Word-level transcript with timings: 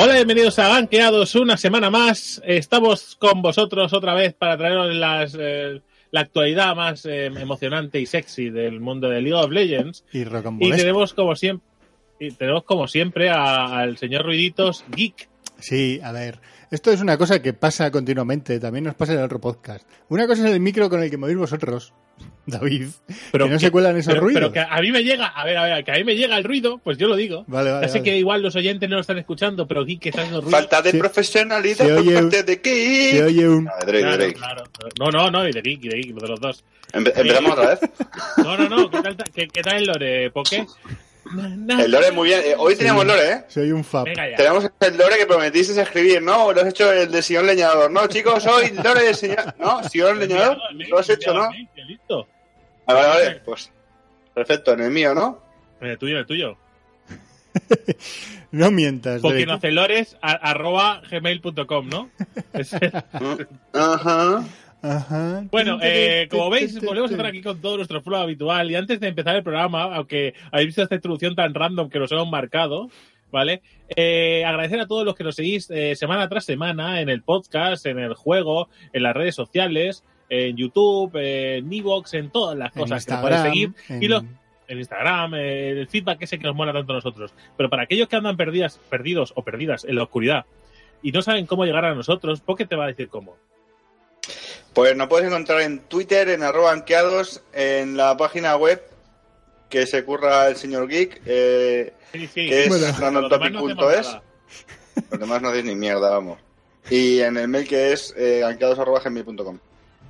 Hola, 0.00 0.14
bienvenidos 0.14 0.58
a 0.58 0.68
Banqueados 0.68 1.34
una 1.34 1.56
semana 1.56 1.90
más. 1.90 2.40
Estamos 2.46 3.16
con 3.16 3.42
vosotros 3.42 3.92
otra 3.92 4.14
vez 4.14 4.32
para 4.34 4.56
traeros 4.56 4.94
las, 4.94 5.36
eh, 5.38 5.80
la 6.10 6.20
actualidad 6.20 6.74
más 6.76 7.04
eh, 7.04 7.26
emocionante 7.26 8.00
y 8.00 8.06
sexy 8.06 8.50
del 8.50 8.80
mundo 8.80 9.08
de 9.08 9.20
League 9.20 9.34
of 9.34 9.50
Legends. 9.50 10.04
Y 10.12 10.20
Y 10.68 10.70
tenemos 10.78 11.14
como 11.14 11.34
siempre, 11.34 11.66
y 12.20 12.30
tenemos 12.30 12.64
como 12.64 12.86
siempre 12.86 13.28
a- 13.30 13.78
al 13.78 13.98
señor 13.98 14.24
Ruiditos 14.24 14.84
Geek. 14.94 15.28
Sí, 15.58 16.00
a 16.02 16.12
ver. 16.12 16.38
Esto 16.70 16.90
es 16.92 17.00
una 17.00 17.16
cosa 17.16 17.40
que 17.40 17.52
pasa 17.54 17.90
continuamente. 17.90 18.60
También 18.60 18.84
nos 18.84 18.94
pasa 18.94 19.12
en 19.12 19.18
el 19.20 19.24
otro 19.24 19.40
podcast. 19.40 19.88
Una 20.08 20.26
cosa 20.26 20.46
es 20.46 20.52
el 20.54 20.60
micro 20.60 20.90
con 20.90 21.02
el 21.02 21.10
que 21.10 21.16
movís 21.16 21.36
vosotros, 21.36 21.94
David. 22.46 22.88
Pero 23.32 23.46
que 23.46 23.52
no 23.52 23.58
se 23.58 23.70
cuelan 23.70 23.96
esos 23.96 24.12
pero, 24.12 24.24
ruidos. 24.26 24.40
pero 24.40 24.52
que 24.52 24.60
a 24.60 24.80
mí 24.82 24.92
me 24.92 25.02
llega, 25.02 25.28
a 25.28 25.44
ver, 25.46 25.56
a 25.56 25.62
ver, 25.64 25.84
que 25.84 25.92
a 25.92 25.94
mí 25.94 26.04
me 26.04 26.14
llega 26.14 26.36
el 26.36 26.44
ruido, 26.44 26.78
pues 26.84 26.98
yo 26.98 27.08
lo 27.08 27.16
digo. 27.16 27.44
Vale, 27.46 27.70
vale. 27.72 27.86
ya 27.86 27.92
sé 27.92 27.98
vale. 28.00 28.10
que 28.10 28.18
igual 28.18 28.42
los 28.42 28.54
oyentes 28.54 28.88
no 28.88 28.96
lo 28.96 29.00
están 29.00 29.16
escuchando, 29.18 29.66
pero 29.66 29.84
Geek 29.84 30.06
está 30.06 30.20
haciendo 30.20 30.42
ruido. 30.42 30.56
Falta 30.58 30.82
de 30.82 30.92
profesionalidad 30.94 31.86
se 31.86 31.94
por 31.94 32.30
de 32.30 32.60
Kik. 32.60 33.12
Se 33.12 33.22
oye 33.24 33.48
un. 33.48 33.64
De 33.64 33.70
Drake, 33.86 33.92
de 33.92 34.00
Claro, 34.02 34.16
Drake. 34.18 34.34
claro. 34.34 34.64
No, 35.00 35.10
no, 35.10 35.30
no, 35.30 35.48
y 35.48 35.52
de 35.52 35.62
Geek, 35.62 35.84
y 35.84 35.88
de 35.88 35.96
Geek, 35.96 36.14
de 36.16 36.28
los 36.28 36.40
dos. 36.40 36.64
Empe- 36.92 37.12
Empezamos 37.16 37.52
otra 37.52 37.68
vez. 37.70 37.80
No, 38.38 38.56
no, 38.56 38.68
no, 38.68 38.90
¿qué 38.90 39.02
tal, 39.02 39.16
qué, 39.34 39.48
qué 39.48 39.62
tal 39.62 39.76
el 39.78 39.84
lore, 39.86 40.30
Poké? 40.30 40.66
El 41.68 41.90
lore 41.90 42.10
muy 42.12 42.28
bien. 42.28 42.40
Eh, 42.44 42.54
Hoy 42.56 42.76
teníamos 42.76 43.04
lore, 43.06 43.30
¿eh? 43.32 43.44
Se 43.48 43.60
oye 43.60 43.72
un 43.72 43.84
fab. 43.84 44.06
Tenemos 44.36 44.70
el 44.80 44.96
lore 44.96 45.16
que 45.18 45.26
prometiste 45.26 45.80
escribir, 45.80 46.22
¿no? 46.22 46.52
Lo 46.52 46.60
has 46.62 46.68
hecho 46.68 46.92
el 46.92 47.10
de 47.10 47.22
señor 47.22 47.44
leñador. 47.44 47.90
No, 47.90 48.06
chicos, 48.06 48.46
hoy 48.46 48.70
lore 48.82 49.02
de 49.04 49.14
señor. 49.14 49.54
¿No? 49.58 49.82
¿Señor 49.84 50.16
leñador? 50.16 50.58
Lo 50.88 50.98
has 50.98 51.08
hecho, 51.10 51.34
¿no? 51.34 51.50
Sí, 51.52 51.68
Listo. 51.86 52.26
Ah, 52.86 52.94
vale, 52.94 53.08
vale. 53.08 53.42
Pues 53.44 53.70
perfecto, 54.34 54.72
en 54.72 54.80
el 54.80 54.90
mío, 54.90 55.14
¿no? 55.14 55.42
En 55.80 55.88
el 55.88 55.98
tuyo, 55.98 56.12
en 56.14 56.18
el 56.20 56.26
tuyo. 56.26 56.56
No 58.50 58.70
mientas. 58.70 59.20
Porque 59.20 59.38
Drake. 59.40 59.46
no 59.46 59.54
hace 59.56 59.70
lores 59.72 60.16
a- 60.22 60.32
arroba 60.32 61.02
gmail.com, 61.10 61.86
¿no? 61.90 62.10
Ajá. 63.74 64.42
Ajá. 64.82 65.44
bueno, 65.50 65.78
eh, 65.82 66.28
como 66.30 66.50
veis, 66.50 66.80
volvemos 66.84 67.10
a 67.10 67.14
estar 67.14 67.26
aquí 67.26 67.42
con 67.42 67.60
todo 67.60 67.76
nuestro 67.76 68.00
flow 68.00 68.20
habitual. 68.20 68.70
Y 68.70 68.74
antes 68.76 69.00
de 69.00 69.08
empezar 69.08 69.36
el 69.36 69.42
programa, 69.42 69.94
aunque 69.94 70.34
habéis 70.52 70.68
visto 70.68 70.82
esta 70.82 70.94
introducción 70.94 71.34
tan 71.34 71.52
random 71.54 71.88
que 71.90 71.98
nos 71.98 72.12
hemos 72.12 72.28
marcado, 72.30 72.88
¿vale? 73.30 73.60
Eh, 73.96 74.44
agradecer 74.46 74.80
a 74.80 74.86
todos 74.86 75.04
los 75.04 75.14
que 75.14 75.24
nos 75.24 75.34
seguís 75.34 75.70
eh, 75.70 75.94
semana 75.96 76.28
tras 76.28 76.44
semana 76.44 77.00
en 77.00 77.08
el 77.08 77.22
podcast, 77.22 77.84
en 77.86 77.98
el 77.98 78.14
juego, 78.14 78.68
en 78.92 79.02
las 79.02 79.14
redes 79.14 79.34
sociales, 79.34 80.04
en 80.30 80.56
YouTube, 80.56 81.10
en 81.16 81.72
Evox, 81.72 82.14
en 82.14 82.30
todas 82.30 82.56
las 82.56 82.70
cosas 82.72 83.04
que 83.04 83.12
nos 83.12 83.20
podéis 83.22 83.40
seguir. 83.42 83.72
en- 83.88 84.02
Y 84.02 84.08
los, 84.08 84.22
en 84.68 84.78
Instagram, 84.78 85.34
eh, 85.34 85.70
el 85.70 85.88
feedback 85.88 86.22
ese 86.22 86.38
que 86.38 86.44
nos 86.46 86.54
mola 86.54 86.72
tanto 86.72 86.92
a 86.92 86.96
nosotros. 86.96 87.34
Pero 87.56 87.68
para 87.70 87.82
aquellos 87.84 88.06
que 88.08 88.16
andan 88.16 88.36
perdidas, 88.36 88.78
perdidos 88.90 89.32
o 89.34 89.42
perdidas 89.42 89.84
en 89.84 89.96
la 89.96 90.02
oscuridad 90.04 90.44
y 91.02 91.10
no 91.12 91.22
saben 91.22 91.46
cómo 91.46 91.64
llegar 91.64 91.84
a 91.86 91.94
nosotros, 91.94 92.40
¿por 92.42 92.56
qué 92.56 92.66
te 92.66 92.76
va 92.76 92.84
a 92.84 92.88
decir 92.88 93.08
cómo? 93.08 93.36
Pues 94.78 94.94
nos 94.96 95.08
puedes 95.08 95.26
encontrar 95.26 95.62
en 95.62 95.80
Twitter, 95.80 96.28
en 96.28 96.44
arroba 96.44 96.70
anqueados, 96.70 97.42
en 97.52 97.96
la 97.96 98.16
página 98.16 98.54
web 98.54 98.80
que 99.68 99.86
se 99.86 100.04
curra 100.04 100.46
el 100.46 100.54
señor 100.54 100.86
Geek, 100.86 101.20
eh, 101.26 101.92
Sí, 102.12 102.28
sí. 102.28 102.48
que 102.48 102.66
es 102.66 102.98
randomtopic.es. 103.00 103.76
nada. 104.06 104.22
Los 105.10 105.18
demás 105.18 105.42
no 105.42 105.48
hacéis 105.48 105.64
ni 105.64 105.74
mierda, 105.74 106.10
vamos. 106.10 106.38
Y 106.90 107.18
en 107.18 107.36
el 107.38 107.48
mail 107.48 107.66
que 107.66 107.92
es 107.92 108.14
eh, 108.16 108.44
anqueados.gmail.com. 108.44 109.58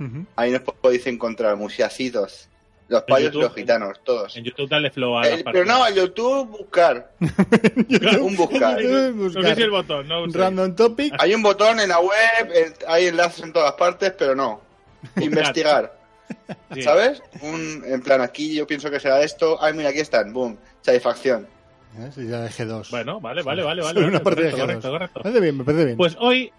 Ujú. 0.00 0.26
Ahí 0.36 0.50
nos 0.50 0.60
podéis 0.60 1.06
encontrar, 1.06 1.56
museacitos. 1.56 2.50
Los 2.88 3.03
payos 3.03 3.21
y 3.21 3.25
YouTube, 3.26 3.43
los 3.43 3.54
gitanos, 3.54 4.00
todos. 4.03 4.37
En 4.37 4.44
YouTube 4.44 4.69
dale 4.69 4.91
flow 4.91 5.19
a 5.19 5.28
Eh, 5.28 5.43
las 5.44 5.53
pero 5.53 5.65
no, 5.66 5.87
en 5.87 5.94
YouTube 5.94 6.49
buscar. 6.49 7.12
Un 8.21 8.34
buscar. 8.37 8.82
No 8.82 9.43
sé 9.43 9.54
si 9.54 9.62
el 9.62 9.71
botón, 9.71 10.09
no 10.09 10.28
sé. 10.31 10.38
Random 10.38 10.75
topic. 10.75 11.15
Hay 11.19 11.34
un 11.34 11.43
botón 11.43 11.81
en 11.81 11.91
la 11.91 12.00
web, 12.00 12.75
hay 12.87 13.06
enlaces 13.06 13.44
en 13.44 13.53
todas 13.53 13.72
partes, 13.75 14.12
pero 14.19 14.34
no. 14.34 14.60
Investigar. 15.21 15.97
Sí. 16.75 16.82
¿Sabes? 16.82 17.22
Un, 17.41 17.82
en 17.87 18.03
plan, 18.03 18.21
aquí 18.21 18.54
yo 18.54 18.66
pienso 18.66 18.91
que 18.91 19.00
será 19.00 19.22
esto. 19.22 19.56
Ay, 19.62 19.72
mira, 19.72 19.88
aquí 19.88 20.00
están. 20.00 20.31
Boom. 20.34 20.59
Satisfacción. 20.82 21.47
¿Eh? 21.98 22.10
Sí, 22.15 22.27
ya 22.28 22.41
de 22.41 22.50
G2. 22.50 22.91
Bueno, 22.91 23.19
vale, 23.19 23.43
vale, 23.43 23.62
vale. 23.62 23.81
vale, 23.82 24.00
una 24.00 24.09
vale, 24.19 24.21
parte 24.21 24.43
de 24.43 24.50
correcto, 24.50 24.59
G2. 24.59 24.66
correcto, 24.66 24.91
correcto. 24.91 25.19
Me 25.21 25.22
parece 25.22 25.41
bien, 25.41 25.56
me 25.56 25.65
parece 25.65 25.84
bien. 25.87 25.97
Pues 25.97 26.16
hoy, 26.21 26.53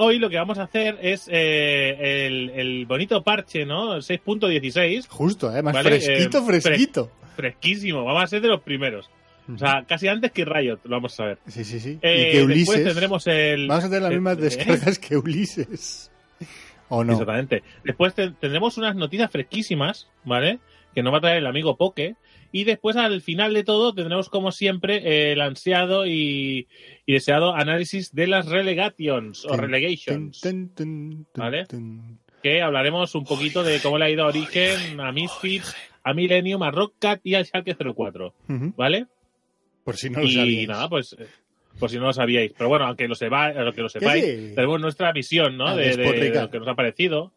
hoy 0.00 0.18
lo 0.18 0.28
que 0.30 0.36
vamos 0.36 0.58
a 0.58 0.64
hacer 0.64 0.98
es 1.02 1.28
eh, 1.30 2.26
el, 2.26 2.50
el 2.50 2.86
bonito 2.86 3.22
parche, 3.22 3.64
¿no? 3.64 3.96
6.16, 3.96 5.06
Justo, 5.08 5.54
¿eh? 5.56 5.62
Más 5.62 5.74
Vale, 5.74 6.00
fresquito, 6.00 6.38
eh, 6.50 6.60
fresquito. 6.60 7.10
fresquísimo. 7.36 8.04
Vamos 8.04 8.24
a 8.24 8.26
ser 8.26 8.40
de 8.42 8.48
los 8.48 8.60
primeros. 8.62 9.08
O 9.52 9.58
sea, 9.58 9.84
casi 9.86 10.06
antes 10.06 10.30
que 10.30 10.44
Riot, 10.44 10.78
lo 10.84 10.90
vamos 10.96 11.18
a 11.18 11.24
ver. 11.24 11.38
Sí, 11.48 11.64
sí, 11.64 11.80
sí. 11.80 11.98
Eh, 12.02 12.28
y 12.28 12.32
que 12.32 12.42
Ulises. 12.44 12.66
Después 12.68 12.84
tendremos 12.86 13.26
el. 13.26 13.66
Vamos 13.68 13.84
a 13.84 13.88
tener 13.88 14.02
las 14.02 14.10
eh, 14.12 14.14
mismas 14.14 14.38
eh, 14.38 14.40
descargas 14.42 14.98
que 14.98 15.16
Ulises. 15.16 16.10
¿O 16.88 17.02
no? 17.04 17.12
Exactamente. 17.12 17.62
Después 17.84 18.14
te- 18.14 18.30
tendremos 18.30 18.76
unas 18.78 18.94
noticias 18.96 19.30
fresquísimas, 19.30 20.08
¿vale? 20.24 20.58
Que 20.94 21.02
nos 21.02 21.12
va 21.12 21.18
a 21.18 21.20
traer 21.20 21.38
el 21.38 21.46
amigo 21.46 21.76
Poke. 21.76 22.14
Y 22.52 22.64
después, 22.64 22.96
al 22.96 23.20
final 23.22 23.54
de 23.54 23.62
todo, 23.64 23.94
tendremos, 23.94 24.28
como 24.28 24.50
siempre, 24.50 24.96
eh, 24.96 25.32
el 25.32 25.40
ansiado 25.40 26.06
y, 26.06 26.66
y 27.06 27.12
deseado 27.12 27.54
análisis 27.54 28.12
de 28.14 28.26
las 28.26 28.46
relegations 28.46 29.44
o 29.44 29.56
relegations. 29.56 30.40
¿Vale? 31.34 31.66
Que 32.42 32.62
hablaremos 32.62 33.14
un 33.14 33.24
poquito 33.24 33.62
de 33.62 33.78
cómo 33.80 33.98
le 33.98 34.06
ha 34.06 34.10
ido 34.10 34.24
a 34.24 34.28
Origen, 34.28 35.00
a 35.00 35.12
Misfits, 35.12 35.76
a 36.02 36.12
Millennium, 36.14 36.62
a 36.62 36.70
Rockcat 36.70 37.20
y 37.22 37.34
al 37.34 37.44
Schalke 37.46 37.76
04. 37.76 38.34
Ujú. 38.48 38.72
¿vale? 38.76 39.06
Por 39.84 39.96
si 39.96 40.10
no 40.10 40.20
lo 40.20 40.26
y 40.26 40.32
sabíais. 40.34 40.68
nada, 40.68 40.88
pues. 40.88 41.16
eh, 41.18 41.26
Por 41.78 41.88
si 41.90 41.98
no 41.98 42.06
lo 42.06 42.12
sabíais. 42.12 42.52
Pero 42.56 42.68
bueno, 42.68 42.86
aunque 42.86 43.06
lo, 43.08 43.14
sepa, 43.14 43.52
lo 43.52 43.72
que 43.72 43.82
lo 43.82 43.88
sepáis, 43.88 44.24
tenemos 44.54 44.80
nuestra 44.80 45.12
visión, 45.12 45.56
¿no? 45.56 45.66
Ah, 45.68 45.76
de, 45.76 45.82
de- 45.84 45.90
de 45.90 45.96
despotricar. 46.02 46.42
lo 46.44 46.50
que 46.50 46.58
nos 46.58 46.68
ha 46.68 46.74
parecido. 46.74 47.32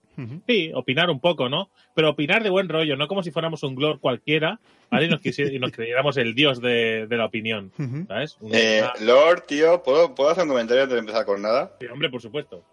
Sí, 0.47 0.71
opinar 0.73 1.09
un 1.09 1.19
poco, 1.19 1.49
¿no? 1.49 1.69
Pero 1.95 2.09
opinar 2.11 2.43
de 2.43 2.49
buen 2.49 2.69
rollo, 2.69 2.95
no 2.95 3.07
como 3.07 3.23
si 3.23 3.31
fuéramos 3.31 3.63
un 3.63 3.75
glor 3.75 3.99
cualquiera, 3.99 4.59
¿vale? 4.91 5.05
Y 5.05 5.09
nos, 5.09 5.21
quisi- 5.21 5.51
y 5.53 5.59
nos 5.59 5.71
creyéramos 5.71 6.17
el 6.17 6.35
dios 6.35 6.61
de, 6.61 7.07
de 7.07 7.17
la 7.17 7.25
opinión. 7.25 7.71
¿sabes? 8.07 8.37
Un- 8.39 8.51
Eh, 8.53 8.81
una- 8.83 9.05
Lord, 9.05 9.41
tío, 9.47 9.81
¿puedo, 9.83 10.13
¿puedo 10.13 10.29
hacer 10.29 10.43
un 10.43 10.49
comentario 10.49 10.83
antes 10.83 10.93
de 10.95 10.99
empezar 10.99 11.25
con 11.25 11.41
nada? 11.41 11.75
sí, 11.79 11.87
hombre, 11.87 12.09
por 12.09 12.21
supuesto. 12.21 12.63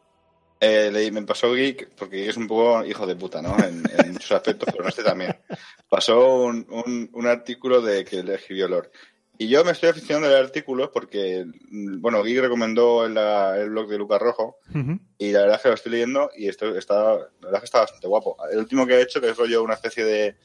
Eh, 0.63 1.11
me 1.11 1.23
pasó 1.23 1.55
Geek, 1.55 1.95
porque 1.97 2.19
Geek 2.19 2.29
es 2.29 2.37
un 2.37 2.47
poco 2.47 2.85
hijo 2.85 3.07
de 3.07 3.17
puta, 3.17 3.41
¿no? 3.41 3.57
En, 3.59 3.83
en 3.99 4.13
muchos 4.13 4.33
aspectos, 4.33 4.69
pero 4.71 4.83
en 4.85 4.89
este 4.91 5.03
también. 5.03 5.35
Pasó 5.89 6.43
un, 6.45 6.67
un, 6.69 7.09
un 7.15 7.27
artículo 7.27 7.81
de 7.81 8.05
que 8.05 8.23
le 8.23 8.35
escribió 8.35 8.69
Lord. 8.69 8.91
Y 9.41 9.49
yo 9.49 9.65
me 9.65 9.71
estoy 9.71 9.89
aficionando 9.89 10.29
a 10.29 10.33
leer 10.33 10.45
artículos 10.45 10.91
porque, 10.93 11.47
mm, 11.71 12.03
bueno, 12.03 12.23
Geek 12.23 12.41
recomendó 12.41 13.07
el, 13.07 13.17
el 13.17 13.71
blog 13.71 13.89
de 13.89 13.97
Lucas 13.97 14.21
Rojo 14.21 14.59
y 15.17 15.33
la 15.33 15.41
verdad 15.41 15.57
es 15.57 15.63
que 15.63 15.69
lo 15.69 15.75
estoy 15.77 15.93
leyendo 15.93 16.31
y 16.37 16.47
esto 16.47 16.77
está, 16.77 17.15
la 17.15 17.29
verdad 17.41 17.55
es 17.55 17.61
que 17.61 17.65
está 17.65 17.81
bastante 17.81 18.07
guapo. 18.07 18.37
El 18.53 18.59
último 18.59 18.87
que 18.87 18.97
he 18.97 19.01
hecho, 19.01 19.19
que 19.19 19.31
es 19.31 19.37
rollo 19.39 19.63
una 19.63 19.73
especie 19.73 20.05
de, 20.05 20.37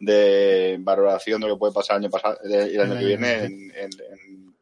de 0.00 0.76
valoración 0.80 1.40
de 1.40 1.46
lo 1.46 1.54
que 1.54 1.58
puede 1.60 1.72
pasar 1.72 1.98
el 1.98 2.02
año 2.02 2.10
pasado 2.10 2.36
el, 2.42 2.52
el 2.52 2.80
año 2.80 2.98
que 2.98 3.04
viene 3.04 3.44
en, 3.44 3.70
en, 3.76 3.90
en 4.10 4.54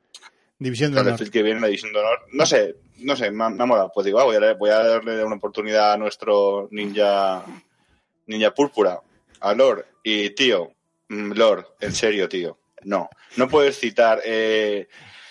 División 0.59 0.93
de 0.93 1.01
honor. 1.01 1.31
Que 1.31 1.43
viene 1.43 1.57
en 1.57 1.63
la 1.63 1.69
división 1.69 1.95
de 1.95 2.01
honor. 2.01 2.19
No 2.33 2.45
sé, 2.45 2.77
no 2.99 3.17
sé, 3.17 3.31
me, 3.31 3.49
me 3.49 3.63
ha 3.63 3.67
molado. 3.67 3.91
Pues 3.95 4.05
digo, 4.05 4.21
ah, 4.21 4.25
voy, 4.25 4.37
a, 4.37 4.53
voy 4.53 4.69
a 4.69 4.85
darle 4.85 5.25
una 5.25 5.37
oportunidad 5.37 5.95
a 5.95 5.97
nuestro 5.97 6.69
ninja 6.71 7.43
ninja 8.27 8.53
púrpura, 8.53 9.01
a 9.41 9.55
Lord. 9.55 9.87
Y 10.03 10.35
tío, 10.35 10.71
mm, 11.09 11.33
Lord, 11.33 11.67
en 11.81 11.95
serio, 11.95 12.29
tío, 12.29 12.60
no. 12.85 13.09
No 13.37 13.49
puedes 13.49 13.79
citar 13.79 14.21
eh, 14.25 14.89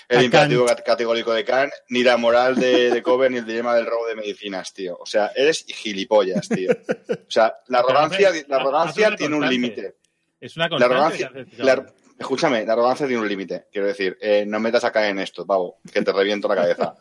el 0.08 0.24
imperativo 0.24 0.66
cat- 0.66 0.84
categórico 0.86 1.34
de 1.34 1.44
Kant, 1.46 1.72
ni 1.90 2.04
la 2.04 2.18
moral 2.18 2.56
de, 2.56 2.90
de 2.90 3.04
Cover, 3.04 3.30
ni 3.32 3.38
el 3.38 3.46
dilema 3.46 3.76
del 3.76 3.86
robo 3.86 4.08
de 4.08 4.16
medicinas, 4.16 4.74
tío. 4.74 4.98
O 5.00 5.06
sea, 5.06 5.32
eres 5.36 5.66
gilipollas, 5.68 6.48
tío. 6.50 6.72
O 6.72 7.30
sea, 7.32 7.56
la 7.68 7.80
arrogancia, 7.80 8.32
la 8.48 8.58
arrogancia 8.58 9.16
tiene 9.16 9.36
un 9.36 9.48
límite. 9.50 9.96
Es 10.40 10.56
una 10.58 10.68
La 10.70 10.86
arrogancia, 10.86 11.32
la- 11.58 11.86
escúchame, 12.18 12.66
la 12.66 12.74
arrogancia 12.74 13.06
tiene 13.08 13.22
un 13.22 13.28
límite. 13.30 13.66
Quiero 13.72 13.88
decir, 13.88 14.18
eh, 14.22 14.46
no 14.48 14.60
metas 14.60 14.84
a 14.84 14.92
caer 14.92 15.12
en 15.12 15.20
esto, 15.20 15.46
pavo, 15.46 15.80
que 15.94 16.02
te 16.02 16.12
reviento 16.12 16.48
la 16.48 16.56
cabeza. 16.56 16.96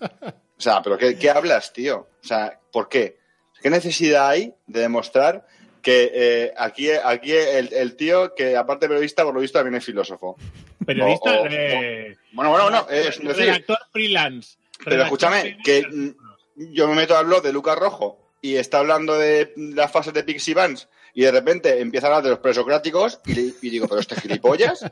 O 0.56 0.60
sea, 0.60 0.82
pero 0.82 0.98
¿qué, 0.98 1.16
qué 1.18 1.30
hablas, 1.30 1.72
tío? 1.72 2.08
O 2.22 2.26
sea, 2.26 2.58
¿por 2.72 2.88
qué? 2.88 3.18
¿Qué 3.62 3.70
necesidad 3.70 4.28
hay 4.28 4.54
de 4.66 4.80
demostrar 4.82 5.46
que 5.88 6.10
eh, 6.12 6.52
aquí, 6.58 6.90
aquí 6.90 7.32
el, 7.32 7.72
el 7.72 7.96
tío, 7.96 8.34
que 8.34 8.56
aparte 8.56 8.84
de 8.84 8.88
periodista, 8.90 9.24
por 9.24 9.32
lo 9.34 9.40
visto 9.40 9.58
también 9.58 9.76
es 9.76 9.84
filósofo? 9.86 10.36
Periodista 10.84 11.30
o- 11.40 11.40
o- 11.40 11.48
de. 11.48 12.16
Bueno, 12.32 12.50
bueno, 12.50 12.64
bueno, 12.64 12.86
es 12.90 13.18
decir, 13.22 13.46
redactor 13.46 13.78
freelance. 13.90 14.58
pero 14.84 15.02
escúchame, 15.04 15.56
que 15.64 15.82
freelance. 15.82 16.16
yo 16.56 16.88
me 16.88 16.94
meto 16.94 17.16
al 17.16 17.24
blog 17.24 17.42
de 17.42 17.52
Lucas 17.54 17.78
Rojo 17.78 18.32
y 18.42 18.56
está 18.56 18.80
hablando 18.80 19.18
de 19.18 19.52
las 19.56 19.90
fases 19.90 20.12
de 20.12 20.24
Pixie 20.24 20.52
Vans 20.54 20.88
y 21.14 21.22
de 21.22 21.30
repente 21.32 21.80
empieza 21.80 22.06
a 22.06 22.10
hablar 22.10 22.22
de 22.24 22.30
los 22.30 22.38
presocráticos 22.40 23.20
y, 23.24 23.34
le- 23.34 23.54
y 23.62 23.70
digo, 23.70 23.88
¿pero 23.88 24.00
este 24.00 24.20
gilipollas? 24.20 24.84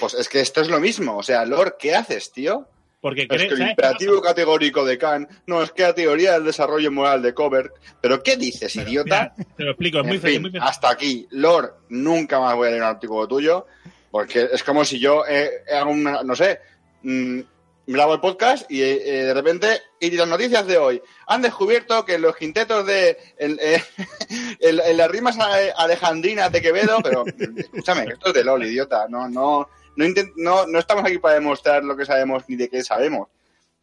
Pues 0.00 0.14
es 0.14 0.28
que 0.28 0.40
esto 0.40 0.60
es 0.60 0.68
lo 0.68 0.80
mismo. 0.80 1.16
O 1.16 1.22
sea, 1.22 1.44
Lord, 1.46 1.76
¿qué 1.78 1.94
haces, 1.94 2.32
tío? 2.32 2.68
Porque 3.00 3.22
Es 3.22 3.28
cree, 3.28 3.38
que 3.38 3.44
el 3.44 3.50
¿sabes 3.50 3.64
qué 3.64 3.70
imperativo 3.70 4.20
categórico 4.20 4.84
de 4.84 4.98
Kant, 4.98 5.30
no, 5.46 5.62
es 5.62 5.70
que 5.72 5.82
la 5.82 5.94
teoría 5.94 6.32
del 6.32 6.44
desarrollo 6.44 6.90
moral 6.90 7.22
de 7.22 7.32
Covert. 7.32 7.72
¿Pero 8.00 8.22
qué 8.22 8.36
dices, 8.36 8.74
idiota? 8.74 9.32
Mira, 9.36 9.48
te 9.56 9.62
lo 9.64 9.70
explico, 9.70 9.98
es 10.00 10.04
muy 10.06 10.16
en 10.16 10.22
fin, 10.22 10.42
muy 10.42 10.52
hasta 10.60 10.90
aquí. 10.90 11.26
Lord, 11.30 11.74
nunca 11.90 12.40
más 12.40 12.54
voy 12.56 12.66
a 12.68 12.70
leer 12.70 12.82
un 12.82 12.88
artículo 12.88 13.28
tuyo, 13.28 13.66
porque 14.10 14.48
es 14.52 14.64
como 14.64 14.84
si 14.84 14.98
yo 14.98 15.22
eh, 15.28 15.50
hago 15.72 15.90
una, 15.92 16.22
no 16.24 16.34
sé, 16.34 16.58
mm, 17.02 17.40
grabo 17.86 18.14
el 18.14 18.20
podcast 18.20 18.70
y 18.70 18.82
eh, 18.82 18.98
de 19.24 19.32
repente, 19.34 19.80
y 20.00 20.10
las 20.10 20.26
noticias 20.28 20.66
de 20.66 20.76
hoy, 20.78 21.00
han 21.28 21.40
descubierto 21.40 22.04
que 22.04 22.18
los 22.18 22.36
quintetos 22.36 22.84
de, 22.84 23.16
en, 23.38 23.58
eh, 23.62 23.80
en- 24.60 24.80
en 24.84 24.96
las 24.96 25.08
rimas 25.10 25.38
a- 25.38 25.72
alejandrinas 25.76 26.50
de 26.50 26.60
Quevedo, 26.60 26.98
pero 27.02 27.24
escúchame, 27.56 28.02
esto 28.12 28.28
es 28.28 28.34
de 28.34 28.44
LOL, 28.44 28.64
idiota, 28.66 29.06
no, 29.08 29.28
no, 29.28 29.68
no, 30.06 30.22
no, 30.36 30.66
no 30.66 30.78
estamos 30.78 31.04
aquí 31.04 31.18
para 31.18 31.34
demostrar 31.34 31.84
lo 31.84 31.96
que 31.96 32.04
sabemos 32.06 32.44
ni 32.48 32.56
de 32.56 32.68
qué 32.68 32.82
sabemos. 32.82 33.28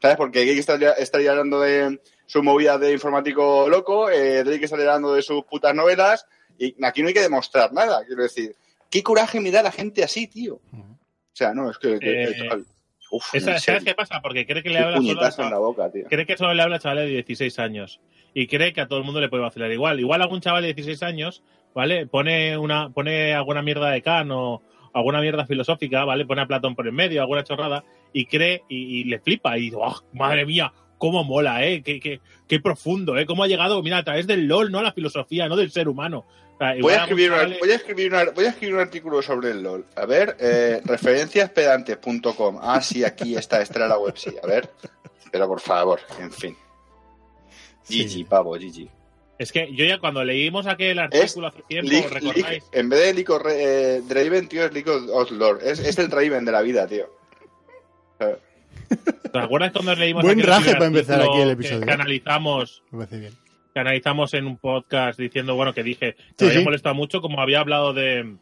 ¿Sabes? 0.01 0.17
Porque 0.17 0.44
Geek 0.44 0.59
estaría, 0.59 0.91
estaría 0.94 1.31
hablando 1.31 1.62
de 1.62 2.00
su 2.25 2.44
movida 2.44 2.77
de 2.77 2.91
informático 2.91 3.67
loco, 3.69 4.09
eh, 4.09 4.44
Drake 4.44 4.65
estaría 4.65 4.85
hablando 4.85 5.13
de 5.13 5.21
sus 5.21 5.44
putas 5.45 5.73
novelas, 5.73 6.25
y 6.57 6.75
aquí 6.83 7.01
no 7.01 7.07
hay 7.07 7.13
que 7.13 7.21
demostrar 7.21 7.71
nada, 7.73 8.03
quiero 8.06 8.23
decir. 8.23 8.56
¿Qué 8.89 9.01
coraje 9.03 9.39
me 9.39 9.51
da 9.51 9.63
la 9.63 9.71
gente 9.71 10.03
así, 10.03 10.27
tío? 10.27 10.56
O 10.56 10.97
sea, 11.33 11.53
no, 11.53 11.69
es 11.71 11.77
que... 11.77 11.97
Eh, 12.01 12.33
uf, 13.12 13.33
Esa- 13.33 13.59
¿Sabes 13.59 13.83
qué 13.83 13.94
pasa? 13.95 14.21
Porque 14.21 14.45
cree 14.45 14.63
que 14.63 14.69
le 14.69 14.79
habla 14.79 14.97
solo 14.97 15.09
a 15.09 15.13
puñetazo 15.13 15.44
en 15.44 15.50
la 15.51 15.57
boca, 15.59 15.91
tío. 15.91 16.06
cree 16.09 16.25
que 16.25 16.38
solo 16.38 16.53
le 16.53 16.62
habla 16.62 16.75
a 16.77 16.79
chavales 16.79 17.06
de 17.06 17.12
16 17.12 17.59
años 17.59 18.00
y 18.33 18.47
cree 18.47 18.73
que 18.73 18.81
a 18.81 18.88
todo 18.88 19.00
el 19.00 19.06
mundo 19.06 19.21
le 19.21 19.29
puede 19.29 19.44
vacilar 19.44 19.71
igual. 19.71 20.00
Igual 20.00 20.21
algún 20.21 20.41
chaval 20.41 20.62
de 20.63 20.73
16 20.73 21.03
años, 21.03 21.41
¿vale? 21.73 22.06
Pone 22.07 22.57
una 22.57 22.89
pone 22.89 23.33
alguna 23.33 23.62
mierda 23.62 23.89
de 23.91 24.01
Kant 24.01 24.31
o 24.33 24.62
alguna 24.95 25.21
mierda 25.21 25.45
filosófica, 25.45 26.03
¿vale? 26.06 26.25
Pone 26.25 26.42
a 26.42 26.47
Platón 26.47 26.74
por 26.75 26.88
en 26.88 26.95
medio, 26.95 27.21
alguna 27.21 27.44
chorrada 27.44 27.83
y 28.13 28.25
cree 28.25 28.63
y, 28.69 29.01
y 29.01 29.03
le 29.03 29.19
flipa 29.19 29.57
y 29.57 29.62
dice, 29.62 29.75
"Oh, 29.80 30.01
madre 30.13 30.45
mía, 30.45 30.74
cómo 30.97 31.24
mola, 31.24 31.63
¿eh? 31.65 31.83
Qué, 31.83 32.00
qué, 32.00 32.21
qué 32.47 32.59
profundo, 32.59 33.18
¿eh? 33.18 33.25
Cómo 33.25 33.44
ha 33.44 33.47
llegado, 33.47 33.83
mira, 33.83 33.97
a 34.00 34.03
través 34.03 34.25
del 34.25 34.47
LOL, 34.47 34.71
no 34.71 34.80
a 34.80 34.83
la 34.83 34.94
filosofía, 34.94 35.47
no 35.47 35.56
del 35.56 35.69
ser 35.71 35.88
humano. 35.89 36.25
O 36.56 36.57
sea, 36.57 36.74
Voy 36.81 36.94
a, 36.94 37.01
escribir 37.03 37.31
una- 37.33 37.57
voy, 37.59 37.71
a 37.71 37.75
escribir 37.75 38.13
una- 38.13 38.31
voy 38.31 38.45
a 38.45 38.50
escribir 38.50 38.75
un 38.75 38.81
artículo 38.81 39.21
sobre 39.21 39.51
el 39.51 39.62
LOL. 39.62 39.86
A 39.97 40.06
ver, 40.06 40.38
eh, 40.39 40.81
referenciaspedantes.com. 40.86 42.59
Ah, 42.62 42.81
sí, 42.81 43.03
aquí 43.03 43.36
está, 43.36 43.62
esta 43.62 43.80
era 43.80 43.88
la 43.89 43.98
web, 43.98 44.13
sí. 44.18 44.33
A 44.41 44.48
ver, 44.48 44.69
pero 45.31 45.48
por 45.48 45.59
favor, 45.59 46.00
en 46.19 46.31
fin. 46.31 46.56
Sí. 47.83 48.06
GG, 48.24 48.30
pavo, 48.30 48.51
GG. 48.57 48.89
Es 49.37 49.51
que 49.51 49.69
yo 49.73 49.83
ya 49.85 49.99
cuando 49.99 50.23
leímos 50.23 50.65
aquel 50.65 50.97
artículo 50.99 51.47
hace 51.47 51.61
tiempo, 51.63 51.91
League- 51.91 52.07
¿recordáis? 52.09 52.45
League- 52.47 52.63
en 52.71 52.89
vez 52.89 52.99
de 53.05 53.13
Lico, 53.13 53.41
eh, 53.49 54.01
Draven, 54.07 54.47
tío, 54.47 54.63
es 54.65 54.73
League 54.73 54.89
of 54.89 55.31
Lord. 55.31 55.59
Es, 55.63 55.79
es 55.79 55.97
el 55.97 56.09
Draven 56.09 56.45
de 56.45 56.51
la 56.53 56.61
vida, 56.61 56.87
tío. 56.87 57.07
¿Te 58.17 59.39
acuerdas 59.39 59.71
cuando 59.71 59.95
leímos 59.95 60.23
Buen 60.23 60.39
aquel 60.39 60.49
raje 60.49 60.73
para 60.73 60.85
empezar 60.85 61.21
aquí 61.21 61.39
el 61.41 61.47
que- 61.47 61.51
episodio. 61.53 61.85
que 61.85 61.91
analizamos 61.91 62.83
Me 62.91 62.99
parece 62.99 63.19
bien. 63.19 63.33
que 63.73 63.79
analizamos 63.79 64.33
en 64.33 64.45
un 64.47 64.57
podcast 64.57 65.19
diciendo, 65.19 65.55
bueno, 65.55 65.73
que 65.73 65.83
dije 65.83 66.13
que 66.15 66.21
Sí, 66.38 66.45
me 66.45 66.47
había 66.47 66.59
sí. 66.59 66.65
molestado 66.65 66.95
mucho 66.95 67.19
como 67.21 67.41
había 67.41 67.59
hablado 67.59 67.93
de, 67.93 68.35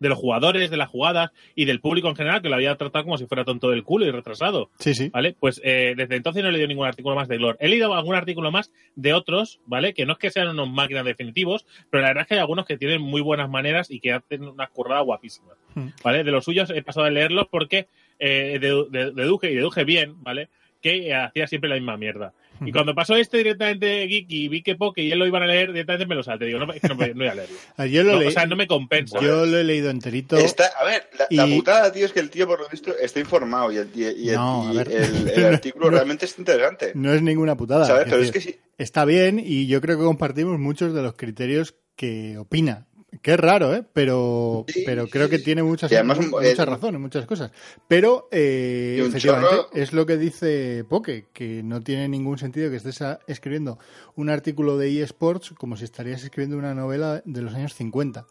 de 0.00 0.08
los 0.08 0.18
jugadores, 0.18 0.70
de 0.70 0.76
las 0.76 0.88
jugadas 0.88 1.30
y 1.54 1.66
del 1.66 1.80
público 1.80 2.08
en 2.08 2.16
general, 2.16 2.42
que 2.42 2.48
lo 2.48 2.56
había 2.56 2.74
tratado 2.76 3.04
como 3.04 3.18
si 3.18 3.26
fuera 3.26 3.44
tonto 3.44 3.70
del 3.70 3.84
culo 3.84 4.06
y 4.06 4.10
retrasado, 4.10 4.70
Sí, 4.80 4.94
sí. 4.94 5.10
¿vale? 5.10 5.36
Pues 5.38 5.60
eh, 5.62 5.94
desde 5.96 6.16
entonces 6.16 6.42
no 6.42 6.48
he 6.48 6.52
leído 6.52 6.66
ningún 6.66 6.86
artículo 6.86 7.14
más 7.14 7.28
de 7.28 7.36
Glor. 7.36 7.56
He 7.60 7.68
leído 7.68 7.94
algún 7.94 8.14
artículo 8.16 8.50
más 8.50 8.72
de 8.96 9.12
otros, 9.12 9.60
¿vale? 9.66 9.94
Que 9.94 10.06
no 10.06 10.14
es 10.14 10.18
que 10.18 10.30
sean 10.30 10.48
unos 10.48 10.68
máquinas 10.68 11.04
definitivos, 11.04 11.66
pero 11.90 12.00
la 12.02 12.08
verdad 12.08 12.22
es 12.22 12.28
que 12.28 12.34
hay 12.34 12.40
algunos 12.40 12.66
que 12.66 12.76
tienen 12.78 13.00
muy 13.02 13.20
buenas 13.20 13.48
maneras 13.48 13.90
y 13.90 14.00
que 14.00 14.12
hacen 14.12 14.42
unas 14.48 14.70
curradas 14.70 15.04
guapísimas, 15.04 15.56
Hmm. 15.74 15.88
¿vale? 16.02 16.24
De 16.24 16.32
los 16.32 16.44
suyos 16.44 16.70
he 16.70 16.82
pasado 16.82 17.06
a 17.06 17.10
leerlos 17.10 17.46
porque 17.48 17.86
eh, 18.18 18.58
dedu- 18.60 18.88
de- 18.88 19.12
deduje 19.12 19.52
y 19.52 19.54
deduje 19.54 19.84
bien, 19.84 20.14
¿vale? 20.22 20.48
Que 20.82 21.14
hacía 21.14 21.46
siempre 21.46 21.68
la 21.70 21.76
misma 21.76 21.96
mierda. 21.96 22.32
Y 22.64 22.72
cuando 22.72 22.94
pasó 22.94 23.16
este 23.16 23.38
directamente 23.38 24.06
Geeky 24.08 24.44
y 24.44 24.48
vi 24.48 24.62
que 24.62 24.74
Poke 24.76 25.02
y 25.02 25.10
él 25.12 25.18
lo 25.18 25.26
iban 25.26 25.42
a 25.42 25.46
leer, 25.46 25.72
directamente 25.72 26.06
me 26.06 26.14
lo 26.14 26.22
salté. 26.22 26.44
Digo, 26.46 26.58
no, 26.58 26.72
es 26.72 26.80
que 26.80 26.88
no, 26.88 26.94
voy- 26.96 27.08
no 27.10 27.14
voy 27.16 27.28
a 27.28 27.34
leerlo. 27.34 27.56
Ah, 27.76 27.86
Yo 27.86 28.02
lo, 28.04 28.12
No, 28.12 28.18
leí- 28.20 28.28
o 28.28 28.30
sea, 28.30 28.46
no 28.46 28.56
me 28.56 28.66
compensa. 28.66 29.18
yo 29.20 29.46
lo 29.46 29.58
he 29.58 29.64
leído 29.64 29.90
enterito. 29.90 30.36
Está, 30.36 30.66
a 30.78 30.84
ver, 30.84 31.08
la, 31.18 31.26
la 31.30 31.46
Y- 31.48 31.56
putada, 31.58 31.90
tío, 31.92 32.04
es 32.06 32.12
que 32.12 32.20
el 32.20 32.30
tío, 32.30 32.46
por 32.46 32.60
lo 32.60 32.68
visto, 32.68 32.92
está 33.00 33.20
informado 33.20 33.72
y 33.72 33.76
el, 33.78 33.88
y, 33.94 34.28
el- 34.30 34.34
No, 34.36 34.70
y 34.72 34.78
el- 34.78 35.30
el 35.30 35.44
artículo 35.54 35.86
No. 35.86 35.90
realmente 35.96 36.26
es 36.26 36.38
interesante. 36.38 36.92
No 36.94 37.12
es 37.12 37.22
ninguna 37.22 37.56
putada. 37.56 37.84
¿Sabes? 37.86 38.04
Es 38.06 38.10
Pero 38.10 38.22
es 38.22 38.32
decir, 38.32 38.52
que 38.52 38.58
sí. 38.58 38.60
Está 38.78 39.04
bien 39.04 39.42
y 39.44 39.66
yo 39.66 39.80
creo 39.80 39.98
que 39.98 40.04
compartimos 40.04 40.58
muchos 40.58 40.94
de 40.94 41.02
los 41.02 41.14
criterios 41.14 41.74
que 41.96 42.38
opina. 42.38 42.86
Que 43.22 43.32
es 43.32 43.40
raro, 43.40 43.74
¿eh? 43.74 43.84
Pero, 43.92 44.64
Sí, 44.68 44.82
pero 44.86 45.08
creo 45.08 45.28
que 45.28 45.38
tiene 45.40 45.62
muchas, 45.62 45.90
además, 45.92 46.18
muchas 46.20 46.58
eh, 46.58 46.64
razones, 46.64 47.00
muchas 47.00 47.26
cosas. 47.26 47.50
Pero, 47.88 48.28
eh, 48.30 49.02
efectivamente, 49.06 49.56
chorro- 49.56 49.68
es 49.74 49.92
lo 49.92 50.06
que 50.06 50.16
dice 50.16 50.84
Poke, 50.88 51.26
que 51.32 51.62
no 51.64 51.80
tiene 51.82 52.08
ningún 52.08 52.38
sentido 52.38 52.70
que 52.70 52.76
estés 52.76 53.02
a- 53.02 53.18
escribiendo 53.26 53.78
un 54.14 54.30
artículo 54.30 54.78
de 54.78 55.02
eSports 55.02 55.50
como 55.58 55.76
si 55.76 55.84
estarías 55.84 56.22
escribiendo 56.22 56.56
una 56.56 56.72
novela 56.74 57.20
de 57.24 57.42
los 57.42 57.52
años 57.54 57.74
50. 57.74 58.26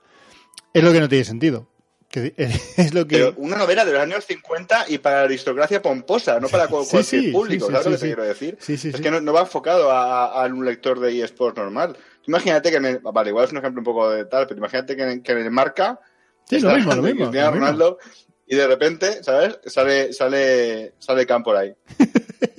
Es 0.73 0.83
lo 0.83 0.93
que 0.93 0.99
no 1.01 1.09
tiene 1.09 1.25
sentido. 1.25 1.67
Que, 2.09 2.33
es 2.77 2.93
lo 2.93 3.05
que... 3.05 3.17
Pero 3.17 3.33
una 3.37 3.57
novela 3.57 3.85
de 3.85 3.91
los 3.91 4.01
años 4.01 4.25
50 4.25 4.85
y 4.87 4.97
para 4.97 5.17
la 5.17 5.23
aristocracia 5.25 5.81
pomposa, 5.81 6.39
no 6.39 6.47
para 6.47 6.63
Sí, 6.67 6.71
cualquier 6.71 7.03
sí, 7.03 7.31
público, 7.31 7.67
sí, 7.67 7.73
sí, 7.75 7.83
¿sabes 7.83 7.85
sí, 7.85 7.89
lo 7.91 7.95
que 7.95 7.99
te 7.99 8.07
quiero 8.07 8.23
decir? 8.23 8.57
Es 8.95 9.01
que 9.01 9.11
no, 9.11 9.21
no 9.21 9.33
va 9.33 9.41
enfocado 9.41 9.91
a, 9.91 10.43
a 10.43 10.45
un 10.47 10.65
lector 10.65 10.99
de 10.99 11.21
eSports 11.21 11.57
normal. 11.57 11.97
Imagínate 12.29 12.69
que 12.71 12.77
en 12.77 12.85
el, 12.85 12.99
vale, 12.99 13.29
igual 13.29 13.45
es 13.45 13.51
un 13.51 13.57
ejemplo 13.57 13.81
un 13.81 13.85
poco 13.85 14.09
de 14.11 14.25
tal, 14.25 14.45
pero 14.47 14.57
imagínate 14.59 14.95
que 14.95 15.03
en, 15.03 15.21
que 15.23 15.31
el 15.33 15.51
marca 15.51 15.99
Sí, 16.47 16.55
está 16.57 16.69
lo 16.69 16.75
mismo, 16.77 16.93
lo 16.95 17.01
de 17.01 17.07
mismo, 17.13 17.25
Cristiano 17.25 17.47
lo 17.47 17.51
mismo. 17.53 17.65
Ronaldo 17.65 17.97
y 18.47 18.55
de 18.55 18.67
repente, 18.67 19.23
¿sabes? 19.23 19.59
Sale, 19.65 20.11
sale, 20.13 20.93
sale 20.99 21.25
Khan 21.25 21.43
por 21.43 21.55
ahí. 21.57 21.73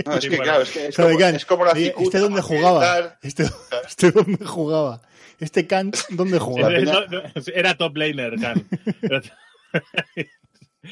No, 0.04 0.14
es 0.16 0.23
Sí, 0.25 0.30
que 0.30 0.37
bueno. 0.37 0.44
claro, 0.52 0.62
es 0.62 0.71
que 0.71 0.87
es 0.88 0.97
como, 0.97 1.09
es 1.11 1.44
como 1.47 1.64
la 1.64 1.75
cicuta, 1.75 2.02
¿Este 2.04 2.18
dónde 2.18 2.40
porque 2.42 2.56
jugaba? 2.59 2.80
tal. 2.80 3.18
Este, 3.23 3.44
este 3.87 4.11
dónde 4.11 4.44
jugaba? 4.44 5.02
Este 5.38 5.66
Kant, 5.66 5.97
¿dónde 6.11 6.38
jugaba? 6.40 6.71
No, 6.71 7.06
no, 7.06 7.23
Era 7.54 7.76
top 7.76 7.97
laner, 7.97 8.35
Khan. 8.40 8.66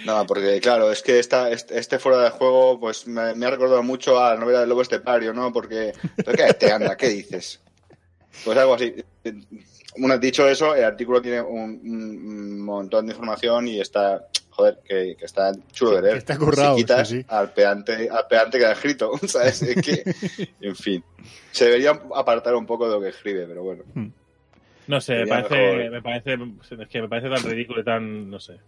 No, 0.05 0.27
porque 0.27 0.61
claro, 0.61 0.93
es 0.93 1.03
que 1.03 1.19
esta, 1.19 1.51
este, 1.51 1.79
este 1.79 1.99
fuera 1.99 2.23
de 2.23 2.31
juego 2.31 2.79
pues 2.79 3.07
me, 3.07 3.35
me 3.35 3.47
ha 3.47 3.51
recordado 3.51 3.83
mucho 3.83 4.19
a 4.23 4.35
la 4.35 4.41
novela 4.41 4.61
del 4.61 4.69
Lobo 4.69 4.83
Estepario, 4.83 5.33
¿no? 5.33 5.51
Porque, 5.53 5.95
¿pero 6.17 6.33
¿qué 6.33 6.53
te 6.55 6.71
anda? 6.71 6.95
¿Qué 6.97 7.09
dices? 7.09 7.61
Pues 8.45 8.57
algo 8.59 8.75
así. 8.75 8.95
Una, 9.97 10.17
dicho 10.19 10.47
eso, 10.49 10.75
el 10.75 10.85
artículo 10.85 11.21
tiene 11.21 11.41
un, 11.41 11.81
un 11.83 12.61
montón 12.61 13.07
de 13.07 13.13
información 13.13 13.67
y 13.67 13.81
está, 13.81 14.27
joder, 14.51 14.79
que, 14.85 15.17
que 15.19 15.25
está 15.25 15.53
chulo 15.73 15.97
de 15.97 16.03
leer. 16.03 16.13
Que 16.15 16.19
está 16.19 16.39
currado, 16.39 16.77
Si 16.77 16.83
quitas 16.83 17.09
sí, 17.09 17.21
sí. 17.21 17.27
al 17.29 17.53
peante, 17.53 18.09
al 18.09 18.27
peante 18.29 18.59
que 18.59 18.67
ha 18.67 18.73
escrito, 18.73 19.13
¿sabes? 19.27 19.63
Es 19.63 19.83
que, 19.83 20.05
en 20.61 20.77
fin, 20.77 21.03
se 21.51 21.65
debería 21.65 22.01
apartar 22.15 22.55
un 22.55 22.67
poco 22.67 22.87
de 22.89 22.95
lo 22.95 23.01
que 23.01 23.09
escribe, 23.09 23.47
pero 23.47 23.63
bueno. 23.63 23.83
No 24.87 25.01
sé, 25.01 25.17
me 25.17 25.27
parece, 25.27 25.91
me 25.91 26.01
parece, 26.03 26.35
es 26.35 26.89
que 26.89 27.03
me 27.03 27.09
parece 27.09 27.29
tan 27.29 27.43
ridículo 27.51 27.81
y 27.81 27.85
tan, 27.85 28.31
no 28.31 28.39
sé. 28.39 28.59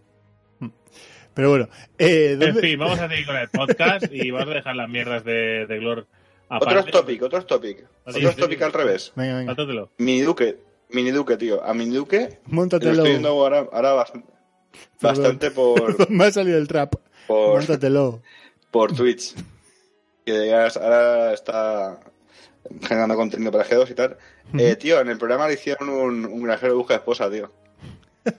Pero 1.33 1.49
bueno, 1.49 1.69
eh, 1.97 2.31
En 2.33 2.39
¿dónde- 2.39 2.61
fin, 2.61 2.77
vamos 2.77 2.99
a 2.99 3.07
seguir 3.07 3.25
con 3.25 3.37
el 3.37 3.47
podcast 3.49 4.05
y 4.11 4.31
vamos 4.31 4.49
a 4.49 4.55
dejar 4.57 4.75
las 4.75 4.89
mierdas 4.89 5.23
de, 5.23 5.65
de 5.65 5.79
Glor 5.79 6.05
aparte. 6.55 6.79
Otros 6.79 6.91
topic, 6.91 7.23
otros 7.23 7.47
topic. 7.47 7.77
Sí, 7.79 7.85
Otros 8.19 8.35
sí. 8.35 8.41
topic 8.41 8.61
al 8.61 8.73
revés. 8.73 9.11
Venga, 9.15 9.37
venga. 9.37 9.87
Mini 9.97 10.21
Duque, 10.21 10.57
Mini 10.89 11.11
Duque, 11.11 11.37
tío. 11.37 11.63
A 11.63 11.73
Mini 11.73 11.95
Duque 11.95 12.39
lo 12.47 12.53
móntatelo. 12.53 12.91
estoy 12.93 13.09
viendo 13.11 13.29
ahora, 13.29 13.67
ahora 13.71 13.93
bastante, 13.93 14.27
bastante 15.01 15.51
por, 15.51 16.09
Me 16.11 16.25
ha 16.25 16.31
salido 16.31 16.57
el 16.57 16.67
trap. 16.67 16.95
por, 17.27 17.57
Móntatelo. 17.59 18.21
por 18.71 18.93
Twitch. 18.95 19.35
Que 20.25 20.47
ya 20.47 20.67
es- 20.67 20.77
ahora 20.77 21.33
está 21.33 21.99
generando 22.83 23.15
contenido 23.15 23.51
para 23.51 23.65
G2 23.65 23.89
y 23.89 23.93
tal. 23.95 24.17
Eh, 24.57 24.75
tío, 24.75 24.99
en 24.99 25.07
el 25.09 25.17
programa 25.17 25.47
le 25.47 25.53
hicieron 25.55 25.89
un, 25.89 26.25
un 26.25 26.43
granjero 26.43 26.75
busca 26.77 26.95
esposa, 26.95 27.29
tío. 27.31 27.51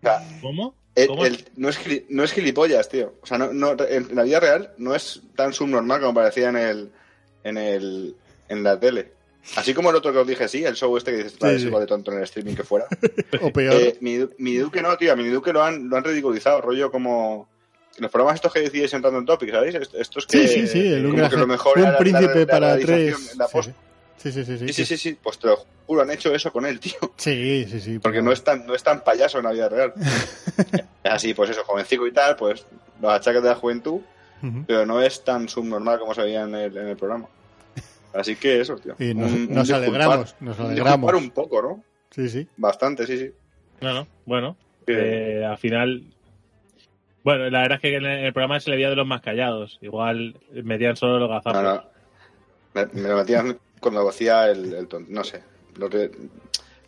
sea, 0.02 0.22
¿Cómo? 0.40 0.74
El- 1.04 1.44
no, 1.56 1.68
es, 1.68 1.78
gili- 1.84 2.04
no 2.08 2.24
es 2.24 2.32
gilipollas, 2.32 2.88
tío. 2.88 3.14
O 3.22 3.26
sea, 3.26 3.38
no, 3.38 3.52
no, 3.52 3.76
en 3.88 4.14
la 4.14 4.22
vida 4.22 4.40
real 4.40 4.72
no 4.78 4.94
es 4.94 5.20
tan 5.36 5.52
subnormal 5.52 6.00
como 6.00 6.14
parecía 6.14 6.48
en 6.48 6.56
el, 6.56 6.90
en 7.44 7.56
el, 7.58 8.14
en 8.48 8.62
la 8.62 8.78
tele. 8.78 9.12
Así 9.56 9.72
como 9.72 9.88
el 9.90 9.96
otro 9.96 10.12
que 10.12 10.18
os 10.18 10.26
dije, 10.26 10.46
sí, 10.48 10.64
el 10.64 10.74
show 10.74 10.94
este 10.96 11.10
que 11.10 11.16
dices, 11.18 11.32
Sí, 11.40 11.46
es 11.48 11.60
sí. 11.62 11.66
igual 11.68 11.82
de 11.82 11.86
tonto 11.86 12.10
en 12.12 12.18
el 12.18 12.24
streaming 12.24 12.54
que 12.54 12.64
fuera. 12.64 12.86
O 13.40 13.50
peor. 13.52 13.74
Eh, 13.74 13.96
mi, 14.00 14.18
mi 14.38 14.56
Duque 14.56 14.82
no, 14.82 14.94
tío, 14.96 15.12
a 15.12 15.16
mi 15.16 15.26
Duque 15.28 15.52
lo 15.52 15.62
han, 15.62 15.88
lo 15.88 15.96
han 15.96 16.04
ridiculizado, 16.04 16.60
rollo 16.60 16.90
como... 16.90 17.48
Los 17.98 18.10
programas 18.12 18.36
estos 18.36 18.52
que 18.52 18.60
decís 18.60 18.92
en 18.94 19.02
Random 19.02 19.24
Topic, 19.26 19.50
¿sabéis? 19.50 19.74
Est- 19.74 19.94
Estos 19.94 20.26
que... 20.26 20.46
sí, 20.46 20.48
sí, 20.48 20.66
sí. 20.68 20.86
El 20.92 21.02
como 21.02 21.14
Ugra 21.14 21.28
que 21.30 21.36
lo 21.36 21.46
mejor 21.48 21.78
un 21.78 21.84
era 21.84 21.98
príncipe 21.98 22.34
la- 22.34 22.40
la 22.40 22.46
para 22.46 22.78
tres. 22.78 23.32
en 23.32 23.38
la 23.38 23.46
Sí, 23.46 23.52
post. 23.52 23.70
Sí, 24.18 24.32
sí, 24.32 24.44
sí, 24.44 24.58
sí, 24.58 24.66
Sí, 24.68 24.72
sí, 24.72 24.84
sí, 24.84 24.96
sí, 24.96 25.18
pues 25.22 25.38
te 25.38 25.46
lo 25.48 25.56
juro, 25.86 26.02
han 26.02 26.10
hecho 26.10 26.34
eso 26.34 26.52
con 26.52 26.66
él, 26.66 26.78
tío. 26.80 26.94
Sí, 27.16 27.64
sí, 27.68 27.80
sí. 27.80 27.98
Porque 27.98 28.16
pero- 28.18 28.24
no 28.24 28.32
es 28.32 28.44
tan, 28.44 28.66
no 28.66 28.74
es 28.74 28.82
tan 28.82 29.02
payaso 29.02 29.38
en 29.38 29.44
la 29.44 29.52
vida 29.52 29.68
real. 29.68 29.92
Así, 31.04 31.34
pues 31.34 31.50
eso, 31.50 31.64
jovencico 31.64 32.06
y 32.06 32.12
tal, 32.12 32.36
pues 32.36 32.64
los 33.00 33.12
achaques 33.12 33.42
de 33.42 33.48
la 33.48 33.54
juventud, 33.54 34.00
pero 34.66 34.84
no 34.86 35.00
es 35.02 35.24
tan 35.24 35.48
subnormal 35.48 35.98
como 35.98 36.14
se 36.14 36.22
veía 36.22 36.42
en 36.42 36.54
el, 36.54 36.76
en 36.76 36.88
el 36.88 36.96
programa. 36.96 37.26
Así 38.14 38.36
que 38.36 38.60
eso, 38.60 38.76
tío. 38.76 38.94
Y 38.98 39.14
nos, 39.14 39.30
Un- 39.32 39.48
un 39.48 39.54
nos 39.54 39.68
disculpar- 39.68 39.74
alegramos, 39.76 40.34
nos 40.40 40.58
un 40.58 40.66
alegramos. 40.66 41.14
un 41.14 41.30
poco, 41.30 41.62
¿no? 41.62 41.84
Sí, 42.10 42.28
sí. 42.28 42.48
Bastante, 42.56 43.06
sí, 43.06 43.18
sí. 43.18 43.30
No, 43.80 43.92
no, 43.94 44.06
bueno, 44.26 44.56
eh, 44.86 45.44
al 45.48 45.58
final. 45.58 46.02
Bueno, 47.22 47.50
la 47.50 47.60
verdad 47.62 47.76
es 47.76 47.82
que 47.82 47.96
en 47.96 48.06
el 48.06 48.32
programa 48.32 48.58
se 48.60 48.70
le 48.70 48.76
veía 48.76 48.90
de 48.90 48.96
los 48.96 49.06
más 49.06 49.20
callados. 49.20 49.78
Igual 49.82 50.36
metían 50.64 50.96
solo 50.96 51.18
los 51.18 51.28
gazapos. 51.28 51.62
No, 51.62 51.74
no. 51.74 51.84
Me, 52.74 52.86
me 53.02 53.08
lo 53.08 53.16
metían 53.16 53.58
cuando 53.80 54.08
hacía 54.08 54.50
el, 54.50 54.72
el 54.74 54.86
tonto. 54.88 55.10
No 55.12 55.24
sé. 55.24 55.42
Lo 55.76 55.88
que, 55.88 56.10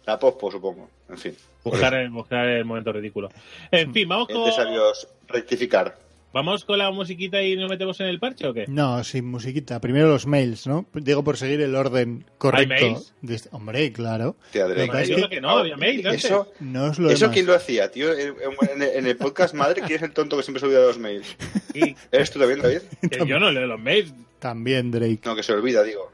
la 0.06 0.18
pospo, 0.18 0.50
supongo. 0.50 0.88
En 1.09 1.18
fin. 1.18 1.35
Buscar 1.64 1.94
el, 1.94 2.11
buscar 2.11 2.47
el 2.47 2.64
momento 2.64 2.92
ridículo. 2.92 3.28
En 3.70 3.92
fin, 3.92 4.09
vamos 4.09 4.28
con, 4.28 4.44
de 4.44 4.80
rectificar. 5.28 5.99
vamos 6.32 6.64
con 6.64 6.78
la 6.78 6.90
musiquita 6.90 7.42
y 7.42 7.54
nos 7.56 7.68
metemos 7.68 8.00
en 8.00 8.06
el 8.06 8.18
parche 8.18 8.47
o 8.47 8.54
qué? 8.54 8.64
No, 8.68 9.02
sin 9.04 9.26
musiquita. 9.26 9.80
Primero 9.80 10.09
los 10.09 10.26
mails, 10.26 10.66
¿no? 10.66 10.87
Digo 10.94 11.23
por 11.23 11.37
seguir 11.37 11.61
el 11.61 11.75
orden 11.75 12.25
correcto. 12.38 12.68
mails? 12.75 13.12
de 13.20 13.35
este- 13.35 13.49
Hombre, 13.52 13.92
claro. 13.92 14.37
Tía, 14.52 14.66
es 14.66 15.09
que- 15.09 15.14
creo 15.14 15.28
que 15.28 15.40
no, 15.40 15.50
había 15.59 15.76
mail 15.76 16.06
antes. 16.06 16.25
Eso, 16.25 16.50
No 16.61 16.90
es 16.90 16.99
lo 16.99 17.11
eso 17.11 17.30
quién 17.30 17.47
lo 17.47 17.54
hacía, 17.54 17.90
tío. 17.90 18.12
En, 18.16 18.35
en- 18.75 18.82
en 18.82 19.06
el 19.06 19.16
podcast 19.16 19.54
madre, 19.54 19.82
¿quién 19.87 19.97
es 19.99 20.02
el 20.02 20.12
tonto 20.12 20.37
que 20.38 20.42
siempre 20.44 20.61
se 20.61 20.66
olvida 20.66 20.80
de 20.80 20.87
los 20.87 20.99
mails? 20.99 21.37
Y- 21.75 21.94
¿Eres 22.11 22.30
tú 22.30 22.38
también, 22.38 22.61
David? 22.62 22.80
que 23.11 23.26
yo 23.26 23.38
no 23.38 23.50
leo 23.50 23.66
los 23.66 23.80
mails. 23.80 24.12
También 24.38 24.90
Drake. 24.90 25.20
No, 25.25 25.37
que 25.37 25.42
se 25.42 25.52
olvida, 25.52 25.82
digo. 25.82 26.11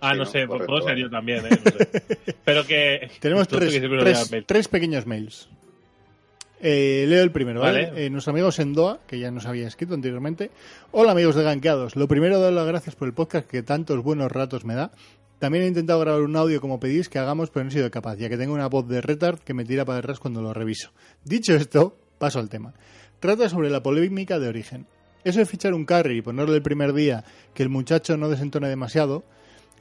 Ah, 0.00 0.12
Sí, 0.12 0.18
no, 0.18 0.24
¿no? 0.24 0.30
sé, 0.30 0.46
Correcto, 0.46 0.66
puedo 0.66 0.80
ser 0.82 0.90
vale. 0.90 1.00
yo 1.02 1.10
también, 1.10 1.46
¿eh? 1.46 1.58
No 1.64 1.70
sé. 1.70 2.34
Pero 2.44 2.66
que. 2.66 3.10
Tenemos 3.20 3.48
tres, 3.48 3.72
que 3.72 3.80
tres, 3.88 4.30
tres 4.46 4.68
pequeños 4.68 5.06
mails. 5.06 5.48
Eh, 6.60 7.04
leo 7.08 7.22
el 7.22 7.30
primero, 7.30 7.60
¿vale? 7.60 7.86
Vale. 7.88 8.06
Eh, 8.06 8.10
nuestro 8.10 8.32
amigo 8.32 8.50
Sendoa, 8.50 9.00
que 9.06 9.18
ya 9.18 9.30
nos 9.30 9.46
había 9.46 9.66
escrito 9.68 9.94
anteriormente. 9.94 10.50
Hola 10.90 11.12
amigos 11.12 11.34
de 11.34 11.42
Ganqueados. 11.42 11.96
Lo 11.96 12.08
primero, 12.08 12.40
dar 12.40 12.52
las 12.52 12.66
gracias 12.66 12.94
por 12.94 13.08
el 13.08 13.14
podcast 13.14 13.46
que 13.46 13.62
tantos 13.62 14.02
buenos 14.02 14.32
ratos 14.32 14.64
me 14.64 14.74
da. 14.74 14.90
También 15.38 15.64
he 15.64 15.66
intentado 15.66 16.00
grabar 16.00 16.22
un 16.22 16.34
audio 16.34 16.62
como 16.62 16.80
pedís 16.80 17.10
que 17.10 17.18
hagamos, 17.18 17.50
pero 17.50 17.64
no 17.64 17.70
he 17.70 17.72
sido 17.74 17.90
capaz, 17.90 18.16
ya 18.16 18.30
que 18.30 18.38
tengo 18.38 18.54
una 18.54 18.68
voz 18.68 18.88
de 18.88 19.02
retard 19.02 19.38
que 19.40 19.52
me 19.52 19.66
tira 19.66 19.84
para 19.84 19.98
atrás 19.98 20.18
cuando 20.18 20.40
lo 20.40 20.54
reviso. 20.54 20.92
Dicho 21.24 21.54
esto, 21.54 21.94
paso 22.18 22.38
al 22.38 22.48
tema. 22.48 22.72
Trata 23.20 23.50
sobre 23.50 23.68
la 23.68 23.82
polémica 23.82 24.38
de 24.38 24.48
origen. 24.48 24.86
Eso 25.24 25.40
de 25.40 25.46
fichar 25.46 25.74
un 25.74 25.84
carry 25.84 26.18
y 26.18 26.22
ponerle 26.22 26.56
el 26.56 26.62
primer 26.62 26.94
día 26.94 27.22
que 27.52 27.62
el 27.62 27.68
muchacho 27.68 28.16
no 28.16 28.30
desentone 28.30 28.68
demasiado, 28.68 29.24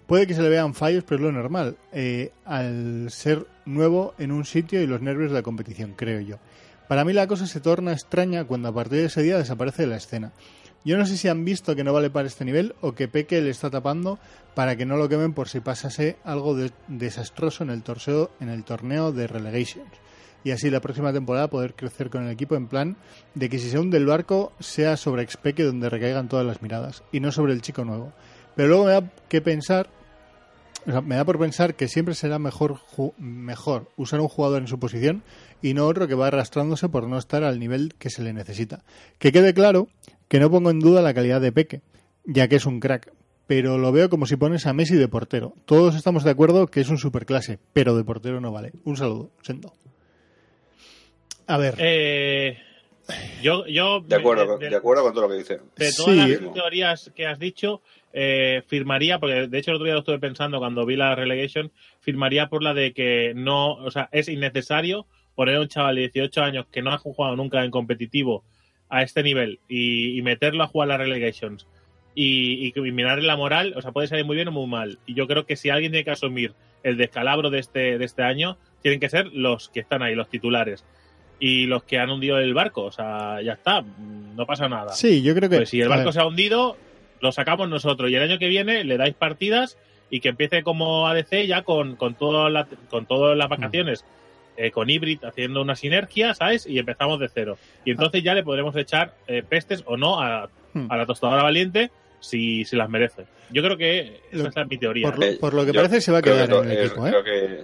Puede 0.08 0.28
que 0.28 0.34
se 0.36 0.42
le 0.44 0.50
vean 0.50 0.74
fallos, 0.76 1.04
pero 1.04 1.16
es 1.18 1.22
lo 1.24 1.32
normal, 1.32 1.78
eh, 1.92 2.32
al 2.46 3.08
ser 3.10 3.48
nuevo 3.66 4.14
en 4.20 4.32
un 4.32 4.46
sitio 4.46 4.82
y 4.82 4.88
los 4.88 5.02
nervios 5.02 5.32
de 5.32 5.38
la 5.38 5.42
competición, 5.44 5.94
creo 5.96 6.20
yo. 6.20 6.38
Para 6.88 7.04
mí 7.04 7.14
la 7.14 7.26
cosa 7.26 7.48
se 7.48 7.60
torna 7.60 7.92
extraña 7.94 8.44
cuando 8.44 8.70
a 8.70 8.74
partir 8.74 9.00
de 9.00 9.06
ese 9.06 9.24
día 9.24 9.38
desaparece 9.40 9.84
de 9.84 9.88
la 9.88 9.98
escena. 9.98 10.32
Yo 10.84 11.00
no 11.00 11.08
sé 11.08 11.18
si 11.18 11.28
han 11.28 11.44
visto 11.44 11.76
que 11.76 11.84
no 11.84 11.94
vale 11.94 12.12
para 12.12 12.28
este 12.28 12.46
nivel 12.46 12.76
o 12.82 12.94
que 12.94 13.08
Peque 13.08 13.42
le 13.42 13.50
está 13.50 13.72
tapando 13.72 14.20
para 14.54 14.76
que 14.76 14.86
no 14.86 14.98
lo 14.98 15.10
quemen 15.10 15.34
por 15.34 15.50
si 15.50 15.60
pasase 15.60 16.18
algo 16.24 16.56
de- 16.56 16.72
desastroso 16.88 17.64
en 17.64 17.72
el, 17.72 17.82
torneo, 17.82 18.30
en 18.40 18.50
el 18.50 18.64
torneo 18.64 19.12
de 19.12 19.26
Relegations. 19.26 19.90
Y 20.44 20.52
así 20.52 20.70
la 20.70 20.82
próxima 20.82 21.12
temporada 21.12 21.50
poder 21.50 21.74
crecer 21.74 22.12
con 22.12 22.24
el 22.26 22.30
equipo 22.32 22.56
en 22.56 22.68
plan 22.68 22.98
de 23.34 23.50
que 23.50 23.58
si 23.58 23.72
se 23.72 23.80
hunde 23.80 23.98
el 23.98 24.06
barco 24.06 24.54
sea 24.60 24.96
sobre 24.96 25.24
Expeque 25.24 25.64
donde 25.64 25.90
recaigan 25.90 26.30
todas 26.30 26.46
las 26.46 26.62
miradas 26.62 27.02
y 27.12 27.20
no 27.20 27.32
sobre 27.32 27.54
el 27.54 27.64
chico 27.64 27.84
nuevo. 27.84 28.14
Pero 28.56 28.68
luego 28.70 28.86
me 28.86 28.92
da 28.92 29.12
que 29.28 29.42
pensar, 29.42 29.90
o 30.88 30.92
sea, 30.92 31.02
me 31.02 31.16
da 31.16 31.26
por 31.26 31.40
pensar 31.40 31.76
que 31.76 31.88
siempre 31.88 32.14
será 32.16 32.40
mejor, 32.40 32.78
mejor 33.18 33.90
usar 33.98 34.20
un 34.20 34.28
jugador 34.28 34.62
en 34.62 34.68
su 34.68 34.80
posición 34.80 35.24
y 35.62 35.74
no 35.74 35.88
otro 35.88 36.08
que 36.08 36.16
va 36.16 36.28
arrastrándose 36.28 36.90
por 36.90 37.08
no 37.08 37.18
estar 37.18 37.44
al 37.44 37.60
nivel 37.60 37.94
que 37.98 38.10
se 38.10 38.22
le 38.24 38.34
necesita. 38.34 38.84
Que 39.20 39.32
quede 39.32 39.54
claro 39.54 39.88
que 40.28 40.40
no 40.40 40.50
pongo 40.52 40.70
en 40.70 40.80
duda 40.80 41.02
la 41.02 41.14
calidad 41.14 41.42
de 41.42 41.52
Peque, 41.52 41.82
ya 42.26 42.48
que 42.48 42.56
es 42.58 42.66
un 42.66 42.80
crack, 42.80 43.12
pero 43.48 43.78
lo 43.78 43.92
veo 43.92 44.10
como 44.10 44.26
si 44.26 44.36
pones 44.36 44.66
a 44.66 44.74
Messi 44.74 44.96
de 44.96 45.08
portero. 45.08 45.54
Todos 45.66 45.96
estamos 45.96 46.24
de 46.24 46.32
acuerdo 46.32 46.68
que 46.68 46.82
es 46.82 46.90
un 46.90 46.98
superclase, 46.98 47.60
pero 47.74 47.96
de 47.96 48.04
portero 48.04 48.42
no 48.42 48.52
vale. 48.52 48.72
Un 48.84 48.98
saludo, 48.98 49.30
Sendo. 49.44 49.74
A 51.48 51.58
ver, 51.58 51.76
Eh, 51.78 52.58
yo, 53.44 53.66
yo. 53.68 54.02
De 54.02 54.16
acuerdo, 54.16 54.58
de- 54.58 54.70
de 54.70 54.76
acuerdo 54.76 55.04
con 55.04 55.14
todo 55.14 55.24
lo 55.28 55.30
que 55.30 55.38
dice. 55.38 55.60
De 55.76 55.92
Sí. 55.92 56.04
todas 56.04 56.18
las 56.42 56.54
teorías 56.54 57.12
que 57.16 57.28
has 57.28 57.38
dicho, 57.38 57.82
eh, 58.18 58.64
firmaría, 58.66 59.20
porque 59.20 59.48
de 59.48 59.58
hecho 59.58 59.72
el 59.72 59.76
otro 59.76 59.86
día 59.86 59.94
lo 59.94 60.00
estuve 60.00 60.20
pensando 60.20 60.58
cuando 60.58 60.86
vi 60.86 60.96
la 60.96 61.14
relegation, 61.14 61.72
firmaría 62.00 62.48
por 62.48 62.64
la 62.64 62.74
de 62.74 62.94
que 62.94 63.34
no, 63.36 63.74
o 63.74 63.92
sea, 63.92 64.10
es 64.12 64.30
innecesario 64.30 65.06
poner 65.36 65.58
a 65.58 65.62
un 65.62 65.68
chaval 65.68 65.96
de 65.96 66.10
18 66.10 66.42
años 66.42 66.66
que 66.72 66.82
no 66.82 66.92
ha 66.92 66.98
jugado 66.98 67.36
nunca 67.36 67.64
en 67.64 67.72
competitivo 67.72 68.44
a 68.90 69.04
este 69.04 69.22
nivel 69.22 69.60
y, 69.68 70.18
y 70.18 70.22
meterlo 70.22 70.64
a 70.64 70.68
jugar 70.68 70.88
las 70.88 71.00
relegations 71.00 71.68
y, 72.16 72.74
y, 72.74 72.80
y 72.80 72.92
la 73.22 73.36
moral, 73.36 73.74
o 73.76 73.82
sea, 73.82 73.92
puede 73.92 74.08
salir 74.08 74.26
muy 74.26 74.38
bien 74.38 74.48
o 74.48 74.52
muy 74.52 74.68
mal. 74.68 74.98
Y 75.06 75.14
yo 75.14 75.28
creo 75.28 75.46
que 75.46 75.58
si 75.58 75.70
alguien 75.70 75.92
tiene 75.92 76.06
que 76.06 76.12
asumir 76.12 76.54
el 76.82 76.96
descalabro 76.96 77.50
de 77.50 77.60
este, 77.60 77.98
de 77.98 78.06
este 78.06 78.24
año, 78.24 78.58
tienen 78.82 79.02
que 79.02 79.10
ser 79.10 79.28
los 79.34 79.70
que 79.70 79.82
están 79.82 80.02
ahí, 80.02 80.16
los 80.16 80.30
titulares. 80.30 80.86
Y 81.38 81.66
los 81.66 81.84
que 81.84 82.00
han 82.00 82.10
hundido 82.10 82.40
el 82.40 82.54
barco, 82.54 82.84
o 82.84 82.92
sea, 82.92 83.42
ya 83.42 83.54
está, 83.54 83.84
no 83.84 84.46
pasa 84.46 84.70
nada. 84.70 84.94
sí, 84.94 85.22
yo 85.22 85.36
creo 85.36 85.50
que... 85.50 85.58
Pues 85.58 85.70
si 85.70 85.82
el 85.82 85.90
barco 85.90 86.06
ver, 86.06 86.14
se 86.14 86.20
ha 86.22 86.26
hundido, 86.26 86.78
lo 87.26 87.32
sacamos 87.34 87.68
nosotros. 87.70 88.10
Y 88.10 88.16
el 88.16 88.24
año 88.24 88.40
que 88.40 88.48
viene 88.48 88.84
le 88.86 88.98
dais 88.98 89.14
partidas 89.14 89.78
y 90.10 90.20
que 90.22 90.30
empiece 90.30 90.64
como 90.64 91.08
ADC 91.08 91.46
ya 91.48 91.64
con, 91.64 91.96
con, 91.98 92.16
todo 92.16 92.50
la- 92.50 92.68
con 92.90 93.06
todas 93.06 93.36
las 93.38 93.50
vacaciones, 93.50 94.06
eh, 94.58 94.72
con 94.72 94.90
Hybrid 94.90 95.24
haciendo 95.26 95.62
una 95.62 95.76
sinergia, 95.76 96.34
¿sabes? 96.34 96.66
Y 96.66 96.80
empezamos 96.80 97.20
de 97.20 97.28
cero. 97.28 97.58
Y 97.84 97.92
entonces 97.92 98.24
ya 98.24 98.34
le 98.34 98.44
podremos 98.44 98.76
echar 98.78 99.16
eh, 99.28 99.44
pestes 99.48 99.84
o 99.86 99.98
no 99.98 100.22
a, 100.22 100.50
Hmm. 100.74 100.92
a 100.92 100.98
la 100.98 101.06
tostadora 101.06 101.42
valiente 101.44 101.90
si, 102.20 102.66
si 102.66 102.76
las 102.76 102.90
merece. 102.90 103.24
Yo 103.50 103.64
creo 103.64 103.78
que 103.78 104.20
Lo- 104.32 104.48
esa 104.50 104.62
es 104.64 104.68
mi 104.68 104.78
teoría. 104.78 105.10
por 105.10 105.18
lo- 105.20 105.40
por 105.40 105.54
lo 105.54 105.62
que 105.66 105.72
yo 105.72 105.80
parece 105.82 106.02
se 106.02 106.12
va 106.12 106.18
a 106.18 106.22
quedar 106.22 106.50
que 106.50 106.56
en 106.58 106.72
el 106.72 106.78
equipo, 106.86 107.08
¿eh? 107.08 107.10
Creo 107.12 107.24
que 107.24 107.64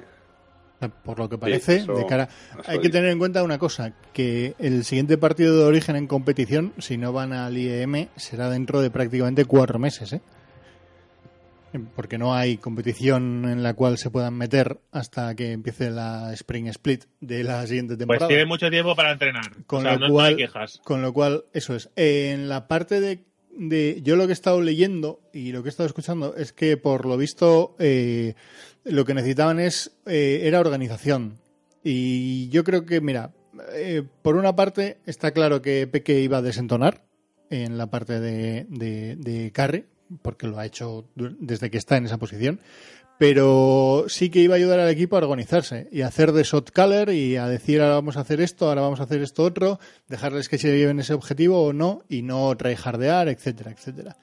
Por 0.90 1.20
lo 1.20 1.30
que 1.30 1.38
parece, 1.38 1.78
eso- 1.78 1.94
de 1.94 2.06
cara. 2.06 2.28
Hay 2.66 2.80
que 2.80 2.90
tener 2.90 3.12
en 3.12 3.20
cuenta 3.20 3.44
una 3.44 3.58
cosa: 3.60 3.94
que 4.14 4.56
el 4.60 4.84
siguiente 4.84 5.18
partido 5.18 5.58
de 5.58 5.64
origen 5.66 5.96
en 5.96 6.08
competición, 6.08 6.74
si 6.80 6.98
no 6.98 7.14
van 7.14 7.34
al 7.34 7.58
IEM, 7.58 8.08
será 8.16 8.50
dentro 8.50 8.82
de 8.82 8.90
prácticamente 8.90 9.46
cuatro 9.46 9.78
meses, 9.80 10.14
¿eh? 10.14 10.22
Porque 11.96 12.18
no 12.18 12.34
hay 12.36 12.58
competición 12.58 13.46
en 13.48 13.64
la 13.64 13.74
cual 13.76 13.98
se 13.98 14.10
puedan 14.10 14.34
meter 14.34 14.82
hasta 14.92 15.34
que 15.36 15.54
empiece 15.54 15.90
la 15.90 16.34
Spring 16.34 16.68
Split 16.68 17.06
de 17.22 17.46
la 17.46 17.66
siguiente 17.66 17.94
pues 17.94 18.00
temporada. 18.00 18.28
tiene 18.28 18.46
mucho 18.46 18.70
tiempo 18.70 18.94
para 18.94 19.14
entrenar. 19.14 19.64
Con 19.68 19.80
o 19.80 19.82
sea, 19.84 19.94
lo 19.98 20.08
no, 20.10 20.14
cual- 20.14 20.36
quejas. 20.36 20.82
Con 20.84 21.02
lo 21.02 21.14
cual, 21.14 21.46
eso 21.54 21.74
es. 21.76 21.90
En 21.96 22.50
la 22.50 22.68
parte 22.68 23.00
de, 23.00 23.24
de- 23.58 24.02
Yo 24.04 24.16
lo 24.16 24.26
que 24.26 24.32
he 24.32 24.34
estado 24.34 24.62
leyendo 24.62 25.20
y 25.34 25.52
lo 25.52 25.62
que 25.64 25.70
he 25.70 25.72
estado 25.72 25.88
escuchando 25.88 26.36
es 26.36 26.54
que, 26.54 26.78
por 26.78 27.06
lo 27.06 27.18
visto, 27.18 27.76
eh, 27.80 28.34
lo 28.84 29.06
que 29.06 29.14
necesitaban 29.14 29.60
es 29.60 29.92
eh, 30.06 30.42
era 30.44 30.60
organización. 30.60 31.40
Y 31.84 32.50
yo 32.50 32.64
creo 32.64 32.86
que, 32.86 33.02
mira, 33.02 33.34
eh, 33.74 34.04
por 34.22 34.36
una 34.36 34.56
parte 34.56 34.98
está 35.06 35.32
claro 35.32 35.62
que 35.62 35.88
Peque 35.88 36.22
iba 36.22 36.38
a 36.38 36.42
desentonar 36.42 37.04
en 37.50 37.78
la 37.78 37.88
parte 37.90 38.20
de, 38.20 38.66
de, 38.70 39.16
de 39.18 39.52
porque 40.22 40.48
lo 40.48 40.60
ha 40.60 40.66
hecho 40.66 41.06
desde 41.16 41.70
que 41.70 41.78
está 41.78 41.98
en 41.98 42.06
esa 42.06 42.18
posición 42.18 42.60
pero 43.22 44.06
sí 44.08 44.32
que 44.32 44.40
iba 44.40 44.56
a 44.56 44.58
ayudar 44.58 44.80
al 44.80 44.90
equipo 44.90 45.16
a 45.16 45.20
organizarse 45.20 45.88
y 45.92 46.02
a 46.02 46.08
hacer 46.08 46.32
de 46.32 46.42
shot 46.42 46.72
caller 46.72 47.10
y 47.10 47.36
a 47.36 47.46
decir 47.46 47.80
ahora 47.80 47.94
vamos 47.94 48.18
a 48.18 48.22
hacer 48.22 48.42
esto, 48.42 48.68
ahora 48.68 48.82
vamos 48.82 49.00
a 49.00 49.04
hacer 49.04 49.22
esto 49.22 49.44
otro, 49.44 49.80
dejarles 50.08 50.50
que 50.50 50.58
se 50.58 50.76
lleven 50.76 51.00
ese 51.00 51.14
objetivo 51.14 51.64
o 51.64 51.72
no 51.72 52.02
y 52.10 52.24
no 52.24 52.58
tryhardear, 52.58 53.28
etcétera, 53.28 53.70
etcétera. 53.70 54.18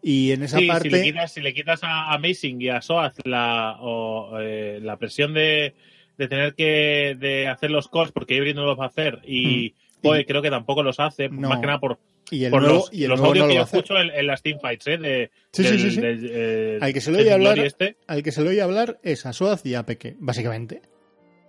Y 0.00 0.30
en 0.30 0.44
esa 0.44 0.58
Sí, 0.60 0.68
parte 0.68 0.88
si, 0.88 0.94
le 0.94 1.02
quitas, 1.02 1.32
si 1.32 1.40
le 1.40 1.52
quitas 1.52 1.80
a 1.82 2.12
Amazing 2.12 2.62
y 2.62 2.68
a 2.68 2.80
Soaz 2.80 3.14
la, 3.24 3.76
o, 3.80 4.38
eh, 4.38 4.78
la 4.80 4.98
presión 4.98 5.34
de, 5.34 5.74
de 6.16 6.28
tener 6.28 6.54
que 6.54 7.16
de 7.18 7.48
hacer 7.48 7.72
los 7.72 7.88
calls 7.88 8.12
porque 8.12 8.36
Hybrid 8.36 8.54
no 8.54 8.66
los 8.66 8.78
va 8.78 8.84
a 8.84 8.86
hacer 8.86 9.20
y 9.26 9.74
Mm. 9.74 9.83
Creo 10.26 10.42
que 10.42 10.50
tampoco 10.50 10.82
los 10.82 11.00
hace, 11.00 11.28
No. 11.28 11.48
más 11.48 11.60
que 11.60 11.66
nada 11.66 11.78
por, 11.80 11.98
y 12.30 12.44
el 12.44 12.50
por 12.50 12.62
nuevo, 12.62 12.76
los, 12.78 12.92
y 12.92 13.04
el 13.04 13.10
los 13.10 13.18
nuevo 13.20 13.30
audios 13.32 13.44
no 13.44 13.48
que 13.48 13.54
lo 13.54 13.58
yo 13.58 13.62
a 13.62 13.64
escucho 13.64 13.98
en, 13.98 14.10
en 14.10 14.26
las 14.26 14.42
teamfights 14.42 14.86
¿eh? 14.86 14.98
de, 14.98 15.30
Sí, 15.52 15.64
sí, 15.64 15.70
del- 15.70 15.80
sí, 15.80 15.90
sí. 15.92 16.00
del, 16.00 16.30
eh, 16.32 16.78
Al 16.80 16.92
que 16.92 17.00
se 17.00 17.10
oye 17.10 17.32
hablar- 17.32 17.58
este. 17.58 17.96
Al 18.06 18.22
que 18.22 18.32
se 18.32 18.42
le 18.42 18.48
oye 18.50 18.62
hablar 18.62 18.98
es 19.02 19.26
a 19.26 19.32
Soaz 19.32 19.64
y 19.66 19.74
a 19.74 19.84
Peque, 19.84 20.16
básicamente. 20.18 20.82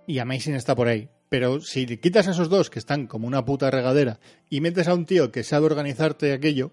Y 0.06 0.18
Amazing 0.18 0.54
está 0.54 0.74
por 0.76 0.88
ahí. 0.88 1.08
Pero 1.28 1.60
si 1.60 1.86
le 1.86 1.98
quitas 1.98 2.28
a 2.28 2.30
esos 2.30 2.48
dos 2.48 2.70
que 2.70 2.78
están 2.78 3.06
como 3.08 3.26
una 3.26 3.44
puta 3.44 3.70
regadera 3.70 4.20
y 4.48 4.60
metes 4.60 4.86
a 4.86 4.94
un 4.94 5.06
tío 5.06 5.32
que 5.32 5.42
sabe 5.42 5.66
organizarte 5.66 6.32
aquello, 6.32 6.70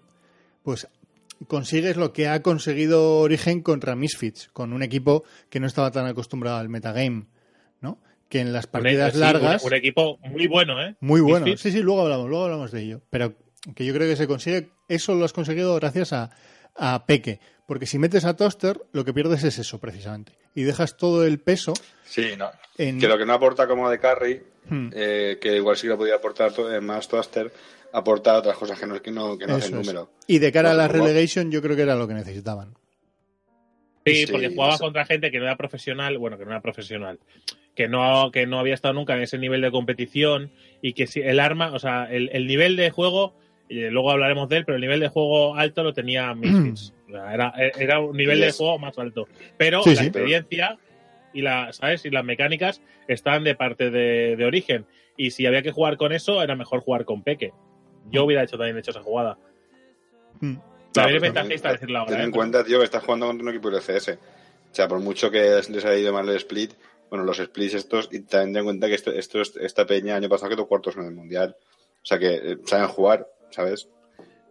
pues 0.62 0.86
consigues 1.48 1.96
lo 1.96 2.12
que 2.12 2.28
ha 2.28 2.40
conseguido 2.42 3.18
Origen 3.18 3.60
contra 3.62 3.96
Misfits, 3.96 4.48
con 4.52 4.72
un 4.72 4.82
equipo 4.84 5.24
que 5.50 5.58
no 5.58 5.66
estaba 5.66 5.90
tan 5.90 6.06
acostumbrado 6.06 6.58
al 6.58 6.68
metagame. 6.68 7.26
Que 8.28 8.40
en 8.40 8.52
las 8.52 8.66
partidas 8.66 9.12
sí, 9.12 9.18
largas... 9.18 9.62
Un, 9.62 9.68
un, 9.68 9.74
equipo 9.74 10.18
muy 10.22 10.46
bueno, 10.46 10.82
¿eh? 10.82 10.96
Muy 11.00 11.20
bueno. 11.20 11.46
Misfits. 11.46 11.62
Sí, 11.62 11.70
sí, 11.72 11.82
luego 11.82 12.02
hablamos, 12.02 12.28
luego 12.28 12.44
hablamos 12.44 12.72
de 12.72 12.82
ello. 12.82 13.00
Pero 13.10 13.34
que 13.74 13.84
yo 13.84 13.94
creo 13.94 14.08
que 14.08 14.16
se 14.16 14.26
consigue... 14.26 14.70
Eso 14.88 15.14
lo 15.14 15.24
has 15.24 15.32
conseguido 15.32 15.74
gracias 15.76 16.12
a, 16.12 16.30
a 16.74 17.06
Peque. 17.06 17.40
Porque 17.66 17.86
si 17.86 17.98
metes 17.98 18.24
a 18.24 18.36
Toaster, 18.36 18.80
lo 18.92 19.04
que 19.04 19.14
pierdes 19.14 19.44
es 19.44 19.58
eso, 19.58 19.78
precisamente. 19.78 20.32
Y 20.54 20.62
dejas 20.64 20.96
todo 20.96 21.24
el 21.24 21.38
peso... 21.40 21.72
Sí, 22.04 22.32
no. 22.36 22.50
En- 22.76 22.98
Que 22.98 23.08
lo 23.08 23.16
que 23.16 23.24
no 23.26 23.32
aporta 23.34 23.66
como 23.66 23.88
de 23.90 23.98
carry, 23.98 24.42
Hmm. 24.66 24.88
eh, 24.94 25.36
que 25.42 25.56
igual 25.56 25.76
sí 25.76 25.82
que 25.82 25.88
lo 25.88 25.98
podía 25.98 26.14
aportar 26.14 26.50
eh, 26.72 26.80
más 26.80 27.06
Toaster, 27.06 27.52
aporta 27.92 28.38
otras 28.38 28.56
cosas 28.56 28.80
que 28.80 28.86
no, 28.86 29.02
que 29.02 29.10
no, 29.10 29.36
que 29.36 29.46
no 29.46 29.58
Eso 29.58 29.66
hacen 29.66 29.76
número. 29.76 30.10
Y 30.26 30.38
de 30.38 30.50
cara 30.50 30.70
a 30.70 30.74
la 30.74 30.88
como- 30.88 31.04
relegation, 31.04 31.50
yo 31.50 31.60
creo 31.60 31.76
que 31.76 31.82
era 31.82 31.94
lo 31.96 32.08
que 32.08 32.14
necesitaban. 32.14 32.74
Sí, 34.06 34.24
Sí, 34.24 34.32
porque 34.32 34.48
jugaba 34.48 34.74
eso. 34.76 34.84
contra 34.84 35.04
gente 35.04 35.30
que 35.30 35.38
no 35.38 35.44
era 35.44 35.56
profesional, 35.58 36.16
bueno, 36.16 36.38
que 36.38 36.46
no 36.46 36.50
era 36.52 36.62
profesional, 36.62 37.18
que 37.74 37.88
no, 37.88 38.30
que 38.32 38.46
no 38.46 38.58
había 38.58 38.74
estado 38.74 38.94
nunca 38.94 39.14
en 39.14 39.22
ese 39.22 39.38
nivel 39.38 39.60
de 39.60 39.70
competición 39.70 40.50
y 40.80 40.92
que 40.92 41.06
si 41.06 41.20
el 41.20 41.40
arma, 41.40 41.72
o 41.72 41.78
sea, 41.78 42.04
el, 42.10 42.30
el 42.32 42.46
nivel 42.46 42.76
de 42.76 42.90
juego, 42.90 43.34
y 43.68 43.80
luego 43.90 44.10
hablaremos 44.10 44.48
de 44.48 44.58
él, 44.58 44.64
pero 44.64 44.76
el 44.76 44.82
nivel 44.82 45.00
de 45.00 45.08
juego 45.08 45.56
alto 45.56 45.82
lo 45.82 45.92
tenía 45.92 46.34
Misfits. 46.34 46.92
O 47.08 47.12
sea, 47.12 47.34
era, 47.34 47.52
era 47.78 48.00
un 48.00 48.16
nivel 48.16 48.40
de 48.40 48.52
juego 48.52 48.78
más 48.78 48.98
alto. 48.98 49.26
Pero 49.56 49.82
Sí, 49.82 49.90
la 49.94 50.02
sí. 50.02 50.06
experiencia 50.06 50.78
y 51.32 51.42
la, 51.42 51.72
¿sabes? 51.72 52.04
Y 52.04 52.10
las 52.10 52.24
mecánicas 52.24 52.80
están 53.08 53.42
de 53.44 53.54
parte 53.54 53.90
de, 53.90 54.36
de 54.36 54.44
origen. 54.44 54.86
Y 55.16 55.30
si 55.30 55.46
había 55.46 55.62
que 55.62 55.70
jugar 55.72 55.96
con 55.96 56.12
eso, 56.12 56.42
era 56.42 56.54
mejor 56.56 56.80
jugar 56.80 57.04
con 57.04 57.22
Peque. 57.22 57.52
Yo 58.10 58.24
hubiera 58.24 58.42
hecho 58.42 58.56
también 58.58 58.76
hecho 58.78 58.90
esa 58.90 59.02
jugada. 59.02 59.38
También 60.40 60.60
es 60.94 61.14
No, 61.14 61.20
ventajista 61.20 61.72
decirlo 61.72 61.98
ahora. 62.00 62.12
Ten 62.12 62.20
¿eh? 62.20 62.24
en 62.24 62.30
cuenta, 62.30 62.64
tío, 62.64 62.78
que 62.78 62.84
estás 62.84 63.02
jugando 63.02 63.26
contra 63.26 63.42
un 63.42 63.50
equipo 63.50 63.70
de 63.70 63.80
CS. 63.80 64.08
O 64.10 64.74
sea, 64.74 64.88
por 64.88 65.00
mucho 65.00 65.30
que 65.30 65.38
les 65.38 65.84
haya 65.84 65.96
ido 65.96 66.12
mal 66.12 66.28
el 66.28 66.36
split, 66.36 66.72
bueno, 67.14 67.24
los 67.26 67.36
splits 67.38 67.74
estos, 67.74 68.08
y 68.10 68.20
también 68.22 68.52
ten 68.52 68.56
en 68.56 68.64
cuenta 68.64 68.88
que 68.88 68.94
esto, 68.94 69.12
esto 69.12 69.40
es- 69.40 69.54
esta 69.56 69.86
peña 69.86 70.16
año 70.16 70.28
pasado 70.28 70.50
quedó 70.50 70.66
cuartos 70.66 70.96
en 70.96 71.04
el 71.04 71.12
mundial. 71.14 71.56
O 72.02 72.04
sea, 72.06 72.18
que 72.18 72.34
eh, 72.34 72.58
saben 72.66 72.88
jugar, 72.88 73.28
¿sabes? 73.50 73.88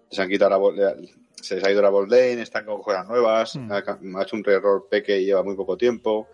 Se 0.09 0.21
han 0.21 0.29
quitado 0.29 0.71
la 0.73 0.95
se 1.41 1.55
les 1.55 1.63
ha 1.65 1.71
ido 1.71 1.81
la 1.81 1.89
ball 1.89 2.07
lane, 2.09 2.41
están 2.41 2.65
con 2.65 2.81
cosas 2.81 3.05
nuevas, 3.05 3.57
Mm. 3.57 3.69
ha, 3.69 3.77
ha 4.19 4.23
hecho 4.23 4.37
un 4.37 4.43
error 4.47 4.87
peque 4.89 5.19
y 5.19 5.25
lleva 5.25 5.43
muy 5.43 5.55
poco 5.57 5.75
tiempo. 5.75 6.29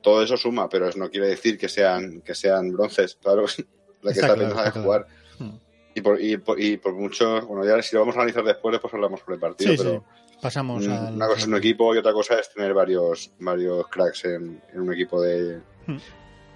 Todo 0.00 0.22
eso 0.22 0.36
suma, 0.36 0.68
pero 0.68 0.86
eso 0.88 0.98
no 0.98 1.10
quiere 1.10 1.26
decir 1.26 1.58
que 1.58 1.68
sean, 1.68 2.20
que 2.20 2.36
sean 2.36 2.70
bronces, 2.72 3.16
claro. 3.16 3.46
La 4.02 4.12
que 4.12 4.20
Está 4.20 4.34
claro, 4.36 4.70
jugar. 4.82 5.06
Hmm. 5.40 5.56
Y 5.96 6.00
por, 6.02 6.20
y, 6.20 6.36
por, 6.36 6.60
y 6.60 6.76
por 6.76 6.92
mucho, 6.94 7.44
bueno, 7.46 7.64
ya 7.66 7.82
si 7.82 7.96
lo 7.96 8.00
vamos 8.02 8.14
a 8.16 8.18
analizar 8.20 8.44
después, 8.44 8.72
después 8.72 8.92
hablamos 8.94 9.20
por 9.22 9.34
el 9.34 9.40
partido, 9.40 9.72
Sí, 9.72 9.76
pero 9.78 9.90
sí. 9.90 9.98
Pasamos 10.44 10.86
Mm, 10.86 10.92
a... 10.92 11.00
Una 11.10 11.26
cosa 11.26 11.40
es 11.40 11.46
un 11.46 11.56
equipo 11.56 11.94
y 11.94 11.98
otra 11.98 12.12
cosa 12.12 12.38
es 12.38 12.52
tener 12.52 12.74
varios, 12.74 13.32
varios 13.38 13.88
cracks 13.88 14.26
en, 14.26 14.60
en 14.74 14.80
un 14.82 14.92
equipo 14.92 15.22
de 15.22 15.58
Hmm. 15.86 15.96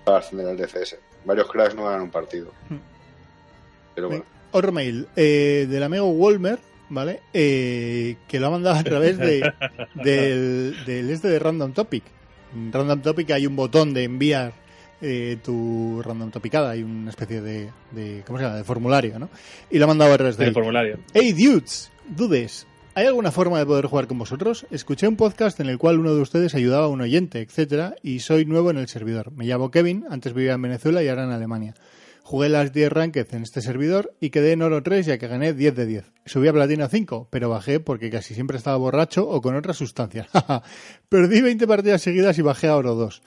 para 0.05 0.19
ascender 0.19 0.47
al 0.47 0.57
DFS. 0.59 0.99
Varios 1.25 1.51
cracks 1.51 1.75
no 1.75 1.85
ganan 1.85 2.03
un 2.03 2.11
partido. 2.11 2.53
Hmm. 2.69 2.77
Pero 3.95 4.09
bueno, 4.09 4.25
Otro 4.53 4.73
mail 4.73 5.07
eh, 5.17 5.67
del 5.71 5.83
amigo 5.83 6.13
Wolmer, 6.13 6.59
¿vale? 6.91 7.21
Eh, 7.33 8.17
que 8.29 8.39
lo 8.39 8.49
ha 8.49 8.51
mandado 8.51 8.77
a 8.77 8.85
través 8.85 9.17
de, 9.17 9.51
del, 9.95 10.77
del 10.85 11.11
este 11.11 11.29
de 11.29 11.39
Random 11.39 11.73
Topic. 11.73 12.05
En 12.55 12.71
Random 12.73 13.01
Topic 13.01 13.31
hay 13.31 13.47
un 13.47 13.57
botón 13.57 13.95
de 13.95 14.05
enviar 14.05 14.53
eh, 15.01 15.39
tu 15.43 16.03
random 16.05 16.31
topicada, 16.31 16.71
hay 16.73 16.83
una 16.83 17.11
especie 17.11 17.41
de, 17.41 17.71
de 17.93 18.23
¿cómo 18.27 18.39
se 18.39 18.45
llama? 18.45 18.57
de 18.57 18.65
formulario, 18.65 19.19
¿no? 19.19 19.29
Y 19.71 19.79
lo 19.79 19.85
ha 19.85 19.89
mandado 19.89 20.13
a 20.13 20.17
través 20.17 20.37
de 20.37 20.47
El 20.47 20.53
formulario. 20.55 20.99
Hey 21.15 21.33
dudes, 21.33 21.91
dudes, 22.09 22.67
¿hay 22.95 23.07
alguna 23.07 23.31
forma 23.31 23.59
de 23.59 23.67
poder 23.67 23.87
jugar 23.87 24.07
con 24.07 24.19
vosotros? 24.19 24.67
Escuché 24.71 25.09
un 25.09 25.17
podcast 25.17 25.61
en 25.61 25.69
el 25.69 25.79
cual 25.79 25.99
uno 25.99 26.15
de 26.15 26.21
ustedes 26.21 26.55
ayudaba 26.55 26.87
a 26.87 26.89
un 26.89 27.01
oyente, 27.01 27.41
etcétera, 27.41 27.97
y 28.03 28.21
soy 28.21 28.45
nuevo 28.45 28.71
en 28.71 28.79
el 28.79 28.89
servidor. 28.89 29.33
Me 29.33 29.47
llamo 29.47 29.71
Kevin, 29.71 30.05
antes 30.11 30.35
vivía 30.35 30.55
en 30.55 30.63
Venezuela 30.63 31.03
y 31.03 31.09
ahora 31.09 31.25
en 31.25 31.31
Alemania. 31.31 31.75
Jugué 32.23 32.51
las 32.51 32.73
10 32.73 32.93
ranked 32.93 33.27
en 33.33 33.43
este 33.43 33.63
servidor 33.63 34.15
y 34.21 34.31
quedé 34.31 34.53
en 34.53 34.63
oro 34.63 34.83
3 34.83 35.07
ya 35.07 35.19
que 35.19 35.29
gané 35.29 35.55
10 35.55 35.75
de 35.75 35.87
10. 35.87 36.05
Subí 36.27 36.49
a 36.49 36.53
platino 36.53 36.87
5, 36.87 37.29
pero 37.31 37.49
bajé 37.49 37.81
porque 37.81 38.11
casi 38.11 38.35
siempre 38.35 38.59
estaba 38.59 38.77
borracho 38.77 39.29
o 39.29 39.41
con 39.41 39.57
otras 39.57 39.79
sustancias. 39.79 40.29
Perdí 41.09 41.41
20 41.41 41.67
partidas 41.67 42.03
seguidas 42.03 42.39
y 42.39 42.43
bajé 42.43 42.69
a 42.69 42.77
oro 42.77 42.95
2. 42.95 43.23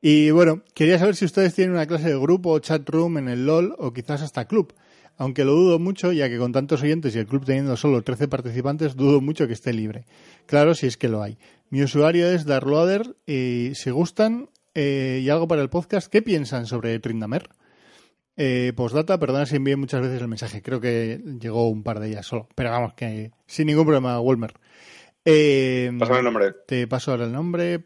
Y 0.00 0.30
bueno, 0.30 0.62
quería 0.74 0.98
saber 0.98 1.16
si 1.16 1.24
ustedes 1.24 1.54
tienen 1.54 1.74
una 1.74 1.86
clase 1.86 2.08
de 2.08 2.18
grupo 2.18 2.50
o 2.50 2.58
chat 2.60 2.88
room 2.88 3.18
en 3.18 3.28
el 3.28 3.44
LOL 3.44 3.74
o 3.78 3.92
quizás 3.92 4.22
hasta 4.22 4.46
club. 4.46 4.72
Aunque 5.18 5.44
lo 5.44 5.52
dudo 5.52 5.78
mucho, 5.78 6.12
ya 6.12 6.28
que 6.28 6.38
con 6.38 6.52
tantos 6.52 6.82
oyentes 6.82 7.14
y 7.14 7.18
el 7.18 7.26
club 7.26 7.44
teniendo 7.44 7.76
solo 7.76 8.02
13 8.02 8.28
participantes, 8.28 8.94
dudo 8.96 9.20
mucho 9.20 9.46
que 9.46 9.52
esté 9.52 9.72
libre. 9.72 10.04
Claro, 10.46 10.74
si 10.74 10.86
es 10.86 10.96
que 10.96 11.08
lo 11.08 11.22
hay. 11.22 11.36
Mi 11.70 11.82
usuario 11.82 12.28
es 12.30 12.46
Darloader 12.46 13.16
y 13.26 13.72
si 13.74 13.90
gustan 13.90 14.48
eh, 14.74 15.20
y 15.22 15.28
algo 15.28 15.48
para 15.48 15.60
el 15.60 15.68
podcast, 15.70 16.10
¿qué 16.10 16.22
piensan 16.22 16.66
sobre 16.66 16.98
Trindamer? 17.00 17.48
Eh, 18.36 18.72
postdata, 18.76 19.18
perdona 19.18 19.44
si 19.46 19.56
envié 19.56 19.74
muchas 19.74 20.00
veces 20.00 20.22
el 20.22 20.28
mensaje, 20.28 20.62
creo 20.62 20.80
que 20.80 21.20
llegó 21.40 21.68
un 21.68 21.82
par 21.82 21.98
de 21.98 22.10
ellas 22.10 22.24
solo, 22.24 22.48
pero 22.54 22.70
vamos, 22.70 22.94
que 22.94 23.32
sin 23.46 23.66
ningún 23.66 23.84
problema, 23.84 24.16
Wolmer. 24.20 24.52
Eh, 25.24 25.90
pásame 25.98 26.18
el 26.20 26.24
nombre. 26.24 26.52
te 26.66 26.86
paso 26.86 27.10
ahora 27.10 27.24
el 27.24 27.32
nombre. 27.32 27.80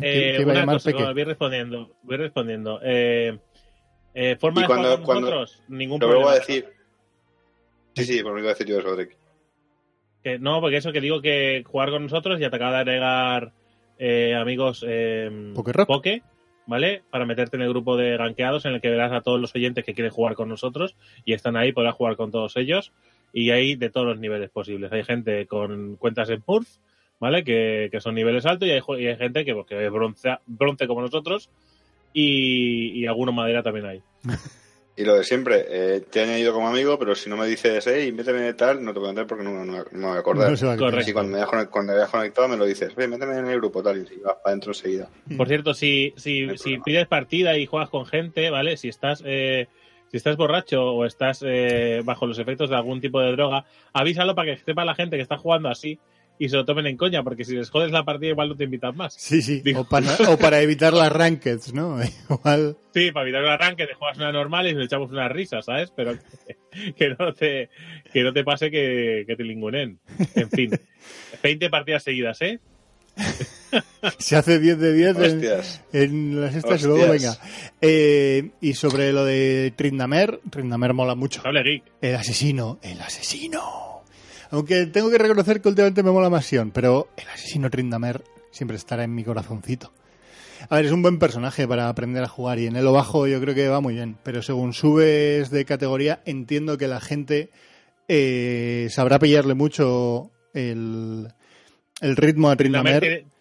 ¿Qué- 0.00 0.30
Eh, 0.30 0.36
qué 0.36 0.42
iba 0.42 0.52
a 0.52 0.54
una 0.54 0.60
llamar 0.60 0.76
cosa, 0.76 0.90
Peque? 0.92 1.02
no, 1.02 1.12
voy 1.12 1.24
respondiendo. 1.24 1.96
Voy 2.04 2.16
respondiendo. 2.16 2.78
Eh, 2.84 3.38
eh, 4.14 4.36
¿Forma 4.36 4.60
Y 4.60 4.62
de 4.62 4.66
cuando- 4.66 4.84
jugar 4.88 4.96
con 4.98 5.04
cuando- 5.06 5.30
nosotros? 5.30 5.62
Ningún 5.68 6.00
Lo 6.00 6.06
problema. 6.08 6.24
vuelvo 6.30 6.30
a 6.30 6.46
decir. 6.46 6.66
Sí, 7.94 8.04
sí, 8.04 8.22
por 8.22 8.32
lo 8.32 8.38
iba 8.40 8.48
a 8.50 8.54
decir 8.54 8.66
yo 8.66 8.78
eso, 8.78 8.94
Drake. 8.94 9.16
Que- 10.22 10.38
no, 10.38 10.60
porque 10.60 10.76
eso 10.76 10.92
que 10.92 11.00
digo 11.00 11.20
que 11.20 11.62
jugar 11.66 11.90
con 11.90 12.04
nosotros 12.04 12.38
ya 12.40 12.48
te 12.50 12.56
acaba 12.56 12.72
de 12.72 12.78
agregar 12.78 13.52
eh, 13.98 14.34
amigos 14.34 14.84
eh. 14.86 15.52
Poke, 15.86 16.22
¿vale? 16.66 17.02
Para 17.10 17.26
meterte 17.26 17.56
en 17.56 17.62
el 17.62 17.68
grupo 17.68 17.96
de 17.96 18.16
ganqueados 18.16 18.64
en 18.64 18.72
el 18.74 18.80
que 18.80 18.90
verás 18.90 19.12
a 19.12 19.20
todos 19.20 19.40
los 19.40 19.54
oyentes 19.54 19.84
que 19.84 19.94
quieren 19.94 20.12
jugar 20.12 20.34
con 20.34 20.48
nosotros 20.48 20.96
y 21.24 21.34
están 21.34 21.56
ahí, 21.56 21.72
podrás 21.72 21.94
jugar 21.94 22.16
con 22.16 22.30
todos 22.30 22.56
ellos 22.56 22.92
y 23.32 23.50
hay 23.50 23.76
de 23.76 23.90
todos 23.90 24.06
los 24.06 24.18
niveles 24.18 24.50
posibles. 24.50 24.90
Hay 24.92 25.04
gente 25.04 25.46
con 25.46 25.96
cuentas 25.96 26.30
en 26.30 26.40
Purf, 26.42 26.68
¿vale? 27.20 27.44
Que, 27.44 27.88
que 27.92 28.00
son 28.00 28.14
niveles 28.14 28.46
altos 28.46 28.68
y 28.68 28.72
hay, 28.72 28.80
y 28.98 29.06
hay 29.06 29.16
gente 29.16 29.44
que, 29.44 29.54
pues, 29.54 29.66
que 29.66 29.84
es 29.84 29.92
bronce, 29.92 30.36
bronce 30.46 30.86
como 30.86 31.00
nosotros 31.02 31.48
y, 32.12 33.00
y 33.00 33.06
alguno 33.06 33.32
madera 33.32 33.62
también 33.62 33.86
hay. 33.86 34.02
Y 34.94 35.04
lo 35.04 35.14
de 35.14 35.24
siempre, 35.24 35.64
eh, 35.70 36.00
te 36.02 36.20
he 36.20 36.24
añadido 36.24 36.52
como 36.52 36.68
amigo, 36.68 36.98
pero 36.98 37.14
si 37.14 37.30
no 37.30 37.36
me 37.38 37.46
dices, 37.46 37.86
hey, 37.86 38.12
méteme 38.12 38.40
de 38.40 38.52
tal, 38.52 38.84
no 38.84 38.92
te 38.92 38.98
voy 38.98 39.06
a 39.06 39.10
entrar 39.12 39.26
porque 39.26 39.42
no, 39.42 39.64
no- 39.64 39.64
no 39.64 39.84
me 39.90 40.06
voy 40.06 40.16
a 40.16 40.20
acordar. 40.20 40.50
No 40.50 40.56
se 40.56 40.66
va 40.66 40.74
a 40.74 40.76
Correcto. 40.76 40.98
Así 41.00 41.12
cuando 41.14 41.32
me, 41.32 41.38
hayas 41.38 41.48
conect- 41.50 41.70
cuando 41.70 41.92
me 41.94 41.98
hayas 41.98 42.10
conectado 42.10 42.48
me 42.48 42.58
lo 42.58 42.66
dices, 42.66 42.92
oye, 42.94 43.08
méteme 43.08 43.38
en 43.38 43.46
el 43.48 43.56
grupo 43.56 43.82
tal, 43.82 44.02
y 44.02 44.06
si 44.06 44.16
vas 44.16 44.34
para 44.34 44.50
adentro 44.52 44.72
enseguida. 44.72 45.08
Por 45.34 45.48
cierto, 45.48 45.72
si, 45.72 46.12
si, 46.18 46.42
No 46.46 46.82
pides 46.84 47.08
partida 47.08 47.56
y 47.56 47.64
juegas 47.64 47.88
con 47.88 48.04
gente, 48.04 48.50
¿vale? 48.50 48.76
Si 48.76 48.88
estás, 48.88 49.22
eh, 49.24 49.66
si 50.10 50.18
estás 50.18 50.36
borracho 50.36 50.84
o 50.92 51.06
estás 51.06 51.42
eh, 51.42 52.02
bajo 52.04 52.26
los 52.26 52.38
efectos 52.38 52.68
de 52.68 52.76
algún 52.76 53.00
tipo 53.00 53.18
de 53.22 53.32
droga, 53.32 53.64
avísalo 53.94 54.34
para 54.34 54.54
que 54.54 54.62
sepa 54.62 54.84
la 54.84 54.94
gente 54.94 55.16
que 55.16 55.22
está 55.22 55.38
jugando 55.38 55.70
así 55.70 55.98
y 56.38 56.48
se 56.48 56.56
lo 56.56 56.64
tomen 56.64 56.86
en 56.86 56.96
coña, 56.96 57.22
porque 57.22 57.44
si 57.44 57.54
les 57.54 57.70
jodes 57.70 57.92
la 57.92 58.04
partida 58.04 58.30
igual 58.30 58.48
no 58.48 58.56
te 58.56 58.64
invitan 58.64 58.96
más. 58.96 59.14
Sí, 59.14 59.42
sí, 59.42 59.60
Digo- 59.60 59.80
o 59.82 59.84
para, 59.88 60.06
o 60.28 60.36
para 60.38 60.60
evitar 60.60 60.92
las 60.92 61.12
rankeds, 61.12 61.72
¿no? 61.72 61.98
Igual. 62.30 62.76
Sí, 62.94 63.12
para 63.12 63.24
evitar 63.24 63.42
un 63.44 63.50
arranque 63.50 63.86
te 63.86 63.94
juegas 63.94 64.16
una 64.18 64.32
normal 64.32 64.66
y 64.68 64.74
nos 64.74 64.84
echamos 64.86 65.10
una 65.10 65.28
risa, 65.28 65.62
¿sabes? 65.62 65.92
Pero 65.94 66.14
que, 66.46 66.92
que 66.98 67.08
no 67.18 67.32
te 67.32 67.70
que 68.12 68.22
no 68.22 68.32
te 68.32 68.42
pase 68.44 68.70
que, 68.70 69.24
que 69.26 69.36
te 69.36 69.44
lingunen. 69.44 69.98
En 70.34 70.50
fin, 70.50 70.70
20 71.42 71.70
partidas 71.70 72.02
seguidas, 72.02 72.40
¿eh? 72.42 72.58
Se 74.18 74.36
hace 74.36 74.58
10 74.58 74.78
de 74.78 74.92
10 74.94 75.16
en, 75.16 75.22
Hostias. 75.22 75.84
en 75.92 76.40
las 76.40 76.54
estas 76.54 76.82
y 76.82 76.86
luego 76.86 77.08
venga. 77.10 77.36
Eh, 77.80 78.50
y 78.60 78.72
sobre 78.74 79.12
lo 79.12 79.24
de 79.24 79.72
Trindamer, 79.76 80.40
Trindamer 80.50 80.92
mola 80.94 81.14
mucho. 81.14 81.42
El 82.00 82.14
asesino, 82.16 82.78
el 82.82 83.00
asesino. 83.00 83.91
Aunque 84.52 84.86
tengo 84.86 85.10
que 85.10 85.18
reconocer 85.18 85.60
que 85.60 85.68
últimamente 85.68 86.02
me 86.02 86.10
mola 86.12 86.30
más 86.30 86.46
Sion, 86.46 86.70
pero 86.70 87.08
el 87.16 87.26
asesino 87.28 87.70
Trindamer 87.70 88.22
siempre 88.50 88.76
estará 88.76 89.02
en 89.02 89.14
mi 89.14 89.24
corazoncito. 89.24 89.92
A 90.68 90.76
ver, 90.76 90.84
es 90.84 90.92
un 90.92 91.02
buen 91.02 91.18
personaje 91.18 91.66
para 91.66 91.88
aprender 91.88 92.22
a 92.22 92.28
jugar 92.28 92.58
y 92.60 92.66
en 92.66 92.76
el 92.76 92.86
bajo 92.86 93.26
yo 93.26 93.40
creo 93.40 93.54
que 93.54 93.66
va 93.68 93.80
muy 93.80 93.94
bien, 93.94 94.16
pero 94.22 94.42
según 94.42 94.74
subes 94.74 95.50
de 95.50 95.64
categoría 95.64 96.20
entiendo 96.24 96.78
que 96.78 96.86
la 96.86 97.00
gente 97.00 97.50
eh, 98.08 98.86
sabrá 98.90 99.18
pillarle 99.18 99.54
mucho 99.54 100.30
el, 100.54 101.28
el 102.00 102.16
ritmo 102.16 102.50
a 102.50 102.56
Trindamer 102.56 103.00
Trindamer. 103.00 103.24
tiene, 103.24 103.32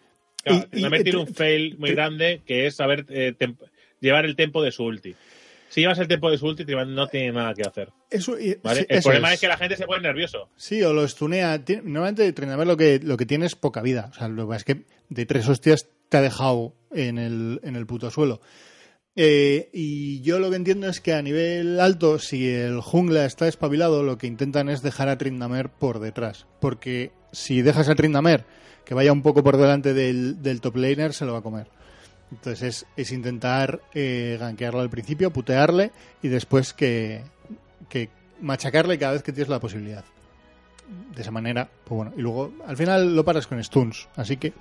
claro, 0.43 0.59
Y- 0.59 0.61
y- 0.63 0.69
Trindamer 0.71 1.03
tiene 1.03 1.19
un 1.19 1.27
fail 1.27 1.77
muy 1.77 1.91
grande 1.91 2.41
que 2.45 2.65
es 2.67 2.75
saber 2.75 3.05
eh, 3.09 3.35
llevar 3.99 4.25
el 4.25 4.35
tempo 4.35 4.63
de 4.63 4.71
su 4.71 4.83
ulti. 4.85 5.13
Si 5.71 5.79
llevas 5.79 5.97
el 5.99 6.07
tempo 6.09 6.29
de 6.29 6.37
su 6.37 6.45
ulti, 6.47 6.65
no 6.65 7.07
tiene 7.07 7.31
nada 7.31 7.53
que 7.53 7.61
hacer. 7.63 7.89
Eso, 8.09 8.37
y- 8.37 8.57
¿vale? 8.61 8.81
sí, 8.81 8.85
el 8.89 8.97
eso 8.97 9.07
problema 9.09 9.33
es. 9.33 9.39
que 9.39 9.47
la 9.47 9.55
gente 9.57 9.77
se 9.77 9.85
pone 9.85 10.01
nervioso. 10.01 10.49
Sí, 10.57 10.83
o 10.83 10.91
lo 10.91 11.05
estunea. 11.05 11.63
Normalmente 11.83 12.31
Trindamer 12.33 12.67
lo 12.67 12.75
que, 12.75 12.99
lo 13.01 13.15
que 13.15 13.25
tiene 13.25 13.45
es 13.45 13.55
poca 13.55 13.81
vida. 13.81 14.09
O 14.11 14.13
sea, 14.13 14.27
lo 14.27 14.43
que 14.43 14.49
pasa 14.49 14.57
es 14.57 14.63
que 14.65 14.85
de 15.07 15.25
tres 15.25 15.47
hostias 15.47 15.87
te 16.09 16.17
ha 16.17 16.21
dejado 16.21 16.73
en 16.91 17.17
el, 17.17 17.61
en 17.63 17.77
el 17.77 17.85
puto 17.87 18.11
suelo. 18.11 18.41
Eh, 19.15 19.69
y 19.73 20.21
yo 20.21 20.39
lo 20.39 20.49
que 20.49 20.55
entiendo 20.57 20.87
es 20.87 21.01
que 21.01 21.13
a 21.13 21.21
nivel 21.21 21.79
alto, 21.79 22.19
si 22.19 22.49
el 22.49 22.81
jungla 22.81 23.25
está 23.25 23.47
espabilado, 23.47 24.03
lo 24.03 24.17
que 24.17 24.27
intentan 24.27 24.67
es 24.69 24.81
dejar 24.81 25.07
a 25.09 25.17
Trindamer 25.17 25.69
por 25.69 25.99
detrás. 25.99 26.47
Porque 26.59 27.11
si 27.31 27.61
dejas 27.61 27.87
al 27.89 27.95
Trindamer 27.95 28.45
que 28.85 28.93
vaya 28.93 29.13
un 29.13 29.21
poco 29.21 29.43
por 29.43 29.57
delante 29.57 29.93
del, 29.93 30.41
del 30.41 30.59
top 30.59 30.75
laner, 30.77 31.13
se 31.13 31.25
lo 31.25 31.33
va 31.33 31.39
a 31.39 31.43
comer. 31.43 31.67
Entonces 32.31 32.61
es, 32.63 32.85
es 32.95 33.11
intentar 33.11 33.81
eh, 33.93 34.37
gankearlo 34.39 34.79
al 34.79 34.89
principio, 34.89 35.31
putearle 35.31 35.91
y 36.23 36.29
después 36.29 36.73
que, 36.73 37.21
que 37.89 38.09
machacarle 38.39 38.97
cada 38.97 39.13
vez 39.13 39.23
que 39.23 39.33
tienes 39.33 39.49
la 39.49 39.59
posibilidad. 39.59 40.05
De 41.15 41.21
esa 41.21 41.31
manera, 41.31 41.69
pues 41.85 41.95
bueno, 41.97 42.13
y 42.17 42.21
luego 42.21 42.53
al 42.65 42.75
final 42.77 43.15
lo 43.15 43.23
paras 43.25 43.47
con 43.47 43.61
stuns, 43.63 44.07
así 44.15 44.37
que... 44.37 44.53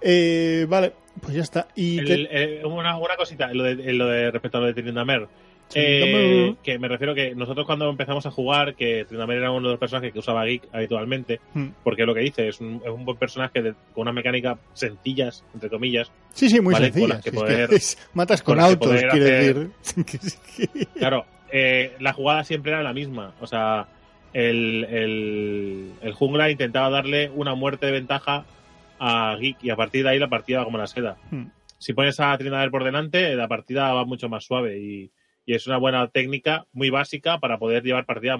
eh, 0.00 0.66
vale, 0.68 0.92
pues 1.20 1.34
ya 1.34 1.42
está. 1.42 1.68
Y 1.74 1.98
El- 1.98 2.06
te- 2.06 2.60
eh, 2.60 2.64
una, 2.64 2.96
una 2.98 3.16
cosita, 3.16 3.52
lo 3.52 3.64
de, 3.64 3.92
lo 3.92 4.06
de 4.06 4.30
respecto 4.30 4.58
a 4.58 4.60
lo 4.60 4.66
de 4.68 4.74
Trindamer. 4.74 5.28
Tryndamere. 5.68 6.46
Eh, 6.48 6.54
que 6.62 6.78
me 6.78 6.88
refiero 6.88 7.14
que 7.14 7.34
nosotros 7.34 7.66
cuando 7.66 7.88
empezamos 7.90 8.24
a 8.26 8.30
jugar, 8.30 8.74
que 8.76 9.04
Trindamer 9.04 9.38
era 9.38 9.50
uno 9.50 9.68
de 9.68 9.72
los 9.74 9.80
personajes 9.80 10.12
que 10.12 10.18
usaba 10.20 10.44
Geek 10.44 10.68
habitualmente, 10.72 11.40
Hmm. 11.54 11.68
porque 11.82 12.06
lo 12.06 12.14
que 12.14 12.20
dice 12.20 12.48
es 12.48 12.60
un, 12.60 12.80
es 12.84 12.90
un 12.90 13.04
buen 13.04 13.16
personaje 13.18 13.62
de- 13.62 13.74
con 13.92 14.02
una 14.02 14.12
mecánica 14.12 14.58
sencillas, 14.74 15.44
entre 15.54 15.68
comillas. 15.70 16.10
Sí, 16.34 16.48
sí, 16.48 16.60
muy 16.60 16.72
Vale, 16.74 16.90
con 16.90 16.94
sencilla. 16.94 17.14
las 17.14 17.24
que 17.24 17.30
Si 17.30 17.36
es 17.36 17.42
poder- 17.42 17.70
matas 18.14 18.42
con, 18.42 18.54
con 18.56 18.64
autos, 18.64 18.92
hacer- 18.92 19.20
decir. 19.20 19.70
Claro, 20.94 21.26
eh, 21.50 21.92
la 22.00 22.12
jugada 22.12 22.44
siempre 22.44 22.72
era 22.72 22.82
la 22.82 22.92
misma. 22.92 23.34
O 23.40 23.46
sea, 23.46 23.86
el, 24.32 24.84
el, 24.88 25.92
el 26.02 26.12
jungla 26.12 26.50
intentaba 26.50 26.90
darle 26.90 27.30
una 27.34 27.54
muerte 27.54 27.86
de 27.86 27.92
ventaja 27.92 28.44
a 28.98 29.36
Geek 29.38 29.58
y 29.62 29.70
a 29.70 29.76
partir 29.76 30.04
de 30.04 30.10
ahí 30.10 30.18
la 30.18 30.28
partida 30.28 30.58
va 30.58 30.64
como 30.64 30.78
la 30.78 30.86
seda. 30.86 31.16
Hmm. 31.30 31.46
Si 31.78 31.92
pones 31.92 32.18
a 32.20 32.36
Trindamer 32.38 32.70
por 32.70 32.84
delante, 32.84 33.34
la 33.34 33.48
partida 33.48 33.92
va 33.92 34.04
mucho 34.06 34.28
más 34.28 34.44
suave 34.44 34.78
y, 34.78 35.10
y 35.46 35.54
es 35.54 35.66
una 35.66 35.78
buena 35.78 36.10
técnica 36.10 36.66
muy 36.72 36.90
básica 36.90 37.38
para 37.38 37.58
poder 37.58 37.84
llevar 37.84 38.04
partida 38.04 38.36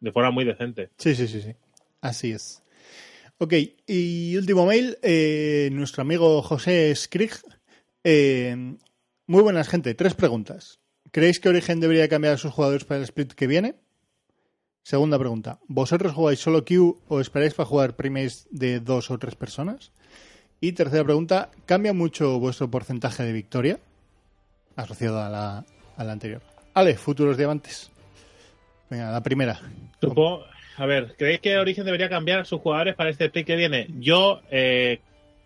de 0.00 0.12
forma 0.12 0.32
muy 0.32 0.44
decente. 0.44 0.90
Sí, 0.98 1.14
sí, 1.14 1.28
sí, 1.28 1.40
sí. 1.40 1.54
Así 2.00 2.32
es. 2.32 2.62
Ok, 3.38 3.54
y 3.86 4.36
último 4.36 4.66
mail, 4.66 4.98
eh, 5.02 5.70
nuestro 5.72 6.02
amigo 6.02 6.42
José 6.42 6.94
Skrig. 6.94 7.32
Eh, 8.02 8.76
muy 9.26 9.42
buenas, 9.42 9.68
gente. 9.68 9.94
Tres 9.94 10.14
preguntas. 10.14 10.80
¿Creéis 11.12 11.38
que 11.38 11.48
Origen 11.48 11.80
debería 11.80 12.08
cambiar 12.08 12.34
a 12.34 12.38
sus 12.38 12.52
jugadores 12.52 12.84
para 12.84 12.98
el 12.98 13.04
split 13.04 13.32
que 13.32 13.46
viene? 13.46 13.76
Segunda 14.82 15.18
pregunta. 15.18 15.60
¿Vosotros 15.68 16.12
jugáis 16.12 16.40
solo 16.40 16.64
Q 16.64 17.02
o 17.08 17.20
esperáis 17.20 17.54
para 17.54 17.68
jugar 17.68 17.96
primates 17.96 18.48
de 18.50 18.80
dos 18.80 19.10
o 19.10 19.18
tres 19.18 19.34
personas? 19.34 19.92
Y 20.60 20.72
tercera 20.72 21.04
pregunta. 21.04 21.50
¿Cambia 21.66 21.92
mucho 21.92 22.38
vuestro 22.40 22.70
porcentaje 22.70 23.22
de 23.22 23.32
victoria? 23.32 23.80
Asociado 24.76 25.20
a 25.20 25.28
la, 25.28 25.66
a 25.96 26.04
la 26.04 26.12
anterior. 26.12 26.42
Ale, 26.74 26.94
futuros 26.96 27.36
diamantes. 27.36 27.90
Venga, 28.90 29.10
la 29.10 29.22
primera. 29.22 29.60
A 30.78 30.86
ver, 30.86 31.14
¿creéis 31.16 31.40
que 31.40 31.56
Origen 31.58 31.84
debería 31.84 32.08
cambiar 32.08 32.46
sus 32.46 32.60
jugadores 32.60 32.94
para 32.94 33.10
este 33.10 33.24
split 33.26 33.46
que 33.46 33.56
viene? 33.56 33.86
Yo 33.98 34.40
eh, 34.50 35.00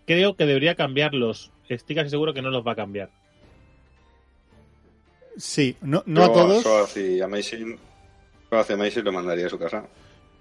creo 0.06 0.34
que 0.34 0.44
debería 0.46 0.74
cambiarlos. 0.74 1.52
Estoy 1.68 1.94
casi 1.96 2.10
seguro 2.10 2.34
que 2.34 2.42
no 2.42 2.50
los 2.50 2.66
va 2.66 2.72
a 2.72 2.76
cambiar. 2.76 3.10
Sí, 5.36 5.76
no, 5.80 6.02
no 6.06 6.26
Yo 6.26 6.30
a 6.30 6.32
todos. 6.34 6.62
Soaz 6.62 6.96
y 6.96 7.20
Amazing, 7.20 7.78
Soaz 8.50 8.68
y 8.70 8.72
Amazing 8.72 9.04
lo 9.04 9.12
mandaría 9.12 9.46
a 9.46 9.50
su 9.50 9.58
casa. 9.58 9.84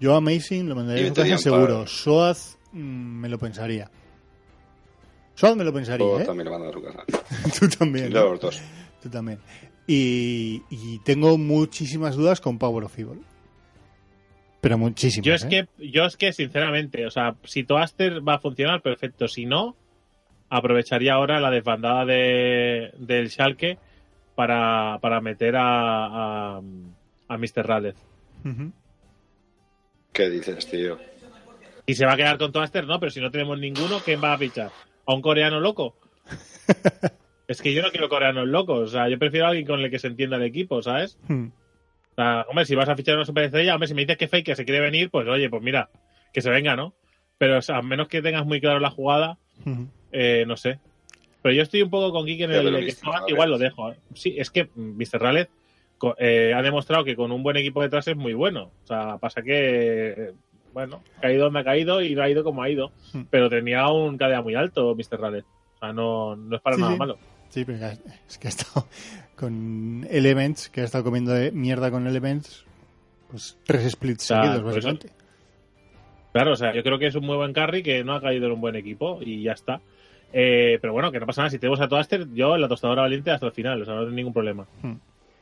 Yo 0.00 0.14
a 0.14 0.16
Amazing 0.16 0.68
lo 0.68 0.74
mandaría 0.74 1.04
Y 1.04 1.06
a 1.06 1.08
su 1.10 1.14
casa 1.14 1.38
seguro. 1.38 1.74
para- 1.78 1.86
Soaz 1.86 2.58
mm, 2.72 2.78
me 3.20 3.28
lo 3.28 3.38
pensaría. 3.38 3.88
Soaz 5.36 5.56
me 5.56 5.64
lo 5.64 5.72
pensaría, 5.72 6.04
Yo 6.06 6.20
¿eh? 6.20 6.24
también 6.24 6.46
lo 6.46 6.58
mando 6.58 6.68
a 6.68 6.72
su 6.72 6.82
casa. 6.82 7.04
Tú 7.60 7.68
también. 7.68 8.12
Los 8.12 8.40
dos. 8.40 8.60
Tú 9.02 9.08
también. 9.08 9.38
Y, 9.92 10.62
y 10.70 11.00
tengo 11.00 11.36
muchísimas 11.36 12.14
dudas 12.14 12.40
con 12.40 12.60
Power 12.60 12.84
of 12.84 12.96
Evil. 12.96 13.24
Pero 14.60 14.78
muchísimas. 14.78 15.26
Yo 15.26 15.34
es 15.34 15.44
¿eh? 15.46 15.48
que, 15.48 15.90
yo 15.90 16.04
es 16.04 16.16
que 16.16 16.32
sinceramente, 16.32 17.04
o 17.06 17.10
sea, 17.10 17.34
si 17.42 17.64
Toaster 17.64 18.20
va 18.26 18.34
a 18.34 18.38
funcionar, 18.38 18.82
perfecto. 18.82 19.26
Si 19.26 19.46
no, 19.46 19.74
aprovecharía 20.48 21.14
ahora 21.14 21.40
la 21.40 21.50
desbandada 21.50 22.04
de, 22.04 22.92
del 22.98 23.30
Schalke 23.30 23.78
para, 24.36 24.98
para 25.00 25.20
meter 25.20 25.56
a, 25.56 26.06
a, 26.06 26.60
a 27.26 27.36
Mr. 27.36 27.66
Ralez. 27.66 27.96
Ujú. 28.44 28.70
¿Qué 30.12 30.30
dices, 30.30 30.70
tío? 30.70 30.98
Y 31.84 31.94
se 31.94 32.06
va 32.06 32.12
a 32.12 32.16
quedar 32.16 32.38
con 32.38 32.52
Toaster, 32.52 32.86
no, 32.86 33.00
pero 33.00 33.10
si 33.10 33.20
no 33.20 33.32
tenemos 33.32 33.58
ninguno, 33.58 33.98
¿quién 34.04 34.22
va 34.22 34.34
a 34.34 34.38
fichar? 34.38 34.70
¿A 35.04 35.14
un 35.14 35.20
coreano 35.20 35.58
loco? 35.58 35.96
es 37.50 37.62
que 37.62 37.72
yo 37.74 37.82
no 37.82 37.90
quiero 37.90 38.08
coreanos 38.08 38.46
locos, 38.48 38.78
o 38.80 38.86
sea, 38.88 39.08
yo 39.08 39.18
prefiero 39.18 39.46
a 39.46 39.48
alguien 39.50 39.66
con 39.66 39.80
el 39.80 39.90
que 39.90 39.98
se 39.98 40.06
entienda 40.08 40.36
el 40.36 40.42
equipo, 40.44 40.82
¿sabes? 40.82 41.18
Hmm. 41.28 41.48
O 42.12 42.14
sea, 42.14 42.46
hombre, 42.48 42.64
si 42.64 42.74
vas 42.74 42.88
a 42.88 42.96
fichar 42.96 43.14
a 43.14 43.18
una 43.18 43.24
superestrella, 43.26 43.74
hombre, 43.74 43.88
si 43.88 43.94
me 43.94 44.02
dices 44.02 44.16
que 44.18 44.28
Fake 44.28 44.54
se 44.54 44.64
quiere 44.64 44.80
venir, 44.80 45.10
pues 45.10 45.26
oye, 45.28 45.48
pues 45.50 45.62
mira, 45.62 45.88
que 46.32 46.40
se 46.42 46.50
venga, 46.50 46.76
¿no? 46.76 46.94
Pero 47.38 47.58
o 47.58 47.62
sea, 47.62 47.78
a 47.78 47.82
menos 47.82 48.08
que 48.08 48.20
tengas 48.22 48.44
muy 48.46 48.60
claro 48.60 48.80
la 48.80 48.90
jugada, 48.90 49.38
Ujú. 49.64 49.86
eh, 50.12 50.44
no 50.46 50.56
sé. 50.56 50.78
Pero 51.42 51.54
yo 51.54 51.62
estoy 51.62 51.80
un 51.82 51.88
poco 51.90 52.12
con 52.12 52.26
Geek 52.26 52.40
en 52.42 52.50
el 52.52 52.64
que 52.64 52.70
Ralez. 52.70 53.00
igual 53.28 53.50
lo 53.50 53.56
dejo. 53.58 53.92
¿eh? 53.92 53.96
Sí, 54.14 54.34
es 54.36 54.50
que 54.50 54.68
Mr. 54.76 55.18
Ralez 55.20 55.48
co- 55.96 56.14
eh, 56.18 56.52
ha 56.54 56.60
demostrado 56.60 57.02
que 57.02 57.16
con 57.16 57.32
un 57.32 57.42
buen 57.42 57.56
equipo 57.56 57.80
detrás 57.80 58.06
es 58.08 58.16
muy 58.16 58.34
bueno. 58.34 58.70
O 58.84 58.86
sea, 58.86 59.16
pasa 59.16 59.40
que, 59.40 60.08
eh, 60.10 60.32
bueno, 60.74 61.02
ha 61.16 61.20
caído 61.22 61.44
donde 61.44 61.60
ha 61.60 61.64
caído 61.64 62.02
y 62.02 62.14
no 62.14 62.22
ha 62.22 62.28
ido 62.28 62.44
como 62.44 62.62
ha 62.62 62.68
ido. 62.68 62.92
Hmm. 63.14 63.22
Pero 63.30 63.48
tenía 63.48 63.88
un 63.88 64.18
KDA 64.18 64.42
muy 64.42 64.54
alto, 64.54 64.94
Mr. 64.94 65.18
Ralez. 65.18 65.44
O 65.76 65.78
sea, 65.78 65.94
no, 65.94 66.36
no 66.36 66.56
es 66.56 66.60
para 66.60 66.76
Sí, 66.76 66.82
nada 66.82 66.92
sí. 66.92 66.98
malo. 66.98 67.18
Sí, 67.50 67.64
pero 67.64 67.78
es 68.28 68.38
que 68.38 68.48
ha 68.48 68.50
estado 68.50 68.86
con 69.36 70.06
Elements, 70.10 70.68
que 70.70 70.80
ha 70.80 70.84
estado 70.84 71.04
comiendo 71.04 71.32
de 71.32 71.52
mierda 71.52 71.90
con 71.90 72.06
Elements, 72.06 72.64
pues 73.30 73.58
tres 73.64 73.92
splits 73.92 74.24
sea, 74.24 74.42
seguidos, 74.42 74.62
por 74.62 74.78
eso- 74.78 74.88
básicamente. 74.88 75.20
Claro, 76.32 76.52
o 76.52 76.56
sea, 76.56 76.72
yo 76.74 76.82
creo 76.84 76.98
que 76.98 77.08
es 77.08 77.14
un 77.16 77.26
muy 77.26 77.36
buen 77.36 77.52
carry 77.52 77.82
que 77.82 78.04
no 78.04 78.14
ha 78.14 78.20
caído 78.20 78.46
en 78.46 78.52
un 78.52 78.60
buen 78.60 78.76
equipo 78.76 79.18
y 79.20 79.42
ya 79.42 79.52
está. 79.52 79.80
Eh, 80.32 80.78
pero 80.80 80.92
bueno, 80.92 81.10
que 81.10 81.18
no 81.18 81.26
pasa 81.26 81.40
nada. 81.42 81.50
Si 81.50 81.58
tenemos 81.58 81.80
a 81.80 81.88
Toaster, 81.88 82.28
yo 82.32 82.54
en 82.54 82.60
la 82.60 82.68
tostadora 82.68 83.02
valiente 83.02 83.32
hasta 83.32 83.46
el 83.46 83.52
final, 83.52 83.82
o 83.82 83.84
sea, 83.84 83.94
no 83.94 84.02
tengo 84.02 84.14
ningún 84.14 84.32
problema. 84.32 84.64
Hmm. 84.80 84.94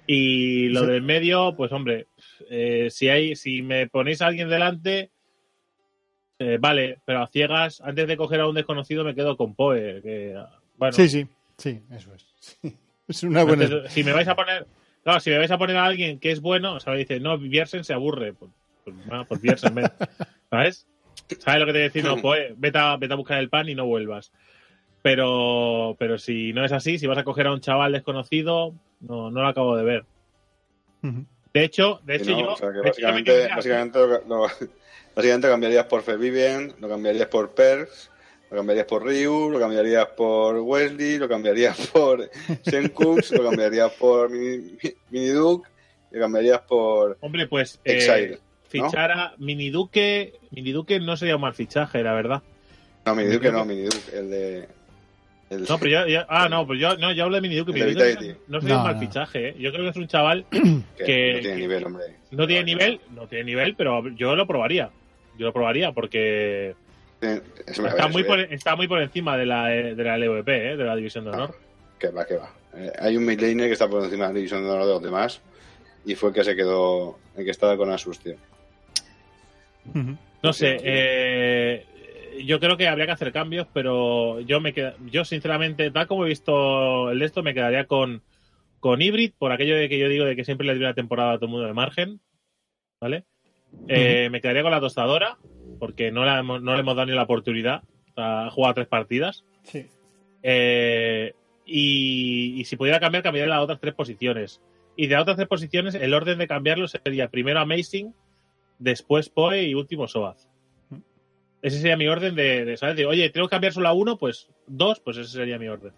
Y 0.06 0.68
lo 0.70 0.80
Sí. 0.80 0.86
del 0.86 1.02
medio, 1.02 1.54
pues 1.54 1.70
hombre, 1.72 2.06
eh, 2.48 2.88
si 2.90 3.10
hay, 3.10 3.36
si 3.36 3.60
me 3.60 3.86
ponéis 3.86 4.22
a 4.22 4.28
alguien 4.28 4.48
delante, 4.48 5.10
eh, 6.38 6.56
vale, 6.58 7.00
pero 7.04 7.22
a 7.22 7.26
ciegas, 7.26 7.82
antes 7.82 8.08
de 8.08 8.16
coger 8.16 8.40
a 8.40 8.48
un 8.48 8.54
desconocido 8.54 9.04
me 9.04 9.14
quedo 9.14 9.36
con 9.36 9.54
Poe. 9.54 10.00
Que, 10.00 10.34
bueno, 10.78 10.92
Sí, 10.94 11.06
sí, 11.10 11.26
sí, 11.58 11.82
eso 11.90 12.14
es. 12.14 12.26
Sí. 12.62 12.76
Es 13.08 13.22
una 13.22 13.42
buena. 13.42 13.64
entonces, 13.64 13.92
si 13.92 14.04
me 14.04 14.12
vais 14.12 14.28
a 14.28 14.36
poner, 14.36 14.66
claro, 15.02 15.18
si 15.20 15.30
me 15.30 15.38
vais 15.38 15.50
a 15.50 15.56
poner 15.58 15.76
a 15.78 15.84
alguien 15.86 16.18
que 16.20 16.30
es 16.30 16.40
bueno, 16.40 16.74
o 16.74 16.80
sea, 16.80 16.92
me 16.92 16.98
dice, 16.98 17.20
no, 17.20 17.38
Biersen 17.38 17.82
se 17.84 17.94
aburre, 17.94 18.34
pues, 18.34 18.50
pues, 18.84 18.96
pues 19.26 19.40
Biersen, 19.40 19.74
ven. 19.74 19.86
¿sabes? 20.50 20.86
¿Sabes 21.38 21.60
lo 21.60 21.66
que 21.66 21.72
te 21.72 21.78
decir? 21.78 22.04
No, 22.04 22.16
pues 22.18 22.52
vete 22.58 22.78
a, 22.78 22.96
vete 22.96 23.14
a 23.14 23.16
buscar 23.16 23.38
el 23.38 23.48
pan 23.48 23.68
y 23.68 23.74
no 23.74 23.86
vuelvas. 23.86 24.30
Pero, 25.02 25.96
pero 25.98 26.18
si 26.18 26.52
no 26.52 26.64
es 26.64 26.72
así, 26.72 26.98
si 26.98 27.06
vas 27.06 27.16
a 27.18 27.24
coger 27.24 27.46
a 27.46 27.52
un 27.52 27.60
chaval 27.60 27.92
desconocido, 27.92 28.74
no, 29.00 29.30
no 29.30 29.40
lo 29.42 29.48
acabo 29.48 29.76
de 29.76 29.84
ver. 29.84 30.04
De 31.54 31.64
hecho, 31.64 32.00
de 32.04 32.16
hecho 32.16 32.30
no, 32.32 32.40
yo, 32.40 32.52
o 32.52 32.56
sea, 32.56 32.68
hecho, 32.70 32.82
básicamente, 32.82 33.48
básicamente, 33.48 33.98
lo, 33.98 34.06
lo- 34.26 34.42
básicamente 35.14 35.46
lo 35.46 35.52
cambiarías 35.54 35.86
por 35.86 36.02
Feviven, 36.02 36.74
lo 36.78 36.88
cambiarías 36.88 37.28
por 37.28 37.54
Perks, 37.54 38.10
lo 38.50 38.56
cambiarías 38.56 38.86
por 38.86 39.04
Ryu, 39.04 39.50
lo 39.50 39.58
cambiarías 39.60 40.06
por 40.16 40.56
Wesley, 40.56 41.18
lo 41.18 41.28
cambiarías 41.28 41.76
por 41.92 42.30
Senkux, 42.62 43.30
lo 43.32 43.42
cambiarías 43.44 43.92
por 43.92 44.30
Mini, 44.30 44.76
Mini 45.10 45.26
Duke, 45.28 45.68
lo 46.10 46.20
cambiarías 46.20 46.60
por 46.62 47.18
hombre, 47.20 47.46
pues 47.46 47.80
eh, 47.84 47.96
Exile. 47.96 48.38
fichar 48.68 49.10
a 49.12 49.34
Mini 49.38 49.70
Duque, 49.70 50.34
Mini 50.50 50.72
Duque 50.72 50.98
no 51.00 51.16
sería 51.16 51.36
un 51.36 51.42
mal 51.42 51.54
fichaje, 51.54 52.02
la 52.02 52.14
verdad. 52.14 52.42
No, 53.04 53.14
Mini 53.14 53.30
Duke 53.30 53.50
no, 53.52 53.58
Duke. 53.58 53.68
Mini 53.68 53.82
Duke, 53.84 54.16
el 54.18 54.30
de. 54.30 54.68
El, 55.50 55.62
No, 55.66 55.78
pero 55.78 55.90
yo, 55.90 56.06
yo- 56.06 56.26
ah, 56.28 56.46
no, 56.50 56.66
pues 56.66 56.78
yo, 56.78 56.96
no, 56.98 57.10
yo 57.12 57.24
hablo 57.24 57.36
de 57.36 57.40
Mini 57.42 57.56
Duque, 57.56 57.70
El 57.72 57.76
Mini 57.78 57.86
de 57.86 57.94
Duque 57.94 58.10
Vitality. 58.20 58.40
no 58.48 58.60
sería 58.60 58.74
No, 58.76 58.80
un 58.82 58.86
mal 58.86 58.94
no. 58.96 59.00
fichaje, 59.00 59.48
¿eh? 59.48 59.54
Yo 59.58 59.72
creo 59.72 59.84
que 59.84 59.90
es 59.90 59.96
un 59.96 60.06
chaval 60.08 60.44
que, 60.50 60.58
que- 60.60 61.32
no 61.34 61.40
tiene 61.40 61.42
que- 61.42 61.54
nivel, 61.56 61.84
hombre. 61.84 62.04
no 62.32 62.46
tiene 62.46 62.64
nivel, 62.64 63.00
no 63.14 63.26
tiene 63.26 63.44
nivel, 63.44 63.74
pero 63.74 64.06
yo 64.10 64.36
lo 64.36 64.46
probaría. 64.46 64.90
Yo 65.38 65.46
lo 65.46 65.52
probaría 65.54 65.92
porque 65.92 66.74
Es 67.20 67.78
una 67.78 67.88
está 67.88 68.08
muy 68.08 68.22
eh, 68.22 68.24
por, 68.24 68.40
está 68.40 68.76
muy 68.76 68.86
por 68.86 69.02
encima 69.02 69.36
de 69.36 69.46
la, 69.46 69.66
de 69.66 70.04
la 70.04 70.16
LVP, 70.18 70.48
¿eh? 70.48 70.76
de 70.76 70.84
la 70.84 70.94
División 70.94 71.24
de 71.24 71.30
Honor. 71.30 71.54
Que 71.98 72.08
va, 72.08 72.24
que 72.24 72.36
va. 72.36 72.50
Eh, 72.74 72.92
hay 72.98 73.16
un 73.16 73.24
midlaner 73.24 73.66
que 73.66 73.72
está 73.72 73.88
por 73.88 74.04
encima 74.04 74.26
de 74.28 74.32
la 74.32 74.36
división 74.36 74.62
de 74.62 74.70
honor 74.70 74.86
de 74.86 74.92
los 74.92 75.02
demás 75.02 75.40
y 76.04 76.14
fue 76.14 76.28
el 76.28 76.34
que 76.34 76.44
se 76.44 76.54
quedó, 76.54 77.18
el 77.36 77.44
que 77.44 77.50
estaba 77.50 77.76
con 77.76 77.90
Asus, 77.90 78.18
tío. 78.20 78.36
Ujú. 79.86 80.16
No 80.42 80.52
sé, 80.52 80.78
eh, 80.82 81.84
yo 82.44 82.60
creo 82.60 82.76
que 82.76 82.86
habría 82.86 83.06
que 83.06 83.12
hacer 83.12 83.32
cambios, 83.32 83.66
pero 83.72 84.40
yo 84.40 84.60
me 84.60 84.72
queda, 84.72 84.94
yo 85.10 85.24
sinceramente, 85.24 85.90
tal 85.90 86.06
como 86.06 86.24
he 86.24 86.28
visto 86.28 87.10
el 87.10 87.18
de 87.18 87.24
esto, 87.24 87.42
me 87.42 87.54
quedaría 87.54 87.86
con, 87.86 88.22
con 88.78 89.02
Hybrid, 89.02 89.32
por 89.36 89.50
aquello 89.50 89.76
de 89.76 89.88
que 89.88 89.98
yo 89.98 90.08
digo 90.08 90.24
de 90.24 90.36
que 90.36 90.44
siempre 90.44 90.66
le 90.66 90.74
doy 90.74 90.82
una 90.84 90.94
temporada 90.94 91.32
a 91.32 91.36
todo 91.36 91.46
el 91.46 91.50
mundo 91.50 91.66
de 91.66 91.74
margen, 91.74 92.20
¿vale? 93.00 93.24
Eh, 93.88 94.28
Me 94.30 94.40
quedaría 94.40 94.62
con 94.62 94.70
la 94.70 94.80
tostadora, 94.80 95.36
porque 95.78 96.10
no, 96.12 96.24
la 96.24 96.38
hemos- 96.38 96.62
no 96.62 96.74
le 96.74 96.80
hemos 96.80 96.96
dado 96.96 97.06
ni 97.06 97.14
la 97.14 97.22
oportunidad. 97.22 97.82
Ha 98.16 98.50
jugado 98.50 98.74
tres 98.74 98.86
partidas. 98.88 99.44
Sí. 99.62 99.86
Eh, 100.42 101.34
y, 101.64 102.60
y 102.60 102.64
si 102.64 102.76
pudiera 102.76 103.00
cambiar, 103.00 103.22
cambiaría 103.22 103.54
las 103.54 103.62
otras 103.62 103.80
tres 103.80 103.94
posiciones. 103.94 104.60
Y 104.96 105.06
de 105.06 105.14
las 105.14 105.22
otras 105.22 105.36
tres 105.36 105.48
posiciones, 105.48 105.94
el 105.94 106.12
orden 106.14 106.38
de 106.38 106.48
cambiarlo 106.48 106.88
sería 106.88 107.28
primero 107.28 107.60
Amazing, 107.60 108.14
después 108.78 109.28
Poe 109.28 109.62
y 109.64 109.74
último 109.74 110.08
Soaz. 110.08 110.48
Ese 111.62 111.78
sería 111.78 111.96
mi 111.96 112.06
orden 112.06 112.34
de, 112.36 112.64
de, 112.64 112.76
¿sabes? 112.76 112.96
De, 112.96 113.04
oye, 113.06 113.30
tengo 113.30 113.48
que 113.48 113.52
cambiar 113.52 113.72
solo 113.72 113.88
a 113.88 113.92
uno, 113.92 114.16
pues 114.16 114.48
dos, 114.66 115.00
pues 115.00 115.16
ese 115.16 115.30
sería 115.30 115.58
mi 115.58 115.66
orden. 115.68 115.92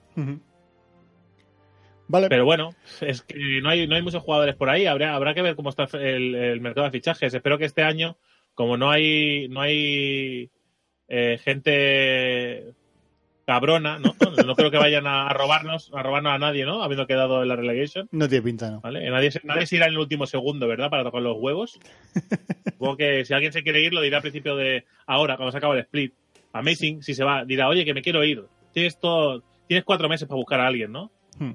Vale. 2.09 2.29
Pero 2.29 2.45
bueno, 2.45 2.71
es 3.01 3.23
que 3.23 3.61
no 3.63 3.69
hay, 3.69 3.87
no 3.87 3.95
hay 3.95 4.03
muchos 4.03 4.23
jugadores 4.23 4.57
por 4.57 4.69
ahí. 4.69 4.87
Habrá, 4.87 5.15
habrá 5.15 5.33
que 5.35 5.43
ver 5.43 5.55
cómo 5.55 5.71
está 5.71 5.87
el, 5.99 6.35
el 6.35 6.61
mercado 6.61 6.87
de 6.87 6.91
fichajes. 6.91 7.33
Espero 7.33 7.57
que 7.59 7.67
este 7.67 7.83
año, 7.83 8.17
como 8.61 8.77
no 8.77 8.91
hay, 8.91 9.49
no 9.49 9.63
hay 9.63 10.51
eh, 11.09 11.39
gente 11.43 12.75
cabrona, 13.47 13.99
¿no? 13.99 14.15
No 14.47 14.55
creo 14.55 14.71
que 14.71 14.77
vayan 14.77 15.07
a, 15.07 15.31
robarnos, 15.31 15.91
a 15.95 16.03
robarnos 16.03 16.35
a 16.35 16.39
nadie, 16.39 16.67
¿no? 16.67 16.83
Habiendo 16.83 17.07
quedado 17.07 17.41
en 17.43 17.49
la 17.49 17.57
relegation. 17.57 18.07
No 18.13 18.29
tiene 18.29 18.43
pinta, 18.45 18.71
¿no? 18.71 18.83
¿Vale? 18.83 19.09
Nadie, 19.09 19.31
se- 19.31 19.41
nadie 19.45 19.65
se 19.65 19.77
irá 19.77 19.87
en 19.87 19.93
el 19.93 19.99
último 19.99 20.27
segundo, 20.27 20.69
¿verdad? 20.69 20.91
Para 20.91 21.05
tocar 21.05 21.23
los 21.23 21.39
huevos. 21.41 21.81
Supongo 22.73 22.99
que 22.99 23.25
si 23.25 23.33
alguien 23.33 23.55
se 23.55 23.63
quiere 23.63 23.81
ir, 23.81 23.95
lo 23.95 24.03
dirá 24.03 24.19
al 24.19 24.23
principio 24.23 24.55
de 24.57 24.85
ahora, 25.07 25.37
cuando 25.37 25.53
se 25.53 25.57
acaba 25.59 25.73
el 25.73 25.81
split. 25.81 26.13
Amazing, 26.53 27.03
si 27.03 27.15
se 27.15 27.25
va, 27.25 27.47
dirá, 27.47 27.67
oye, 27.69 27.87
que 27.87 27.95
me 27.95 28.03
quiero 28.03 28.23
ir. 28.25 28.45
Tienes 28.75 29.01
todo, 29.01 29.43
tienes 29.69 29.87
cuatro 29.87 30.07
meses 30.11 30.29
para 30.29 30.37
buscar 30.37 30.61
a 30.61 30.67
alguien, 30.67 30.93
¿no? 30.93 31.11
Hmm. 31.39 31.53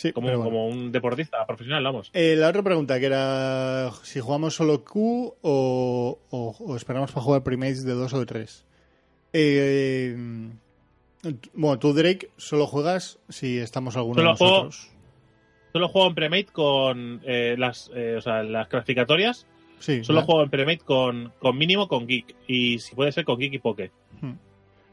Sí, 0.00 0.12
Como, 0.12 0.28
bueno. 0.28 0.44
como 0.44 0.68
un 0.68 0.92
deportista 0.92 1.44
profesional, 1.44 1.82
vamos. 1.82 2.10
Eh, 2.12 2.36
la 2.36 2.48
otra 2.50 2.62
pregunta 2.62 3.00
que 3.00 3.06
era 3.06 3.90
si 4.04 4.20
jugamos 4.20 4.54
solo 4.54 4.84
Q 4.84 5.34
o, 5.42 6.18
o- 6.30 6.56
o 6.60 6.76
esperamos 6.76 7.10
para 7.10 7.24
jugar 7.24 7.42
primates 7.42 7.84
de 7.84 7.94
dos 7.94 8.12
o 8.14 8.20
de 8.20 8.26
tres. 8.26 8.64
Eh, 9.32 10.16
bueno, 11.52 11.78
tú 11.80 11.92
Drake 11.94 12.30
solo 12.36 12.66
juegas 12.68 13.18
si 13.28 13.58
estamos 13.58 13.96
alguno 13.96 14.14
Solo 14.20 14.30
de 14.30 14.36
juego- 14.36 14.64
nosotros. 14.64 14.88
Solo 15.72 15.88
juego 15.88 16.08
en 16.08 16.14
premate 16.14 16.46
con 16.46 17.20
eh, 17.24 17.56
las, 17.58 17.88
o 17.90 18.20
sea, 18.20 18.42
las 18.44 18.68
clasificatorias. 18.68 19.46
Sí, 19.80 20.02
Solo 20.04 20.22
juego 20.22 20.42
en 20.44 20.50
premate 20.50 20.78
con, 20.84 21.32
con 21.40 21.58
mínimo 21.58 21.88
con 21.88 22.06
geek. 22.06 22.34
Y 22.46 22.78
si 22.78 22.94
puede 22.94 23.10
ser 23.12 23.24
con 23.24 23.38
geek 23.38 23.54
y 23.54 23.58
poke. 23.58 23.90
Hmm. 24.20 24.34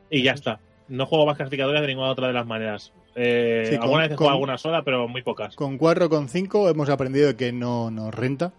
Y 0.09 0.23
ya 0.23 0.31
está. 0.33 0.59
No 0.87 1.05
juego 1.05 1.25
más 1.27 1.37
clasificatorias 1.37 1.81
de 1.81 1.87
ninguna 1.87 2.09
otra 2.09 2.27
de 2.27 2.33
las 2.33 2.45
maneras. 2.45 2.91
Eh, 3.15 3.67
Sí, 3.69 3.75
con- 3.77 3.83
alguna 3.83 4.01
vez 4.03 4.11
he 4.11 4.15
con- 4.15 4.17
jugado 4.17 4.33
alguna 4.35 4.57
sola, 4.57 4.83
pero 4.83 5.07
muy 5.07 5.21
pocas. 5.23 5.55
Con 5.55 5.77
4 5.77 6.09
con 6.09 6.27
5 6.29 6.69
hemos 6.69 6.89
aprendido 6.89 7.35
que 7.37 7.51
no 7.53 7.89
nos 7.91 8.13
renta. 8.13 8.53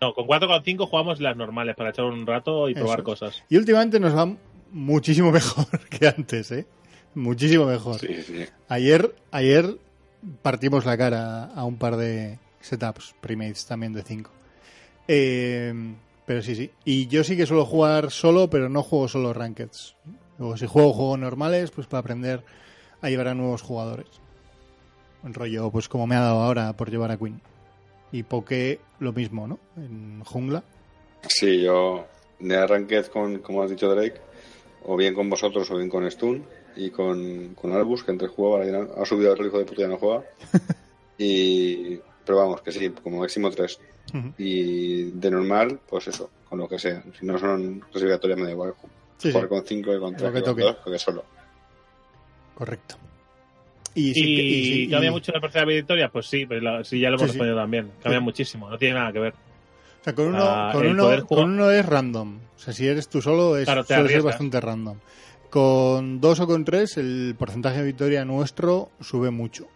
No, 0.00 0.12
con 0.12 0.26
4,5 0.26 0.86
jugamos 0.86 1.20
las 1.20 1.36
normales 1.36 1.74
para 1.76 1.90
echar 1.90 2.04
un 2.04 2.26
rato 2.26 2.68
y 2.68 2.72
Eso 2.72 2.80
probar 2.80 2.98
es. 2.98 3.04
cosas. 3.04 3.42
Y 3.48 3.56
últimamente 3.56 3.98
nos 3.98 4.14
va 4.14 4.28
muchísimo 4.72 5.30
mejor 5.32 5.66
que 5.88 6.06
antes, 6.08 6.50
¿eh? 6.52 6.66
Muchísimo 7.14 7.64
mejor. 7.64 7.98
Sí, 8.00 8.22
sí. 8.22 8.44
Ayer, 8.68 9.14
ayer 9.30 9.78
partimos 10.42 10.84
la 10.84 10.98
cara 10.98 11.44
a 11.44 11.64
un 11.64 11.76
par 11.78 11.96
de 11.96 12.38
setups 12.60 13.14
primates 13.20 13.64
también 13.66 13.92
de 13.92 14.02
5. 14.02 14.30
pero 16.26 16.42
sí, 16.42 16.54
sí. 16.54 16.70
Y 16.84 17.06
yo 17.06 17.22
sí 17.24 17.36
que 17.36 17.46
suelo 17.46 17.64
jugar 17.66 18.10
solo, 18.10 18.48
pero 18.50 18.68
no 18.68 18.82
juego 18.82 19.08
solo 19.08 19.32
rankeds. 19.32 19.94
Luego, 20.38 20.56
si 20.56 20.66
juego 20.66 20.92
juegos 20.92 21.18
normales, 21.18 21.70
pues 21.70 21.86
para 21.86 22.00
aprender 22.00 22.42
a 23.04 23.10
llevar 23.10 23.28
a 23.28 23.34
nuevos 23.34 23.60
jugadores. 23.60 24.06
Un 25.22 25.34
rollo, 25.34 25.70
pues 25.70 25.88
como 25.88 26.06
me 26.06 26.16
ha 26.16 26.20
dado 26.20 26.40
ahora 26.40 26.72
por 26.72 26.90
llevar 26.90 27.10
a 27.10 27.18
Queen. 27.18 27.40
Y 28.12 28.22
Poké 28.22 28.80
lo 28.98 29.12
mismo, 29.12 29.46
¿no? 29.46 29.58
En 29.76 30.22
jungla. 30.24 30.62
Sí, 31.28 31.62
yo 31.62 32.06
de 32.38 32.56
arranquez 32.56 33.10
con, 33.10 33.40
como 33.40 33.62
has 33.62 33.70
dicho 33.70 33.94
Drake, 33.94 34.20
o 34.84 34.96
bien 34.96 35.14
con 35.14 35.28
vosotros 35.28 35.70
o 35.70 35.76
bien 35.76 35.90
con 35.90 36.10
Stun 36.10 36.44
y 36.76 36.90
con, 36.90 37.54
con 37.54 37.72
Albus, 37.72 38.04
que 38.04 38.12
antes 38.12 38.30
jugaba, 38.30 38.64
ha 38.64 39.04
subido 39.04 39.32
otro 39.32 39.46
hijo 39.46 39.58
de 39.58 39.64
puta 39.66 39.82
y 39.82 39.88
no 39.88 39.98
juega. 39.98 40.24
y, 41.18 41.96
pero 42.24 42.38
vamos, 42.38 42.62
que 42.62 42.72
sí, 42.72 42.88
como 43.02 43.18
máximo 43.18 43.50
tres. 43.50 43.78
Y 44.38 45.10
de 45.10 45.30
normal, 45.30 45.80
pues 45.88 46.08
eso, 46.08 46.30
con 46.48 46.58
lo 46.58 46.68
que 46.68 46.78
sea. 46.78 47.02
Si 47.18 47.26
no 47.26 47.38
son 47.38 47.80
clasificatorias, 47.90 48.38
me 48.38 48.46
da 48.46 48.52
igual. 48.52 48.74
Sí, 49.18 49.30
jugar 49.30 49.44
sí, 49.44 49.48
con 49.48 49.66
cinco 49.66 49.94
y 49.94 49.98
con 49.98 50.12
Lo 50.12 50.18
tres 50.18 50.32
que 50.32 50.42
con 50.42 50.56
dos, 50.56 50.76
porque 50.84 50.98
solo. 50.98 51.24
Correcto. 52.54 52.96
Y, 53.94 54.10
¿Y, 54.10 54.14
sí 54.14 54.82
y 54.82 54.88
cambia 54.88 55.10
mucho 55.12 55.30
la 55.32 55.40
partida 55.40 55.64
de 55.64 55.74
victoria? 55.76 56.08
Pues 56.08 56.26
sí, 56.26 56.46
pues 56.46 56.62
la- 56.62 56.82
sí, 56.82 56.98
ya 56.98 57.10
lo 57.10 57.16
hemos 57.16 57.22
Sí, 57.28 57.32
sí. 57.34 57.38
respondido 57.38 57.56
también. 57.56 57.92
Cambia 58.02 58.20
muchísimo, 58.20 58.68
no 58.68 58.76
tiene 58.78 58.94
nada 58.94 59.12
que 59.12 59.18
ver. 59.20 59.34
O 59.34 60.04
sea, 60.04 60.14
con 60.14 60.26
uno, 60.28 60.44
Ah, 60.44 60.70
con, 60.72 60.86
uno, 60.86 61.02
jugar- 61.04 61.26
con 61.26 61.44
uno 61.50 61.70
es 61.70 61.86
random. 61.86 62.38
O 62.56 62.58
sea, 62.58 62.72
si 62.74 62.86
eres 62.86 63.08
tú 63.08 63.22
solo, 63.22 63.56
es, 63.56 63.64
Claro, 63.66 63.84
suele 63.84 64.08
ser 64.08 64.22
bastante 64.22 64.60
random. 64.60 64.98
Con 65.50 66.20
dos 66.20 66.40
o 66.40 66.46
con 66.48 66.64
tres, 66.64 66.96
el 66.96 67.36
porcentaje 67.38 67.78
de 67.78 67.84
victoria 67.84 68.24
nuestro 68.24 68.90
sube 69.00 69.30
mucho. 69.30 69.66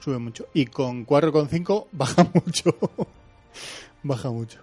Sube 0.00 0.18
mucho. 0.18 0.46
Y 0.54 0.66
con 0.66 1.04
cuatro 1.04 1.28
o 1.30 1.32
con 1.32 1.48
cinco, 1.48 1.88
baja 1.92 2.26
mucho. 2.32 2.74
baja 4.02 4.30
mucho. 4.30 4.60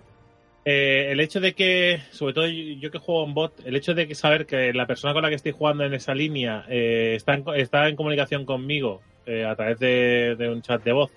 Eh, 0.64 1.12
el 1.12 1.20
hecho 1.20 1.40
de 1.40 1.54
que, 1.54 2.02
sobre 2.12 2.34
todo 2.34 2.48
yo, 2.48 2.92
que 2.92 3.00
juego 3.00 3.26
en 3.26 3.34
bot, 3.34 3.66
el 3.66 3.76
hecho 3.76 3.96
de 3.96 4.08
que 4.08 4.14
saber 4.14 4.46
que 4.46 4.74
la 4.74 4.86
persona 4.86 5.14
con 5.14 5.24
la 5.24 5.30
que 5.30 5.36
estoy 5.36 5.54
jugando 5.54 5.84
en 5.84 5.94
esa 5.96 6.14
línea 6.14 6.66
eh, 6.70 7.14
está, 7.16 7.34
en, 7.34 7.44
está 7.56 7.90
en 7.90 7.96
comunicación 7.96 8.46
conmigo 8.46 9.02
eh, 9.26 9.44
a 9.44 9.56
través 9.56 9.80
de, 9.80 10.36
de 10.38 10.50
un 10.50 10.62
chat 10.62 10.84
de 10.84 10.92
voz 10.92 11.12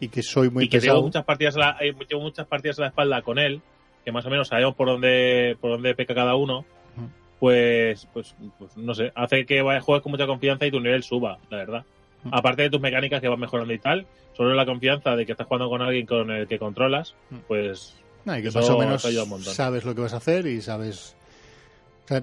Y 0.00 0.08
que 0.08 0.22
soy 0.22 0.50
muy 0.50 0.64
y 0.64 0.68
que 0.68 0.78
pesado. 0.78 0.94
tengo 0.96 1.06
muchas 1.06 1.24
partidas 1.24 1.56
a 1.56 1.58
la, 1.60 1.76
eh, 1.80 1.94
tengo 2.08 2.22
muchas 2.22 2.46
partidas 2.48 2.78
a 2.80 2.82
la 2.82 2.88
espalda 2.88 3.22
con 3.22 3.38
él, 3.38 3.60
que 4.04 4.10
más 4.10 4.26
o 4.26 4.30
menos 4.30 4.48
sabemos 4.48 4.74
por 4.74 4.88
dónde 4.88 5.56
por 5.60 5.70
dónde 5.70 5.94
peca 5.94 6.14
cada 6.14 6.34
uno, 6.34 6.64
pues, 7.38 8.08
pues, 8.12 8.34
pues 8.58 8.76
no 8.76 8.92
sé, 8.94 9.12
hace 9.14 9.46
que 9.46 9.62
vayas 9.62 9.84
juegues 9.84 10.02
con 10.02 10.10
mucha 10.12 10.26
confianza 10.26 10.66
y 10.66 10.70
tu 10.72 10.80
nivel 10.80 11.02
suba, 11.04 11.38
la 11.48 11.58
verdad. 11.58 11.84
Aparte 12.32 12.62
de 12.62 12.70
tus 12.70 12.80
mecánicas 12.80 13.20
que 13.20 13.28
van 13.28 13.38
mejorando 13.38 13.72
y 13.72 13.78
tal, 13.78 14.06
solo 14.32 14.54
la 14.54 14.64
confianza 14.66 15.14
de 15.14 15.26
que 15.26 15.32
estás 15.32 15.46
jugando 15.46 15.68
con 15.68 15.82
alguien 15.82 16.06
con 16.06 16.30
el 16.30 16.48
que 16.48 16.58
controlas, 16.58 17.14
pues 17.46 18.00
Y 18.26 18.42
que 18.42 18.48
Eso 18.48 18.60
más 18.60 18.70
o 18.70 18.78
menos 18.78 19.02
sabes 19.54 19.84
lo 19.84 19.94
que 19.94 20.00
vas 20.00 20.14
a 20.14 20.18
hacer 20.18 20.46
y 20.46 20.60
sabes. 20.62 21.16
O 22.04 22.08
sea, 22.08 22.22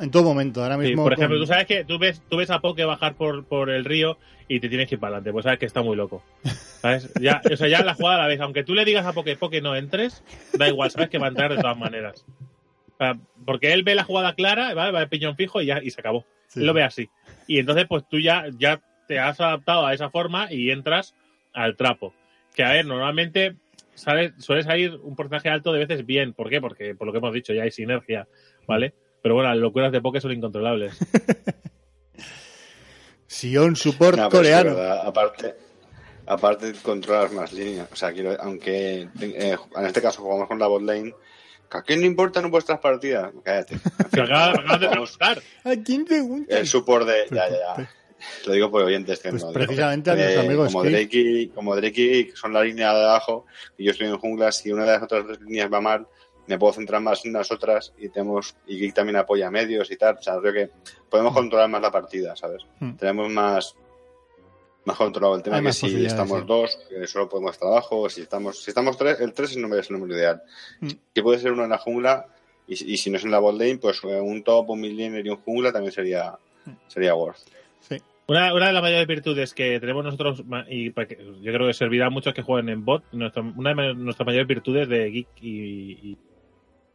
en 0.00 0.10
todo 0.10 0.24
momento, 0.24 0.62
ahora 0.62 0.74
Sí, 0.76 0.82
mismo. 0.88 1.04
por 1.04 1.12
ejemplo, 1.14 1.36
con- 1.36 1.46
tú 1.46 1.52
sabes 1.52 1.66
que 1.66 1.84
tú 1.84 1.98
ves, 1.98 2.20
tú 2.28 2.36
ves 2.36 2.50
a 2.50 2.60
Poke 2.60 2.84
bajar 2.84 3.14
por, 3.14 3.44
por 3.44 3.70
el 3.70 3.84
río 3.84 4.18
y 4.48 4.60
te 4.60 4.68
tienes 4.68 4.88
que 4.88 4.96
ir 4.96 5.00
para 5.00 5.16
adelante, 5.16 5.32
pues 5.32 5.44
sabes 5.44 5.58
que 5.58 5.66
está 5.66 5.82
muy 5.82 5.96
loco. 5.96 6.22
¿Sabes? 6.82 7.10
Ya, 7.20 7.40
o 7.50 7.56
sea, 7.56 7.68
ya 7.68 7.82
la 7.82 7.94
jugada 7.94 8.18
la 8.22 8.26
ves. 8.28 8.40
Aunque 8.40 8.62
tú 8.64 8.74
le 8.74 8.84
digas 8.84 9.06
a 9.06 9.12
Poke, 9.12 9.36
Poke 9.36 9.60
no 9.60 9.74
entres, 9.76 10.22
da 10.58 10.68
igual, 10.68 10.90
sabes 10.90 11.08
que 11.08 11.18
va 11.18 11.26
a 11.26 11.30
entrar 11.30 11.50
de 11.54 11.60
todas 11.60 11.78
maneras. 11.78 12.24
Porque 13.44 13.72
él 13.72 13.82
ve 13.82 13.94
la 13.94 14.04
jugada 14.04 14.34
clara, 14.34 14.74
¿vale? 14.74 14.90
va 14.92 15.00
de 15.00 15.06
piñón 15.06 15.36
fijo 15.36 15.60
y 15.60 15.66
ya 15.66 15.80
y 15.82 15.90
se 15.90 16.00
acabó. 16.00 16.24
Sí. 16.48 16.60
Él 16.60 16.66
lo 16.66 16.72
ve 16.74 16.82
así. 16.82 17.08
Y 17.46 17.58
entonces, 17.58 17.86
pues 17.88 18.04
tú 18.08 18.18
ya, 18.18 18.46
ya 18.58 18.80
te 19.08 19.18
has 19.18 19.40
adaptado 19.40 19.86
a 19.86 19.94
esa 19.94 20.10
forma 20.10 20.52
y 20.52 20.70
entras 20.70 21.14
al 21.52 21.76
trapo. 21.76 22.14
Que 22.54 22.64
a 22.64 22.70
ver, 22.72 22.86
normalmente 22.86 23.56
sale, 23.96 24.34
suele 24.38 24.62
salir 24.62 24.94
un 25.02 25.16
porcentaje 25.16 25.48
alto 25.48 25.72
de 25.72 25.84
veces 25.84 26.06
bien. 26.06 26.32
¿Por 26.32 26.48
qué? 26.48 26.60
Porque, 26.60 26.94
por 26.94 27.06
lo 27.06 27.12
que 27.12 27.18
hemos 27.18 27.34
dicho, 27.34 27.52
ya 27.52 27.62
hay 27.64 27.70
sinergia, 27.70 28.28
¿vale? 28.66 28.94
Pero 29.22 29.34
bueno, 29.34 29.50
las 29.50 29.58
locuras 29.58 29.90
de 29.90 30.00
Poke 30.00 30.20
son 30.20 30.32
incontrolables. 30.32 30.96
Sion 33.26 33.76
Support 33.76 34.16
No, 34.16 34.30
coreano. 34.30 34.74
¿verdad? 34.76 35.06
Aparte, 35.06 35.56
aparte 36.26 36.72
controlas 36.82 37.32
más 37.32 37.52
líneas. 37.52 37.88
O 37.92 37.96
sea, 37.96 38.12
quiero, 38.12 38.36
aunque 38.40 39.08
eh, 39.20 39.56
en 39.76 39.86
este 39.86 40.00
caso 40.00 40.22
jugamos 40.22 40.48
con 40.48 40.58
la 40.58 40.66
bot 40.66 40.82
lane, 40.82 41.14
¿a 41.70 41.82
quién 41.82 42.00
le 42.00 42.06
importan 42.06 42.50
vuestras 42.50 42.78
partidas? 42.78 43.32
Cállate. 43.44 43.78
Se 44.12 44.20
acaba, 44.20 44.78
de 44.78 44.88
preguntar. 44.88 45.42
¿A 45.64 45.76
quién 45.84 46.04
pregunta? 46.04 46.58
El 46.58 46.66
support 46.66 47.06
de. 47.06 47.26
Ya, 47.30 47.48
ya, 47.48 47.56
ya. 47.76 47.90
Lo 48.46 48.52
digo 48.52 48.70
por 48.70 48.82
oyentes 48.82 49.18
que 49.20 49.30
Pues 49.30 49.44
no. 49.44 49.52
precisamente 49.52 50.10
digo. 50.10 50.22
a 50.22 50.24
nuestro 50.24 50.42
amigo 50.46 50.66
como 50.66 50.80
Steve. 50.80 50.96
Drake, 50.98 51.18
y, 51.18 51.48
como 51.48 51.76
Drake 51.76 52.00
y 52.00 52.30
son 52.36 52.52
la 52.52 52.62
línea 52.62 52.92
de 52.94 53.04
abajo 53.04 53.46
y 53.76 53.84
yo 53.84 53.90
estoy 53.92 54.06
en 54.08 54.18
jungla, 54.18 54.52
si 54.52 54.70
una 54.72 54.84
de 54.84 54.92
las 54.92 55.02
otras 55.02 55.26
dos 55.26 55.40
líneas 55.40 55.72
va 55.72 55.80
mal, 55.80 56.06
me 56.46 56.58
puedo 56.58 56.72
centrar 56.74 57.00
más 57.00 57.24
en 57.26 57.32
las 57.32 57.50
otras 57.50 57.92
y 57.98 58.08
tenemos 58.08 58.54
y 58.68 58.78
Geek 58.78 58.94
también 58.94 59.16
apoya 59.16 59.50
medios 59.50 59.90
y 59.90 59.96
tal. 59.96 60.16
O 60.18 60.22
sea, 60.22 60.38
creo 60.38 60.52
que 60.52 60.70
podemos 61.10 61.32
controlar 61.34 61.68
más 61.68 61.82
la 61.82 61.90
partida, 61.90 62.36
¿sabes? 62.36 62.62
Hmm. 62.78 62.92
Tenemos 62.92 63.28
más 63.30 63.74
más 64.84 64.96
controlado 64.96 65.34
el 65.34 65.42
tema 65.42 65.56
Hay 65.56 65.64
que 65.64 65.72
si 65.72 66.06
estamos 66.06 66.38
sí. 66.40 66.44
dos, 66.46 66.78
que 66.88 67.04
solo 67.08 67.28
podemos 67.28 67.50
estar 67.54 67.66
abajo, 67.68 68.02
o 68.02 68.08
si 68.08 68.20
estamos, 68.20 68.62
si 68.62 68.70
estamos 68.70 68.96
tres, 68.96 69.18
el 69.18 69.32
tres 69.32 69.50
es 69.50 69.56
el 69.56 69.62
número, 69.62 69.80
es 69.80 69.90
el 69.90 69.98
número 69.98 70.16
ideal. 70.16 70.40
Hmm. 70.80 70.90
Que 71.12 71.22
puede 71.24 71.40
ser 71.40 71.50
uno 71.50 71.64
en 71.64 71.70
la 71.70 71.78
jungla, 71.78 72.28
y, 72.68 72.76
si- 72.76 72.92
y 72.92 72.96
si 72.96 73.10
no 73.10 73.16
es 73.18 73.24
en 73.24 73.32
la 73.32 73.40
bot 73.40 73.58
lane, 73.58 73.78
pues 73.78 73.98
eh, 74.04 74.20
un 74.20 74.44
top, 74.44 74.70
un 74.70 74.80
mid 74.80 74.92
laner 74.96 75.26
y 75.26 75.30
un 75.30 75.38
jungla 75.38 75.72
también 75.72 75.90
sería, 75.92 76.38
sería 76.86 77.16
worth. 77.16 77.38
Sí. 77.80 77.96
Una, 78.28 78.52
una 78.54 78.66
de 78.66 78.72
las 78.72 78.82
mayores 78.82 79.06
virtudes 79.06 79.54
que 79.54 79.78
tenemos 79.78 80.04
nosotros, 80.04 80.42
y 80.68 80.86
yo 80.86 81.52
creo 81.52 81.66
que 81.68 81.74
servirá 81.74 82.06
a 82.06 82.10
muchos 82.10 82.34
que 82.34 82.42
jueguen 82.42 82.68
en 82.70 82.84
bot, 82.84 83.04
nuestra- 83.12 83.42
una 83.42 83.72
de 83.74 83.94
nuestras 83.94 84.26
mayores 84.26 84.48
virtudes 84.48 84.88
de 84.88 85.10
Geek 85.10 85.28
y, 85.40 85.92
y- 86.10 86.18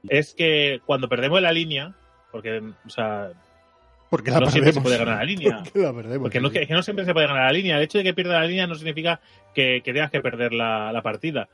es 0.10 0.34
que 0.34 0.82
cuando 0.86 1.08
perdemos 1.08 1.41
la 1.41 1.52
línea, 1.54 1.94
porque, 2.32 2.58
o 2.86 2.89
sea, 2.89 3.30
Porque 4.10 4.32
la 4.32 4.41
no 4.41 4.50
siempre 4.50 4.74
se 4.74 4.82
puede 4.82 4.98
ganar 4.98 5.20
la 5.20 5.24
línea. 5.24 5.60
Porque 5.63 5.80
la 5.80 5.94
perdemos. 5.94 6.24
Porque 6.24 6.41
no, 6.41 6.50
sí. 6.50 6.54
que, 6.60 6.67
que 6.67 6.74
no 6.74 6.84
siempre 6.84 7.06
se 7.06 7.13
puede 7.13 7.28
ganar 7.28 7.46
la 7.46 7.54
línea. 7.54 7.78
El 7.78 7.84
hecho 7.84 7.98
de 8.00 8.04
que 8.04 8.13
pierda 8.13 8.39
la 8.41 8.46
línea 8.48 8.67
no 8.67 8.76
significa 8.76 9.22
que, 9.54 9.82
que 9.86 9.94
tengas 9.94 10.12
que 10.12 10.20
perder 10.22 10.52
la, 10.54 10.91
la 10.91 11.02
partida. 11.02 11.48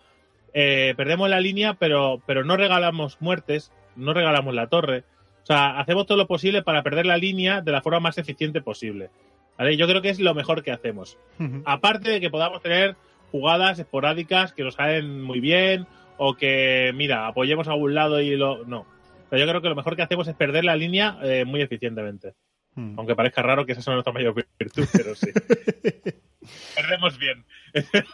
Eh, 0.53 0.93
perdemos 0.97 1.29
la 1.29 1.39
línea, 1.39 1.75
pero, 1.75 2.21
pero 2.25 2.43
no 2.43 2.57
regalamos 2.57 3.17
muertes, 3.21 3.71
no 3.95 4.13
regalamos 4.13 4.55
la 4.55 4.67
torre. 4.67 5.03
O 5.43 5.45
sea, 5.45 5.77
hacemos 5.79 6.07
todo 6.07 6.17
lo 6.17 6.25
posible 6.25 6.63
para 6.63 6.81
perder 6.83 7.05
la 7.05 7.17
línea 7.17 7.61
de 7.61 7.71
la 7.71 7.81
forma 7.81 7.99
más 7.99 8.17
eficiente 8.17 8.61
posible. 8.61 9.09
¿Vale? 9.57 9.77
Yo 9.77 9.87
creo 9.87 10.01
que 10.01 10.09
es 10.09 10.19
lo 10.19 10.33
mejor 10.33 10.63
que 10.63 10.71
hacemos. 10.71 11.17
Aparte 11.65 12.11
de 12.11 12.21
que 12.21 12.29
podamos 12.29 12.61
tener 12.61 12.95
jugadas 13.31 13.79
esporádicas 13.79 14.53
que 14.53 14.63
nos 14.63 14.75
salen 14.75 15.21
muy 15.21 15.39
bien 15.39 15.87
o 16.17 16.35
que, 16.35 16.91
mira, 16.95 17.27
apoyemos 17.27 17.67
a 17.67 17.73
un 17.73 17.93
lado 17.93 18.21
y 18.21 18.35
lo... 18.35 18.65
No. 18.65 18.85
Pero 19.29 19.43
yo 19.43 19.49
creo 19.49 19.61
que 19.61 19.69
lo 19.69 19.75
mejor 19.75 19.95
que 19.95 20.03
hacemos 20.03 20.27
es 20.27 20.35
perder 20.35 20.63
la 20.63 20.75
línea 20.75 21.17
eh, 21.23 21.43
muy 21.45 21.61
eficientemente. 21.61 22.33
Hmm. 22.75 22.93
Aunque 22.97 23.15
parezca 23.15 23.41
raro 23.41 23.65
que 23.65 23.73
esa 23.73 23.81
sea 23.81 23.93
nuestra 23.93 24.13
mayor 24.13 24.33
virtud, 24.33 24.87
pero 24.93 25.15
sí. 25.15 25.27
Perdemos 26.75 27.17
bien. 27.17 27.45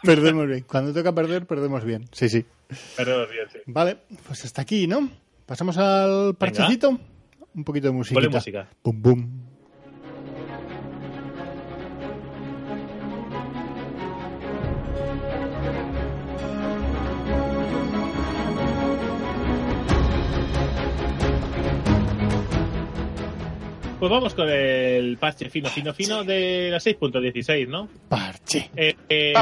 Perdemos 0.02 0.48
bien. 0.48 0.64
Cuando 0.66 0.92
toca 0.92 1.14
perder, 1.14 1.46
perdemos 1.46 1.84
bien. 1.84 2.06
Sí, 2.12 2.28
sí. 2.28 2.44
Perdemos 2.96 3.30
bien, 3.30 3.46
sí. 3.52 3.58
Vale, 3.66 3.98
pues 4.26 4.44
hasta 4.44 4.62
aquí, 4.62 4.86
¿no? 4.86 5.08
Pasamos 5.46 5.78
al 5.78 6.34
parchecito. 6.36 6.98
Un 7.54 7.64
poquito 7.64 7.88
de 7.88 7.92
música. 7.92 8.68
Bum, 8.82 9.02
bum. 9.02 9.53
Pues 24.04 24.10
vamos 24.12 24.34
con 24.34 24.50
el 24.50 25.16
parche 25.16 25.48
fino, 25.48 25.70
fino, 25.70 25.94
fino 25.94 26.24
de 26.24 26.68
la 26.70 26.76
6.16, 26.76 27.66
¿no? 27.68 27.88
Parche. 28.06 28.70
Eh, 28.76 28.94
eh, 29.08 29.32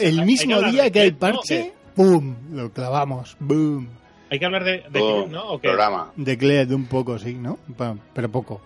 El 0.00 0.24
mismo, 0.24 0.56
el 0.56 0.72
día 0.72 0.90
que 0.90 1.02
el 1.02 1.14
parche, 1.14 1.74
¡pum! 1.94 2.34
Lo 2.52 2.72
clavamos. 2.72 3.36
¡Boom! 3.38 3.86
Hay 4.30 4.38
que 4.38 4.46
hablar 4.46 4.64
de, 4.64 4.84
de 4.90 5.26
¿no? 5.28 5.48
¿O 5.50 5.60
qué? 5.60 5.68
programa. 5.68 6.12
De 6.16 6.38
Cled 6.38 6.70
un 6.72 6.86
poco, 6.86 7.18
sí, 7.18 7.34
¿no? 7.34 7.58
Pero 8.14 8.30
poco. 8.32 8.62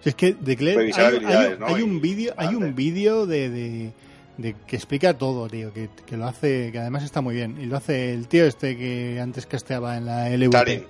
Si 0.00 0.08
es 0.08 0.14
que 0.14 0.32
de 0.32 0.56
Cled 0.56 0.78
hay, 0.78 1.04
habilidades, 1.04 1.52
hay- 1.52 1.58
¿no? 1.58 1.66
hay 1.66 1.82
un 1.82 2.00
vídeo, 2.00 2.32
hay 2.38 2.54
un 2.54 2.74
vídeo 2.74 3.26
de, 3.26 3.50
de, 3.50 3.92
de 4.38 4.56
que 4.66 4.76
explica 4.76 5.12
todo, 5.18 5.46
tío, 5.46 5.74
que, 5.74 5.90
que 6.06 6.16
lo 6.16 6.24
hace, 6.24 6.72
que 6.72 6.78
además 6.78 7.02
está 7.04 7.20
muy 7.20 7.34
bien. 7.34 7.58
Y 7.60 7.66
lo 7.66 7.76
hace 7.76 8.14
el 8.14 8.28
tío 8.28 8.46
este 8.46 8.78
que 8.78 9.20
antes 9.20 9.44
casteaba 9.44 9.98
en 9.98 10.06
la 10.06 10.30
LVP. 10.30 10.48
Tarin. 10.52 10.84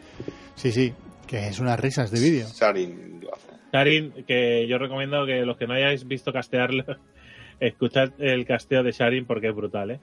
Sí, 0.54 0.70
sí, 0.70 0.92
que 1.26 1.48
es 1.48 1.58
unas 1.58 1.80
risas 1.80 2.12
de 2.12 2.20
vídeo. 2.20 2.46
Sarin 2.46 3.18
lo 3.20 3.34
hace. 3.34 3.55
Karin, 3.76 4.12
que 4.26 4.66
yo 4.66 4.78
recomiendo 4.78 5.26
que 5.26 5.44
los 5.44 5.56
que 5.58 5.66
no 5.66 5.74
hayáis 5.74 6.06
visto 6.08 6.32
castearlo, 6.32 6.84
escuchad 7.60 8.10
el 8.18 8.46
casteo 8.46 8.82
de 8.82 8.92
Sharin 8.92 9.26
porque 9.26 9.48
es 9.48 9.54
brutal, 9.54 9.90
¿eh? 9.90 10.00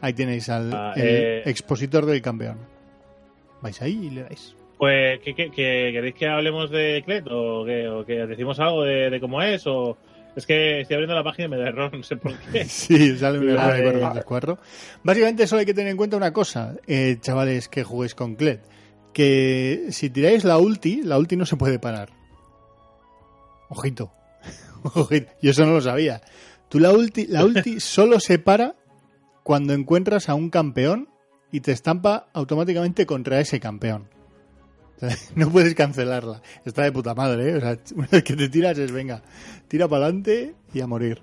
Ahí 0.00 0.12
tenéis 0.12 0.48
al 0.48 0.72
Ah, 0.74 0.92
el 0.96 1.02
eh. 1.06 1.42
expositor 1.46 2.04
del 2.06 2.20
campeón. 2.22 2.58
Vais 3.62 3.80
ahí 3.82 3.98
y 4.06 4.10
le 4.10 4.22
dais. 4.24 4.54
Pues, 4.78 5.18
¿qué, 5.20 5.34
qué- 5.34 5.50
qué- 5.50 5.90
queréis 5.92 6.14
que 6.14 6.28
hablemos 6.28 6.70
de 6.70 7.02
Clet 7.04 7.24
o 7.30 7.64
que, 7.64 7.88
o 7.88 8.04
que 8.04 8.26
decimos 8.26 8.60
algo 8.60 8.84
de, 8.84 9.10
de 9.10 9.18
cómo 9.20 9.42
es? 9.42 9.66
o 9.66 9.96
Es 10.36 10.46
que 10.46 10.82
estoy 10.82 10.94
abriendo 10.94 11.16
la 11.16 11.24
página 11.24 11.46
y 11.46 11.48
me 11.50 11.56
da 11.56 11.68
error, 11.68 11.92
no 11.96 12.02
sé 12.04 12.16
por 12.16 12.32
qué. 12.52 12.64
Sí, 12.66 13.16
sale 13.16 13.38
un 13.40 13.48
error 13.48 13.72
de 13.72 13.78
Eh, 13.80 13.82
404. 14.00 14.58
Básicamente 15.02 15.46
solo 15.48 15.60
hay 15.60 15.66
que 15.66 15.74
tener 15.74 15.90
en 15.90 15.96
cuenta 15.96 16.16
una 16.16 16.32
cosa, 16.32 16.74
eh, 16.86 17.16
chavales 17.20 17.68
que 17.68 17.82
juguéis 17.82 18.14
con 18.14 18.36
Cled. 18.36 18.60
Que 19.12 19.86
si 19.90 20.10
tiráis 20.10 20.44
la 20.44 20.58
ulti, 20.58 21.02
la 21.02 21.18
ulti 21.18 21.34
no 21.34 21.44
se 21.46 21.56
puede 21.56 21.80
parar. 21.80 22.10
Ojito. 23.68 24.12
Ojito. 24.94 25.30
Yo 25.42 25.50
eso 25.50 25.64
no 25.64 25.72
lo 25.72 25.80
sabía. 25.80 26.20
Tú 26.68 26.78
la 26.78 26.92
ulti, 26.92 27.26
la 27.26 27.44
ulti 27.44 27.80
solo 27.80 28.20
se 28.20 28.38
para 28.38 28.76
cuando 29.42 29.72
encuentras 29.72 30.28
a 30.28 30.34
un 30.34 30.50
campeón 30.50 31.08
y 31.50 31.60
te 31.60 31.72
estampa 31.72 32.28
automáticamente 32.32 33.06
contra 33.06 33.40
ese 33.40 33.60
campeón. 33.60 34.08
O 34.96 35.00
sea, 35.08 35.16
No 35.34 35.50
puedes 35.50 35.74
cancelarla. 35.74 36.42
Está 36.64 36.82
de 36.82 36.92
puta 36.92 37.14
madre, 37.14 37.50
¿eh? 37.50 37.56
O 37.56 37.60
sea, 37.60 37.78
una 37.94 38.08
vez 38.08 38.22
que 38.22 38.36
te 38.36 38.48
tiras 38.48 38.78
es, 38.78 38.92
venga, 38.92 39.22
tira 39.68 39.88
para 39.88 40.04
adelante 40.04 40.54
y 40.72 40.80
a 40.80 40.86
morir. 40.86 41.22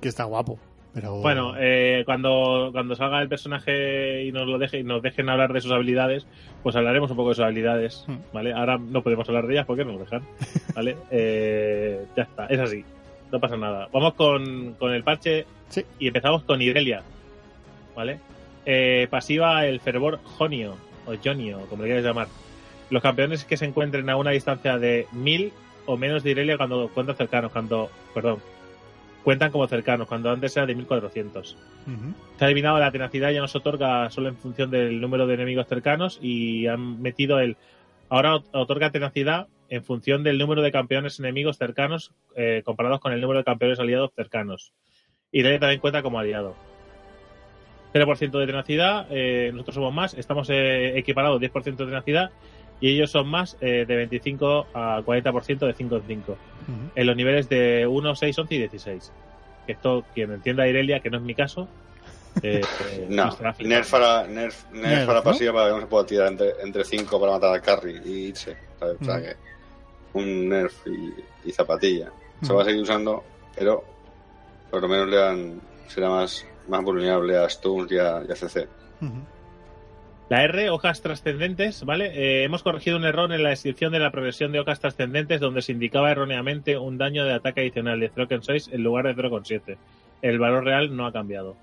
Que 0.00 0.08
está 0.08 0.24
guapo. 0.24 0.58
Pero... 1.00 1.16
Bueno, 1.20 1.54
eh, 1.58 2.02
cuando, 2.04 2.70
cuando 2.72 2.94
salga 2.96 3.22
el 3.22 3.28
personaje 3.28 4.24
y 4.24 4.32
nos 4.32 4.46
lo 4.46 4.58
deje, 4.58 4.78
y 4.80 4.82
nos 4.84 5.00
dejen 5.02 5.28
hablar 5.28 5.52
de 5.52 5.60
sus 5.60 5.70
habilidades, 5.72 6.26
pues 6.62 6.74
hablaremos 6.76 7.10
un 7.10 7.16
poco 7.16 7.28
de 7.30 7.34
sus 7.36 7.44
habilidades, 7.44 8.04
Hmm. 8.06 8.16
¿vale? 8.32 8.52
Ahora 8.52 8.78
no 8.78 9.02
podemos 9.02 9.28
hablar 9.28 9.46
de 9.46 9.54
ellas 9.54 9.66
porque 9.66 9.84
no 9.84 9.92
nos 9.92 10.00
dejan, 10.00 10.22
¿vale? 10.74 10.96
Eh, 11.10 12.04
ya 12.16 12.22
está, 12.24 12.46
es 12.46 12.58
así, 12.58 12.84
no 13.30 13.38
pasa 13.40 13.56
nada. 13.56 13.88
Vamos 13.92 14.14
con, 14.14 14.74
con 14.74 14.92
el 14.92 15.02
parche 15.04 15.46
Sí. 15.68 15.84
y 15.98 16.08
empezamos 16.08 16.42
con 16.44 16.60
Irelia, 16.62 17.02
¿vale? 17.94 18.18
Eh, 18.66 19.06
pasiva 19.10 19.64
el 19.66 19.80
fervor 19.80 20.18
Jonio, 20.24 20.76
o 21.06 21.14
Jonio, 21.22 21.60
como 21.68 21.82
le 21.82 21.88
quieras 21.88 22.04
llamar. 22.04 22.28
Los 22.90 23.02
campeones 23.02 23.44
que 23.44 23.56
se 23.56 23.66
encuentren 23.66 24.08
a 24.10 24.16
una 24.16 24.30
distancia 24.30 24.78
de 24.78 25.06
1000 25.12 25.52
o 25.86 25.96
menos 25.96 26.22
de 26.22 26.30
Irelia 26.30 26.56
cuando 26.56 26.88
cuentan 26.88 27.16
cercanos, 27.16 27.52
cuando, 27.52 27.90
perdón, 28.14 28.38
cuentan 29.28 29.50
como 29.52 29.66
cercanos, 29.68 30.08
cuando 30.08 30.30
antes 30.30 30.56
era 30.56 30.64
de 30.64 30.74
1400. 30.74 31.54
Ujú. 31.86 32.14
Se 32.38 32.44
ha 32.44 32.46
adivinado 32.46 32.78
la 32.78 32.90
tenacidad 32.90 33.30
ya 33.30 33.42
no 33.42 33.46
se 33.48 33.58
otorga 33.58 34.08
solo 34.08 34.28
en 34.30 34.38
función 34.38 34.70
del 34.70 35.02
número 35.02 35.26
de 35.26 35.34
enemigos 35.34 35.66
cercanos 35.66 36.18
y 36.22 36.66
han 36.66 37.02
metido 37.02 37.38
el 37.38 37.58
ahora 38.08 38.36
ot- 38.36 38.46
otorga 38.52 38.90
tenacidad 38.90 39.48
en 39.68 39.84
función 39.84 40.22
del 40.24 40.38
número 40.38 40.62
de 40.62 40.72
campeones 40.72 41.18
enemigos 41.18 41.58
cercanos 41.58 42.10
eh, 42.36 42.62
comparados 42.64 43.00
con 43.00 43.12
el 43.12 43.20
número 43.20 43.40
de 43.40 43.44
campeones 43.44 43.78
aliados 43.78 44.12
cercanos. 44.16 44.72
Y 45.30 45.40
Irelia 45.40 45.60
también 45.60 45.80
cuenta 45.82 46.00
como 46.02 46.18
aliado. 46.18 46.54
0% 47.92 48.38
de 48.38 48.46
tenacidad, 48.46 49.06
eh, 49.10 49.50
nosotros 49.52 49.74
somos 49.74 49.92
más, 49.92 50.14
estamos 50.14 50.48
eh, 50.48 50.96
equiparados 50.98 51.38
10% 51.38 51.76
de 51.76 51.84
tenacidad 51.86 52.30
y 52.80 52.90
ellos 52.94 53.10
son 53.10 53.28
más 53.28 53.56
eh, 53.60 53.84
de 53.86 53.96
25 53.96 54.66
a 54.74 55.00
40% 55.02 55.58
de 55.66 55.72
5 55.74 55.96
en 55.96 56.02
5 56.06 56.32
Ujú. 56.32 56.38
en 56.94 57.06
los 57.06 57.16
niveles 57.16 57.48
de 57.48 57.86
1, 57.86 58.14
6, 58.14 58.38
11 58.38 58.54
y 58.54 58.58
16. 58.58 59.12
Que 59.66 59.72
esto, 59.72 60.04
quien 60.14 60.32
entienda 60.32 60.66
Irelia, 60.68 61.00
que 61.00 61.10
no 61.10 61.16
es 61.18 61.22
mi 61.22 61.34
caso, 61.34 61.68
eh, 62.42 62.60
No, 63.08 63.36
nerf 63.60 63.94
a 63.94 63.98
la, 63.98 64.26
nerf, 64.26 64.70
nerf 64.70 64.82
Nerf, 64.84 65.08
a 65.08 65.12
la 65.12 65.18
¿no? 65.18 65.24
pasiva 65.24 65.52
para 65.52 65.66
que 65.68 65.74
no 65.74 65.80
se 65.80 65.86
pueda 65.86 66.06
tirar 66.06 66.28
entre, 66.28 66.52
entre 66.62 66.84
cinco 66.84 67.18
para 67.20 67.32
matar 67.32 67.54
al 67.54 67.62
carry 67.62 68.00
y 68.04 68.10
irse. 68.28 68.56
¿sabes? 68.78 68.96
O 69.00 69.04
sea 69.04 69.20
que 69.20 69.36
un 70.14 70.48
nerf 70.48 70.86
y, 70.86 71.48
y 71.48 71.52
zapatilla. 71.52 72.10
Se 72.42 72.52
va 72.52 72.62
a 72.62 72.64
seguir 72.64 72.82
usando, 72.82 73.24
pero 73.56 73.82
por 74.70 74.80
lo 74.82 74.88
menos 74.88 75.08
le 75.08 75.16
dan, 75.16 75.60
será 75.88 76.08
más, 76.10 76.46
más 76.68 76.82
vulnerable 76.84 77.36
a 77.36 77.48
stuns 77.48 77.90
y 77.90 77.98
a, 77.98 78.22
y 78.28 78.30
a 78.30 78.36
CC. 78.36 78.68
La 80.28 80.44
R, 80.44 80.68
hojas 80.68 81.00
trascendentes, 81.00 81.84
¿vale? 81.84 82.12
Eh, 82.14 82.44
hemos 82.44 82.62
corregido 82.62 82.98
un 82.98 83.04
error 83.04 83.32
en 83.32 83.42
la 83.42 83.48
descripción 83.48 83.92
de 83.92 83.98
la 83.98 84.10
progresión 84.10 84.52
de 84.52 84.60
hojas 84.60 84.78
trascendentes 84.78 85.40
donde 85.40 85.62
se 85.62 85.72
indicaba 85.72 86.10
erróneamente 86.10 86.76
un 86.76 86.98
daño 86.98 87.24
de 87.24 87.32
ataque 87.32 87.62
adicional 87.62 87.98
de 87.98 88.12
0,6 88.12 88.68
en 88.72 88.82
lugar 88.82 89.06
de 89.06 89.14
0,7. 89.14 89.78
El 90.20 90.38
valor 90.38 90.64
real 90.64 90.94
no 90.94 91.06
ha 91.06 91.12
cambiado. 91.12 91.56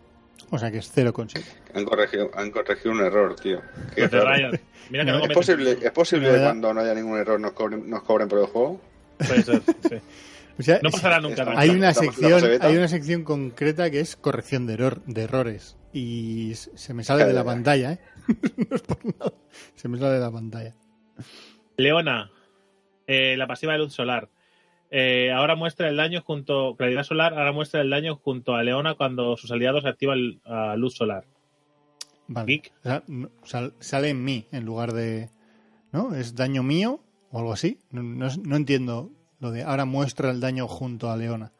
O 0.50 0.58
sea 0.58 0.72
que 0.72 0.80
es 0.80 0.96
0,7. 0.96 1.44
Han 1.76 1.86
corregido, 1.86 2.32
han 2.34 2.50
corregido 2.50 2.92
un 2.92 3.02
error, 3.02 3.36
tío. 3.36 3.62
Qué. 3.96 4.10
Mira 4.90 5.06
que 5.06 5.12
No, 5.12 5.18
luego 5.18 5.26
¿Es 5.28 5.34
posible, 5.34 5.78
¿Es 5.82 5.92
posible 5.92 6.28
No, 6.28 6.34
que 6.34 6.44
cuando 6.44 6.74
no 6.74 6.82
haya 6.82 6.94
ningún 6.96 7.20
error 7.20 7.40
nos 7.40 7.52
cobren, 7.52 7.88
nos 7.88 8.02
cobren 8.02 8.28
por 8.28 8.40
el 8.40 8.46
juego? 8.46 8.82
Puede 9.18 9.44
ser, 9.44 9.62
sí. 9.90 9.96
O 10.58 10.64
sea, 10.64 10.80
No 10.82 10.90
pasará 10.90 11.20
nunca. 11.20 11.46
Hay 11.58 11.70
una 11.70 11.94
sección, 11.94 12.42
hay 12.62 12.78
una 12.78 12.88
sección 12.88 13.24
concreta 13.24 13.90
que 13.92 14.00
es 14.00 14.16
corrección 14.16 14.66
de 14.68 14.74
error, 14.76 15.04
de 15.06 15.24
errores 15.24 15.78
y 15.94 16.54
se 16.56 16.94
me 16.94 17.04
sale 17.04 17.26
de 17.26 17.34
la 17.34 17.44
pantalla, 17.44 17.94
¿eh? 17.94 18.00
no 18.70 18.76
es 18.76 18.82
por 18.82 19.06
nada. 19.06 19.34
Se 19.76 19.88
me 19.90 19.98
sale 19.98 20.14
de 20.14 20.20
la 20.20 20.32
pantalla. 20.32 20.74
Leona, 21.78 22.32
eh, 23.08 23.36
la 23.38 23.48
pasiva 23.48 23.74
de 23.74 23.80
luz 23.80 23.94
solar. 23.94 24.30
Eh, 24.92 25.32
ahora 25.32 25.56
muestra 25.56 25.90
el 25.90 25.98
daño 25.98 26.22
junto. 26.22 26.76
Claridad 26.78 27.04
solar, 27.04 27.34
ahora 27.34 27.52
muestra 27.52 27.82
el 27.82 27.90
daño 27.90 28.16
junto 28.16 28.56
a 28.56 28.64
Leona 28.64 28.96
cuando 28.96 29.36
sus 29.36 29.52
aliados 29.52 29.86
activan 29.86 30.40
a 30.46 30.76
luz 30.78 30.96
solar. 30.96 31.26
Vale. 32.28 32.48
Geek. 32.48 32.72
O 32.80 32.84
sea, 32.84 33.04
no- 33.08 33.30
sal- 33.44 33.74
sale 33.80 34.10
en 34.10 34.24
mí 34.24 34.48
en 34.52 34.66
lugar 34.66 34.94
de, 34.94 35.30
¿no? 35.92 36.16
Es 36.16 36.36
daño 36.36 36.64
mío 36.64 37.02
o 37.32 37.40
algo 37.40 37.52
así. 37.54 37.80
No, 37.92 38.04
no 38.04 38.28
es- 38.28 38.38
no 38.38 38.56
entiendo 38.56 39.12
lo 39.40 39.52
de 39.52 39.64
ahora 39.64 39.86
muestra 39.86 40.32
el 40.32 40.40
daño 40.40 40.68
junto 40.68 41.10
a 41.12 41.18
Leona. 41.18 41.52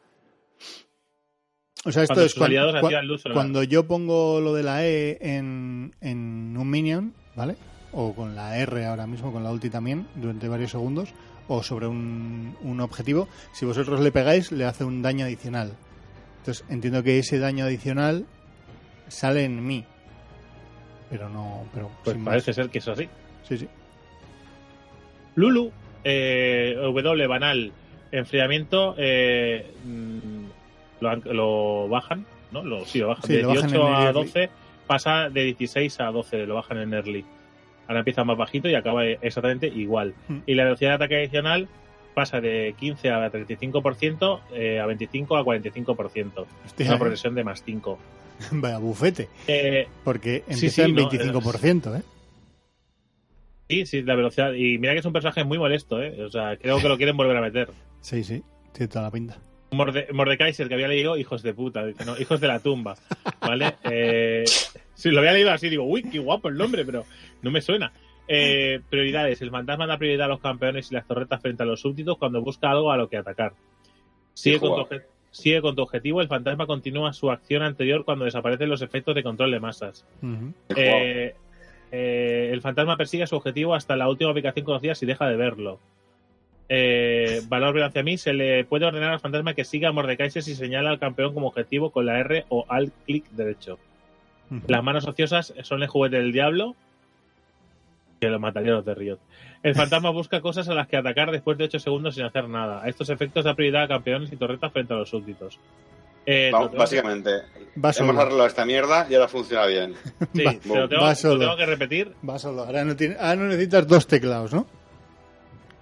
O 1.84 1.92
sea, 1.92 2.02
esto 2.02 2.14
Cuando 2.14 2.24
es 2.26 2.32
sus 2.32 2.38
cuan- 2.40 2.46
aliados 2.48 2.74
cua- 2.74 2.78
activan 2.84 3.06
luz 3.06 3.22
solar. 3.22 3.34
cuando 3.34 3.62
yo 3.62 3.86
pongo 3.86 4.40
lo 4.40 4.54
de 4.54 4.62
la 4.62 4.84
E 4.84 5.18
en, 5.20 5.94
en 6.00 6.56
un 6.58 6.68
minion, 6.70 7.14
¿vale? 7.36 7.56
O 7.92 8.12
con 8.14 8.34
la 8.34 8.58
R 8.58 8.84
ahora 8.86 9.06
mismo, 9.06 9.32
con 9.32 9.44
la 9.44 9.52
ulti 9.52 9.70
también, 9.70 10.06
durante 10.16 10.48
varios 10.48 10.72
segundos, 10.72 11.10
o 11.48 11.62
sobre 11.62 11.86
un, 11.86 12.56
un 12.62 12.80
objetivo, 12.80 13.28
si 13.52 13.64
vosotros 13.66 14.00
le 14.00 14.10
pegáis, 14.10 14.50
le 14.50 14.64
hace 14.64 14.82
un 14.84 15.00
daño 15.00 15.26
adicional. 15.26 15.72
Entonces, 16.38 16.64
entiendo 16.68 17.02
que 17.04 17.18
ese 17.20 17.38
daño 17.38 17.64
adicional 17.66 18.26
sale 19.08 19.44
en 19.44 19.64
mí. 19.64 19.84
Pero 21.08 21.28
no, 21.28 21.64
pero 21.72 21.88
Pues 22.02 22.16
parece 22.24 22.50
más. 22.50 22.56
ser 22.56 22.68
que 22.68 22.78
es 22.78 22.88
así. 22.88 23.08
Sí, 23.48 23.58
sí. 23.58 23.68
Lulu, 25.36 25.70
eh, 26.08 26.76
W 26.80 27.26
banal, 27.26 27.72
enfriamiento, 28.12 28.94
eh, 28.96 29.66
mm, 29.84 30.44
lo, 31.00 31.88
bajan, 31.88 32.24
¿no? 32.52 32.62
Lo, 32.62 32.84
sí, 32.84 33.00
lo 33.00 33.08
bajan. 33.08 33.24
Sí, 33.24 33.32
de 33.34 33.42
lo 33.42 33.48
bajan 33.48 33.70
18 33.70 33.88
en 33.88 33.94
a 33.94 34.02
early. 34.06 34.24
12 34.24 34.50
pasa 34.86 35.28
de 35.30 35.42
16 35.42 36.00
a 36.00 36.04
12, 36.06 36.46
lo 36.46 36.54
bajan 36.54 36.78
en 36.78 36.94
early. 36.94 37.24
Ahora 37.88 38.00
empieza 38.00 38.22
más 38.22 38.36
bajito 38.36 38.68
y 38.68 38.76
acaba 38.76 39.04
exactamente 39.04 39.66
igual. 39.66 40.14
Hmm. 40.28 40.38
Y 40.46 40.54
la 40.54 40.64
velocidad 40.64 40.90
de 40.90 40.94
ataque 40.94 41.16
adicional 41.16 41.68
pasa 42.14 42.40
de 42.40 42.74
15 42.78 43.10
a 43.10 43.30
35%, 43.30 44.40
eh, 44.54 44.78
a 44.80 44.86
25 44.86 45.36
a 45.36 45.44
45%. 45.44 46.46
Hostia, 46.64 46.86
Una 46.86 46.98
progresión 46.98 47.34
de 47.34 47.42
más 47.42 47.64
5. 47.64 47.98
Vaya 48.52 48.78
bufete. 48.78 49.28
Eh, 49.48 49.88
Porque 50.04 50.44
Sí, 50.48 50.54
empieza 50.54 50.84
sí, 50.84 50.90
en 50.90 50.94
no, 50.94 51.10
25%, 51.10 51.98
¿eh? 51.98 52.02
Sí, 53.68 53.86
sí, 53.86 54.02
la 54.02 54.14
velocidad. 54.14 54.52
Y 54.52 54.78
mira 54.78 54.92
que 54.92 55.00
es 55.00 55.04
un 55.06 55.12
personaje 55.12 55.44
muy 55.44 55.58
molesto, 55.58 56.00
¿eh? 56.02 56.22
O 56.24 56.30
sea, 56.30 56.56
creo 56.56 56.80
que 56.80 56.88
lo 56.88 56.96
quieren 56.96 57.16
volver 57.16 57.36
a 57.36 57.40
meter. 57.40 57.70
Sí, 58.00 58.22
sí, 58.22 58.42
tiene 58.72 58.88
toda 58.88 59.04
la 59.04 59.10
pinta. 59.10 59.38
Morde 59.72 60.06
Mordekaiser, 60.12 60.68
que 60.68 60.74
había 60.74 60.86
leído 60.86 61.16
Hijos 61.16 61.42
de 61.42 61.52
puta, 61.52 61.84
no, 62.06 62.16
Hijos 62.18 62.40
de 62.40 62.46
la 62.46 62.60
tumba, 62.60 62.96
¿vale? 63.40 63.74
Eh, 63.90 64.44
sí, 64.94 65.10
lo 65.10 65.18
había 65.18 65.32
leído 65.32 65.50
así, 65.50 65.68
digo, 65.68 65.84
uy, 65.84 66.04
qué 66.04 66.20
guapo 66.20 66.48
el 66.48 66.56
nombre, 66.56 66.84
pero 66.84 67.04
no 67.42 67.50
me 67.50 67.60
suena. 67.60 67.92
Eh, 68.28 68.80
prioridades. 68.88 69.40
El 69.42 69.50
fantasma 69.50 69.86
da 69.86 69.98
prioridad 69.98 70.26
a 70.26 70.28
los 70.28 70.40
campeones 70.40 70.90
y 70.90 70.94
las 70.94 71.06
torretas 71.06 71.40
frente 71.40 71.62
a 71.62 71.66
los 71.66 71.80
súbditos 71.80 72.18
cuando 72.18 72.42
busca 72.42 72.70
algo 72.70 72.90
a 72.90 72.96
lo 72.96 73.08
que 73.08 73.16
atacar. 73.16 73.52
Sigue 74.34 74.58
con, 74.58 74.88
tu 74.88 74.96
sigue 75.30 75.60
con 75.60 75.76
tu 75.76 75.82
objetivo. 75.82 76.20
El 76.20 76.28
fantasma 76.28 76.66
continúa 76.66 77.12
su 77.12 77.30
acción 77.30 77.62
anterior 77.62 78.04
cuando 78.04 78.24
desaparecen 78.24 78.68
los 78.68 78.82
efectos 78.82 79.14
de 79.14 79.22
control 79.22 79.52
de 79.52 79.60
masas. 79.60 80.04
eh, 80.74 81.34
eh, 81.92 82.50
el 82.52 82.60
fantasma 82.60 82.96
persigue 82.96 83.26
su 83.26 83.36
objetivo 83.36 83.74
hasta 83.74 83.96
la 83.96 84.08
última 84.08 84.30
ubicación 84.30 84.64
conocida 84.64 84.94
si 84.94 85.06
deja 85.06 85.26
de 85.28 85.36
verlo. 85.36 85.78
Eh, 86.68 87.42
valor 87.48 87.80
hacia 87.82 88.02
mí 88.02 88.18
se 88.18 88.32
le 88.32 88.64
puede 88.64 88.86
ordenar 88.86 89.12
al 89.12 89.20
fantasma 89.20 89.54
que 89.54 89.64
siga 89.64 89.90
a 89.90 89.92
Mordekaiser 89.92 90.42
si 90.42 90.56
señala 90.56 90.90
al 90.90 90.98
campeón 90.98 91.32
como 91.32 91.46
objetivo 91.46 91.90
con 91.90 92.06
la 92.06 92.18
R 92.18 92.44
o 92.48 92.64
al 92.68 92.92
clic 93.06 93.28
derecho. 93.30 93.78
Las 94.68 94.82
manos 94.82 95.06
ociosas 95.06 95.54
son 95.62 95.82
el 95.82 95.88
juguete 95.88 96.18
del 96.18 96.32
diablo 96.32 96.76
que 98.20 98.30
lo 98.30 98.38
mataría 98.40 98.72
los 98.72 98.84
de 98.84 98.94
Riot. 98.94 99.18
El 99.62 99.74
fantasma 99.74 100.10
busca 100.12 100.40
cosas 100.40 100.68
a 100.68 100.74
las 100.74 100.88
que 100.88 100.96
atacar 100.96 101.30
después 101.30 101.58
de 101.58 101.64
8 101.64 101.78
segundos 101.78 102.14
sin 102.14 102.24
hacer 102.24 102.48
nada. 102.48 102.82
A 102.82 102.88
estos 102.88 103.10
efectos 103.10 103.44
da 103.44 103.54
prioridad 103.54 103.84
a 103.84 103.88
campeones 103.88 104.32
y 104.32 104.36
torretas 104.36 104.72
frente 104.72 104.94
a 104.94 104.96
los 104.96 105.10
súbditos. 105.10 105.58
Eh, 106.26 106.50
Vamos, 106.52 106.72
básicamente, 106.72 107.30
hemos 107.76 108.16
arreglado 108.16 108.46
esta 108.46 108.66
mierda 108.66 109.06
y 109.08 109.14
ahora 109.14 109.28
funciona 109.28 109.64
bien. 109.66 109.94
Sí, 110.34 110.44
va, 110.44 110.52
te 110.54 110.68
lo 110.68 110.88
tengo, 110.88 111.02
va 111.02 111.14
solo. 111.14 111.34
Lo 111.34 111.40
tengo 111.40 111.56
que 111.56 111.66
repetir. 111.66 112.12
Va 112.28 112.38
solo. 112.38 112.64
Ahora 112.64 112.84
no, 112.84 112.96
tiene, 112.96 113.16
ahora 113.16 113.36
no 113.36 113.44
necesitas 113.44 113.86
dos 113.86 114.06
teclados, 114.06 114.52
¿no? 114.52 114.66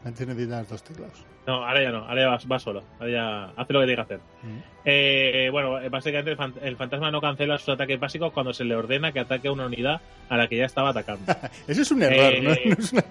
Antes 0.04 0.26
necesitas 0.26 0.68
dos 0.68 0.82
teclados. 0.82 1.24
No, 1.46 1.64
ahora 1.66 1.82
ya 1.82 1.90
no, 1.90 2.06
ahora 2.06 2.22
ya 2.22 2.28
va, 2.28 2.38
va 2.50 2.58
solo. 2.58 2.84
Ahora 2.98 3.12
ya 3.12 3.44
hace 3.56 3.72
lo 3.72 3.80
que 3.80 3.86
tiene 3.86 3.96
que 3.96 4.00
hacer. 4.02 4.20
Mm. 4.42 4.58
Eh, 4.84 5.48
bueno, 5.50 5.78
básicamente 5.90 6.30
el, 6.30 6.36
fan, 6.36 6.54
el, 6.62 6.76
fantasma 6.76 7.10
no 7.10 7.20
cancela 7.20 7.58
sus 7.58 7.70
ataques 7.70 7.98
básicos 7.98 8.32
cuando 8.32 8.52
se 8.52 8.64
le 8.64 8.76
ordena 8.76 9.12
que 9.12 9.20
ataque 9.20 9.48
a 9.48 9.52
una 9.52 9.66
unidad 9.66 10.00
a 10.28 10.36
la 10.36 10.46
que 10.46 10.58
ya 10.58 10.66
estaba 10.66 10.90
atacando. 10.90 11.32
Eso 11.66 11.82
es 11.82 11.90
un 11.90 12.02
error, 12.02 12.34
eh, 12.34 12.40
¿no? 12.42 12.50
no 12.64 12.76
es 12.78 12.92
una... 12.92 13.04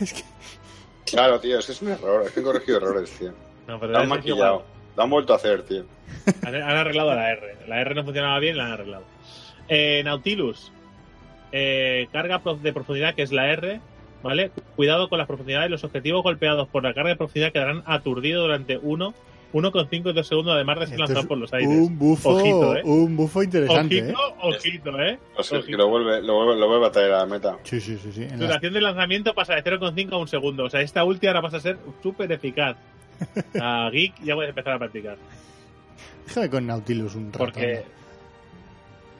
es 0.00 0.12
que... 0.12 0.22
Claro, 1.06 1.40
tío, 1.40 1.58
eso 1.58 1.72
es 1.72 1.82
un 1.82 1.88
error. 1.88 2.22
Es 2.24 2.30
que 2.30 2.38
he 2.38 2.42
corregido 2.42 2.76
errores, 2.76 3.10
tío. 3.18 3.32
No, 3.66 3.80
pero 3.80 3.92
lo 3.92 3.98
han 3.98 4.08
maquillado. 4.08 4.64
Lo 4.96 5.02
han 5.02 5.10
vuelto 5.10 5.32
a 5.32 5.36
hacer, 5.36 5.62
tío. 5.62 5.84
Han, 6.44 6.54
han, 6.54 6.76
arreglado 6.76 7.14
la 7.14 7.30
R. 7.30 7.56
La 7.68 7.80
R 7.80 7.94
no 7.94 8.04
funcionaba 8.04 8.38
bien, 8.40 8.56
la 8.56 8.66
han 8.66 8.72
arreglado. 8.72 9.04
Eh, 9.68 10.02
Nautilus. 10.04 10.72
Eh, 11.52 12.08
carga 12.12 12.40
de 12.60 12.72
profundidad, 12.72 13.14
que 13.14 13.22
es 13.22 13.32
la 13.32 13.48
R, 13.50 13.80
¿vale? 14.22 14.50
Cuidado 14.76 15.08
con 15.08 15.18
las 15.18 15.26
profundidades. 15.26 15.70
Los 15.70 15.84
objetivos 15.84 16.22
golpeados 16.22 16.68
por 16.68 16.82
la 16.82 16.94
carga 16.94 17.10
de 17.10 17.16
profundidad 17.16 17.52
quedarán 17.52 17.82
aturdidos 17.86 18.42
durante 18.42 18.78
1, 18.78 19.14
1,5 19.52 20.10
y 20.10 20.12
2 20.12 20.26
segundos, 20.26 20.54
además 20.54 20.80
de 20.80 20.86
ser 20.88 21.00
lanzados 21.00 21.26
por 21.26 21.38
los 21.38 21.52
aires. 21.52 21.68
Un 21.68 21.98
bufo, 21.98 22.30
ojito, 22.30 22.76
¿eh? 22.76 22.82
un 22.84 23.16
bufo 23.16 23.42
interesante. 23.42 24.02
Ojito, 24.02 24.18
¿eh? 24.18 24.34
ojito, 24.42 25.00
¿eh? 25.00 25.18
O 25.36 25.42
sea, 25.42 25.62
que 25.62 25.72
lo 25.72 25.88
vuelve, 25.88 26.22
lo, 26.22 26.34
vuelve, 26.34 26.60
lo 26.60 26.68
vuelve 26.68 26.86
a 26.86 26.92
traer 26.92 27.12
a 27.12 27.18
la 27.18 27.26
meta. 27.26 27.58
Sí, 27.64 27.80
sí, 27.80 27.98
sí. 27.98 28.12
sí. 28.12 28.24
Duración 28.26 28.72
las... 28.72 28.74
de 28.74 28.80
lanzamiento 28.80 29.34
pasa 29.34 29.54
de 29.54 29.64
0,5 29.64 30.12
a 30.12 30.16
un 30.18 30.28
segundo. 30.28 30.64
O 30.64 30.70
sea, 30.70 30.80
esta 30.82 31.02
última 31.04 31.30
ahora 31.30 31.42
pasa 31.42 31.56
a 31.56 31.60
ser 31.60 31.78
súper 32.02 32.30
eficaz. 32.30 32.76
A 33.60 33.90
Geek 33.90 34.22
ya 34.22 34.34
puedes 34.34 34.50
empezar 34.50 34.74
a 34.74 34.78
practicar. 34.78 35.16
Déjame 36.26 36.50
con 36.50 36.66
Nautilus 36.66 37.14
un 37.14 37.32
rato. 37.32 37.38
Porque. 37.38 37.84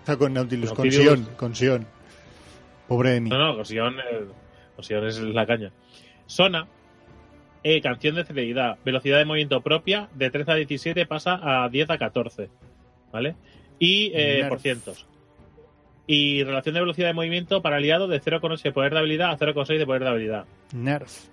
Sea, 0.05 0.17
con 0.17 0.33
Nautilus, 0.33 0.71
Nautilus, 0.71 0.97
con 0.97 1.05
Sion, 1.05 1.37
con 1.37 1.55
Sion. 1.55 1.87
Pobre 2.89 3.11
de 3.11 3.21
mí. 3.21 3.31
No, 3.31 3.39
no, 3.39 3.57
con 3.57 3.67
Sion. 3.67 3.99
Eh... 3.99 4.27
Sion 4.83 5.07
es 5.07 5.21
la 5.21 5.47
caña. 5.47 5.73
Sona, 6.27 6.67
eh, 7.63 7.81
canción 7.81 8.15
de 8.15 8.25
celeridad, 8.25 8.79
velocidad 8.85 9.19
de 9.19 9.25
movimiento 9.25 9.61
propia, 9.61 10.09
de 10.15 10.31
13 10.31 10.53
a 10.53 10.55
17 10.55 11.07
pasa 11.07 11.39
a 11.43 11.69
10 11.69 11.91
a 11.91 11.99
14, 11.99 12.49
¿vale? 13.13 13.37
Y 13.79 14.13
eh, 14.15 14.47
por 14.49 14.61
cientos. 14.61 15.07
Y 16.07 16.43
relación 16.43 16.75
de 16.75 16.81
velocidad 16.81 17.09
de 17.09 17.15
movimiento 17.15 17.63
para 17.63 17.77
aliado 17.77 18.09
de 18.09 18.21
0,8 18.21 18.63
de 18.63 18.73
poder 18.73 18.93
de 18.93 18.99
habilidad 18.99 19.31
a 19.31 19.39
0,6 19.39 19.79
de 19.79 19.87
poder 19.87 20.03
de 20.03 20.09
habilidad. 20.09 20.45
Nerf. 20.73 21.29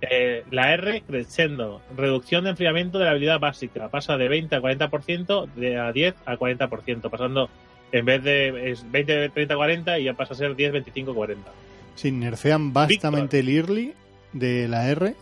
Eh, 0.00 0.44
la 0.50 0.72
R, 0.74 1.02
crescendo. 1.02 1.82
Reducción 1.96 2.44
de 2.44 2.50
enfriamiento 2.50 2.98
de 2.98 3.06
la 3.06 3.10
habilidad 3.12 3.40
básica. 3.40 3.88
Pasa 3.88 4.16
de 4.16 4.28
20 4.28 4.54
a 4.54 4.60
40%, 4.60 5.52
de 5.54 5.78
a 5.78 5.92
10 5.92 6.14
a 6.24 6.36
40%, 6.36 7.10
pasando 7.10 7.50
en 7.90 8.04
vez 8.04 8.22
de 8.22 8.70
es 8.70 8.90
20, 8.90 9.30
30, 9.30 9.56
40 9.56 9.98
y 9.98 10.04
ya 10.04 10.14
pasa 10.14 10.34
a 10.34 10.36
ser 10.36 10.54
10, 10.54 10.72
25, 10.72 11.14
40. 11.14 11.50
Sí, 11.96 12.12
nerfean 12.12 12.72
bastante 12.72 13.40
el 13.40 13.48
early 13.48 13.94
de 14.32 14.68
la 14.68 14.88
R. 14.88 15.14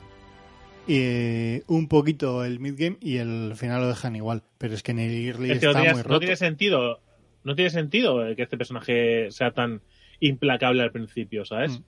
Y 0.86 0.98
eh, 0.98 1.62
un 1.66 1.88
poquito 1.88 2.44
el 2.44 2.60
midgame 2.60 2.98
y 3.00 3.16
el 3.16 3.54
final 3.56 3.80
lo 3.80 3.88
dejan 3.88 4.14
igual. 4.14 4.42
Pero 4.58 4.74
es 4.74 4.82
que 4.82 4.92
en 4.92 4.98
el 4.98 5.26
early 5.26 5.52
es 5.52 5.58
que 5.58 5.66
está 5.66 5.78
no, 5.78 5.92
muy 5.92 6.02
roto. 6.02 6.14
No 6.14 6.20
tiene 6.20 6.36
sentido. 6.36 7.00
No 7.44 7.54
tiene 7.54 7.70
sentido 7.70 8.18
que 8.36 8.42
este 8.42 8.58
personaje 8.58 9.30
sea 9.30 9.52
tan 9.52 9.80
implacable 10.20 10.82
al 10.82 10.92
principio, 10.92 11.44
¿sabes? 11.44 11.78
Mm. 11.78 11.82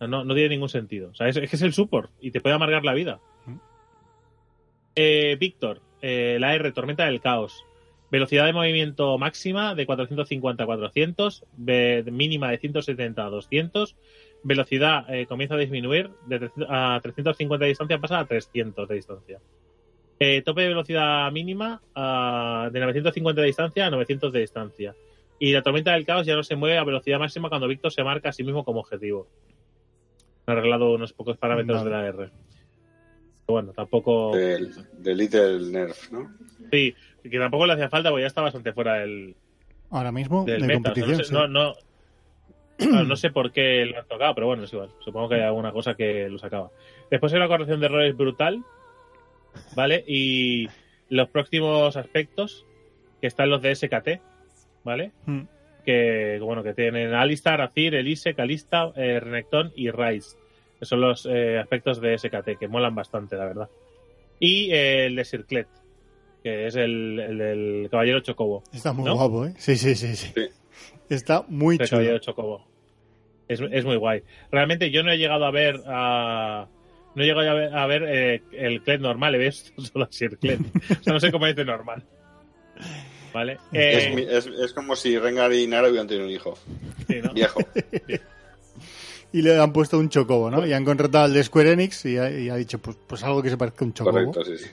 No, 0.00 0.24
no, 0.24 0.34
tiene 0.34 0.50
ningún 0.50 0.68
sentido. 0.68 1.14
¿sabes? 1.14 1.36
Es 1.36 1.50
que 1.50 1.56
es 1.56 1.62
el 1.62 1.72
support 1.72 2.10
y 2.20 2.30
te 2.30 2.40
puede 2.40 2.54
amargar 2.54 2.84
la 2.84 2.94
vida. 2.94 3.20
Eh, 4.94 5.36
Víctor, 5.38 5.80
eh, 6.00 6.38
la 6.40 6.54
R, 6.54 6.72
Tormenta 6.72 7.04
del 7.04 7.20
Caos. 7.20 7.64
Velocidad 8.10 8.46
de 8.46 8.52
movimiento 8.52 9.18
máxima 9.18 9.74
de 9.74 9.84
450 9.84 10.62
a 10.62 10.66
400, 10.66 11.44
mínima 12.06 12.50
de 12.50 12.58
170 12.58 13.26
a 13.26 13.30
200, 13.30 13.96
velocidad 14.44 15.12
eh, 15.12 15.26
comienza 15.26 15.56
a 15.56 15.58
disminuir 15.58 16.10
de 16.26 16.38
300, 16.38 16.68
a 16.70 17.00
350 17.02 17.64
de 17.64 17.68
distancia 17.68 17.98
pasa 17.98 18.20
a 18.20 18.26
300 18.26 18.88
de 18.88 18.94
distancia. 18.94 19.40
Eh, 20.18 20.42
tope 20.42 20.62
de 20.62 20.68
velocidad 20.68 21.30
mínima 21.30 21.82
uh, 21.94 22.70
de 22.70 22.80
950 22.80 23.40
de 23.40 23.46
distancia 23.46 23.86
a 23.86 23.90
900 23.90 24.32
de 24.32 24.40
distancia. 24.40 24.94
Y 25.38 25.52
la 25.52 25.62
tormenta 25.62 25.92
del 25.92 26.06
caos 26.06 26.26
ya 26.26 26.34
no 26.34 26.42
se 26.42 26.56
mueve 26.56 26.78
a 26.78 26.84
velocidad 26.84 27.18
máxima 27.18 27.50
cuando 27.50 27.68
Víctor 27.68 27.92
se 27.92 28.02
marca 28.02 28.30
a 28.30 28.32
sí 28.32 28.42
mismo 28.42 28.64
como 28.64 28.80
objetivo. 28.80 29.28
Ha 30.46 30.52
arreglado 30.52 30.94
unos 30.94 31.12
pocos 31.12 31.36
parámetros 31.36 31.84
vale. 31.84 31.90
de 31.90 31.96
la 31.96 32.08
R. 32.08 32.16
Pero 32.18 32.32
bueno, 33.46 33.72
tampoco. 33.72 34.36
Del, 34.36 34.72
del 34.98 35.18
Little 35.18 35.70
Nerf, 35.70 36.10
¿no? 36.12 36.32
Sí, 36.70 36.94
que 37.22 37.38
tampoco 37.38 37.66
le 37.66 37.74
hacía 37.74 37.88
falta 37.88 38.10
porque 38.10 38.22
ya 38.22 38.28
está 38.28 38.42
bastante 38.42 38.72
fuera 38.72 38.94
del. 38.94 39.36
Ahora 39.90 40.12
mismo, 40.12 40.44
del 40.44 40.62
de 40.62 40.66
meta. 40.66 40.92
competición. 40.92 41.20
O 41.20 41.24
sea, 41.24 41.46
no, 41.48 41.74
sé, 41.74 41.80
no, 42.78 42.92
no, 42.92 43.04
no, 43.04 43.16
sé 43.16 43.30
por 43.30 43.52
qué 43.52 43.86
lo 43.86 43.98
han 43.98 44.08
tocado, 44.08 44.34
pero 44.34 44.46
bueno, 44.46 44.64
es 44.64 44.72
igual. 44.72 44.90
Supongo 45.00 45.28
que 45.28 45.36
hay 45.36 45.42
alguna 45.42 45.72
cosa 45.72 45.94
que 45.94 46.28
lo 46.28 46.38
sacaba. 46.38 46.70
Después 47.10 47.32
hay 47.32 47.38
una 47.38 47.48
corrección 47.48 47.80
de 47.80 47.86
errores 47.86 48.16
brutal, 48.16 48.64
¿vale? 49.74 50.04
Y 50.06 50.68
los 51.08 51.28
próximos 51.28 51.96
aspectos, 51.96 52.66
que 53.20 53.26
están 53.28 53.50
los 53.50 53.62
de 53.62 53.74
SKT, 53.74 54.20
¿vale? 54.84 55.12
Mm. 55.26 55.42
Que, 55.86 56.38
bueno, 56.42 56.62
que 56.62 56.74
tienen 56.74 57.14
Alistar, 57.14 57.60
Azir, 57.60 57.94
Elise, 57.94 58.34
Calista, 58.34 58.92
eh, 58.96 59.20
Renekton 59.20 59.72
y 59.76 59.90
Ryze. 59.90 60.36
Que 60.78 60.84
son 60.84 61.00
los 61.00 61.26
eh, 61.30 61.58
aspectos 61.58 62.00
de 62.00 62.18
SKT, 62.18 62.58
que 62.58 62.68
molan 62.68 62.94
bastante, 62.94 63.36
la 63.36 63.46
verdad. 63.46 63.68
Y 64.40 64.72
eh, 64.72 65.06
el 65.06 65.16
de 65.16 65.24
Circlet, 65.24 65.68
que 66.42 66.66
es 66.66 66.74
el, 66.74 67.18
el 67.20 67.38
del 67.38 67.88
Caballero 67.90 68.20
Chocobo. 68.20 68.64
Está 68.72 68.92
muy 68.92 69.04
¿no? 69.04 69.14
guapo, 69.14 69.46
¿eh? 69.46 69.54
Sí, 69.56 69.76
sí, 69.76 69.94
sí. 69.94 70.16
sí. 70.16 70.32
Sí. 70.34 70.48
Está 71.08 71.44
muy 71.48 71.76
El 71.76 71.86
chulo. 71.86 72.00
Caballero 72.00 72.18
Chocobo. 72.18 72.66
Es, 73.48 73.60
es 73.60 73.84
muy 73.84 73.96
guay. 73.96 74.22
Realmente 74.50 74.90
yo 74.90 75.02
no 75.02 75.12
he 75.12 75.18
llegado 75.18 75.44
a 75.44 75.50
ver 75.50 75.80
a. 75.86 76.66
No 77.14 77.22
he 77.22 77.26
llegado 77.26 77.48
a 77.48 77.54
ver, 77.54 77.74
a 77.74 77.86
ver 77.86 78.02
eh, 78.06 78.42
el 78.52 78.82
Clet 78.82 79.00
normal, 79.00 79.34
he 79.36 79.38
visto 79.38 79.80
solo 79.82 80.04
a 80.04 80.08
Sir 80.10 80.36
Clet. 80.36 80.60
o 80.60 81.02
sea, 81.02 81.12
no 81.12 81.20
sé 81.20 81.30
cómo 81.32 81.46
de 81.46 81.64
normal. 81.64 82.02
Eh, 83.72 84.28
es, 84.30 84.46
es 84.46 84.72
como 84.72 84.96
si 84.96 85.18
Rengar 85.18 85.52
y 85.52 85.66
Nara 85.66 85.88
hubieran 85.88 86.06
tenido 86.06 86.26
un 86.26 86.32
hijo. 86.32 86.56
sí, 87.08 87.16
¿no? 87.22 87.32
Viejo. 87.32 87.60
Y 89.32 89.42
le 89.42 89.58
han 89.60 89.72
puesto 89.72 89.98
un 89.98 90.08
chocobo, 90.08 90.50
¿no? 90.50 90.66
Y 90.66 90.72
han 90.72 90.84
contratado 90.84 91.24
al 91.24 91.34
de 91.34 91.44
Square 91.44 91.72
Enix 91.72 92.06
y 92.06 92.16
ha, 92.16 92.30
y 92.30 92.48
ha 92.48 92.54
dicho, 92.56 92.78
pues, 92.78 92.96
pues 93.06 93.22
algo 93.22 93.42
que 93.42 93.50
se 93.50 93.58
parezca 93.58 93.84
a 93.84 93.88
un 93.88 93.92
chocobo. 93.92 94.12
Correcto, 94.32 94.44
sí, 94.44 94.56
sí. 94.56 94.70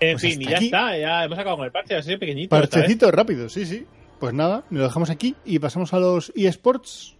En 0.00 0.12
Pues 0.18 0.22
fin, 0.22 0.42
y 0.42 0.46
ya 0.46 0.56
aquí. 0.56 0.64
está, 0.64 0.96
ya 0.98 1.24
hemos 1.24 1.38
acabado 1.38 1.58
con 1.58 1.66
el 1.66 1.70
parche, 1.72 1.94
así 1.94 2.10
de 2.10 2.18
pequeñito. 2.18 2.48
Parchecito 2.50 3.10
rápido, 3.12 3.48
sí, 3.48 3.66
sí. 3.66 3.86
Pues 4.18 4.32
nada, 4.34 4.64
lo 4.70 4.82
dejamos 4.82 5.10
aquí 5.10 5.36
y 5.44 5.58
pasamos 5.60 5.92
a 5.94 6.00
los 6.00 6.32
eSports. 6.34 7.14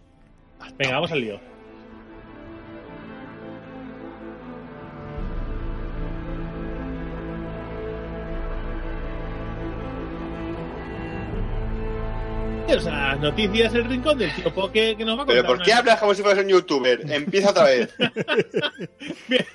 Venga, 0.77 0.95
vamos 0.95 1.11
al 1.11 1.21
lío. 1.21 1.39
O 12.77 12.79
sea, 12.79 12.91
las 13.09 13.19
noticias, 13.19 13.73
el 13.73 13.85
rincón 13.85 14.17
del 14.17 14.33
tío 14.35 14.53
Poke 14.53 14.95
que 14.97 15.03
nos 15.05 15.17
va 15.17 15.23
a 15.23 15.25
contar. 15.25 15.43
Pero 15.43 15.47
¿por 15.55 15.61
qué 15.65 15.73
hablas 15.73 15.99
como 15.99 16.13
si 16.13 16.21
fueras 16.21 16.43
un 16.43 16.49
youtuber? 16.49 17.01
Empieza 17.11 17.49
otra 17.51 17.65
vez. 17.65 17.93
Me 19.27 19.45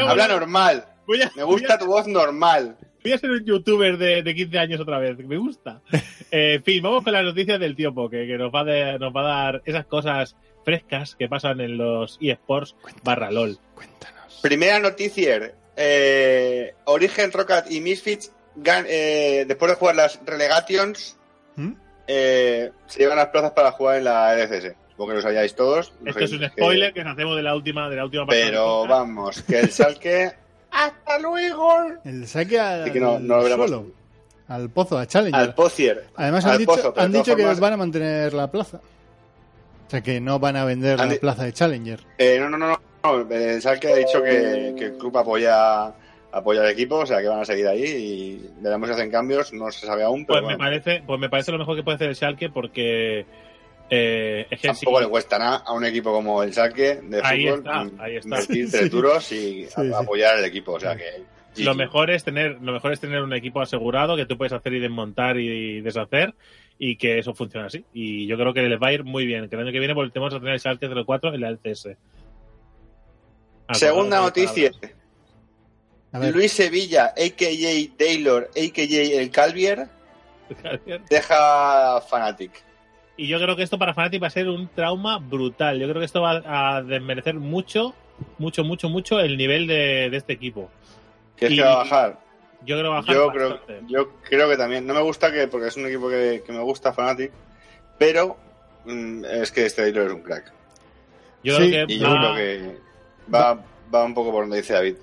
Habla 0.00 0.28
normal. 0.28 0.84
Voy 1.06 1.22
a- 1.22 1.32
Me 1.34 1.42
gusta 1.42 1.78
tu 1.78 1.86
voz 1.86 2.06
normal. 2.06 2.76
Voy 3.02 3.12
a 3.12 3.18
ser 3.18 3.30
un 3.30 3.44
youtuber 3.44 3.96
de, 3.96 4.22
de 4.22 4.34
15 4.34 4.58
años 4.58 4.80
otra 4.80 4.98
vez, 4.98 5.16
me 5.18 5.36
gusta. 5.38 5.80
Eh, 6.32 6.54
en 6.54 6.62
fin, 6.62 6.80
vamos 6.80 7.02
con 7.02 7.12
las 7.12 7.24
noticias 7.24 7.58
del 7.58 7.74
tío 7.74 7.92
Poke, 7.92 8.24
que 8.24 8.38
nos 8.38 8.54
va, 8.54 8.62
de- 8.62 9.00
nos 9.00 9.12
va 9.12 9.20
a 9.22 9.24
dar 9.50 9.62
esas 9.64 9.84
cosas 9.84 10.36
frescas 10.64 11.16
que 11.16 11.26
pasan 11.28 11.60
en 11.60 11.76
los 11.76 12.18
eSports 12.20 12.76
barra 13.02 13.32
LOL. 13.32 13.58
Cuéntanos. 13.74 14.38
Primera 14.40 14.78
noticia. 14.78 15.52
Eh, 15.76 16.72
Origen, 16.84 17.32
Rocket 17.32 17.68
y 17.68 17.80
Misfits, 17.80 18.32
gan- 18.56 18.86
eh, 18.88 19.44
después 19.48 19.72
de 19.72 19.76
jugar 19.76 19.96
las 19.96 20.20
Relegations, 20.24 21.16
¿Mm? 21.56 21.72
Eh, 22.12 22.72
se 22.86 22.98
llevan 22.98 23.16
las 23.18 23.28
plazas 23.28 23.52
para 23.52 23.70
jugar 23.72 23.98
en 23.98 24.04
la 24.04 24.34
LCS. 24.34 24.74
Supongo 24.90 25.10
que 25.10 25.16
lo 25.16 25.22
sabíais 25.22 25.54
todos. 25.54 25.92
No 26.00 26.10
Esto 26.10 26.24
es 26.24 26.32
un 26.32 26.46
spoiler 26.48 26.92
que 26.92 27.04
nos 27.04 27.12
hacemos 27.14 27.36
de 27.36 27.42
la 27.42 27.54
última, 27.54 27.88
de 27.88 27.96
la 27.96 28.04
última 28.04 28.26
Pero 28.26 28.86
vamos, 28.86 29.42
que 29.42 29.60
el 29.60 29.70
Salque... 29.70 30.32
¡Hasta 30.72 31.18
luego! 31.18 31.72
El 32.04 32.26
saque 32.28 32.58
al 32.60 32.82
Así 32.82 32.92
que 32.92 33.00
no- 33.00 33.18
no 33.18 33.36
lo 33.38 33.42
veremos. 33.42 33.68
suelo, 33.68 33.86
al 34.48 34.70
pozo, 34.70 34.98
a 34.98 35.06
Challenger. 35.06 35.40
Al 35.40 35.54
Pocier. 35.54 36.06
Además 36.16 36.44
han 36.44 36.52
al 36.52 36.58
dicho, 36.58 36.70
pozo, 36.72 36.94
han 36.96 37.12
que 37.12 37.22
formas- 37.24 37.58
van 37.60 37.72
a 37.72 37.76
mantener 37.76 38.32
la 38.34 38.50
plaza. 38.50 38.80
O 39.86 39.90
sea 39.90 40.00
que 40.00 40.20
no 40.20 40.38
van 40.38 40.56
a 40.56 40.64
vender 40.64 41.00
Han 41.00 41.08
la 41.08 41.12
di- 41.14 41.18
plaza 41.18 41.44
de 41.44 41.52
Challenger. 41.52 42.00
Eh, 42.18 42.38
no, 42.38 42.48
no, 42.48 42.56
no, 42.58 42.68
no. 42.68 42.80
El 43.34 43.60
Salque 43.62 43.92
ha 43.92 43.96
dicho 43.96 44.22
que, 44.22 44.74
que 44.78 44.84
el 44.86 44.92
club 44.98 45.16
apoya, 45.18 45.92
apoya 46.32 46.60
al 46.62 46.70
equipo, 46.70 46.96
o 46.96 47.06
sea 47.06 47.20
que 47.20 47.28
van 47.28 47.40
a 47.40 47.44
seguir 47.44 47.66
ahí 47.66 47.82
y 47.84 48.50
veremos 48.60 48.88
si 48.88 48.94
hacen 48.94 49.10
cambios, 49.10 49.52
no 49.52 49.70
se 49.70 49.86
sabe 49.86 50.02
aún, 50.04 50.24
pero 50.26 50.40
Pues 50.42 50.52
me 50.52 50.58
parece, 50.58 51.02
pues 51.06 51.18
me 51.20 51.28
parece 51.28 51.52
lo 51.52 51.58
mejor 51.58 51.76
que 51.76 51.82
puede 51.82 51.96
hacer 51.96 52.08
el 52.08 52.14
Schalke 52.16 52.50
porque 52.50 53.26
eh, 53.90 54.46
es 54.50 54.60
que 54.60 54.68
sí, 54.74 54.84
tampoco 54.84 55.00
le 55.00 55.08
cuesta 55.08 55.38
nada 55.38 55.56
a 55.66 55.72
un 55.72 55.84
equipo 55.84 56.12
como 56.12 56.42
el 56.44 56.52
Salque 56.52 57.00
de 57.02 57.20
Ahí 57.24 57.46
fútbol 57.46 57.58
está, 57.58 57.84
mm, 57.84 58.00
ahí 58.00 58.16
está. 58.16 58.28
invertir 58.28 58.66
tres 58.70 58.82
Sí. 58.84 58.88
duros 58.88 59.32
y 59.32 59.36
Sí, 59.36 59.68
a- 59.76 59.82
sí. 59.82 59.90
apoyar 59.92 60.36
al 60.36 60.44
equipo, 60.44 60.72
o 60.74 60.80
sea 60.80 60.96
que 60.96 61.04
lo 61.64 61.74
mejor 61.74 62.10
es 62.10 62.22
tener, 62.22 62.58
lo 62.62 62.72
mejor 62.72 62.92
es 62.92 63.00
tener 63.00 63.20
un 63.22 63.32
equipo 63.34 63.60
asegurado 63.60 64.14
que 64.16 64.24
tú 64.24 64.36
puedes 64.38 64.52
hacer 64.52 64.72
y 64.74 64.78
desmontar 64.78 65.36
y 65.38 65.80
deshacer 65.80 66.34
y 66.78 66.94
que 66.96 67.18
eso 67.18 67.34
funcione 67.34 67.66
así. 67.66 67.84
Y 67.92 68.28
yo 68.28 68.36
creo 68.38 68.54
que 68.54 68.62
les 68.62 68.80
va 68.80 68.86
a 68.86 68.92
ir 68.92 69.02
muy 69.02 69.26
bien. 69.26 69.48
Que 69.48 69.56
el 69.56 69.62
año 69.62 69.72
que 69.72 69.80
viene 69.80 69.92
volvemos 69.92 70.32
a 70.32 70.38
tener 70.38 70.54
el 70.54 70.60
Schalke 70.60 70.88
04 71.04 71.34
en 71.34 71.40
la 71.40 71.48
LCS. 71.50 71.96
Segunda 73.72 74.20
noticia. 74.20 74.70
palabras. 74.70 74.99
A 76.12 76.18
ver, 76.18 76.34
Luis 76.34 76.52
Sevilla, 76.52 77.06
a.k.a. 77.16 77.96
Taylor, 77.96 78.50
a.k.a. 78.56 79.20
El 79.20 79.30
Calvier, 79.30 79.88
deja 81.08 82.00
Fanatic. 82.02 82.62
Y 83.16 83.28
yo 83.28 83.38
creo 83.38 83.54
que 83.54 83.62
esto 83.62 83.78
para 83.78 83.92
Fnatic 83.94 84.22
va 84.22 84.28
a 84.28 84.30
ser 84.30 84.48
un 84.48 84.68
trauma 84.68 85.18
brutal. 85.18 85.78
Yo 85.78 85.86
creo 85.88 86.00
que 86.00 86.06
esto 86.06 86.22
va 86.22 86.42
a 86.76 86.82
desmerecer 86.82 87.34
mucho, 87.34 87.94
mucho, 88.38 88.64
mucho, 88.64 88.88
mucho 88.88 89.20
el 89.20 89.36
nivel 89.36 89.66
de, 89.66 90.08
de 90.10 90.16
este 90.16 90.32
equipo. 90.32 90.70
¿Quieres 91.36 91.56
Y- 91.56 91.60
que 91.60 91.66
va 91.66 91.72
a 91.74 91.76
bajar? 91.76 92.18
Yo 92.62 92.76
creo 92.76 92.82
que 92.82 92.88
va 92.88 92.96
a 92.96 93.00
bajar 93.00 93.14
Yo 93.14 93.30
creo, 93.30 93.60
yo 93.88 94.12
creo 94.22 94.48
que 94.50 94.56
también. 94.56 94.86
No 94.86 94.94
me 94.94 95.00
gusta 95.02 95.32
que, 95.32 95.46
porque 95.48 95.68
es 95.68 95.76
un 95.76 95.86
equipo 95.86 96.08
que, 96.10 96.42
que 96.44 96.52
me 96.52 96.60
gusta, 96.60 96.92
Fanatic, 96.92 97.32
pero 97.98 98.36
mm, 98.84 99.24
es 99.24 99.50
que 99.52 99.64
este 99.66 99.82
Taylor 99.82 100.08
es 100.08 100.12
un 100.14 100.22
crack. 100.22 100.52
Yo 101.42 101.56
Sí, 101.56 101.70
creo 101.70 101.86
que 101.86 101.92
Y 101.94 101.98
yo 101.98 102.08
va- 102.10 102.18
creo 102.20 102.34
que 102.36 102.78
va, 103.34 103.64
va 103.94 104.04
un 104.04 104.12
poco 104.14 104.30
por 104.32 104.42
donde 104.42 104.58
dice 104.58 104.74
David. 104.74 104.96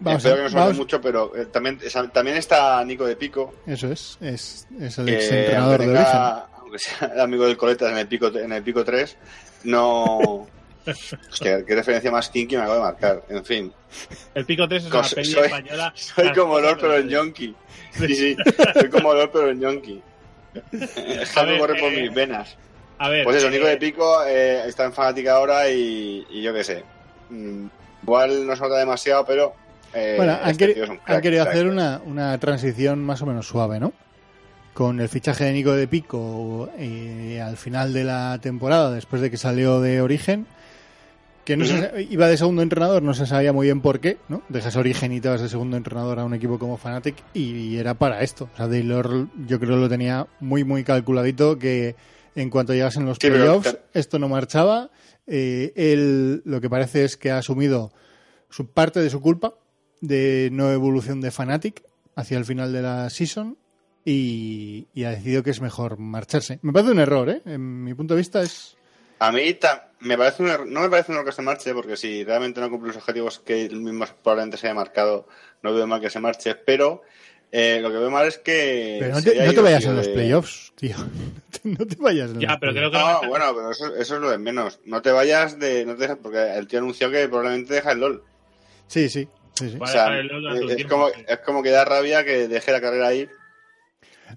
Vamos, 0.00 0.24
Espero 0.24 0.42
a- 0.44 0.48
que 0.48 0.54
no 0.54 0.60
vamos- 0.60 0.76
mucho, 0.76 1.00
pero 1.00 1.36
eh, 1.36 1.46
también, 1.46 1.78
también 2.12 2.36
está 2.36 2.84
Nico 2.84 3.06
de 3.06 3.16
Pico, 3.16 3.54
Eso 3.66 3.90
es, 3.92 4.18
es, 4.20 4.66
es 4.80 4.98
el 4.98 5.08
ex 5.08 5.22
aunque, 5.24 5.40
entrenador 5.40 5.80
de 5.80 5.86
origen. 5.88 6.04
tenga- 6.06 6.46
aunque 6.58 6.78
sea 6.78 7.08
el 7.14 7.20
amigo 7.20 7.46
del 7.46 7.56
Coletas 7.56 7.92
en 7.92 7.98
el 7.98 8.06
pico, 8.08 8.26
en 8.28 8.52
el 8.52 8.62
pico 8.62 8.84
3, 8.84 9.16
no... 9.64 10.46
Hostia, 11.30 11.64
qué 11.66 11.74
referencia 11.74 12.10
más 12.10 12.30
kinky 12.30 12.56
me 12.56 12.62
acabo 12.62 12.76
de 12.76 12.80
marcar. 12.82 13.22
En 13.28 13.44
fin, 13.44 13.72
el 14.34 14.46
Pico 14.46 14.66
3 14.66 14.84
es 14.86 14.90
una 14.90 15.02
peli 15.02 15.24
soy- 15.30 15.44
española. 15.44 15.92
soy 15.94 16.32
como 16.32 16.58
Lord 16.58 16.78
pero 16.80 16.96
en 16.96 17.08
yonki. 17.08 17.54
Sí, 17.92 18.14
sí, 18.14 18.36
soy 18.72 18.88
como 18.88 19.12
Lord 19.12 19.30
pero 19.30 19.50
en 19.50 19.60
yonki. 19.60 20.02
Es 20.72 21.36
A 21.36 21.40
algo 21.40 21.52
ver, 21.52 21.60
corre 21.60 21.80
por 21.80 21.92
eh, 21.92 22.00
mis 22.02 22.14
venas. 22.14 22.56
A 22.98 23.08
ver, 23.10 23.24
Pues 23.24 23.36
eso, 23.36 23.48
eh, 23.48 23.50
Nico 23.50 23.66
de 23.66 23.76
Pico 23.76 24.24
eh, 24.26 24.62
está 24.66 24.84
en 24.86 24.92
fanática 24.94 25.34
ahora 25.34 25.68
y, 25.70 26.26
y 26.30 26.42
yo 26.42 26.52
qué 26.54 26.64
sé. 26.64 26.82
Mm, 27.28 27.66
igual 28.02 28.46
no 28.46 28.56
se 28.56 28.62
nota 28.62 28.78
demasiado, 28.78 29.24
pero. 29.26 29.54
Eh, 29.94 30.14
Bueno, 30.16 30.38
han, 30.42 30.50
este 30.50 30.74
han 31.06 31.20
querido 31.20 31.42
hacer 31.42 31.66
una, 31.66 32.00
una 32.06 32.38
transición 32.38 33.02
más 33.04 33.22
o 33.22 33.26
menos 33.26 33.46
suave, 33.46 33.80
¿no? 33.80 33.92
Con 34.74 35.00
el 35.00 35.08
fichaje 35.08 35.44
de 35.44 35.52
Nico 35.52 35.72
de 35.72 35.88
Pico 35.88 36.70
eh, 36.78 37.40
al 37.44 37.56
final 37.56 37.92
de 37.92 38.04
la 38.04 38.38
temporada, 38.40 38.90
después 38.92 39.20
de 39.20 39.30
que 39.30 39.36
salió 39.36 39.80
de 39.80 40.00
Origen, 40.00 40.46
que 41.44 41.56
no 41.56 41.64
se- 41.64 42.06
iba 42.08 42.28
de 42.28 42.36
segundo 42.36 42.62
entrenador, 42.62 43.02
no 43.02 43.12
se 43.12 43.26
sabía 43.26 43.52
muy 43.52 43.66
bien 43.66 43.80
por 43.80 43.98
qué, 43.98 44.18
¿no? 44.28 44.42
Dejas 44.48 44.76
Origen 44.76 45.10
y 45.12 45.20
te 45.20 45.28
vas 45.28 45.40
de 45.40 45.48
segundo 45.48 45.76
entrenador 45.76 46.20
a 46.20 46.24
un 46.24 46.34
equipo 46.34 46.58
como 46.58 46.76
Fnatic 46.76 47.16
y, 47.34 47.76
era 47.78 47.94
para 47.94 48.20
esto. 48.22 48.48
O 48.54 48.56
sea, 48.56 48.68
Taylor 48.68 49.26
yo 49.46 49.58
creo 49.58 49.76
lo 49.76 49.88
tenía 49.88 50.26
muy, 50.38 50.62
muy 50.64 50.84
calculadito 50.84 51.58
que 51.58 51.96
en 52.36 52.48
cuanto 52.48 52.72
llegasen 52.72 53.06
los 53.06 53.18
Sí, 53.20 53.28
playoffs, 53.28 53.76
esto 53.92 54.18
no 54.20 54.28
marchaba. 54.28 54.90
Eh, 55.26 55.72
él 55.74 56.42
lo 56.44 56.60
que 56.60 56.70
parece 56.70 57.04
es 57.04 57.16
que 57.16 57.32
ha 57.32 57.38
asumido 57.38 57.92
su 58.48 58.68
parte 58.68 59.00
de 59.00 59.10
su 59.10 59.20
culpa 59.20 59.54
de 60.00 60.48
no 60.52 60.70
evolución 60.72 61.20
de 61.20 61.30
Fnatic 61.30 61.82
hacia 62.16 62.38
el 62.38 62.44
final 62.44 62.72
de 62.72 62.82
la 62.82 63.10
season 63.10 63.56
y, 64.04 64.86
y 64.94 65.04
ha 65.04 65.10
decidido 65.10 65.42
que 65.42 65.50
es 65.50 65.60
mejor 65.60 65.98
marcharse. 65.98 66.58
Me 66.62 66.72
parece 66.72 66.92
un 66.92 66.98
error, 67.00 67.28
¿eh? 67.28 67.42
En 67.44 67.84
mi 67.84 67.94
punto 67.94 68.14
de 68.14 68.18
vista 68.18 68.42
es... 68.42 68.76
A 69.18 69.30
mí 69.32 69.54
me 70.00 70.16
parece 70.16 70.42
un 70.42 70.48
error- 70.48 70.66
no 70.66 70.80
me 70.80 70.88
parece 70.88 71.12
un 71.12 71.16
error 71.18 71.26
que 71.28 71.34
se 71.36 71.42
marche, 71.42 71.74
porque 71.74 71.96
si 71.96 72.24
realmente 72.24 72.60
no 72.60 72.70
cumple 72.70 72.88
los 72.88 72.96
objetivos 72.96 73.38
que 73.40 73.66
él 73.66 73.76
mismo 73.80 74.06
probablemente 74.22 74.56
se 74.56 74.66
haya 74.66 74.74
marcado, 74.74 75.28
no 75.62 75.74
veo 75.74 75.86
mal 75.86 76.00
que 76.00 76.08
se 76.08 76.20
marche, 76.20 76.54
pero 76.54 77.02
eh, 77.52 77.80
lo 77.82 77.90
que 77.90 77.98
veo 77.98 78.10
mal 78.10 78.26
es 78.26 78.38
que. 78.38 78.96
Pero 78.98 79.16
no 79.16 79.22
te, 79.22 79.44
no 79.44 79.52
te 79.52 79.60
vayas 79.60 79.84
en 79.84 79.96
los 79.96 80.06
de- 80.06 80.12
playoffs, 80.14 80.72
tío. 80.76 80.96
No 81.64 81.84
te 81.86 81.96
vayas 81.96 82.32
Ya, 82.38 82.48
los 82.52 82.58
pero 82.60 82.72
creo 82.72 82.90
que 82.90 82.96
No, 82.96 83.28
bueno, 83.28 83.44
pero 83.54 83.70
eso, 83.72 83.94
eso 83.94 84.14
es 84.14 84.20
lo 84.22 84.30
de 84.30 84.38
menos. 84.38 84.80
No 84.86 85.02
te 85.02 85.10
vayas 85.10 85.58
de. 85.58 85.84
No 85.84 85.94
te 85.96 86.16
porque 86.16 86.54
el 86.56 86.66
tío 86.66 86.78
anunció 86.78 87.10
que 87.10 87.28
probablemente 87.28 87.74
deja 87.74 87.92
el 87.92 88.00
LOL. 88.00 88.22
Sí, 88.86 89.10
sí. 89.10 89.28
Sí, 89.66 89.70
sí. 89.70 89.78
O 89.80 89.86
sea, 89.86 90.08
un 90.08 90.70
es, 90.70 90.86
como, 90.86 91.08
es 91.08 91.38
como 91.44 91.62
que 91.62 91.70
da 91.70 91.84
rabia 91.84 92.24
que 92.24 92.48
deje 92.48 92.72
la 92.72 92.80
carrera 92.80 93.08
ahí, 93.08 93.28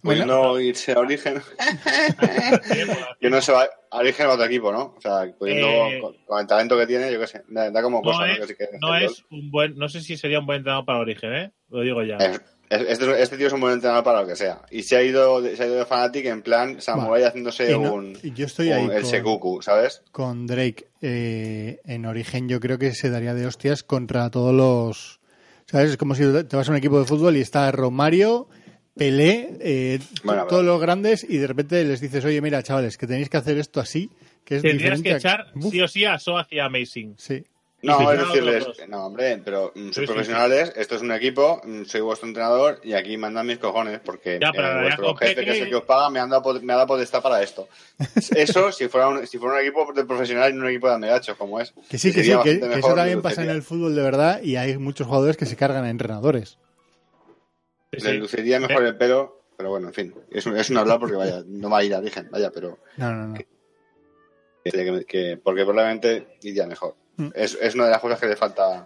Bueno, 0.02 0.26
pudiendo 0.26 0.60
irse 0.60 0.92
a 0.94 1.00
origen. 1.00 1.42
que 3.20 3.30
no 3.30 3.42
se 3.42 3.52
va 3.52 3.68
a 3.92 3.98
origen 3.98 4.26
a 4.28 4.32
otro 4.32 4.46
equipo, 4.46 4.72
¿no? 4.72 4.94
O 4.98 5.02
sea, 5.02 5.32
pudiendo, 5.38 5.68
Eh, 5.68 6.00
con, 6.02 6.16
con 6.26 6.40
el 6.42 6.48
talento 6.48 6.78
que 6.78 6.88
tiene, 6.88 7.12
yo 7.12 7.20
qué 7.20 7.28
sé, 7.28 7.44
da, 7.48 7.70
da 7.72 7.82
como 7.82 8.02
No 8.02 8.12
cosa, 8.12 8.26
¿no? 8.28 8.34
es- 8.34 8.40
Que 8.40 8.48
sí 8.48 8.56
que 8.58 8.68
No 8.82 8.96
es 8.98 9.24
un 9.30 9.52
buen, 9.52 9.76
no 9.76 9.90
sé 9.90 10.02
si 10.02 10.18
sería 10.18 10.40
un 10.40 10.46
buen 10.46 10.58
entrenador 10.58 10.86
para 10.86 11.00
Origen, 11.00 11.34
¿eh? 11.34 11.52
Lo 11.70 11.82
digo 11.82 12.04
ya. 12.04 12.18
Es- 12.18 12.42
este, 12.70 13.22
este 13.22 13.38
tío 13.38 13.48
es 13.48 13.54
un 13.54 13.62
buen 13.62 13.74
entrenador 13.74 14.04
para 14.04 14.22
lo 14.22 14.28
que 14.28 14.36
sea. 14.36 14.62
Y 14.72 14.84
se 14.84 14.96
ha 14.96 15.04
ido 15.04 15.42
de, 15.42 15.56
se 15.56 15.64
ha 15.64 15.66
ido 15.68 15.76
de 15.76 15.86
Fnatic 15.86 16.26
en 16.26 16.42
plan 16.42 16.82
Samurai 16.82 17.24
haciéndose 17.24 17.72
y 17.72 17.78
no- 17.78 17.94
un, 17.94 18.14
yo 18.22 18.46
estoy 18.46 18.72
ahí 18.72 18.84
un- 18.86 18.92
el 18.92 19.02
con- 19.02 19.10
Sekuku, 19.12 19.62
¿sabes? 19.62 20.02
con 20.12 20.48
Drake 20.48 20.88
eh, 21.02 21.80
en 21.86 22.06
origen 22.06 22.48
yo 22.50 22.60
creo 22.60 22.78
que 22.80 22.94
se 22.94 23.10
daría 23.10 23.34
de 23.34 23.46
hostias 23.46 23.84
contra 23.84 24.30
todos 24.32 24.54
los 24.54 25.20
sabes 25.66 25.92
es 25.92 25.98
como 25.98 26.16
si 26.16 26.24
te 26.24 26.56
vas 26.56 26.68
a 26.68 26.72
un 26.72 26.78
equipo 26.78 27.00
de 27.00 27.06
fútbol 27.06 27.36
y 27.38 27.42
está 27.42 27.72
Romario 27.72 28.48
Pelé 28.96 29.58
eh, 29.60 30.00
Bueno, 30.24 30.46
todos 30.48 30.64
los 30.64 30.80
grandes 30.80 31.26
y 31.28 31.38
de 31.38 31.48
repente 31.48 31.84
les 31.84 32.00
dices 32.00 32.24
oye 32.26 32.42
mira 32.42 32.62
chavales 32.64 32.98
que 32.98 33.08
tenéis 33.08 33.30
que 33.30 33.38
hacer 33.38 33.58
esto 33.58 33.80
así 33.80 34.10
que 34.46 34.58
es 34.58 34.62
Tendrías 34.62 35.02
diferente 35.02 35.10
que 35.10 35.14
a- 35.16 35.18
echar 35.18 35.48
Uf, 35.56 35.72
sí 35.72 35.82
o 35.82 35.88
sí 35.88 36.06
a 36.06 36.20
So 36.20 36.38
hacia 36.38 36.66
Amazing. 36.66 37.16
sí 37.18 37.44
No, 37.84 38.12
es 38.12 38.20
decirles, 38.20 38.66
no, 38.88 39.06
hombre, 39.08 39.42
pero 39.44 39.72
mm, 39.76 39.92
sois 39.92 39.94
Sí, 39.96 40.02
sí, 40.02 40.06
profesionales, 40.08 40.74
esto 40.78 40.96
es 40.96 41.02
un 41.02 41.12
equipo, 41.12 41.62
mm, 41.66 41.84
soy 41.84 42.00
vuestro 42.02 42.28
entrenador 42.30 42.80
y 42.82 42.94
aquí 42.94 43.18
mandan 43.18 43.46
mis 43.46 43.58
cojones 43.60 44.00
porque 44.00 44.40
Ya, 44.42 44.52
pero 44.54 44.78
eh, 44.80 44.82
vuestro 44.82 45.16
jefe, 45.16 45.44
que 45.44 45.52
es 45.52 45.62
el 45.62 45.70
que 45.70 45.76
os 45.76 45.84
paga, 45.84 46.10
me, 46.10 46.20
han 46.20 46.30
dado, 46.30 46.42
pod- 46.44 46.62
me 46.62 46.72
ha 46.74 46.78
dado 46.78 46.88
potestad 46.88 47.22
para 47.22 47.44
esto. 47.44 47.68
Eso 48.34 48.72
si 48.72 48.88
fuera 48.88 49.10
un, 49.10 49.28
si 49.28 49.38
fuera 49.38 49.56
un 49.56 49.62
equipo 49.62 49.92
de 49.94 50.06
profesionales 50.06 50.54
y 50.54 50.58
no 50.58 50.64
un 50.64 50.70
equipo 50.70 50.88
de 50.88 50.96
amegachos, 50.96 51.36
como 51.38 51.60
es. 51.60 51.74
que 51.90 51.98
sí 51.98 52.14
que 52.14 52.24
sí 52.24 52.32
que, 52.42 52.52
eso 52.74 52.96
también 52.96 53.22
pasa 53.22 53.44
en 53.44 53.50
el 53.50 53.62
fútbol 53.62 53.94
de 53.96 54.02
verdad 54.02 54.42
y 54.42 54.56
hay 54.56 54.78
muchos 54.78 55.06
jugadores 55.08 55.36
que 55.36 55.46
se 55.46 55.56
cargan 55.58 55.84
a 55.84 55.90
entrenadores 55.90 56.58
Sí, 57.92 58.00
Le 58.00 58.12
sí. 58.14 58.18
luciría 58.18 58.60
mejor 58.60 58.84
el 58.86 58.96
pelo, 58.98 59.44
pero 59.58 59.70
bueno, 59.70 59.90
en 59.90 59.94
fin, 59.94 60.16
es 60.32 60.48
es 60.48 60.70
un 60.72 60.78
hablar 60.78 61.00
porque 61.00 61.16
vaya, 61.16 61.44
no 61.46 61.70
va 61.70 61.80
a 61.80 61.84
ir 61.84 61.94
a 61.94 62.00
origen, 62.00 62.28
vaya, 62.32 62.50
pero 62.50 62.80
no 62.98 63.14
no 63.14 63.28
no 63.28 63.34
que, 64.64 65.06
que- 65.06 65.38
porque 65.44 65.64
probablemente 65.66 66.38
iría 66.42 66.66
mejor. 66.66 66.96
Mm. 67.18 67.30
Es, 67.36 67.58
es 67.62 67.76
una 67.76 67.86
de 67.86 67.92
las 67.92 68.02
cosas 68.02 68.20
que 68.20 68.28
le 68.28 68.36
falta 68.36 68.86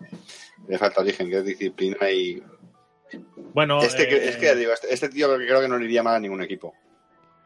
le 0.68 0.78
falta 0.78 1.02
origen, 1.02 1.30
que 1.30 1.38
es 1.38 1.46
disciplina 1.46 2.10
y 2.12 2.42
Bueno, 3.54 3.82
este, 3.82 4.08
que- 4.08 4.16
eh, 4.18 4.30
es 4.30 4.38
que 4.38 4.56
digo, 4.56 4.74
este, 4.74 4.94
este 4.94 5.10
tío 5.10 5.34
creo 5.36 5.62
que 5.62 5.68
no 5.68 5.78
le 5.78 5.86
iría 5.86 6.04
mal 6.04 6.16
a 6.16 6.20
ningún 6.20 6.42
equipo. 6.42 6.74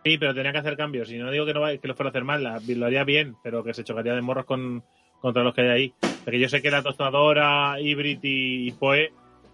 sí, 0.03 0.17
pero 0.17 0.33
tenía 0.33 0.51
que 0.51 0.57
hacer 0.57 0.75
cambios. 0.77 1.11
Y 1.11 1.17
no 1.19 1.29
digo 1.29 1.45
que, 1.45 1.53
no, 1.53 1.61
que 1.79 1.87
lo 1.87 1.95
fuera 1.95 2.09
a 2.09 2.11
hacer 2.11 2.23
mal, 2.23 2.43
la- 2.43 2.59
lo 2.65 2.85
haría 2.85 3.03
bien, 3.03 3.35
pero 3.43 3.63
que 3.63 3.73
se 3.73 3.83
chocaría 3.83 4.13
de 4.15 4.21
morros 4.21 4.45
con, 4.45 4.83
contra 5.19 5.43
los 5.43 5.53
que 5.53 5.61
hay 5.61 5.69
ahí. 5.69 5.93
Porque 6.23 6.39
yo 6.39 6.49
sé 6.49 6.61
que 6.61 6.71
la 6.71 6.81
tostadora, 6.81 7.79
Hybrid 7.79 8.19
y 8.23 8.71
Poe 8.71 9.11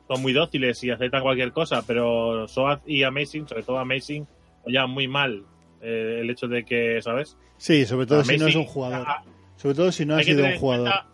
son 0.07 0.21
muy 0.21 0.31
dóciles 0.31 0.81
y 0.85 0.89
aceptan 0.91 1.21
cualquier 1.21 1.51
cosa, 1.51 1.81
pero 1.85 2.47
Soaz 2.47 2.79
y 2.85 3.03
Amazing, 3.03 3.47
sobre 3.49 3.63
todo 3.63 3.77
Amazing, 3.79 4.25
ya 4.67 4.85
muy 4.87 5.07
mal 5.09 5.43
eh, 5.81 6.19
el 6.21 6.29
hecho 6.29 6.47
de 6.47 6.63
que, 6.63 7.01
¿sabes? 7.01 7.37
sí 7.57 7.85
sobre 7.85 8.05
todo 8.05 8.23
si 8.23 8.37
no 8.37 8.47
es 8.47 8.55
un 8.55 8.65
jugador 8.65 9.07
sobre 9.55 9.73
todo 9.75 9.91
si 9.91 10.05
no 10.05 10.15
ha 10.15 10.23
sido 10.23 10.45
un 10.45 10.57
jugador 10.57 10.89
cuenta- 10.89 11.07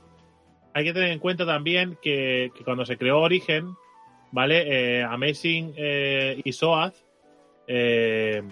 hay 0.73 0.83
que 0.83 0.93
tener 0.93 1.11
en 1.11 1.19
cuenta 1.19 1.45
también 1.45 1.97
que, 2.01 2.51
cuando 2.65 2.85
se 2.85 2.97
creó 2.97 3.19
Origen, 3.19 3.75
¿vale? 4.31 4.99
Eh, 4.99 5.03
Amazing 5.03 5.73
eh, 5.77 6.41
y 6.43 6.51
Soaz, 6.53 7.05
eh, 7.67 8.43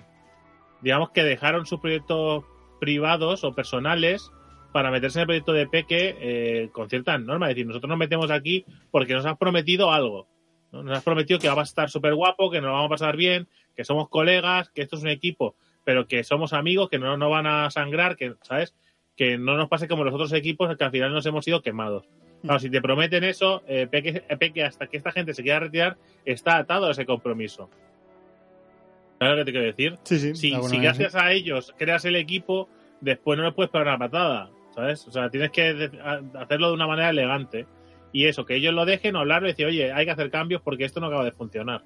digamos 0.82 1.12
que 1.12 1.24
dejaron 1.24 1.66
sus 1.66 1.80
proyectos 1.80 2.44
privados 2.80 3.44
o 3.44 3.54
personales 3.54 4.32
para 4.72 4.92
meterse 4.92 5.20
en 5.20 5.22
el 5.22 5.28
proyecto 5.28 5.54
de 5.54 5.68
Peque 5.68 6.18
eh, 6.20 6.70
con 6.72 6.90
ciertas 6.90 7.20
normas. 7.22 7.50
Es 7.50 7.56
decir, 7.56 7.68
nosotros 7.68 7.90
nos 7.90 7.98
metemos 7.98 8.32
aquí 8.32 8.66
porque 8.90 9.14
nos 9.14 9.26
has 9.26 9.38
prometido 9.38 9.92
algo. 9.92 10.28
¿no? 10.72 10.84
Nos 10.84 10.98
has 10.98 11.04
prometido 11.04 11.40
que 11.40 11.50
va 11.50 11.62
a 11.62 11.64
estar 11.64 11.90
súper 11.90 12.16
guapo, 12.16 12.50
que 12.50 12.62
nos 12.62 12.68
lo 12.68 12.74
vamos 12.74 12.88
a 12.88 12.96
pasar 12.96 13.18
bien, 13.18 13.48
que 13.76 13.84
somos 13.84 14.10
colegas, 14.10 14.70
que 14.70 14.82
esto 14.82 14.96
es 14.96 15.04
un 15.04 15.10
equipo, 15.10 15.56
pero 15.84 16.08
que 16.08 16.24
somos 16.24 16.54
amigos, 16.54 16.90
que 16.90 17.00
no 17.00 17.18
nos 17.18 17.30
van 17.30 17.48
a 17.48 17.70
sangrar, 17.70 18.16
que, 18.16 18.36
¿sabes? 18.42 18.74
Que 19.16 19.38
no 19.38 19.56
nos 19.58 19.70
pase 19.70 19.88
como 19.88 20.04
los 20.04 20.14
otros 20.14 20.34
equipos, 20.34 20.76
que 20.78 20.84
al 20.84 20.92
final 20.92 21.14
nos 21.14 21.26
hemos 21.26 21.48
ido 21.48 21.62
quemados. 21.62 22.06
Claro, 22.42 22.60
si 22.60 22.70
te 22.70 22.82
prometen 22.82 23.24
eso, 23.24 23.62
eh, 23.68 23.88
Peque, 23.90 24.24
Peque, 24.40 24.64
hasta 24.64 24.88
que 24.88 24.98
esta 24.98 25.12
gente 25.12 25.34
se 25.34 25.44
quiera 25.44 25.60
retirar, 25.60 25.98
está 26.26 26.58
atado 26.58 26.88
a 26.88 26.92
ese 26.92 27.06
compromiso. 27.06 27.70
¿Sabes 29.20 29.38
lo 29.38 29.42
que 29.42 29.46
te 29.46 29.52
quiero 29.52 29.68
decir? 29.68 29.98
Sí, 30.04 30.18
sí. 30.18 30.36
Si, 30.36 30.80
gracias 30.80 31.14
a 31.14 31.32
ellos 31.32 31.76
creas 31.78 32.06
el 32.06 32.16
equipo, 32.16 32.68
después 33.02 33.38
no 33.38 33.46
les 33.46 33.54
puedes 33.54 33.70
pegar 33.70 33.88
una 33.88 34.00
patada, 34.00 34.50
¿sabes? 34.74 35.08
O 35.08 35.12
sea, 35.12 35.30
tienes 35.30 35.52
que 35.52 35.92
hacerlo 36.34 36.70
de 36.70 36.74
una 36.74 36.88
manera 36.88 37.12
elegante. 37.12 37.68
Y 38.12 38.26
eso, 38.26 38.46
que 38.46 38.56
ellos 38.56 38.74
lo 38.74 38.86
dejen, 38.86 39.16
hablar 39.16 39.44
y 39.44 39.48
decir, 39.48 39.68
oye, 39.68 39.94
hay 39.94 40.06
que 40.06 40.12
hacer 40.12 40.32
cambios 40.32 40.64
porque 40.64 40.86
esto 40.86 41.00
no 41.00 41.08
acaba 41.08 41.24
de 41.24 41.32
funcionar. 41.32 41.84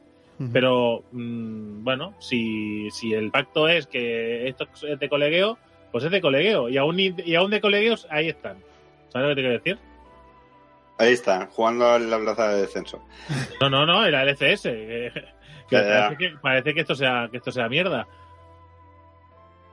Pero, 0.52 1.04
mm, 1.12 1.84
bueno, 1.84 2.14
si, 2.20 2.90
si 2.92 3.14
el 3.14 3.32
pacto 3.32 3.70
es 3.70 3.88
que 3.88 4.48
esto 4.48 4.68
es 4.88 5.00
de 5.00 5.10
colegueo, 5.10 5.58
pues 5.92 6.04
es 6.04 6.12
de 6.12 6.22
colegueo. 6.22 6.70
Y 6.70 6.78
aún, 6.78 7.00
y 7.00 7.36
aún 7.36 7.52
de 7.52 7.62
colegueos, 7.62 8.08
ahí 8.10 8.30
están. 8.30 8.58
¿Sabes 9.10 9.30
lo 9.30 9.36
que 9.36 9.36
te 9.36 9.42
quiero 9.48 9.58
decir? 9.60 9.80
Ahí 10.98 11.14
está, 11.14 11.48
jugando 11.52 11.96
en 11.98 12.10
la 12.10 12.20
plaza 12.20 12.50
de 12.50 12.62
descenso. 12.62 13.04
No, 13.60 13.70
no, 13.70 13.86
no, 13.86 14.06
era 14.06 14.24
el 14.24 14.30
LCS. 14.30 14.62
Que, 14.64 15.12
que 15.70 15.76
Ya, 15.76 15.84
ya. 15.84 15.88
parece, 16.08 16.18
que, 16.18 16.38
parece 16.42 16.74
que 16.74 16.80
esto 16.82 16.96
sea 16.96 17.28
que 17.30 17.38
esto 17.38 17.52
sea 17.52 17.68
mierda. 17.68 18.08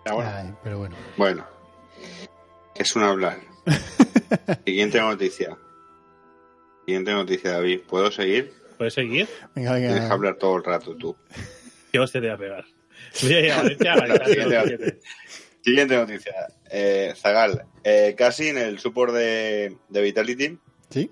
Ya, 0.04 0.12
bueno. 0.14 0.30
Ay, 0.34 0.52
pero 0.64 0.78
bueno. 0.78 0.96
Bueno, 1.16 1.46
es 2.74 2.96
un 2.96 3.04
hablar. 3.04 3.38
Siguiente 4.64 5.00
noticia. 5.00 5.56
Siguiente 6.86 7.12
noticia, 7.12 7.52
David. 7.52 7.82
¿Puedo 7.88 8.10
seguir? 8.10 8.52
¿Puedes 8.76 8.94
seguir? 8.94 9.28
Venga, 9.54 9.74
Tienes 9.76 9.94
que 9.94 10.00
venga. 10.00 10.14
hablar 10.14 10.34
todo 10.36 10.56
el 10.56 10.64
rato 10.64 10.96
tú. 10.96 11.16
¿Qué 11.92 12.00
hostia 12.00 12.20
te 12.20 12.26
voy 12.26 12.34
a 12.34 12.38
pegar? 12.38 12.64
Voy 13.22 13.32
a 13.34 13.40
ir 13.40 13.52
a 13.52 13.56
Valencia 13.96 14.60
a 14.60 14.64
Siguiente 15.62 15.94
noticia. 15.96 16.32
Eh, 16.70 17.14
Zagal, 17.16 17.64
eh, 17.84 18.14
casi 18.16 18.48
en 18.48 18.58
el 18.58 18.78
support 18.78 19.12
de, 19.14 19.76
de 19.88 20.02
Vitality 20.02 20.58
Sí. 20.90 21.10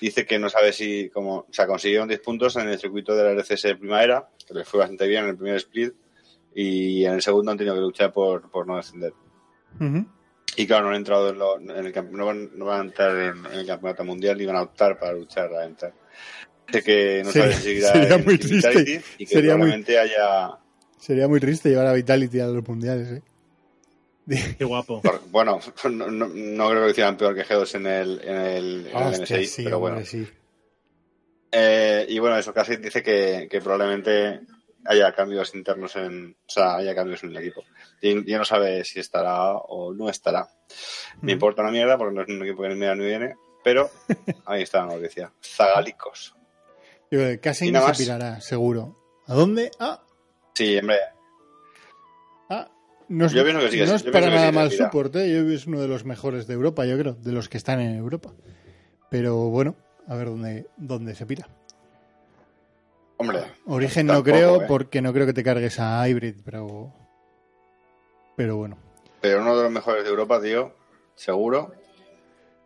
dice 0.00 0.26
que 0.26 0.38
no 0.38 0.48
sabe 0.50 0.72
si, 0.72 1.08
como, 1.10 1.36
o 1.38 1.46
sea, 1.50 1.66
consiguieron 1.66 2.06
10 2.08 2.20
puntos 2.20 2.56
en 2.56 2.68
el 2.68 2.78
circuito 2.78 3.16
de 3.16 3.24
la 3.24 3.30
RCS 3.32 3.62
de 3.62 3.76
primavera, 3.76 4.28
que 4.46 4.54
les 4.54 4.68
fue 4.68 4.80
bastante 4.80 5.06
bien 5.06 5.24
en 5.24 5.30
el 5.30 5.36
primer 5.36 5.56
split, 5.56 5.94
y 6.54 7.04
en 7.04 7.14
el 7.14 7.22
segundo 7.22 7.50
han 7.50 7.58
tenido 7.58 7.74
que 7.74 7.80
luchar 7.80 8.12
por, 8.12 8.50
por 8.50 8.66
no 8.66 8.76
descender. 8.76 9.12
Y 10.56 10.66
claro, 10.66 10.84
no 10.84 10.90
han 10.90 10.96
entrado 10.96 11.30
en, 11.30 11.38
lo- 11.38 11.58
en 11.60 11.70
el 11.86 11.92
no 12.12 12.26
van, 12.26 12.50
no 12.58 12.64
van 12.66 12.80
a 12.80 12.84
entrar 12.84 13.10
en, 13.16 13.44
en 13.46 13.58
el 13.60 13.66
campeonato 13.66 14.04
mundial 14.04 14.38
ni 14.38 14.46
van 14.46 14.56
a 14.56 14.62
optar 14.62 14.98
para 14.98 15.12
luchar 15.12 15.52
a 15.54 15.64
entrar. 15.66 15.92
Dice 16.66 16.82
que 16.82 17.22
no 17.24 17.30
Sería- 17.32 17.50
sabe 17.52 17.54
si 17.56 17.62
seguirá 17.68 17.92
sería 17.92 18.14
en 18.14 18.24
muy 18.24 18.36
Vitality 18.36 18.84
triste. 18.84 19.02
y 19.18 19.26
que 19.26 19.34
Sería 19.34 19.50
muy- 19.52 19.60
probablemente 19.70 19.98
haya 19.98 20.58
Sería 20.98 21.28
muy 21.28 21.40
triste 21.40 21.68
llevar 21.68 21.86
a 21.88 21.92
Vitality 21.92 22.40
a 22.40 22.46
los 22.46 22.66
mundiales, 22.66 23.08
¿eh? 23.12 23.22
Qué 24.28 24.64
guapo. 24.64 25.00
Por- 25.02 25.20
Bueno, 25.30 25.60
no, 25.84 26.10
no- 26.10 26.28
no 26.28 26.68
creo 26.68 26.80
que 26.80 26.84
lo 26.86 26.90
hicieran 26.90 27.16
peor 27.16 27.34
que 27.34 27.44
G2 27.44 27.74
en 27.76 27.86
el, 27.86 28.20
en 28.24 28.36
el, 28.36 28.86
en 28.88 28.96
el 28.96 29.20
MSI, 29.22 29.46
sí, 29.46 29.64
pero 29.64 29.78
bueno. 29.78 29.96
hombre, 29.96 30.10
sí. 30.10 30.26
Eh, 31.52 32.06
y 32.08 32.18
bueno, 32.18 32.36
eso 32.38 32.52
casi 32.52 32.76
dice 32.76 33.02
que, 33.02 33.48
que 33.50 33.60
probablemente 33.60 34.40
haya 34.84 35.12
cambios 35.14 35.54
internos 35.54 35.96
en. 35.96 36.32
O 36.46 36.50
sea, 36.50 36.76
haya 36.76 36.94
cambios 36.94 37.22
en 37.24 37.30
el 37.30 37.36
equipo. 37.38 37.62
Y 38.02 38.28
ya 38.28 38.38
no 38.38 38.44
sabe 38.44 38.84
si 38.84 39.00
estará 39.00 39.52
o 39.52 39.92
no 39.94 40.08
estará. 40.10 40.48
Me 41.22 41.32
Mm. 41.32 41.34
importa 41.34 41.62
una 41.62 41.70
mierda 41.70 41.96
porque 41.96 42.14
no 42.14 42.22
es 42.22 42.28
un 42.28 42.42
equipo 42.42 42.62
que 42.62 42.68
ni 42.70 42.74
me 42.74 42.86
da 42.86 42.94
ni 42.94 43.04
viene, 43.06 43.36
pero 43.64 43.90
ahí 44.46 44.62
está 44.62 44.84
la 44.84 44.94
noticia. 44.96 45.32
Zagalicos. 45.42 46.34
Casi 47.40 47.68
Y 47.68 47.72
no 47.72 47.78
nada 47.78 47.86
se 47.86 47.90
más. 47.92 47.98
pirará, 47.98 48.40
seguro. 48.40 48.96
¿A 49.26 49.34
dónde? 49.34 49.70
Ah, 49.78 50.02
Sí, 50.54 50.76
hombre. 50.78 50.96
No 53.08 53.26
es, 53.26 53.32
Yo 53.32 53.44
pienso 53.44 53.60
que 53.60 53.70
sí, 53.70 53.78
que 53.78 53.84
no 53.84 53.90
sí, 53.90 53.94
es 53.96 54.04
yo 54.04 54.12
para 54.12 54.30
nada 54.30 54.52
mal 54.52 54.72
support, 54.72 55.14
¿eh? 55.16 55.32
Yo 55.32 55.48
es 55.50 55.66
uno 55.66 55.80
de 55.80 55.88
los 55.88 56.04
mejores 56.04 56.46
de 56.46 56.54
Europa, 56.54 56.84
yo 56.86 56.98
creo, 56.98 57.14
de 57.14 57.32
los 57.32 57.48
que 57.48 57.56
están 57.56 57.80
en 57.80 57.96
Europa. 57.96 58.32
Pero 59.10 59.48
bueno, 59.50 59.76
a 60.08 60.16
ver 60.16 60.26
dónde, 60.26 60.66
dónde 60.76 61.14
se 61.14 61.24
pira. 61.26 61.48
Hombre. 63.18 63.40
Origen 63.66 64.06
no 64.06 64.14
Tampoco, 64.14 64.36
creo, 64.36 64.62
¿eh? 64.62 64.64
porque 64.68 65.00
no 65.00 65.12
creo 65.12 65.26
que 65.26 65.32
te 65.32 65.42
cargues 65.42 65.78
a 65.78 66.06
Hybrid, 66.08 66.36
pero. 66.44 66.92
Pero 68.36 68.56
bueno. 68.56 68.76
Pero 69.20 69.40
uno 69.40 69.56
de 69.56 69.62
los 69.62 69.72
mejores 69.72 70.04
de 70.04 70.10
Europa, 70.10 70.42
tío. 70.42 70.74
Seguro. 71.14 71.72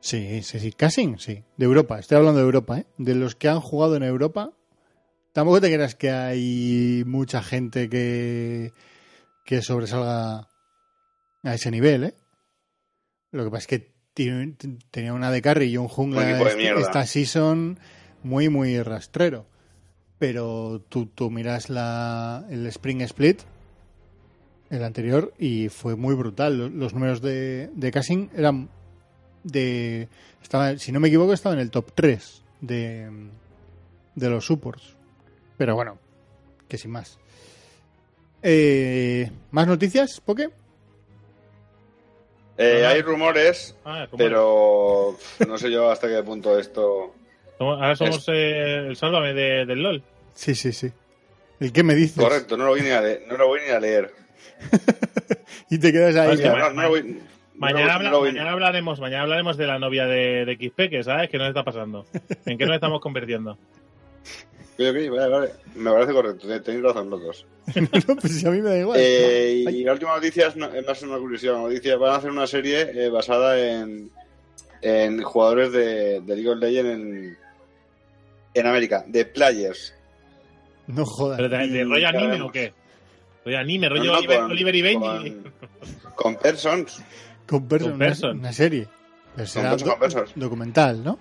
Sí, 0.00 0.42
sí, 0.42 0.58
sí. 0.58 0.72
Casing, 0.72 1.18
sí. 1.18 1.44
De 1.56 1.66
Europa. 1.66 1.98
Estoy 1.98 2.16
hablando 2.16 2.40
de 2.40 2.46
Europa, 2.46 2.78
¿eh? 2.78 2.86
De 2.96 3.14
los 3.14 3.36
que 3.36 3.48
han 3.48 3.60
jugado 3.60 3.96
en 3.96 4.02
Europa. 4.02 4.52
Tampoco 5.32 5.60
te 5.60 5.72
creas 5.72 5.94
que 5.94 6.10
hay 6.10 7.04
mucha 7.06 7.42
gente 7.42 7.88
que, 7.88 8.72
que 9.50 9.62
sobresalga 9.62 10.48
a 11.42 11.54
ese 11.54 11.72
nivel, 11.72 12.04
¿eh? 12.04 12.14
Lo 13.32 13.42
que 13.42 13.50
pasa 13.50 13.62
es 13.62 13.66
que 13.66 13.92
tiene- 14.14 14.54
tenía 14.92 15.12
una 15.12 15.32
de 15.32 15.42
carry 15.42 15.64
y 15.66 15.76
un 15.76 15.84
Un 15.86 15.88
jungla 15.88 16.20
este- 16.30 16.80
esta 16.82 17.04
season 17.04 17.80
muy, 18.22 18.48
muy 18.48 18.80
rastrero. 18.80 19.46
Pero 20.20 20.84
tú, 20.88 21.06
tú 21.06 21.30
miras 21.32 21.68
la, 21.68 22.46
el 22.48 22.64
Spring 22.68 23.00
Split, 23.02 23.40
el 24.70 24.84
anterior, 24.84 25.34
y 25.36 25.68
fue 25.68 25.96
muy 25.96 26.14
brutal. 26.14 26.56
Los, 26.56 26.70
los 26.70 26.94
números 26.94 27.20
de, 27.20 27.70
de 27.74 27.90
eran 28.36 28.68
de... 29.42 30.08
Estaba, 30.42 30.78
si 30.78 30.92
no 30.92 31.00
me 31.00 31.08
equivoco, 31.08 31.32
estaba 31.32 31.56
en 31.56 31.60
el 31.60 31.72
top 31.72 31.90
3 31.92 32.44
de, 32.60 33.30
de 34.14 34.30
los 34.30 34.44
supports. 34.46 34.94
Pero 35.56 35.74
bueno, 35.74 35.98
que 36.68 36.78
sin 36.78 36.92
más. 36.92 37.18
Eh, 38.42 39.30
¿Más 39.50 39.66
noticias, 39.66 40.20
Poke? 40.24 40.48
Eh, 42.58 42.84
hay 42.86 43.00
rumores, 43.02 43.74
Ah, 43.84 44.06
pero 44.16 45.16
no 45.48 45.58
sé 45.58 45.70
yo 45.70 45.90
hasta 45.90 46.08
qué 46.08 46.22
punto 46.22 46.58
esto. 46.58 47.14
Ahora 47.58 47.94
somos 47.96 48.24
eh, 48.28 48.86
el 48.88 48.96
sálvame 48.96 49.32
de- 49.34 49.66
del 49.66 49.82
LOL. 49.82 50.02
Sí, 50.34 50.54
sí, 50.54 50.72
sí. 50.72 50.90
¿El 51.58 51.72
qué 51.72 51.82
me 51.82 51.94
dices? 51.94 52.22
Correcto, 52.22 52.56
no 52.56 52.64
lo 52.64 52.70
voy 52.70 52.80
ni 52.82 52.90
a 52.90 53.00
leer. 53.02 53.24
No 53.28 53.36
lo 53.36 53.46
voy 53.48 53.60
ni 53.66 53.70
a 53.72 53.80
leer. 53.80 54.10
Y 55.72 55.78
te 55.78 55.92
quedas 55.92 56.16
ahí. 56.16 56.36
Mañana, 57.54 57.94
hablaremos, 58.50 58.98
mañana 59.00 59.22
hablaremos 59.22 59.56
de 59.56 59.66
la 59.66 59.78
novia 59.78 60.06
de, 60.06 60.44
de 60.44 60.54
XP, 60.56 60.90
que 60.90 61.04
sabes 61.04 61.30
que 61.30 61.38
nos 61.38 61.46
está 61.48 61.62
pasando. 61.62 62.06
¿En 62.46 62.58
qué 62.58 62.66
nos 62.66 62.74
estamos 62.74 63.00
convirtiendo? 63.00 63.56
Ok, 64.80 64.96
ok, 64.96 65.16
vale, 65.16 65.28
vale. 65.28 65.50
Me 65.74 65.90
parece 65.90 66.12
correcto, 66.12 66.46
te- 66.48 66.60
tenéis 66.60 66.82
razón 66.84 67.10
los 67.10 67.22
dos. 67.22 67.46
no, 68.08 68.16
pues 68.16 68.40
si 68.40 68.46
a 68.46 68.50
mí 68.50 68.62
me 68.62 68.70
da 68.70 68.78
igual. 68.78 68.98
Eh, 69.00 69.64
y 69.70 69.84
la 69.84 69.92
última 69.92 70.14
noticia 70.14 70.46
es, 70.48 70.56
no- 70.56 70.72
es 70.72 70.86
más 70.86 71.02
una 71.02 71.18
curiosidad. 71.18 71.54
Noticia, 71.54 71.96
van 71.96 72.12
a 72.12 72.16
hacer 72.16 72.30
una 72.30 72.46
serie 72.46 72.90
eh, 72.94 73.08
basada 73.10 73.58
en, 73.58 74.10
en 74.82 75.22
jugadores 75.22 75.72
de, 75.72 76.20
de 76.20 76.34
League 76.36 76.48
of 76.48 76.58
Legends 76.58 76.90
en, 76.90 77.38
en 78.54 78.66
América, 78.66 79.04
de 79.06 79.24
players. 79.26 79.94
No 80.86 81.04
jodas. 81.06 81.36
¿Pero 81.36 81.48
de, 81.50 81.68
de 81.68 81.84
rollo 81.84 82.08
anime 82.08 82.40
o 82.42 82.50
qué? 82.50 82.72
¿Rollo 83.44 83.58
anime? 83.58 83.88
¿Rollo 83.88 84.04
no, 84.12 84.18
Oliver, 84.18 84.38
con- 84.40 84.50
Oliver 84.50 84.74
y 84.74 84.82
Benji? 84.82 85.06
Con, 85.06 85.52
con 86.14 86.36
persons. 86.36 87.02
Con 87.46 87.66
Person, 87.68 87.90
Con 87.90 87.96
una- 87.96 88.06
Person. 88.06 88.38
Una, 88.38 88.52
serie. 88.52 88.88
Pero 89.36 89.46
será 89.46 89.70
Person, 89.76 90.24
do- 90.24 90.32
documental, 90.34 91.04
¿no? 91.04 91.18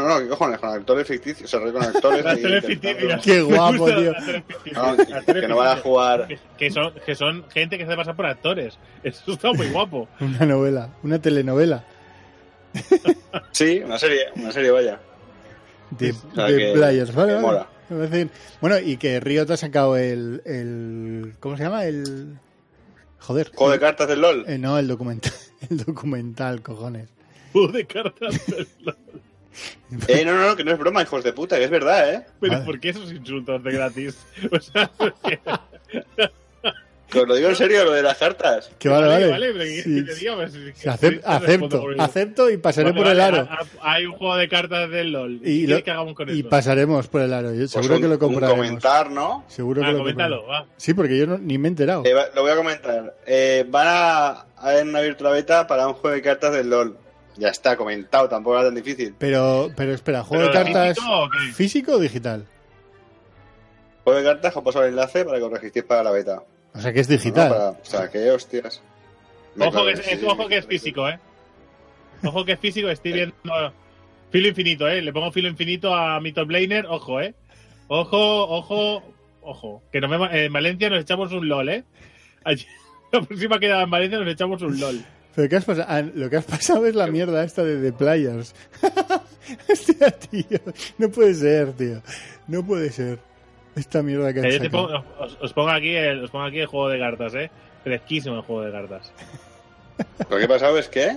No, 0.00 0.08
no, 0.08 0.18
¿qué 0.20 0.28
cojones? 0.28 0.58
Con 0.58 0.70
actores 0.70 1.06
ficticios. 1.06 1.52
O 1.54 1.60
sea, 1.60 1.72
con 1.72 1.82
actores. 1.82 2.24
Las 2.24 2.64
ficticias. 2.64 3.22
Qué 3.22 3.40
guapo, 3.42 3.86
tío. 3.86 4.12
No, 4.72 4.96
que 5.34 5.48
no 5.48 5.56
van 5.56 5.78
a 5.78 5.80
jugar. 5.80 6.26
Que- 6.28 6.38
Que 6.58 6.70
son, 6.70 6.92
que 7.04 7.14
son 7.14 7.48
gente 7.50 7.76
que 7.78 7.84
se 7.84 7.90
hace 7.90 7.96
pasar 7.96 8.16
por 8.16 8.26
actores. 8.26 8.78
Eso 9.02 9.32
está 9.32 9.52
muy 9.52 9.68
guapo. 9.70 10.08
Una 10.20 10.46
novela, 10.46 10.90
una 11.02 11.20
telenovela 11.20 11.84
Sí, 13.52 13.80
una 13.84 13.98
serie, 13.98 14.26
una 14.36 14.52
serie, 14.52 14.70
vaya. 14.70 15.00
de, 15.90 16.10
O 16.10 16.34
sea, 16.34 16.44
de 16.46 16.58
que- 16.58 16.72
players. 16.74 17.14
Vale, 17.14 17.38
mola. 17.38 17.66
Bueno, 18.60 18.78
y 18.80 18.96
que 18.96 19.20
Riot 19.20 19.48
ha 19.50 19.56
sacado 19.56 19.96
el, 19.96 20.42
el. 20.44 21.34
¿Cómo 21.40 21.56
se 21.56 21.62
llama? 21.62 21.84
El. 21.84 22.36
Joder. 23.20 23.50
Juego 23.54 23.72
de 23.72 23.78
cartas 23.80 24.08
del 24.08 24.20
LOL. 24.20 24.44
Eh, 24.48 24.58
no, 24.58 24.78
el 24.78 24.88
documental. 24.88 25.32
El 25.70 25.78
documental, 25.78 26.62
cojones. 26.62 27.08
Juego 27.52 27.72
de 27.72 27.86
cartas 27.86 28.46
del 28.46 28.68
LOL. 28.82 28.96
Eh, 30.08 30.24
no, 30.24 30.34
no, 30.34 30.48
no, 30.48 30.56
que 30.56 30.64
no 30.64 30.72
es 30.72 30.78
broma, 30.78 31.02
hijos 31.02 31.22
de 31.24 31.32
puta, 31.32 31.56
que 31.58 31.64
es 31.64 31.70
verdad, 31.70 32.12
¿eh? 32.12 32.26
Pero 32.40 32.54
Vale. 32.54 32.64
¿por 32.64 32.80
qué 32.80 32.88
esos 32.90 33.10
insultos 33.12 33.62
de 33.62 33.72
gratis? 33.72 34.18
O 34.50 34.60
sea, 34.60 34.90
porque- 34.96 35.38
Que 37.08 37.20
os 37.20 37.28
lo 37.28 37.36
digo 37.36 37.48
en 37.48 37.54
serio, 37.54 37.84
lo 37.84 37.92
de 37.92 38.02
las 38.02 38.18
cartas. 38.18 38.68
Que 38.80 38.88
vale, 38.88 39.06
vale. 39.06 39.28
vale, 39.30 39.66
Sí, 39.80 39.94
que 39.94 40.02
pues, 40.02 40.06
que- 40.08 40.14
sí, 40.16 40.26
acep- 40.88 41.20
que 41.22 41.24
acepto, 41.24 41.84
acepto 41.98 42.50
y 42.50 42.56
pasaré 42.56 42.90
Vale, 42.90 43.00
por 43.00 43.12
el 43.12 43.20
aro. 43.20 43.48
ha- 43.48 43.54
ha- 43.80 43.92
Hay 43.94 44.06
un 44.06 44.12
juego 44.14 44.34
de 44.36 44.48
cartas 44.48 44.90
del 44.90 45.12
LOL. 45.12 45.34
Y, 45.36 45.38
¿Qué 45.38 45.60
lo- 45.62 45.66
quieres 45.66 45.84
que 45.84 45.90
hagamos 45.92 46.14
con 46.14 46.28
y 46.36 46.40
eso? 46.40 46.48
pasaremos 46.48 47.06
por 47.06 47.20
el 47.20 47.32
aro. 47.32 47.52
Yo 47.52 47.58
Pues 47.60 47.70
seguro 47.70 47.94
un, 47.94 48.02
que 48.02 48.08
lo 48.08 48.18
compraremos. 48.18 48.66
comentar, 48.66 49.08
¿no? 49.12 49.44
Seguro 49.46 49.82
Ah, 49.82 49.86
que 49.86 49.92
lo 49.92 49.98
coméntalo, 49.98 50.46
va. 50.48 50.66
Sí, 50.76 50.94
porque 50.94 51.16
yo 51.16 51.28
no- 51.28 51.38
ni 51.38 51.58
me 51.58 51.68
he 51.68 51.70
enterado. 51.70 52.02
Eh, 52.04 52.12
va- 52.12 52.26
lo 52.34 52.42
voy 52.42 52.50
a 52.50 52.56
comentar. 52.56 53.14
Eh, 53.24 53.64
van 53.68 53.86
a 53.86 54.28
a 54.58 54.70
haber 54.70 54.84
una 54.84 55.00
virtual 55.00 55.34
beta 55.34 55.66
para 55.68 55.86
un 55.86 55.94
juego 55.94 56.14
de 56.16 56.22
cartas 56.22 56.52
del 56.54 56.70
LOL. 56.70 56.96
Ya 57.38 57.48
está 57.48 57.76
comentado, 57.76 58.28
tampoco 58.28 58.56
era 58.56 58.66
tan 58.66 58.74
difícil. 58.74 59.14
Pero, 59.18 59.70
pero 59.76 59.92
espera, 59.92 60.22
¿juego 60.24 60.46
¿Pero 60.50 60.58
de 60.58 60.64
cartas 60.72 60.96
físico 60.96 61.22
o 61.22 61.28
qué? 61.30 61.52
físico 61.52 61.92
o 61.92 61.98
digital? 61.98 62.46
Juego 64.04 64.18
de 64.20 64.24
cartas, 64.24 64.56
os 64.56 64.62
paso 64.64 64.82
el 64.82 64.90
enlace 64.90 65.24
para 65.24 65.38
que 65.38 65.44
os 65.44 65.52
registréis 65.52 65.84
para 65.86 66.02
la 66.02 66.10
beta. 66.12 66.42
O 66.74 66.80
sea 66.80 66.92
que 66.92 67.00
es 67.00 67.08
¿no? 67.08 67.16
digital. 67.16 67.48
Para- 67.48 67.70
o 67.70 67.78
sea, 67.82 68.10
que 68.10 68.30
hostias. 68.30 68.82
Me 69.54 69.66
Ojo 69.66 69.84
que 69.84 69.92
es, 69.92 70.22
ojo 70.24 70.48
que 70.48 70.58
es 70.58 70.66
físico, 70.66 71.08
¿eh? 71.08 71.18
Ojo 72.24 72.44
que 72.44 72.52
es 72.52 72.60
físico, 72.60 72.88
estoy 72.88 73.12
viendo 73.12 73.34
filo 74.30 74.48
infinito, 74.48 74.88
¿eh? 74.88 75.00
Le 75.02 75.12
pongo 75.12 75.32
filo 75.32 75.48
infinito 75.48 75.94
a 75.94 76.20
mi 76.20 76.32
top 76.32 76.50
laner, 76.50 76.86
ojo, 76.86 77.20
¿eh? 77.20 77.34
Ojo, 77.88 78.48
ojo, 78.48 79.02
ojo. 79.42 79.82
Que 79.92 80.00
nos 80.00 80.10
vemos, 80.10 80.28
en 80.32 80.52
Valencia 80.52 80.90
nos 80.90 81.00
echamos 81.00 81.32
un 81.32 81.48
LOL, 81.48 81.68
¿eh? 81.68 81.84
Allí- 82.44 82.66
la 83.12 83.22
próxima 83.22 83.58
quedada 83.58 83.82
en 83.82 83.90
Valencia 83.90 84.18
nos 84.18 84.28
echamos 84.32 84.62
un 84.62 84.78
LOL. 84.78 85.04
Pero 85.36 85.48
¿qué 85.48 85.56
has 85.56 85.64
pasado? 85.64 85.86
Ah, 85.88 86.00
lo 86.02 86.28
que 86.30 86.36
has 86.38 86.44
pasado 86.44 86.86
es 86.86 86.94
la 86.94 87.06
mierda 87.08 87.44
esta 87.44 87.62
de 87.62 87.76
The 87.80 87.92
Players. 87.96 88.54
Hostia, 89.70 90.10
tío. 90.10 90.58
No 90.98 91.08
puede 91.10 91.34
ser, 91.34 91.72
tío. 91.74 92.02
No 92.48 92.64
puede 92.66 92.90
ser. 92.90 93.18
Esta 93.76 94.02
mierda 94.02 94.32
que 94.32 94.40
has 94.40 94.54
yo 94.54 94.60
te 94.60 94.70
pongo- 94.70 95.04
os, 95.20 95.36
os 95.40 95.52
pongo 95.52 95.68
aquí 95.70 95.94
el, 95.94 96.24
os 96.24 96.30
pongo 96.30 96.46
aquí 96.46 96.58
el 96.60 96.66
juego 96.66 96.88
de 96.88 96.98
cartas, 96.98 97.34
¿eh? 97.34 97.50
Fresquísimo 97.84 98.36
el 98.36 98.42
juego 98.42 98.62
de 98.62 98.72
cartas. 98.72 99.12
Lo 100.30 100.38
que 100.38 100.44
ha 100.44 100.48
pasado 100.48 100.78
es 100.78 100.88
que. 100.88 101.10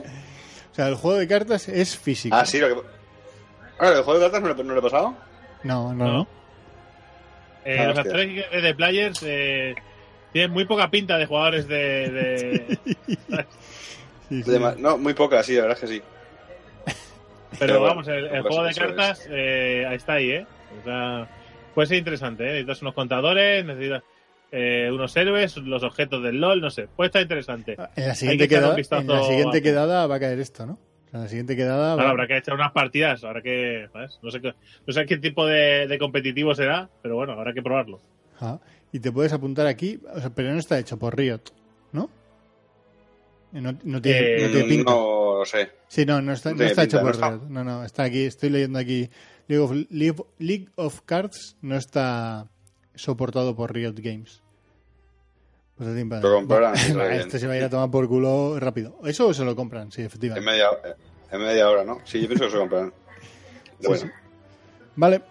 O 0.72 0.76
sea, 0.76 0.88
el 0.90 0.96
juego 0.96 1.18
de 1.18 1.28
cartas 1.28 1.68
es 1.70 1.98
físico. 1.98 2.36
Ah, 2.36 2.46
sí, 2.46 2.60
lo 2.60 2.68
que. 2.68 2.88
Ah, 3.80 3.88
el 3.96 4.04
juego 4.04 4.20
de 4.20 4.26
cartas 4.30 4.42
no 4.42 4.54
le, 4.54 4.64
no 4.64 4.74
le 4.74 4.80
he 4.80 4.84
pasado. 4.84 5.16
No, 5.64 5.94
no, 5.94 6.06
¿No? 6.06 6.14
no. 6.14 6.28
Eh, 7.66 7.78
Ah, 7.80 7.84
los 7.88 7.98
hostia. 7.98 8.12
actores 8.12 8.64
de 8.64 8.76
Players 8.76 9.24
eh, 9.24 9.76
tienen 10.34 10.52
muy 10.52 10.66
poca 10.66 10.90
pinta 10.90 11.18
de 11.18 11.26
jugadores 11.26 11.68
de... 11.68 11.78
de- 12.10 12.78
Sí, 14.30 14.44
sí. 14.44 14.52
No, 14.80 14.98
muy 14.98 15.14
poca, 15.14 15.42
sí, 15.44 15.56
la 15.56 15.62
verdad 15.64 15.78
es 15.84 15.90
que 15.90 15.96
sí. 15.96 16.02
Pero 17.60 17.82
vamos, 17.82 18.08
el, 18.08 18.26
el 18.28 18.42
juego 18.42 18.64
de 18.64 18.74
cartas 18.96 19.28
eh, 19.30 19.86
ahí 19.88 19.96
está 19.96 20.14
ahí, 20.14 20.32
¿eh? 20.32 20.46
O 20.80 20.84
sea, 20.84 21.28
puede 21.74 21.88
ser 21.88 21.98
interesante, 21.98 22.44
¿eh? 22.44 22.48
Necesitas 22.52 22.82
unos 22.84 22.94
contadores, 22.94 23.66
necesitas 23.66 24.04
eh, 24.52 24.90
unos 24.92 25.16
héroes, 25.18 25.58
los 25.58 25.84
objetos 25.84 26.24
del 26.24 26.40
LOL, 26.40 26.62
no 26.62 26.70
sé. 26.70 26.88
Puede 26.96 27.08
estar 27.08 27.22
interesante. 27.22 27.76
En 27.96 28.08
la 28.08 28.16
siguiente, 28.16 28.48
que 28.48 28.56
quedada, 28.56 28.76
en 28.78 29.08
la 29.08 29.24
siguiente 29.24 29.62
quedada 29.62 30.08
va 30.08 30.16
a 30.16 30.20
caer 30.20 30.40
esto, 30.40 30.66
¿no? 30.66 30.80
En 31.12 31.22
la 31.22 31.28
siguiente 31.28 31.56
quedada 31.56 31.96
va- 31.96 32.10
habrá 32.12 32.28
que 32.28 32.38
echar 32.38 32.54
unas 32.54 32.72
partidas, 32.72 33.24
habrá 33.24 33.42
que... 33.42 33.88
¿sabes? 33.92 34.20
No 34.22 34.30
sé, 34.30 34.42
qué, 34.42 34.54
no 34.86 34.94
sé 34.94 35.06
qué 35.08 35.18
tipo 35.18 35.46
de, 35.48 35.88
de 35.88 35.98
competitivo 35.98 36.54
será, 36.54 36.88
pero 37.02 37.16
bueno, 37.16 37.34
habrá 37.34 37.52
que 37.54 37.64
probarlo. 37.64 38.00
Ah, 38.40 38.60
y 38.92 39.00
te 39.00 39.12
puedes 39.12 39.34
apuntar 39.34 39.66
aquí, 39.66 40.00
o 40.14 40.20
sea, 40.20 40.30
pero 40.30 40.52
no 40.54 40.60
está 40.60 40.78
hecho 40.78 40.98
por 41.00 41.18
Riot, 41.18 41.42
¿no? 41.94 42.12
No, 43.52 43.76
no 43.84 44.02
tiene, 44.02 44.20
Eh, 44.20 44.40
no 44.42 44.48
tiene 44.52 44.64
pinta. 44.70 44.92
No 44.92 45.38
lo 45.40 45.46
sé. 45.46 45.72
Sí, 45.88 46.06
no, 46.06 46.22
no 46.22 46.34
está, 46.34 46.54
no 46.54 46.64
está 46.64 46.84
hecho 46.84 47.00
pinta, 47.00 47.02
por 47.02 47.20
¿no 47.20 47.26
está? 47.28 47.30
Riot. 47.46 47.50
No, 47.50 47.64
no, 47.64 47.84
está 47.84 48.04
aquí, 48.04 48.24
estoy 48.26 48.50
leyendo 48.50 48.78
aquí. 48.80 49.10
League 49.48 49.64
of, 49.64 49.72
League 49.90 50.12
of- 50.12 50.28
League 50.38 50.68
of 50.76 51.02
Cards 51.06 51.58
no 51.62 51.76
está 51.76 52.48
soportado 52.96 53.56
por 53.56 53.74
Riot 53.74 53.96
Games. 53.98 54.42
Pues 55.78 55.90
así. 55.90 56.04
Lo 56.04 56.34
comprarán, 56.34 56.76
este 57.12 57.40
se 57.40 57.48
va 57.48 57.54
a 57.54 57.58
ir 57.58 57.64
a 57.64 57.70
tomar 57.70 57.90
por 57.90 58.08
culo 58.08 58.60
rápido. 58.60 59.00
Eso 59.06 59.34
se 59.34 59.46
lo 59.46 59.56
compran, 59.56 59.92
sí, 59.92 60.02
En 60.02 60.08
efectivamente. 60.08 60.46
media, 60.52 60.68
en 61.32 61.42
media 61.42 61.70
hora, 61.70 61.84
¿no? 61.86 62.00
Sí, 62.04 62.22
yo 62.22 62.28
pienso 62.28 62.46
que 62.46 62.52
se 62.52 62.58
comprarán. 62.58 62.94
Bueno, 63.82 64.12
Vale, 64.98 65.22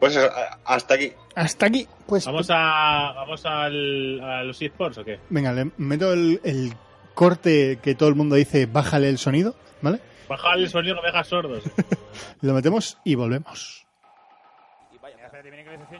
pues 0.00 0.18
hasta 0.64 0.94
aquí. 0.94 1.12
hasta 1.34 1.66
aquí. 1.66 1.86
Pues 2.06 2.24
¿Vamos 2.24 2.48
a, 2.50 3.12
vamos 3.14 3.44
al, 3.44 4.20
a 4.20 4.42
los 4.44 4.60
eSports 4.62 4.98
o 4.98 5.04
qué? 5.04 5.18
venga, 5.28 5.52
le 5.52 5.70
meto 5.76 6.12
el, 6.14 6.40
el 6.42 6.72
corte 7.16 7.80
que 7.82 7.96
todo 7.96 8.08
el 8.08 8.14
mundo 8.14 8.36
dice, 8.36 8.66
bájale 8.66 9.08
el 9.08 9.18
sonido, 9.18 9.56
¿vale? 9.80 10.00
Baja 10.28 10.54
el 10.54 10.68
sonido 10.68 10.94
que 10.96 11.02
me 11.02 11.08
dejas 11.08 11.26
sordos. 11.26 11.64
Lo 12.42 12.52
metemos 12.52 12.98
y 13.02 13.16
volvemos. 13.16 13.82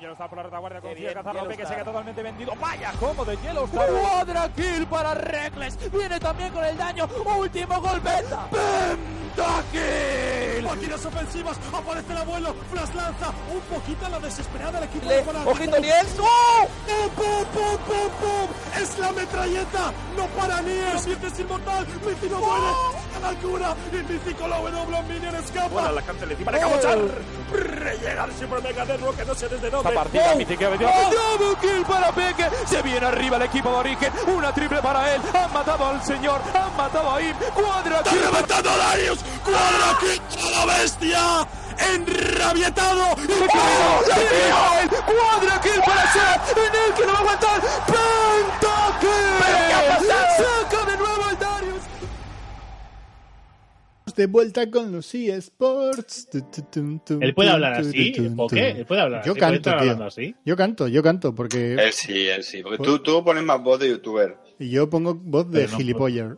Yellowstar 0.00 0.28
por 0.28 0.38
la 0.38 0.44
retaguardia, 0.44 0.80
consigue 0.80 1.14
cazar 1.14 1.34
López 1.34 1.56
que 1.56 1.66
se 1.66 1.74
queda 1.74 1.84
totalmente 1.84 2.22
vendido. 2.22 2.52
Vaya 2.60 2.92
como 3.00 3.24
de 3.24 3.36
Yellowstar. 3.36 3.88
Cuadra 3.88 4.52
kill 4.54 4.86
para 4.86 5.14
Reckless. 5.14 5.90
Viene 5.90 6.20
también 6.20 6.52
con 6.52 6.64
el 6.64 6.76
daño. 6.76 7.08
Último 7.38 7.80
golpe. 7.80 8.10
Pentakill. 9.36 10.64
Máquinas 10.64 11.04
ofensivas. 11.04 11.58
Aparece 11.72 12.12
el 12.12 12.18
abuelo. 12.18 12.54
Flash 12.70 12.94
lanza. 12.94 13.28
Un 13.52 13.60
poquito 13.60 14.06
a 14.06 14.08
la 14.08 14.18
desesperada 14.20 14.78
el 14.78 14.84
equipo 14.84 15.08
de 15.08 15.22
Juan 15.22 15.36
Ojito 15.46 15.78
Niels. 15.78 16.16
¡Oh! 16.18 16.66
¡Pum, 16.86 17.10
pum, 17.10 17.44
pum, 17.52 17.78
pum, 17.86 18.10
pum! 18.20 18.82
Es 18.82 18.98
la 18.98 19.12
metralleta. 19.12 19.92
No 20.16 20.26
para 20.28 20.62
Niels. 20.62 21.02
Sientes 21.02 21.38
inmortal. 21.38 21.86
Mici 21.86 22.28
no 22.30 22.40
muere. 22.40 23.05
La 23.20 23.28
altura. 23.28 23.74
Y 23.92 24.34
con 24.34 24.50
la 24.50 24.58
W 24.58 25.02
Minion 25.08 25.34
escapa. 25.36 25.68
Bueno, 25.68 25.92
la 25.92 26.02
cancel 26.02 26.30
encima 26.32 26.52
de 26.52 26.58
Cabochar. 26.58 26.98
Llega 28.00 28.24
el 28.24 28.32
Super 28.38 28.62
Mega 28.62 28.84
de 28.84 28.96
Rock, 28.98 29.16
no 29.26 29.34
sé 29.34 29.48
desde 29.48 29.70
dónde. 29.70 29.88
Esta 29.88 30.02
partida, 30.02 30.34
que 30.56 30.66
ha 30.66 30.70
metido. 30.70 30.90
Double 31.10 31.56
kill 31.60 31.84
para 31.86 32.12
Peque. 32.12 32.48
Se 32.66 32.82
viene 32.82 33.06
arriba 33.06 33.36
el 33.36 33.42
equipo 33.42 33.70
de 33.70 33.76
origen. 33.76 34.12
Una 34.26 34.52
triple 34.52 34.82
para 34.82 35.14
él. 35.14 35.22
Han 35.34 35.52
matado 35.52 35.86
al 35.86 36.02
señor. 36.04 36.40
Han 36.54 36.76
matado 36.76 37.10
a 37.14 37.22
Im. 37.22 37.36
Cuadra 37.54 38.02
kill. 38.02 38.18
¡Está 38.18 38.30
reventando 38.30 38.70
a 38.70 38.76
Darius! 38.76 39.18
¡Cuadra 39.44 39.98
kill 40.00 40.20
para 40.36 40.50
la 40.50 40.66
bestia! 40.78 41.46
¡Enrabietado! 41.94 43.04
¡Oh! 43.12 44.02
¡La 44.08 44.16
dio 44.16 44.80
él! 44.80 44.88
¡Cuadra 44.88 45.60
kill 45.60 45.80
para 45.84 46.12
Seth! 46.12 46.56
¡En 46.56 46.74
él 46.74 46.94
que 46.96 47.06
no 47.06 47.12
va 47.12 47.18
a 47.18 47.20
aguantar! 47.20 47.60
¡Pentakill! 47.86 49.36
¡Saca 50.36 50.84
de 50.90 50.95
De 54.16 54.26
vuelta 54.26 54.70
con 54.70 54.92
los 54.92 55.14
eSports. 55.14 56.28
¿Él 57.20 57.34
puede 57.34 57.50
hablar 57.50 57.74
así? 57.74 58.14
¿O 58.36 58.48
qué? 58.48 58.70
¿Él 58.70 58.86
puede 58.86 59.02
hablar 59.02 59.24
Yo 59.26 59.34
canto, 59.34 59.70
tío. 59.70 59.78
hablando 59.78 60.04
así? 60.06 60.34
Yo 60.44 60.56
canto, 60.56 60.88
yo 60.88 61.02
canto, 61.02 61.34
porque 61.34 61.74
Él 61.74 61.92
sí, 61.92 62.26
él 62.28 62.42
sí. 62.42 62.62
Porque 62.62 62.82
tú, 62.82 62.98
tú 63.00 63.22
pones 63.22 63.44
más 63.44 63.62
voz 63.62 63.78
de 63.78 63.90
youtuber. 63.90 64.36
y 64.58 64.70
yo 64.70 64.88
pongo 64.88 65.14
voz 65.14 65.50
de 65.50 65.68
no 65.68 65.76
gilipollas, 65.76 66.36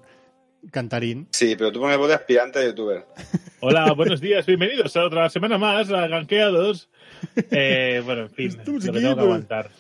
cantarín. 0.73 1.29
Sí, 1.31 1.55
pero 1.57 1.71
tú 1.71 1.79
pones 1.81 1.97
voz 1.99 2.09
de 2.09 2.15
aspirante 2.15 2.59
de 2.59 2.67
youtuber. 2.67 3.07
Hola, 3.61 3.93
buenos 3.93 4.21
días, 4.21 4.45
bienvenidos 4.45 4.97
a 4.97 5.05
otra 5.05 5.29
semana 5.31 5.57
más 5.57 5.89
a 5.93 6.09
Gankeados. 6.09 6.89
Eh, 7.37 8.03
bueno, 8.05 8.23
en 8.23 8.31
fin, 8.31 8.57
lo 8.59 8.65
que 8.65 8.87
tengo 8.87 8.93
que 8.93 9.01
pues. 9.01 9.19
aguantar. 9.19 9.71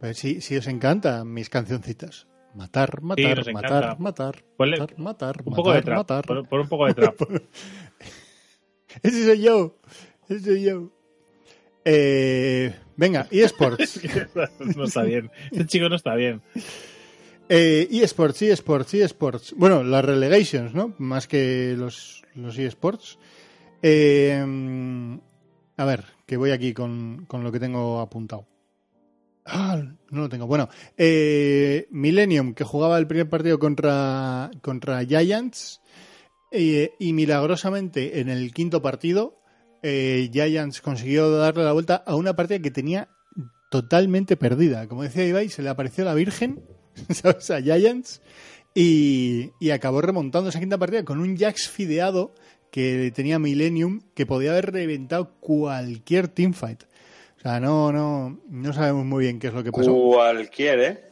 Pues 0.00 0.18
sí, 0.18 0.40
sí 0.40 0.56
os 0.56 0.66
encantan 0.66 1.32
mis 1.32 1.48
cancioncitas. 1.48 2.26
Matar, 2.54 2.98
Sí, 3.00 3.04
matar, 3.06 3.36
nos 3.38 3.52
matar, 3.52 3.98
matar, 4.00 4.44
Ponle 4.56 4.78
matar, 4.78 4.98
matar, 4.98 5.42
Un 5.44 5.54
poco 5.54 5.72
de 5.72 5.82
trap. 5.82 5.98
matar. 5.98 6.26
Por, 6.26 6.48
por 6.48 6.60
un 6.60 6.68
poco 6.68 6.86
de 6.86 6.94
trap. 6.94 7.14
Ese 9.02 9.24
soy 9.24 9.40
yo. 9.40 9.76
Ese 10.28 10.40
soy 10.40 10.62
yo. 10.64 10.90
Eh, 11.84 12.74
venga, 12.96 13.26
eSports. 13.30 14.00
no 14.76 14.84
está 14.84 15.02
bien. 15.02 15.30
Este 15.50 15.66
chico 15.66 15.88
no 15.88 15.96
está 15.96 16.14
bien. 16.14 16.42
Eh, 17.48 17.88
eSports, 17.90 18.42
eSports, 18.42 18.94
eSports. 18.94 19.54
Bueno, 19.56 19.82
las 19.82 20.04
relegations, 20.04 20.74
¿no? 20.74 20.94
Más 20.98 21.26
que 21.26 21.74
los, 21.76 22.22
los 22.34 22.58
eSports. 22.58 23.18
Eh, 23.82 24.44
a 25.76 25.84
ver, 25.84 26.04
que 26.26 26.36
voy 26.36 26.50
aquí 26.50 26.72
con, 26.72 27.24
con 27.26 27.42
lo 27.42 27.50
que 27.50 27.60
tengo 27.60 28.00
apuntado. 28.00 28.46
Ah, 29.44 29.82
no 30.10 30.20
lo 30.20 30.28
tengo. 30.28 30.46
Bueno, 30.46 30.68
eh, 30.96 31.88
Millennium, 31.90 32.54
que 32.54 32.64
jugaba 32.64 32.98
el 32.98 33.06
primer 33.06 33.28
partido 33.28 33.58
contra, 33.58 34.50
contra 34.62 35.04
Giants. 35.04 35.80
eh, 36.50 36.92
y 36.98 37.12
milagrosamente 37.12 38.20
en 38.20 38.28
el 38.28 38.52
quinto 38.52 38.82
partido, 38.82 39.40
eh, 39.82 40.28
Giants 40.32 40.80
consiguió 40.80 41.30
darle 41.30 41.64
la 41.64 41.72
vuelta 41.72 41.96
a 41.96 42.14
una 42.14 42.36
partida 42.36 42.60
que 42.60 42.70
tenía 42.70 43.08
totalmente 43.70 44.36
perdida. 44.36 44.86
Como 44.86 45.02
decía 45.02 45.26
Ibai, 45.26 45.48
se 45.48 45.62
le 45.62 45.70
apareció 45.70 46.04
la 46.04 46.14
Virgen 46.14 46.62
¿sabes? 47.10 47.50
a 47.50 47.60
Giants 47.60 48.20
y, 48.74 49.50
y 49.60 49.70
acabó 49.70 50.02
remontando 50.02 50.50
esa 50.50 50.60
quinta 50.60 50.78
partida 50.78 51.04
con 51.04 51.20
un 51.20 51.36
Jax 51.36 51.68
fideado 51.68 52.34
que 52.70 53.12
tenía 53.14 53.38
Millennium 53.38 54.00
que 54.14 54.26
podía 54.26 54.52
haber 54.52 54.72
reventado 54.72 55.34
cualquier 55.40 56.28
teamfight. 56.28 56.84
O 57.42 57.48
sea, 57.48 57.58
no, 57.58 57.90
no, 57.90 58.38
no 58.48 58.72
sabemos 58.72 59.04
muy 59.04 59.24
bien 59.24 59.40
qué 59.40 59.48
es 59.48 59.52
lo 59.54 59.64
que 59.64 59.72
pasó. 59.72 59.92
Cualquier, 59.92 60.78
¿eh? 60.80 61.04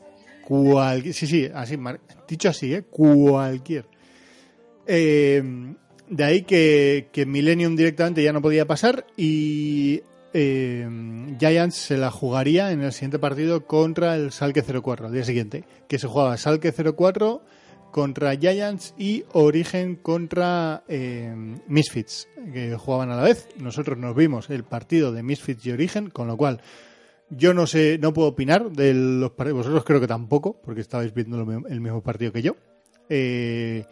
Cual... 0.47 1.03
Sí, 1.13 1.27
sí, 1.27 1.51
así, 1.53 1.77
mar- 1.77 1.99
dicho 2.29 2.49
así, 2.51 2.73
¿eh? 2.73 2.83
Cualquier. 2.89 3.87
Eh, 4.87 5.43
de 6.09 6.25
ahí 6.25 6.43
que, 6.43 7.09
que 7.13 7.27
Millennium 7.27 7.75
directamente 7.77 8.23
ya 8.23 8.33
no 8.33 8.41
podía 8.43 8.65
pasar 8.67 9.07
y 9.17 10.03
eh, 10.33 10.89
Giants 11.39 11.75
se 11.75 11.97
la 11.97 12.11
jugaría 12.13 12.71
en 12.73 12.83
el 12.83 12.93
siguiente 12.93 13.19
partido 13.19 13.67
contra 13.67 14.15
el 14.15 14.31
Salke 14.33 14.63
04, 14.63 15.07
al 15.07 15.13
día 15.13 15.25
siguiente, 15.25 15.65
que 15.89 15.99
se 15.99 16.07
jugaba 16.07 16.37
Salke 16.37 16.73
04 16.73 17.43
contra 17.91 18.37
Giants 18.37 18.95
y 18.99 19.25
Origen 19.33 19.97
contra 19.97 20.85
eh, 20.89 21.35
Misfits, 21.67 22.29
que 22.53 22.77
jugaban 22.77 23.11
a 23.11 23.17
la 23.17 23.23
vez. 23.23 23.49
Nosotros 23.59 23.99
nos 23.99 24.15
vimos 24.15 24.51
el 24.51 24.65
partido 24.65 25.13
de 25.13 25.23
Misfits 25.23 25.67
y 25.67 25.73
Origen, 25.73 26.11
con 26.11 26.27
lo 26.27 26.37
cual 26.37 26.61
yo 27.31 27.55
no 27.55 27.67
sé, 27.67 27.99
no 27.99 28.13
puedo 28.13 28.29
opinar 28.29 28.71
de 28.71 28.93
los 28.93 29.33
partidos, 29.33 29.59
vosotros 29.59 29.85
creo 29.85 30.01
que 30.01 30.09
tampoco, 30.09 30.61
porque 30.63 30.81
estabais 30.81 31.15
viendo 31.15 31.41
el 31.69 31.81
mismo 31.81 32.03
partido 32.03 32.33
que 32.33 32.43
yo. 32.43 32.57
Eh, 33.09 33.85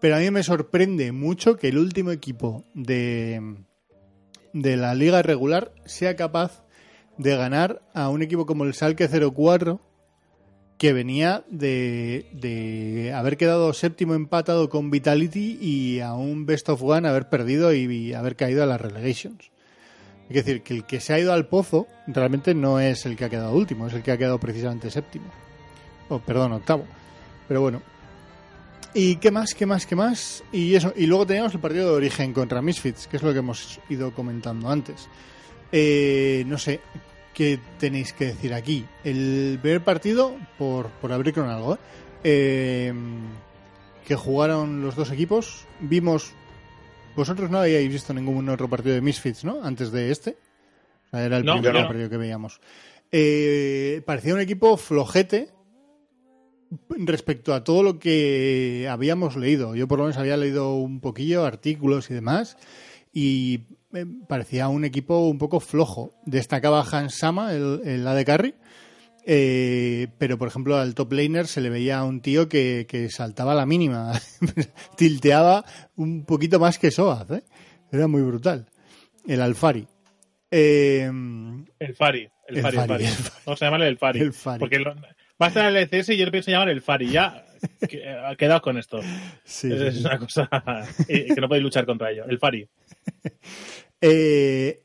pero 0.00 0.16
a 0.16 0.18
mí 0.18 0.30
me 0.30 0.42
sorprende 0.42 1.12
mucho 1.12 1.56
que 1.56 1.68
el 1.68 1.78
último 1.78 2.10
equipo 2.10 2.64
de, 2.74 3.56
de 4.52 4.76
la 4.76 4.94
liga 4.94 5.22
regular 5.22 5.72
sea 5.84 6.16
capaz 6.16 6.64
de 7.18 7.36
ganar 7.36 7.82
a 7.94 8.08
un 8.08 8.22
equipo 8.22 8.46
como 8.46 8.64
el 8.64 8.74
Salke 8.74 9.08
04 9.08 9.80
que 10.78 10.92
venía 10.92 11.44
de, 11.48 12.28
de, 12.32 13.12
haber 13.14 13.36
quedado 13.36 13.72
séptimo 13.72 14.14
empatado 14.14 14.68
con 14.68 14.90
Vitality 14.90 15.58
y 15.60 16.00
a 16.00 16.14
un 16.14 16.44
Best 16.44 16.68
of 16.68 16.82
One 16.82 17.08
haber 17.08 17.28
perdido 17.28 17.72
y, 17.72 18.12
haber 18.12 18.36
caído 18.36 18.62
a 18.62 18.66
las 18.66 18.80
relegations. 18.80 19.50
Es 20.28 20.44
decir, 20.44 20.62
que 20.62 20.74
el 20.74 20.84
que 20.84 21.00
se 21.00 21.14
ha 21.14 21.18
ido 21.18 21.32
al 21.32 21.46
pozo 21.46 21.86
realmente 22.06 22.52
no 22.54 22.80
es 22.80 23.06
el 23.06 23.16
que 23.16 23.24
ha 23.24 23.30
quedado 23.30 23.52
último, 23.52 23.86
es 23.86 23.94
el 23.94 24.02
que 24.02 24.12
ha 24.12 24.18
quedado 24.18 24.38
precisamente 24.38 24.90
séptimo. 24.90 25.26
O, 26.08 26.18
perdón, 26.18 26.52
octavo. 26.52 26.84
Pero 27.48 27.60
bueno. 27.60 27.80
¿Y 28.92 29.16
qué 29.16 29.30
más, 29.30 29.54
qué 29.54 29.66
más, 29.66 29.86
qué 29.86 29.94
más? 29.94 30.42
Y 30.52 30.74
eso. 30.74 30.92
Y 30.96 31.06
luego 31.06 31.26
teníamos 31.26 31.54
el 31.54 31.60
partido 31.60 31.90
de 31.90 31.96
origen 31.96 32.32
contra 32.32 32.60
Misfits, 32.60 33.06
que 33.06 33.18
es 33.18 33.22
lo 33.22 33.32
que 33.32 33.38
hemos 33.38 33.80
ido 33.88 34.12
comentando 34.12 34.68
antes. 34.68 35.08
Eh, 35.70 36.44
no 36.46 36.58
sé, 36.58 36.80
¿qué 37.36 37.60
tenéis 37.78 38.12
que 38.14 38.26
decir 38.26 38.54
aquí? 38.54 38.86
El 39.04 39.58
primer 39.60 39.84
partido, 39.84 40.34
por, 40.58 40.88
por 40.88 41.12
abrir 41.12 41.34
con 41.34 41.48
algo, 41.48 41.74
¿eh? 41.74 41.78
Eh, 42.24 42.94
que 44.08 44.16
jugaron 44.16 44.82
los 44.82 44.96
dos 44.96 45.12
equipos, 45.12 45.66
vimos 45.78 46.32
vosotros 47.16 47.50
no 47.50 47.58
habíais 47.58 47.90
visto 47.90 48.12
ningún 48.12 48.48
otro 48.48 48.68
partido 48.68 48.94
de 48.94 49.00
Misfits, 49.00 49.44
¿no? 49.44 49.62
Antes 49.62 49.90
de 49.90 50.10
este. 50.10 50.36
era 51.12 51.38
el 51.38 51.44
primer 51.44 51.86
partido 51.86 52.10
que 52.10 52.16
veíamos. 52.16 52.60
Eh, 53.10 54.02
parecía 54.04 54.34
un 54.34 54.40
equipo 54.40 54.76
flojete 54.76 55.50
respecto 56.88 57.54
a 57.54 57.64
todo 57.64 57.82
lo 57.82 57.98
que 57.98 58.86
habíamos 58.90 59.36
leído. 59.36 59.74
Yo 59.74 59.88
por 59.88 59.98
lo 59.98 60.04
menos 60.04 60.18
había 60.18 60.36
leído 60.36 60.74
un 60.74 61.00
poquillo, 61.00 61.46
artículos 61.46 62.10
y 62.10 62.14
demás, 62.14 62.58
y 63.14 63.62
parecía 64.28 64.68
un 64.68 64.84
equipo 64.84 65.28
un 65.28 65.38
poco 65.38 65.60
flojo. 65.60 66.12
Destacaba 66.24 66.84
Hans 66.90 67.14
Sama, 67.14 67.52
el, 67.52 67.80
el 67.84 68.06
AD 68.06 68.24
Carry, 68.24 68.54
eh, 69.28 70.06
pero, 70.18 70.38
por 70.38 70.46
ejemplo, 70.46 70.76
al 70.76 70.94
top 70.94 71.12
laner 71.12 71.48
se 71.48 71.60
le 71.60 71.68
veía 71.68 71.98
a 71.98 72.04
un 72.04 72.20
tío 72.20 72.48
que, 72.48 73.08
saltaba 73.10 73.56
la 73.56 73.66
mínima, 73.66 74.12
tilteaba 74.96 75.64
un 75.96 76.24
poquito 76.24 76.60
más 76.60 76.78
que 76.78 76.92
Soaz, 76.92 77.28
¿eh? 77.32 77.42
Era 77.90 78.06
muy 78.06 78.22
brutal. 78.22 78.66
El 79.26 79.42
Alfari. 79.42 79.88
Eh, 80.48 81.10
el 81.80 81.94
Fari. 81.96 82.28
El, 82.46 82.62
Fari, 82.62 82.78
el 82.78 82.86
Fari. 82.86 83.04
Vamos 83.44 83.62
a 83.62 83.64
llamarle 83.64 83.88
el 83.88 83.98
Fari. 83.98 84.20
El 84.20 84.32
Fari. 84.32 84.60
Porque 84.60 84.78
va 84.78 84.94
a 85.40 85.48
estar 85.48 85.74
el 85.74 85.76
LCS 85.76 86.10
y 86.10 86.18
yo 86.18 86.24
le 86.24 86.30
pienso 86.30 86.52
llamar 86.52 86.68
el 86.68 86.80
Fari. 86.80 87.10
Ya, 87.10 87.44
quedaos 88.38 88.62
con 88.62 88.78
esto. 88.78 89.00
Sí, 89.42 89.72
es, 89.72 90.04
una 90.04 90.18
cosa 90.18 90.48
que 91.08 91.34
no 91.40 91.48
podéis 91.48 91.64
luchar 91.64 91.84
contra 91.84 92.12
ello. 92.12 92.26
El 92.28 92.38
Fari. 92.38 92.68
eh, 94.00 94.82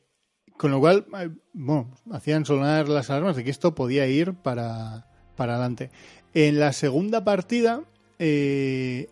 con 0.62 0.70
lo 0.70 0.80
cual, 0.80 1.08
eh, 1.18 1.32
bueno, 1.54 1.90
hacían 2.12 2.46
sonar 2.46 2.88
las 2.88 3.10
alarmas 3.10 3.36
de 3.36 3.44
que 3.44 3.50
esto 3.50 3.74
podía 3.74 4.06
ir 4.06 4.36
para, 4.36 5.08
para 5.36 5.54
adelante. 5.54 5.90
En 6.36 6.60
la 6.60 6.72
segunda 6.72 7.24
partida, 7.24 7.82
eh, 8.20 9.10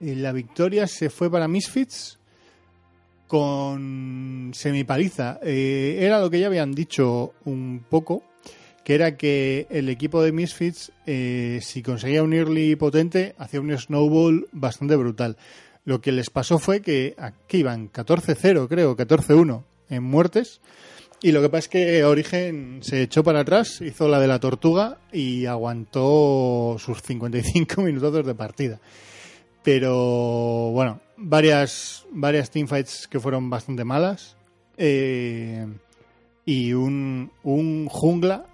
la 0.00 0.32
victoria 0.32 0.86
se 0.86 1.10
fue 1.10 1.30
para 1.30 1.46
Misfits 1.46 2.18
con 3.26 4.52
semipaliza. 4.54 5.38
Eh, 5.42 5.98
era 6.00 6.20
lo 6.20 6.30
que 6.30 6.40
ya 6.40 6.46
habían 6.46 6.72
dicho 6.72 7.34
un 7.44 7.84
poco, 7.86 8.22
que 8.82 8.94
era 8.94 9.18
que 9.18 9.66
el 9.68 9.90
equipo 9.90 10.22
de 10.22 10.32
Misfits, 10.32 10.90
si 11.04 11.82
conseguía 11.82 12.22
un 12.22 12.32
early 12.32 12.76
potente, 12.76 13.34
hacía 13.36 13.60
un 13.60 13.76
snowball 13.76 14.48
bastante 14.52 14.96
brutal. 14.96 15.36
Lo 15.88 16.02
que 16.02 16.12
les 16.12 16.28
pasó 16.28 16.58
fue 16.58 16.82
que 16.82 17.14
aquí 17.16 17.60
iban 17.60 17.90
14-0, 17.90 18.68
creo, 18.68 18.94
14-1 18.94 19.62
en 19.88 20.02
muertes. 20.02 20.60
Y 21.22 21.32
lo 21.32 21.40
que 21.40 21.48
pasa 21.48 21.60
es 21.60 21.68
que 21.68 22.04
Origen 22.04 22.80
se 22.82 23.00
echó 23.00 23.24
para 23.24 23.40
atrás, 23.40 23.80
hizo 23.80 24.06
la 24.06 24.20
de 24.20 24.26
la 24.26 24.38
tortuga 24.38 24.98
y 25.14 25.46
aguantó 25.46 26.76
sus 26.78 27.00
55 27.00 27.80
minutos 27.80 28.26
de 28.26 28.34
partida. 28.34 28.80
Pero 29.64 30.72
bueno, 30.72 31.00
varias, 31.16 32.04
varias 32.10 32.50
teamfights 32.50 33.08
que 33.08 33.18
fueron 33.18 33.48
bastante 33.48 33.84
malas. 33.84 34.36
Eh, 34.76 35.66
y 36.44 36.74
un, 36.74 37.32
un 37.42 37.88
jungla, 37.88 38.44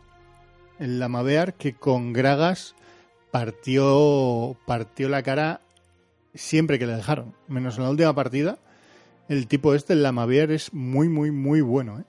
el 0.78 1.01
Lamabear, 1.01 1.55
que 1.55 1.74
con 1.74 2.12
Gragas 2.12 2.76
partió, 3.32 4.57
partió 4.66 5.09
la 5.09 5.24
cara 5.24 5.62
siempre 6.35 6.78
que 6.78 6.87
le 6.87 6.97
dejaron. 6.97 7.35
Menos 7.49 7.76
en 7.76 7.85
la 7.85 7.91
última 7.91 8.14
partida 8.14 8.59
el 9.28 9.47
tipo 9.47 9.74
este, 9.74 9.95
el 9.95 10.03
Lamavier, 10.03 10.51
es 10.51 10.72
muy, 10.72 11.09
muy, 11.09 11.30
muy 11.30 11.61
bueno. 11.61 12.01
¿eh? 12.01 12.05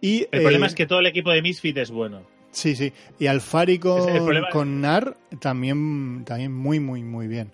Y, 0.00 0.20
el 0.32 0.42
problema 0.42 0.66
eh, 0.66 0.68
es 0.68 0.74
que 0.74 0.86
todo 0.86 1.00
el 1.00 1.06
equipo 1.06 1.30
de 1.30 1.42
Misfit 1.42 1.76
es 1.78 1.90
bueno. 1.90 2.22
Sí, 2.50 2.76
sí. 2.76 2.92
Y 3.18 3.26
Alfari 3.26 3.78
con, 3.78 4.02
con 4.50 4.80
Nar 4.80 5.16
también, 5.40 6.24
también 6.26 6.52
muy, 6.52 6.80
muy, 6.80 7.02
muy 7.02 7.26
bien. 7.26 7.50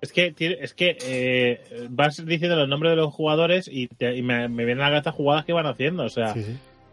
Es 0.00 0.12
que, 0.12 0.34
es 0.38 0.72
que 0.72 0.96
eh, 1.02 1.86
vas 1.90 2.24
diciendo 2.24 2.56
los 2.56 2.68
nombres 2.68 2.92
de 2.92 2.96
los 2.96 3.12
jugadores 3.12 3.68
y, 3.68 3.90
me, 4.22 4.48
vienen 4.48 4.80
a 4.80 4.84
la 4.84 4.90
cabeza 4.90 5.12
jugadas 5.12 5.44
que 5.44 5.52
van 5.52 5.66
haciendo. 5.66 6.04
O 6.04 6.08
sea, 6.08 6.34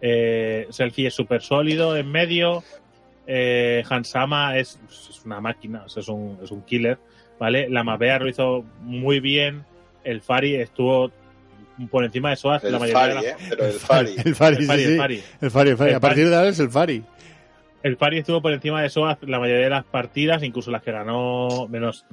Selfie 0.01 1.07
es 1.07 1.13
súper 1.13 1.41
sólido 1.41 1.95
en 1.95 2.11
medio. 2.11 2.63
Hansama 3.89 4.57
es, 4.57 4.78
es, 4.89 5.21
una 5.23 5.39
máquina, 5.39 5.86
es, 5.86 6.07
un, 6.09 6.38
es 6.43 6.51
un 6.51 6.63
killer. 6.63 6.97
¿Vale? 7.39 7.69
La 7.69 7.83
Mapea 7.83 8.19
lo 8.19 8.27
hizo 8.27 8.63
muy 8.81 9.19
bien 9.19 9.65
el 10.07 10.21
Fari 10.21 10.55
estuvo 10.55 11.11
por 11.91 12.03
encima 12.03 12.29
de 12.29 12.38
Soaz 12.38 12.63
la 12.63 12.79
mayoría 12.79 13.07
de 13.07 13.13
las... 13.15 13.23
¿eh? 13.25 13.35
Pero 13.49 13.65
el 13.65 13.73
Fari. 13.73 14.15
El 14.23 14.35
Fari, 14.35 14.55
el 14.55 14.65
Fari, 14.65 14.83
el 14.83 14.97
Fari. 14.97 15.23
El 15.41 15.51
Fari, 15.51 15.69
el 15.69 15.77
Fari. 15.77 15.93
A 15.93 15.99
partir 15.99 16.29
de 16.29 16.35
ahora 16.35 16.49
es 16.49 16.59
el 16.59 16.69
Fari. 16.69 17.03
El 17.83 17.97
Fari 17.97 18.19
estuvo 18.19 18.41
por 18.41 18.53
encima 18.53 18.81
de 18.81 18.89
Soaz 18.89 19.19
la 19.23 19.39
mayoría 19.39 19.65
de 19.65 19.69
las 19.69 19.83
partidas, 19.83 20.43
incluso 20.43 20.71
las 20.71 20.81
que 20.81 20.91
ganó 20.91 21.67
menos, 21.67 22.05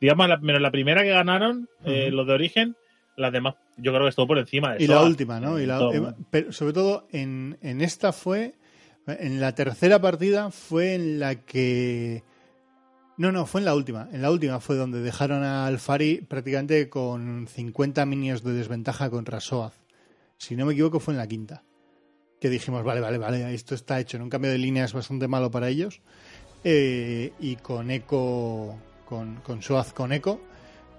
digamos, 0.00 0.28
menos 0.42 0.60
la 0.60 0.70
primera 0.70 1.02
que 1.02 1.08
ganaron, 1.08 1.68
eh, 1.84 2.10
los 2.12 2.26
de 2.26 2.34
origen, 2.34 2.76
las 3.16 3.32
demás, 3.32 3.54
yo 3.78 3.92
creo 3.92 4.04
que 4.04 4.10
estuvo 4.10 4.26
por 4.28 4.38
encima 4.38 4.74
de 4.74 4.84
Y 4.84 4.86
la 4.86 5.02
última, 5.02 5.40
¿no? 5.40 5.58
Y 5.58 5.66
la, 5.66 6.14
pero 6.30 6.52
sobre 6.52 6.72
todo 6.74 7.08
en, 7.10 7.58
en 7.62 7.80
esta 7.80 8.12
fue, 8.12 8.54
en 9.06 9.40
la 9.40 9.54
tercera 9.54 10.00
partida 10.00 10.50
fue 10.50 10.94
en 10.94 11.18
la 11.18 11.34
que 11.34 12.22
no, 13.18 13.32
no, 13.32 13.46
fue 13.46 13.60
en 13.60 13.64
la 13.64 13.74
última. 13.74 14.08
En 14.12 14.22
la 14.22 14.30
última 14.30 14.60
fue 14.60 14.76
donde 14.76 15.00
dejaron 15.00 15.42
a 15.42 15.66
Alfari 15.66 16.20
prácticamente 16.20 16.88
con 16.88 17.48
50 17.48 18.06
minions 18.06 18.44
de 18.44 18.52
desventaja 18.52 19.10
contra 19.10 19.40
Soaz. 19.40 19.74
Si 20.36 20.54
no 20.54 20.64
me 20.64 20.74
equivoco, 20.74 21.00
fue 21.00 21.14
en 21.14 21.18
la 21.18 21.26
quinta. 21.26 21.64
Que 22.40 22.48
dijimos, 22.48 22.84
vale, 22.84 23.00
vale, 23.00 23.18
vale, 23.18 23.52
esto 23.52 23.74
está 23.74 23.98
hecho. 23.98 24.16
En 24.16 24.22
un 24.22 24.30
cambio 24.30 24.52
de 24.52 24.58
línea 24.58 24.84
es 24.84 24.92
bastante 24.92 25.26
malo 25.26 25.50
para 25.50 25.68
ellos. 25.68 26.00
Eh, 26.62 27.32
y 27.40 27.56
con 27.56 27.90
Eco, 27.90 28.78
con, 29.04 29.40
con 29.40 29.62
Soaz 29.62 29.92
con 29.92 30.12
Eco, 30.12 30.40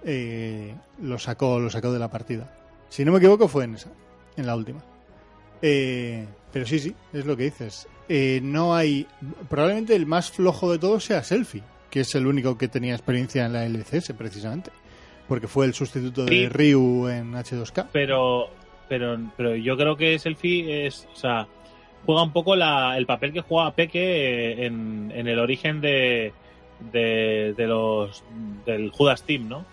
eh, 0.03 0.76
lo, 1.01 1.20
sacó, 1.20 1.57
lo 1.57 1.70
sacó 1.70 1.93
de 1.93 1.99
la 1.99 2.11
partida. 2.11 2.53
Si 2.89 3.05
no 3.05 3.13
me 3.13 3.20
equivoco, 3.20 3.47
fue 3.47 3.63
en 3.63 3.76
esa, 3.76 3.91
en 4.36 4.45
la 4.45 4.57
última. 4.57 4.84
Eh, 5.61 6.28
pero 6.51 6.65
sí, 6.65 6.80
sí, 6.80 6.93
es 7.13 7.26
lo 7.26 7.38
que 7.38 7.43
dices. 7.43 7.88
no 8.41 8.76
hay. 8.76 9.07
Probablemente 9.47 9.95
el 9.95 10.05
más 10.05 10.32
flojo 10.32 10.70
de 10.70 10.80
todos 10.80 11.05
sea 11.05 11.24
Selfie 11.24 11.63
que 11.89 12.01
es 12.01 12.15
el 12.15 12.27
único 12.27 12.57
que 12.57 12.67
tenía 12.67 12.93
experiencia 12.93 13.45
en 13.45 13.53
la 13.53 13.65
LCS 13.65 14.13
precisamente, 14.17 14.71
porque 15.27 15.47
fue 15.47 15.65
el 15.65 15.73
sustituto 15.73 16.25
de 16.25 16.49
Ryu 16.49 17.07
en 17.07 17.33
H2K. 17.33 17.87
Pero, 17.91 18.49
pero, 18.87 19.17
pero 19.35 19.55
yo 19.55 19.77
creo 19.77 19.95
que 19.95 20.17
Selfie 20.19 20.87
es, 20.87 21.07
o 21.13 21.15
sea, 21.15 21.47
juega 22.05 22.23
un 22.23 22.33
poco 22.33 22.55
la, 22.55 22.97
el 22.97 23.05
papel 23.05 23.33
que 23.33 23.41
jugaba 23.41 23.75
Peque 23.75 24.65
en, 24.65 25.11
en 25.15 25.27
el 25.27 25.39
origen 25.39 25.81
de, 25.81 26.33
de, 26.91 27.53
los 27.57 28.23
del 28.65 28.89
Judas 28.89 29.23
Team, 29.23 29.49
¿no? 29.49 29.65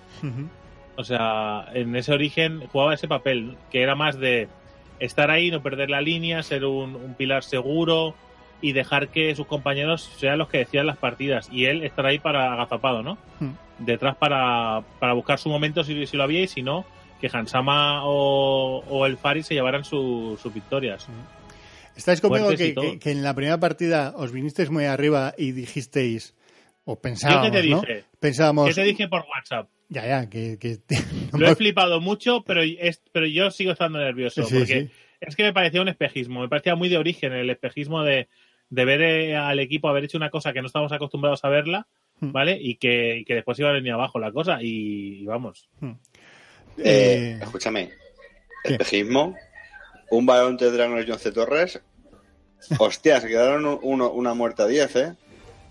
O 0.97 1.05
sea, 1.05 1.67
en 1.75 1.95
ese 1.95 2.13
origen 2.13 2.67
jugaba 2.73 2.95
ese 2.95 3.09
papel 3.09 3.57
que 3.71 3.83
era 3.83 3.95
más 3.95 4.19
de 4.19 4.49
estar 4.99 5.31
ahí, 5.31 5.51
no 5.51 5.63
perder 5.63 5.91
la 5.91 6.01
línea, 6.01 6.43
ser 6.43 6.65
un, 6.65 6.97
un 6.97 7.15
pilar 7.15 7.45
seguro, 7.45 8.15
y 8.61 8.73
dejar 8.73 9.09
que 9.09 9.35
sus 9.35 9.47
compañeros 9.47 10.11
sean 10.17 10.39
los 10.39 10.49
que 10.49 10.59
decían 10.59 10.87
las 10.87 10.97
partidas 10.97 11.49
y 11.53 11.67
él 11.67 11.85
estar 11.85 12.07
ahí 12.07 12.19
para 12.19 12.53
agazapado, 12.53 13.03
¿no? 13.03 13.19
Hmm. 13.41 13.53
Detrás 13.79 14.17
para, 14.17 14.83
para 14.99 15.13
buscar 15.13 15.39
su 15.39 15.49
momento 15.49 15.85
si, 15.85 16.07
si, 16.07 16.17
lo 16.17 16.23
había 16.23 16.41
y 16.41 16.49
si 16.49 16.63
no, 16.63 16.87
que 17.21 17.29
Hansama 17.33 18.05
o, 18.05 18.83
o 18.89 19.07
el 19.07 19.19
Fari 19.19 19.43
se 19.43 19.55
llevaran 19.55 19.85
sus 19.85 20.53
victorias. 20.55 21.07
¿Estáis 21.97 22.21
conmigo 22.21 22.51
que, 22.51 22.99
que, 23.01 23.11
en 23.11 23.23
la 23.23 23.35
primera 23.35 23.59
partida 23.59 24.13
os 24.17 24.33
vinisteis 24.33 24.71
muy 24.71 24.85
arriba 24.85 25.35
y 25.37 25.53
dijisteis, 25.53 26.35
o 26.85 27.01
pensábamos, 27.01 27.51
qué 27.51 27.63
te 27.63 27.69
¿no? 27.69 27.81
dije? 27.81 28.05
Pensábamos, 28.21 28.69
¿Qué 28.69 28.75
te 28.75 28.85
dije 28.85 29.09
por 29.09 29.25
WhatsApp? 29.35 29.69
Ya, 29.89 30.07
ya, 30.07 30.29
que... 30.29 30.59
que 30.59 30.79
Lo 31.39 31.49
he 31.49 31.55
flipado 31.55 32.01
mucho, 32.01 32.45
pero, 32.45 32.63
es, 32.63 33.03
pero 33.13 33.27
yo 33.27 33.51
sigo 33.51 33.73
estando 33.73 33.99
nervioso, 33.99 34.43
Sí, 34.45 34.55
porque 34.59 34.83
sí. 34.83 34.91
es 35.21 35.37
que 35.37 35.43
me 35.43 35.53
parecía 35.53 35.81
un 35.81 35.89
espejismo, 35.89 36.41
me 36.41 36.49
parecía 36.49 36.75
muy 36.75 36.89
de 36.89 36.99
origen 36.99 37.33
el 37.33 37.49
espejismo 37.51 38.03
de, 38.03 38.29
de 38.71 38.85
ver 38.85 39.03
eh, 39.03 39.37
al 39.37 39.59
equipo 39.61 39.89
haber 39.89 40.05
hecho 40.05 40.17
una 40.19 40.31
cosa 40.31 40.53
que 40.53 40.61
no 40.61 40.67
estamos 40.67 40.93
acostumbrados 40.93 41.45
a 41.45 41.49
verla, 41.49 41.87
Hmm. 42.19 42.33
¿vale? 42.33 42.57
Y 42.59 42.77
que, 42.77 43.19
y 43.19 43.25
que 43.27 43.35
después 43.35 43.59
iba 43.59 43.69
a 43.69 43.73
venir 43.75 43.93
abajo 43.93 44.19
la 44.19 44.33
cosa 44.33 44.63
y, 44.63 45.21
y 45.21 45.27
vamos. 45.27 45.69
Eh, 45.83 45.95
Eh, 46.79 47.39
escúchame, 47.43 47.91
¿qué? 48.65 48.73
espejismo, 48.73 49.37
un 50.11 50.25
balón 50.25 50.57
de 50.57 50.71
Dragon 50.71 51.05
John 51.07 51.19
C. 51.19 51.31
Torres. 51.33 51.79
Hostia, 52.79 53.21
se 53.21 53.29
quedaron 53.29 53.67
un- 53.67 53.79
uno- 53.83 54.11
una 54.11 54.33
muerta 54.33 54.63
a 54.65 54.67
10, 54.67 54.97
¿eh? 54.97 55.15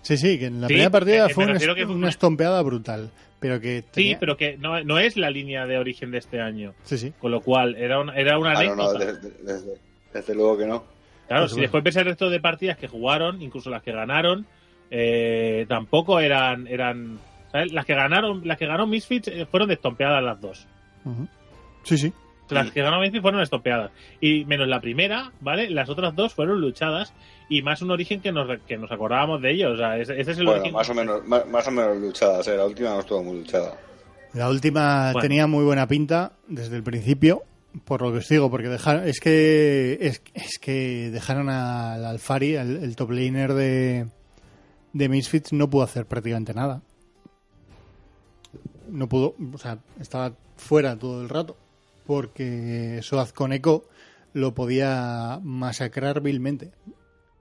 sí, 0.02 0.16
sí, 0.16 0.38
que 0.38 0.46
en 0.46 0.60
la 0.60 0.68
Sí, 0.68 0.74
primera 0.74 0.90
partida 0.90 1.26
eh, 1.26 1.34
fue 1.34 1.44
una, 1.44 1.58
que 1.58 1.84
fue 1.84 1.94
una 1.94 2.08
estompeada 2.08 2.62
brutal, 2.62 3.10
pero 3.40 3.60
que 3.60 3.82
Sí, 3.90 4.16
pero 4.20 4.36
que 4.36 4.56
no, 4.56 4.82
no 4.84 5.00
es 5.00 5.16
la 5.16 5.30
línea 5.30 5.66
de 5.66 5.78
origen 5.78 6.12
de 6.12 6.18
este 6.18 6.40
año. 6.40 6.74
Sí, 6.84 6.96
sí. 6.96 7.12
Con 7.18 7.32
lo 7.32 7.40
cual, 7.40 7.74
era 7.74 7.98
una, 7.98 8.14
era 8.14 8.38
una 8.38 8.52
Ah, 8.52 8.62
no, 8.62 8.76
no, 8.76 8.90
anécdota. 8.90 9.04
desde, 9.12 9.30
desde- 9.42 9.78
desde 10.14 10.34
luego 10.36 10.56
que 10.58 10.66
no. 10.66 10.84
Claro, 11.28 11.42
Pues 11.42 11.50
si 11.50 11.56
bueno. 11.56 11.62
después 11.62 11.84
ves 11.84 11.96
el 11.96 12.04
resto 12.04 12.30
de 12.30 12.40
partidas 12.40 12.76
que 12.76 12.88
jugaron, 12.88 13.42
incluso 13.42 13.68
las 13.70 13.82
que 13.82 13.92
ganaron, 13.92 14.46
eh, 14.90 15.66
tampoco 15.68 16.20
eran, 16.20 16.66
eran 16.68 17.18
¿sabes? 17.50 17.72
las 17.72 17.84
que 17.84 17.94
ganaron, 17.94 18.42
las 18.46 18.56
que 18.58 18.66
ganó 18.66 18.86
Misfits 18.86 19.28
eh, 19.28 19.46
fueron 19.50 19.68
destompeadas 19.68 20.22
las 20.22 20.40
dos. 20.40 20.66
Sí, 21.82 21.98
sí. 21.98 22.12
Las 22.48 22.70
que 22.70 22.80
ganó 22.82 23.00
Misfits 23.00 23.22
fueron 23.22 23.40
estompeadas. 23.40 23.90
Y 24.20 24.44
menos 24.44 24.68
la 24.68 24.80
primera, 24.80 25.32
¿vale? 25.40 25.68
Las 25.68 25.88
otras 25.88 26.14
dos 26.14 26.32
fueron 26.32 26.60
luchadas 26.60 27.12
y 27.48 27.62
más 27.62 27.82
un 27.82 27.90
origen 27.90 28.20
que 28.20 28.30
nos, 28.30 28.60
que 28.68 28.76
nos 28.76 28.90
acordábamos 28.92 29.42
de 29.42 29.50
ellos. 29.50 29.72
O 29.74 29.76
sea, 29.76 29.98
ese, 29.98 30.20
ese 30.20 30.30
es 30.30 30.38
el 30.38 30.44
Bueno, 30.46 30.60
origen. 30.60 30.74
más 30.74 30.88
o 30.90 30.94
menos, 30.94 31.24
más, 31.26 31.46
más 31.48 31.66
o 31.66 31.70
menos 31.72 31.96
luchadas, 31.96 32.46
¿eh? 32.46 32.56
La 32.56 32.64
última 32.66 32.90
no 32.90 33.00
estuvo 33.00 33.22
muy 33.24 33.38
luchada. 33.38 33.76
La 34.32 34.48
última 34.48 35.12
Bueno. 35.12 35.20
tenía 35.20 35.46
muy 35.48 35.64
buena 35.64 35.88
pinta 35.88 36.32
desde 36.46 36.76
el 36.76 36.84
principio, 36.84 37.42
por 37.84 38.02
lo 38.02 38.12
que 38.12 38.18
os 38.18 38.28
digo, 38.28 38.50
porque 38.50 38.68
dejaron, 38.68 39.06
es 39.06 39.20
que 39.20 39.98
es, 40.00 40.22
es 40.34 40.58
que 40.58 41.10
dejaron 41.10 41.48
al 41.48 42.04
Alfari, 42.04 42.56
el, 42.56 42.76
el 42.82 42.96
top 42.96 43.10
laner 43.10 43.54
de, 43.54 44.08
de 44.92 45.08
Misfits, 45.08 45.52
no 45.52 45.68
pudo 45.68 45.82
hacer 45.82 46.06
prácticamente 46.06 46.54
nada. 46.54 46.82
No 48.88 49.08
pudo, 49.08 49.34
o 49.52 49.58
sea, 49.58 49.78
estaba 50.00 50.32
fuera 50.56 50.96
todo 50.96 51.22
el 51.22 51.28
rato, 51.28 51.56
porque 52.06 53.00
Soaz 53.02 53.32
con 53.32 53.52
Echo 53.52 53.84
lo 54.32 54.54
podía 54.54 55.40
masacrar 55.42 56.20
vilmente. 56.20 56.72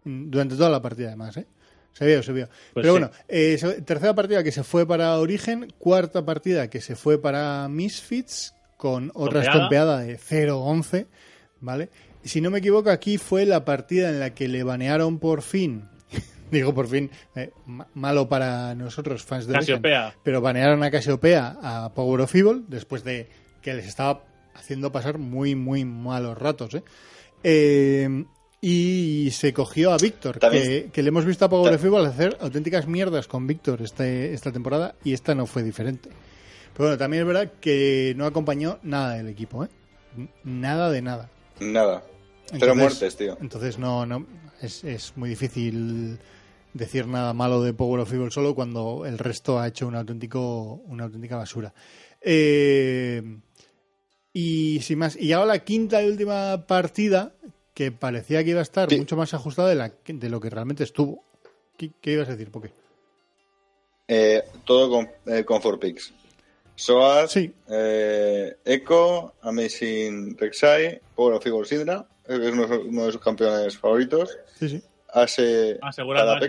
Durante 0.04 0.56
toda 0.56 0.70
la 0.70 0.82
partida, 0.82 1.08
además, 1.10 1.38
¿eh? 1.38 1.48
Se 1.94 2.06
vio, 2.06 2.22
se 2.24 2.34
vio. 2.34 2.48
Pues 2.74 2.84
Pero 2.84 2.94
sí. 2.94 3.00
bueno, 3.00 3.12
eh, 3.28 3.82
tercera 3.86 4.14
partida 4.14 4.44
que 4.44 4.52
se 4.52 4.64
fue 4.64 4.86
para 4.86 5.18
Origen, 5.18 5.74
cuarta 5.78 6.26
partida 6.26 6.70
que 6.70 6.82
se 6.82 6.96
fue 6.96 7.22
para 7.22 7.68
Misfits, 7.70 8.55
con 8.78 9.12
otra 9.14 9.42
Estompeada. 9.42 10.04
estompeada 10.06 10.44
de 10.44 10.48
0-11, 10.50 11.08
¿vale? 11.62 11.90
Y 12.24 12.30
si 12.30 12.42
no 12.42 12.50
me 12.52 12.60
equivoco, 12.60 12.90
aquí 12.90 13.18
fue 13.18 13.46
la 13.46 13.64
partida 13.66 14.10
en 14.10 14.20
la 14.20 14.34
que 14.34 14.48
le 14.48 14.64
banearon 14.64 15.20
por 15.20 15.42
fin, 15.42 15.86
digo 16.52 16.74
por 16.74 16.88
fin, 16.88 17.10
eh, 17.36 17.52
ma- 17.66 17.88
malo 17.94 18.28
para 18.28 18.74
nosotros, 18.76 19.24
fans 19.24 19.48
de 19.48 19.54
Casiopea. 19.54 20.16
pero 20.24 20.42
banearon 20.42 20.82
a 20.84 20.92
Casiopea 20.92 21.58
a 21.62 21.94
Power 21.94 22.22
of 22.22 22.36
Evil 22.36 22.66
después 22.68 23.04
de 23.04 23.30
que 23.62 23.74
les 23.74 23.86
estaba 23.88 24.24
haciendo 24.56 24.92
pasar 24.92 25.18
muy, 25.18 25.56
muy 25.56 25.86
malos 25.86 26.38
ratos. 26.38 26.74
¿eh? 26.76 26.84
Eh, 27.44 28.26
y 28.62 29.30
se 29.32 29.54
cogió 29.54 29.92
a 29.92 29.98
Víctor, 29.98 30.40
que, 30.40 30.90
que 30.92 31.04
le 31.04 31.10
hemos 31.10 31.26
visto 31.26 31.46
a 31.46 31.50
Power 31.50 31.74
of 31.76 31.84
Evil 31.86 32.06
hacer 32.06 32.36
auténticas 32.42 32.88
mierdas 32.88 33.28
con 33.28 33.46
Víctor 33.46 33.82
este, 33.84 34.34
esta 34.34 34.52
temporada 34.52 34.96
y 35.04 35.14
esta 35.14 35.36
no 35.36 35.46
fue 35.46 35.62
diferente. 35.62 36.10
Pero 36.76 36.90
bueno, 36.90 36.98
también 36.98 37.22
es 37.24 37.28
verdad 37.28 37.52
que 37.60 38.14
no 38.18 38.26
acompañó 38.26 38.80
nada 38.84 39.14
del 39.16 39.28
equipo, 39.30 39.64
¿eh? 39.64 39.70
Nada 40.44 40.92
de 40.92 41.02
nada. 41.02 41.30
Nada. 41.60 42.04
Cero 42.48 42.74
Entonces- 42.74 42.76
muertes, 42.78 43.16
tío. 43.18 43.38
Entonces 43.42 43.78
no, 43.80 44.06
no 44.06 44.26
es, 44.62 44.84
es 44.84 45.16
muy 45.16 45.30
difícil 45.30 46.20
decir 46.74 47.08
nada 47.08 47.34
malo 47.34 47.62
de 47.64 47.74
Power 47.74 48.02
of 48.02 48.12
Evil 48.14 48.32
solo 48.32 48.54
cuando 48.54 49.06
el 49.06 49.18
resto 49.18 49.60
ha 49.60 49.68
hecho 49.68 49.88
un 49.88 49.96
auténtico, 49.96 50.82
una 50.88 51.06
auténtica 51.06 51.38
basura. 51.38 51.74
Eh, 52.22 53.22
y 54.34 54.82
sin 54.82 55.00
más, 55.00 55.16
y 55.16 55.32
ahora 55.32 55.48
la 55.54 55.60
quinta 55.64 56.04
y 56.04 56.08
última 56.10 56.66
partida 56.68 57.34
que 57.74 57.92
parecía 57.94 58.44
que 58.44 58.50
iba 58.52 58.60
a 58.60 58.64
estar 58.64 58.90
Sí. 58.90 58.98
mucho 58.98 59.16
más 59.16 59.34
ajustada 59.34 59.70
de, 59.70 59.76
la, 59.76 59.94
de 60.06 60.30
lo 60.30 60.40
que 60.42 60.50
realmente 60.50 60.84
estuvo. 60.84 61.24
¿Qué, 61.78 61.92
qué 62.02 62.12
ibas 62.14 62.28
a 62.28 62.32
decir, 62.32 62.52
Poké? 62.52 62.72
Eh, 64.08 64.44
todo 64.66 64.90
con, 64.90 65.10
eh, 65.34 65.44
con 65.46 65.62
4Pix. 65.62 66.12
Soaz, 66.76 67.32
Sí. 67.32 67.54
eh, 67.70 68.56
Echo, 68.66 69.34
Amazing 69.42 70.38
Rek'Sai, 70.38 71.00
Power 71.16 71.36
of 71.36 71.46
Evil 71.46 71.66
Sidra, 71.66 72.06
que 72.28 72.34
es 72.36 72.54
uno, 72.54 72.68
uno 72.86 73.06
de 73.06 73.12
sus 73.12 73.22
campeones 73.22 73.78
favoritos. 73.78 74.38
Sí, 74.60 74.70
sí. 74.70 74.84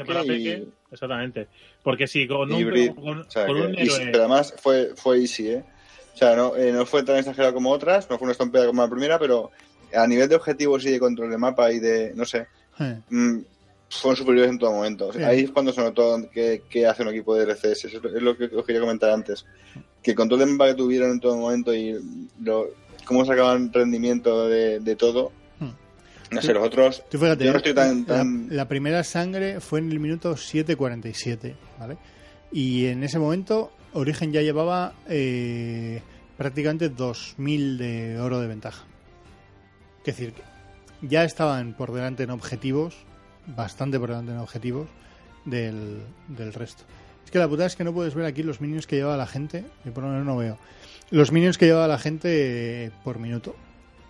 Para 0.06 0.24
y- 0.24 0.28
Peque. 0.28 0.66
Exactamente. 0.90 1.48
Porque 1.82 2.06
si 2.08 2.26
con 2.26 2.52
un, 2.52 2.66
Brit. 2.66 2.94
con, 2.94 3.20
O 3.20 3.30
sea, 3.30 3.46
con 3.46 3.54
que 3.56 3.62
un 3.62 3.74
easy, 3.78 3.88
héroe- 4.02 4.10
pero 4.12 4.18
además 4.24 4.54
fue, 4.60 4.92
fue 4.96 5.20
easy, 5.20 5.50
¿eh? 5.50 5.64
O 6.14 6.16
sea, 6.18 6.34
no, 6.34 6.56
eh, 6.56 6.72
no 6.72 6.84
fue 6.86 7.02
tan 7.04 7.16
exagerado 7.18 7.54
como 7.54 7.70
otras, 7.70 8.08
no 8.10 8.18
fue 8.18 8.24
una 8.26 8.32
estompeada 8.32 8.66
como 8.66 8.82
la 8.82 8.88
primera, 8.88 9.18
pero 9.18 9.50
a 9.94 10.06
nivel 10.06 10.28
de 10.28 10.34
objetivos 10.36 10.84
y 10.84 10.90
de 10.90 10.98
control 10.98 11.30
de 11.30 11.38
mapa 11.38 11.70
y 11.70 11.78
de, 11.78 12.12
no 12.14 12.24
sé, 12.24 12.46
Eh, 12.80 13.00
mm, 13.08 13.38
fueron 13.88 14.16
superiores 14.16 14.50
en 14.50 14.58
todo 14.58 14.72
momento. 14.72 15.12
Sí. 15.12 15.22
Ahí 15.22 15.40
es 15.44 15.50
cuando 15.50 15.72
se 15.72 15.80
notó 15.80 16.18
que, 16.32 16.62
que 16.68 16.86
hace 16.86 17.02
un 17.02 17.08
equipo 17.08 17.34
de 17.34 17.44
RCS. 17.44 17.84
Eso 17.86 18.00
es 18.08 18.22
lo 18.22 18.36
que 18.36 18.44
os 18.46 18.64
quería 18.64 18.80
comentar 18.80 19.10
antes. 19.10 19.44
Que 20.02 20.10
el 20.12 20.16
control 20.16 20.40
de 20.40 20.46
mapa 20.46 20.66
que 20.68 20.74
tuvieron 20.74 21.10
en 21.12 21.20
todo 21.20 21.36
momento 21.36 21.74
y 21.74 21.94
lo, 22.42 22.66
cómo 23.04 23.24
sacaban 23.24 23.72
rendimiento 23.72 24.48
de, 24.48 24.80
de 24.80 24.96
todo. 24.96 25.32
Hmm. 25.60 25.70
No 26.34 26.42
sé, 26.42 26.52
los 26.52 26.66
otros. 26.66 27.02
Tú 27.08 27.18
fíjate, 27.18 27.44
yo 27.44 27.52
no 27.52 27.58
estoy 27.58 27.74
tan. 27.74 28.00
la, 28.00 28.06
tan- 28.06 28.46
la 28.50 28.68
primera 28.68 29.04
sangre 29.04 29.60
fue 29.60 29.78
en 29.78 29.90
el 29.92 30.00
minuto 30.00 30.32
7.47, 30.34 31.54
¿vale? 31.78 31.96
Y 32.52 32.86
en 32.86 33.02
ese 33.04 33.18
momento 33.18 33.72
Origen 33.92 34.32
ya 34.32 34.42
llevaba 34.42 34.94
eh, 35.08 36.02
prácticamente 36.36 36.90
2.000 36.92 37.76
de 37.76 38.18
oro 38.20 38.40
de 38.40 38.46
ventaja. 38.48 38.84
Es 40.04 40.16
decir, 40.16 40.34
ya 41.02 41.24
estaban 41.24 41.74
por 41.74 41.92
delante 41.92 42.22
en 42.24 42.30
objetivos, 42.30 42.94
bastante 43.46 43.98
por 43.98 44.08
delante 44.10 44.32
en 44.32 44.38
objetivos 44.38 44.88
del, 45.44 46.00
del 46.28 46.52
resto. 46.52 46.84
Es 47.24 47.30
que 47.30 47.38
la 47.38 47.48
putada 47.48 47.66
es 47.66 47.76
que 47.76 47.84
no 47.84 47.92
puedes 47.92 48.14
ver 48.14 48.24
aquí 48.26 48.42
los 48.42 48.60
minions 48.60 48.86
que 48.86 48.96
lleva 48.96 49.16
la 49.16 49.26
gente, 49.26 49.64
yo 49.84 49.92
por 49.92 50.04
lo 50.04 50.10
menos 50.10 50.24
no 50.26 50.36
veo. 50.36 50.58
Los 51.10 51.32
minions 51.32 51.58
que 51.58 51.66
lleva 51.66 51.86
la 51.88 51.98
gente 51.98 52.84
eh, 52.86 52.90
por 53.04 53.18
minuto. 53.18 53.54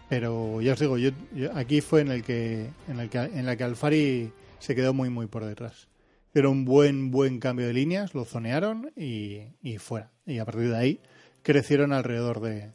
Pero 0.09 0.61
ya 0.61 0.75
os 0.75 0.79
digo, 0.79 0.99
yo, 0.99 1.11
yo- 1.35 1.51
aquí 1.57 1.81
fue 1.81 2.01
en 2.01 2.09
el 2.13 2.23
que 2.23 2.71
en 2.89 3.01
el 3.01 3.09
que 3.11 3.19
en 3.19 3.45
la 3.45 3.57
que 3.57 3.65
Alfari 3.65 4.33
se 4.61 4.75
quedó 4.77 4.95
muy 4.95 5.11
muy 5.11 5.27
por 5.27 5.45
detrás. 5.45 5.89
Pero 6.33 6.51
un 6.51 6.65
buen 6.65 7.11
buen 7.11 7.41
cambio 7.41 7.67
de 7.67 7.73
líneas, 7.73 8.15
lo 8.15 8.25
zonearon 8.25 8.93
y, 8.95 9.41
y 9.63 9.79
fuera. 9.79 10.13
Y 10.25 10.39
a 10.39 10.45
partir 10.45 10.71
de 10.71 10.77
ahí 10.77 11.01
crecieron 11.43 11.93
alrededor 11.93 12.41
de, 12.41 12.71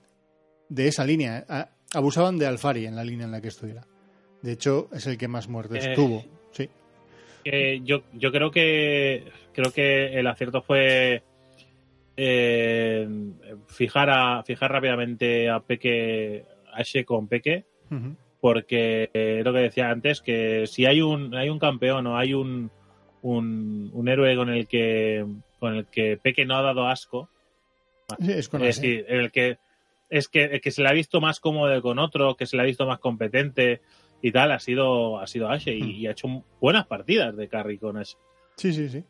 de 0.67 0.87
esa 0.87 1.05
línea. 1.05 1.45
A- 1.47 1.69
abusaban 1.93 2.37
de 2.37 2.47
Alfari 2.47 2.85
en 2.85 2.95
la 2.97 3.03
línea 3.05 3.25
en 3.25 3.31
la 3.31 3.39
que 3.41 3.47
estuviera. 3.47 3.87
De 4.41 4.51
hecho, 4.51 4.89
es 4.91 5.07
el 5.07 5.17
que 5.17 5.27
más 5.29 5.47
muertes 5.47 5.85
Eh, 5.85 5.93
tuvo. 5.95 6.25
Yo, 7.83 8.03
yo 8.13 8.31
creo 8.31 8.51
que 8.51 9.25
creo 9.53 9.71
que 9.71 10.19
el 10.19 10.27
acierto 10.27 10.61
fue 10.61 11.23
eh, 12.17 13.07
fijar 13.67 14.09
a 14.09 14.43
fijar 14.43 14.71
rápidamente 14.71 15.49
a 15.49 15.59
Peque 15.59 16.45
a 16.71 16.81
Ashe 16.81 17.05
con 17.05 17.27
Peque 17.27 17.65
porque 18.39 19.09
eh, 19.13 19.41
lo 19.43 19.53
que 19.53 19.59
decía 19.59 19.89
antes 19.89 20.21
que 20.21 20.65
si 20.67 20.85
hay 20.85 21.01
un 21.01 21.35
hay 21.35 21.49
un 21.49 21.59
campeón 21.59 22.07
o 22.07 22.17
hay 22.17 22.33
un 22.33 22.71
un, 23.21 23.91
un 23.93 24.07
héroe 24.07 24.35
con 24.35 24.49
el 24.49 24.67
que 24.67 25.25
con 25.59 25.75
el 25.75 25.85
que 25.85 26.17
Peque 26.17 26.45
no 26.45 26.55
ha 26.55 26.61
dado 26.61 26.87
asco 26.87 27.29
Sí, 28.19 28.31
es 28.31 28.49
con 28.49 28.61
es 28.63 28.75
decir, 28.75 29.05
el 29.07 29.31
que 29.31 29.57
es 30.09 30.27
que 30.27 30.59
se 30.71 30.81
le 30.81 30.89
ha 30.89 30.93
visto 30.93 31.21
más 31.21 31.39
cómodo 31.39 31.81
con 31.81 31.97
otro 31.97 32.35
que 32.35 32.45
se 32.45 32.57
le 32.57 32.63
ha 32.63 32.65
visto 32.65 32.85
más 32.85 32.99
competente 32.99 33.81
y 34.21 34.31
tal 34.31 34.51
ha 34.51 34.59
sido 34.59 35.19
ha 35.19 35.27
sido 35.27 35.49
Ashe 35.49 35.75
y, 35.75 35.81
Hmm. 35.81 35.89
y 35.91 36.07
ha 36.07 36.11
hecho 36.11 36.43
buenas 36.59 36.85
partidas 36.87 37.35
de 37.35 37.47
carry 37.47 37.77
con 37.77 37.97
Ashe 37.97 38.17
Sí, 38.57 38.73
sí, 38.73 38.89
sí. 38.89 39.03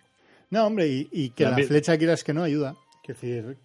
No, 0.50 0.66
hombre, 0.68 0.88
y, 0.88 1.08
y 1.12 1.30
que 1.32 1.44
la 1.46 1.58
flecha 1.58 1.98
quieras 1.98 2.24
que 2.24 2.34
no 2.34 2.44
ayuda. 2.44 2.76
Es 3.04 3.08
decir, 3.20 3.58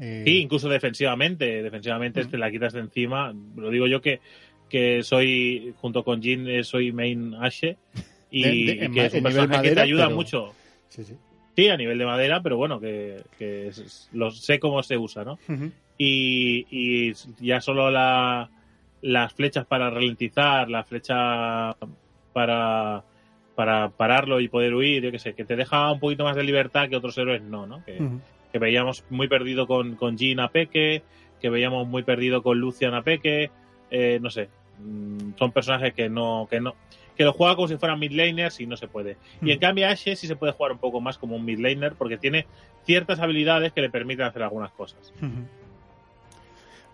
eh, 0.00 0.22
Sí, 0.24 0.38
incluso 0.38 0.68
defensivamente. 0.68 1.62
Defensivamente 1.62 2.24
te 2.24 2.38
la 2.38 2.50
quitas 2.50 2.72
de 2.72 2.80
encima. 2.80 3.34
Lo 3.56 3.70
digo 3.70 3.86
yo 3.86 4.00
que, 4.00 4.20
que 4.68 5.02
soy, 5.02 5.74
junto 5.80 6.04
con 6.04 6.20
Jin, 6.22 6.46
eh, 6.48 6.64
soy 6.64 6.92
main 6.92 7.34
Ashe. 7.34 7.76
Y, 8.32 8.42
De- 8.42 8.48
de- 8.50 8.54
y 8.82 8.84
en 8.84 8.92
que 8.94 9.06
es 9.06 9.14
un 9.14 9.22
personaje 9.24 9.48
que 9.50 9.56
madera, 9.56 9.74
te 9.74 9.80
ayuda 9.80 10.04
pero- 10.04 10.16
mucho. 10.16 10.54
sí, 10.88 11.02
sí. 11.02 11.14
Sí, 11.56 11.68
a 11.68 11.76
nivel 11.76 11.98
de 11.98 12.06
madera, 12.06 12.40
pero 12.40 12.56
bueno, 12.56 12.78
que, 12.78 13.22
que 13.36 13.66
es- 13.68 14.08
lo 14.12 14.30
sé 14.30 14.60
cómo 14.60 14.80
se 14.84 14.96
usa, 14.96 15.24
¿no? 15.24 15.36
Y, 15.98 16.64
y 16.70 17.12
ya 17.40 17.60
solo 17.60 17.90
la, 17.90 18.48
las 19.02 19.32
flechas 19.32 19.66
para 19.66 19.90
ralentizar, 19.90 20.68
la 20.68 20.84
flecha 20.84 21.76
para, 22.32 23.02
para 23.54 23.90
pararlo 23.90 24.40
y 24.40 24.48
poder 24.48 24.74
huir, 24.74 25.02
yo 25.02 25.10
qué 25.10 25.18
sé, 25.18 25.34
que 25.34 25.44
te 25.44 25.56
deja 25.56 25.90
un 25.90 26.00
poquito 26.00 26.24
más 26.24 26.36
de 26.36 26.44
libertad 26.44 26.88
que 26.88 26.96
otros 26.96 27.16
héroes 27.18 27.42
no, 27.42 27.66
¿no? 27.66 27.84
Que, 27.84 28.58
veíamos 28.58 29.04
muy 29.10 29.28
perdido 29.28 29.66
con, 29.66 29.94
con 29.94 30.16
Jean 30.16 30.40
a 30.40 30.48
Peque, 30.48 31.02
que 31.40 31.50
veíamos 31.50 31.86
muy 31.86 32.02
perdido 32.02 32.42
con 32.42 32.58
Lucian 32.58 32.94
a 32.94 33.02
Peque, 33.02 33.50
eh, 33.90 34.18
no 34.20 34.28
sé, 34.28 34.48
mm, 34.78 35.34
son 35.38 35.52
personajes 35.52 35.94
que 35.94 36.08
no, 36.08 36.48
que 36.50 36.60
no, 36.60 36.74
que 37.20 37.24
lo 37.24 37.34
juega 37.34 37.54
como 37.54 37.68
si 37.68 37.76
fueran 37.76 37.98
mid 37.98 38.12
laners 38.12 38.60
y 38.60 38.66
no 38.66 38.78
se 38.78 38.88
puede. 38.88 39.18
Y 39.42 39.52
en 39.52 39.58
cambio 39.58 39.86
Ashe 39.86 40.16
sí 40.16 40.26
se 40.26 40.36
puede 40.36 40.52
jugar 40.52 40.72
un 40.72 40.78
poco 40.78 41.02
más 41.02 41.18
como 41.18 41.36
un 41.36 41.44
mid 41.44 41.58
laner 41.58 41.92
porque 41.92 42.16
tiene 42.16 42.46
ciertas 42.84 43.20
habilidades 43.20 43.72
que 43.72 43.82
le 43.82 43.90
permiten 43.90 44.24
hacer 44.24 44.42
algunas 44.42 44.72
cosas. 44.72 45.12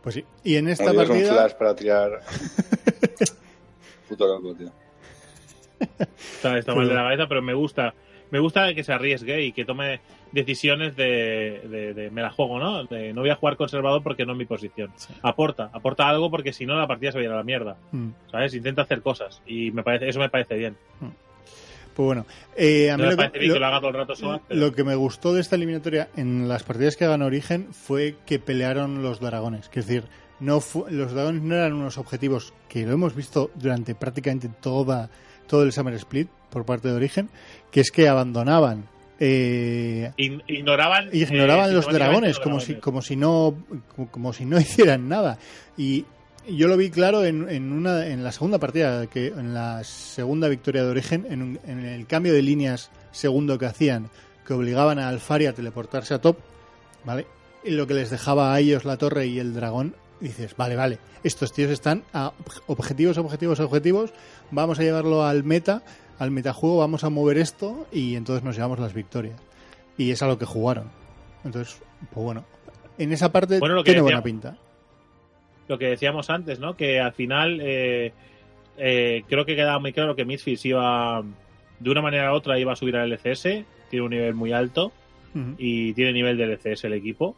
Pues 0.06 0.14
sí. 0.14 0.24
Y 0.44 0.54
en 0.54 0.68
esta 0.68 0.84
tienes 0.92 1.00
un 1.08 1.14
partida. 1.16 1.32
flash 1.32 1.52
para 1.54 1.74
tirar. 1.74 2.20
Puto 4.08 4.24
loco, 4.28 4.54
tío. 4.54 4.70
Está, 6.36 6.56
está 6.58 6.76
mal 6.76 6.86
de 6.88 6.94
la 6.94 7.02
cabeza, 7.02 7.26
pero 7.26 7.42
me 7.42 7.54
gusta, 7.54 7.92
me 8.30 8.38
gusta 8.38 8.72
que 8.72 8.84
se 8.84 8.92
arriesgue 8.92 9.42
y 9.42 9.52
que 9.52 9.64
tome 9.64 10.00
decisiones 10.30 10.94
de, 10.94 11.60
de- 11.68 11.92
de 11.94 12.10
me 12.12 12.22
la 12.22 12.30
juego, 12.30 12.60
¿no? 12.60 12.84
De 12.84 13.12
no 13.12 13.22
voy 13.22 13.30
a 13.30 13.34
jugar 13.34 13.56
conservador 13.56 14.02
porque 14.04 14.24
no 14.24 14.32
es 14.34 14.38
mi 14.38 14.44
posición. 14.44 14.92
Aporta, 15.22 15.70
aporta 15.72 16.08
algo 16.08 16.30
porque 16.30 16.52
si 16.52 16.66
no 16.66 16.78
la 16.78 16.86
partida 16.86 17.10
se 17.10 17.18
va 17.18 17.22
a 17.22 17.24
ir 17.24 17.32
a 17.32 17.36
la 17.36 17.42
mierda. 17.42 17.76
Mm. 17.90 18.10
¿Sabes? 18.30 18.54
Intenta 18.54 18.82
hacer 18.82 19.02
cosas 19.02 19.42
y 19.44 19.72
me 19.72 19.82
parece, 19.82 20.08
eso 20.08 20.20
me 20.20 20.28
parece 20.30 20.54
bien. 20.54 20.76
Pues 21.96 22.06
bueno, 22.06 22.26
eh, 22.56 22.90
a 22.90 22.96
mí 22.98 23.02
No 23.04 23.10
lo, 23.10 23.16
que, 23.16 23.22
lo- 23.48 23.54
que 23.54 23.58
lo 23.60 23.66
haga 23.66 23.78
todo 23.80 23.88
el 23.88 23.96
rato 23.96 24.12
pero 24.46 24.60
lo 24.60 24.72
que 24.74 24.84
me 24.84 24.94
gustó 24.94 25.32
de 25.32 25.40
esta 25.40 25.56
eliminatoria 25.56 26.10
en 26.14 26.46
las 26.46 26.62
partidas 26.62 26.94
que 26.94 27.06
ganó 27.06 27.24
Origen 27.24 27.68
fue 27.72 28.16
que 28.26 28.38
pelearon 28.38 29.02
los 29.02 29.18
dragones. 29.18 29.70
Que 29.70 29.80
es 29.80 29.86
decir, 29.86 30.04
no 30.38 30.60
los 30.90 31.12
dragones 31.14 31.40
no 31.42 31.54
eran 31.54 31.72
unos 31.72 31.96
objetivos 31.96 32.52
que 32.68 32.84
lo 32.84 32.92
hemos 32.92 33.14
visto 33.16 33.50
durante 33.54 33.94
prácticamente 33.94 34.50
toda, 34.60 35.08
todo 35.46 35.62
el 35.62 35.72
Summer 35.72 35.94
Split 35.94 36.28
por 36.50 36.66
parte 36.66 36.88
de 36.88 36.94
Origen, 36.94 37.30
que 37.70 37.80
es 37.80 37.90
que 37.90 38.08
abandonaban. 38.08 38.84
eh, 39.18 40.12
ign- 40.18 40.42
ignoraban, 40.46 41.08
ignoraban 41.12 41.70
eh, 41.70 41.72
los 41.72 41.86
dragones 41.90 42.38
como 42.38 42.60
si 42.60 42.74
como 42.74 43.00
si 43.00 43.16
no 43.16 43.54
como, 43.96 44.10
como 44.10 44.32
si 44.34 44.44
no 44.44 44.60
hicieran 44.60 45.08
nada 45.08 45.38
y 45.78 46.04
yo 46.48 46.68
lo 46.68 46.76
vi 46.76 46.90
claro 46.90 47.24
en, 47.24 47.48
en 47.48 47.72
una 47.72 48.06
en 48.06 48.22
la 48.24 48.32
segunda 48.32 48.58
partida 48.58 49.06
que 49.06 49.28
en 49.28 49.54
la 49.54 49.82
segunda 49.84 50.48
victoria 50.48 50.82
de 50.84 50.90
origen 50.90 51.26
en, 51.30 51.42
un- 51.42 51.60
en 51.66 51.84
el 51.84 52.06
cambio 52.06 52.32
de 52.32 52.42
líneas 52.42 52.90
segundo 53.12 53.58
que 53.58 53.66
hacían 53.66 54.08
que 54.46 54.52
obligaban 54.54 54.98
a 54.98 55.08
Alfari 55.08 55.46
a 55.46 55.52
teleportarse 55.54 56.14
a 56.14 56.20
top 56.20 56.36
vale 57.04 57.26
y 57.64 57.70
lo 57.70 57.86
que 57.86 57.94
les 57.94 58.10
dejaba 58.10 58.54
a 58.54 58.60
ellos 58.60 58.84
la 58.84 58.96
torre 58.96 59.26
y 59.26 59.38
el 59.38 59.54
dragón 59.54 59.94
dices 60.20 60.54
vale 60.56 60.76
vale 60.76 60.98
estos 61.24 61.52
tíos 61.52 61.70
están 61.70 62.04
a 62.12 62.32
objetivos 62.68 63.18
objetivos 63.18 63.58
objetivos 63.60 64.12
vamos 64.50 64.78
a 64.78 64.82
llevarlo 64.82 65.24
al 65.24 65.42
meta 65.44 65.82
al 66.18 66.30
metajuego 66.30 66.78
vamos 66.78 67.02
a 67.04 67.10
mover 67.10 67.38
esto 67.38 67.86
y 67.92 68.14
entonces 68.14 68.44
nos 68.44 68.54
llevamos 68.56 68.78
las 68.78 68.94
victorias 68.94 69.38
y 69.98 70.10
es 70.10 70.22
a 70.22 70.26
lo 70.26 70.38
que 70.38 70.44
jugaron. 70.44 70.90
Entonces, 71.44 71.76
pues 72.12 72.22
bueno, 72.24 72.44
en 72.98 73.12
esa 73.12 73.32
parte 73.32 73.58
Bueno, 73.58 73.82
tiene 73.82 74.00
buena 74.02 74.22
pinta. 74.22 74.56
Lo 75.68 75.78
que 75.78 75.86
decíamos 75.88 76.30
antes, 76.30 76.60
¿no? 76.60 76.76
Que 76.76 77.00
al 77.00 77.12
final 77.12 77.60
eh, 77.62 78.12
eh, 78.78 79.24
creo 79.28 79.44
que 79.44 79.56
quedaba 79.56 79.78
muy 79.78 79.92
claro 79.92 80.14
que 80.14 80.24
Misfits 80.24 80.64
iba 80.66 81.22
de 81.80 81.90
una 81.90 82.02
manera 82.02 82.32
u 82.32 82.36
otra 82.36 82.58
iba 82.58 82.72
a 82.72 82.76
subir 82.76 82.96
al 82.96 83.12
LCS, 83.12 83.64
tiene 83.90 84.04
un 84.04 84.10
nivel 84.10 84.34
muy 84.34 84.52
alto 84.52 84.92
y 85.58 85.92
tiene 85.92 86.14
nivel 86.14 86.38
de 86.38 86.44
LCS 86.44 86.84
el 86.84 86.94
equipo. 86.94 87.36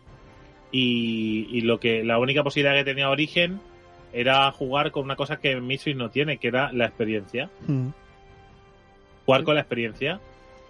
Y, 0.70 1.48
y 1.50 1.62
lo 1.62 1.80
que 1.80 2.04
la 2.04 2.18
única 2.18 2.44
posibilidad 2.44 2.76
que 2.76 2.84
tenía 2.84 3.10
Origen 3.10 3.58
era 4.12 4.50
jugar 4.52 4.90
con 4.90 5.04
una 5.04 5.16
cosa 5.16 5.38
que 5.38 5.60
Misfits 5.60 5.96
no 5.96 6.10
tiene, 6.10 6.38
que 6.38 6.48
era 6.48 6.72
la 6.72 6.86
experiencia. 6.86 7.50
Jugar 9.26 9.44
con 9.44 9.54
la 9.54 9.60
experiencia. 9.60 10.20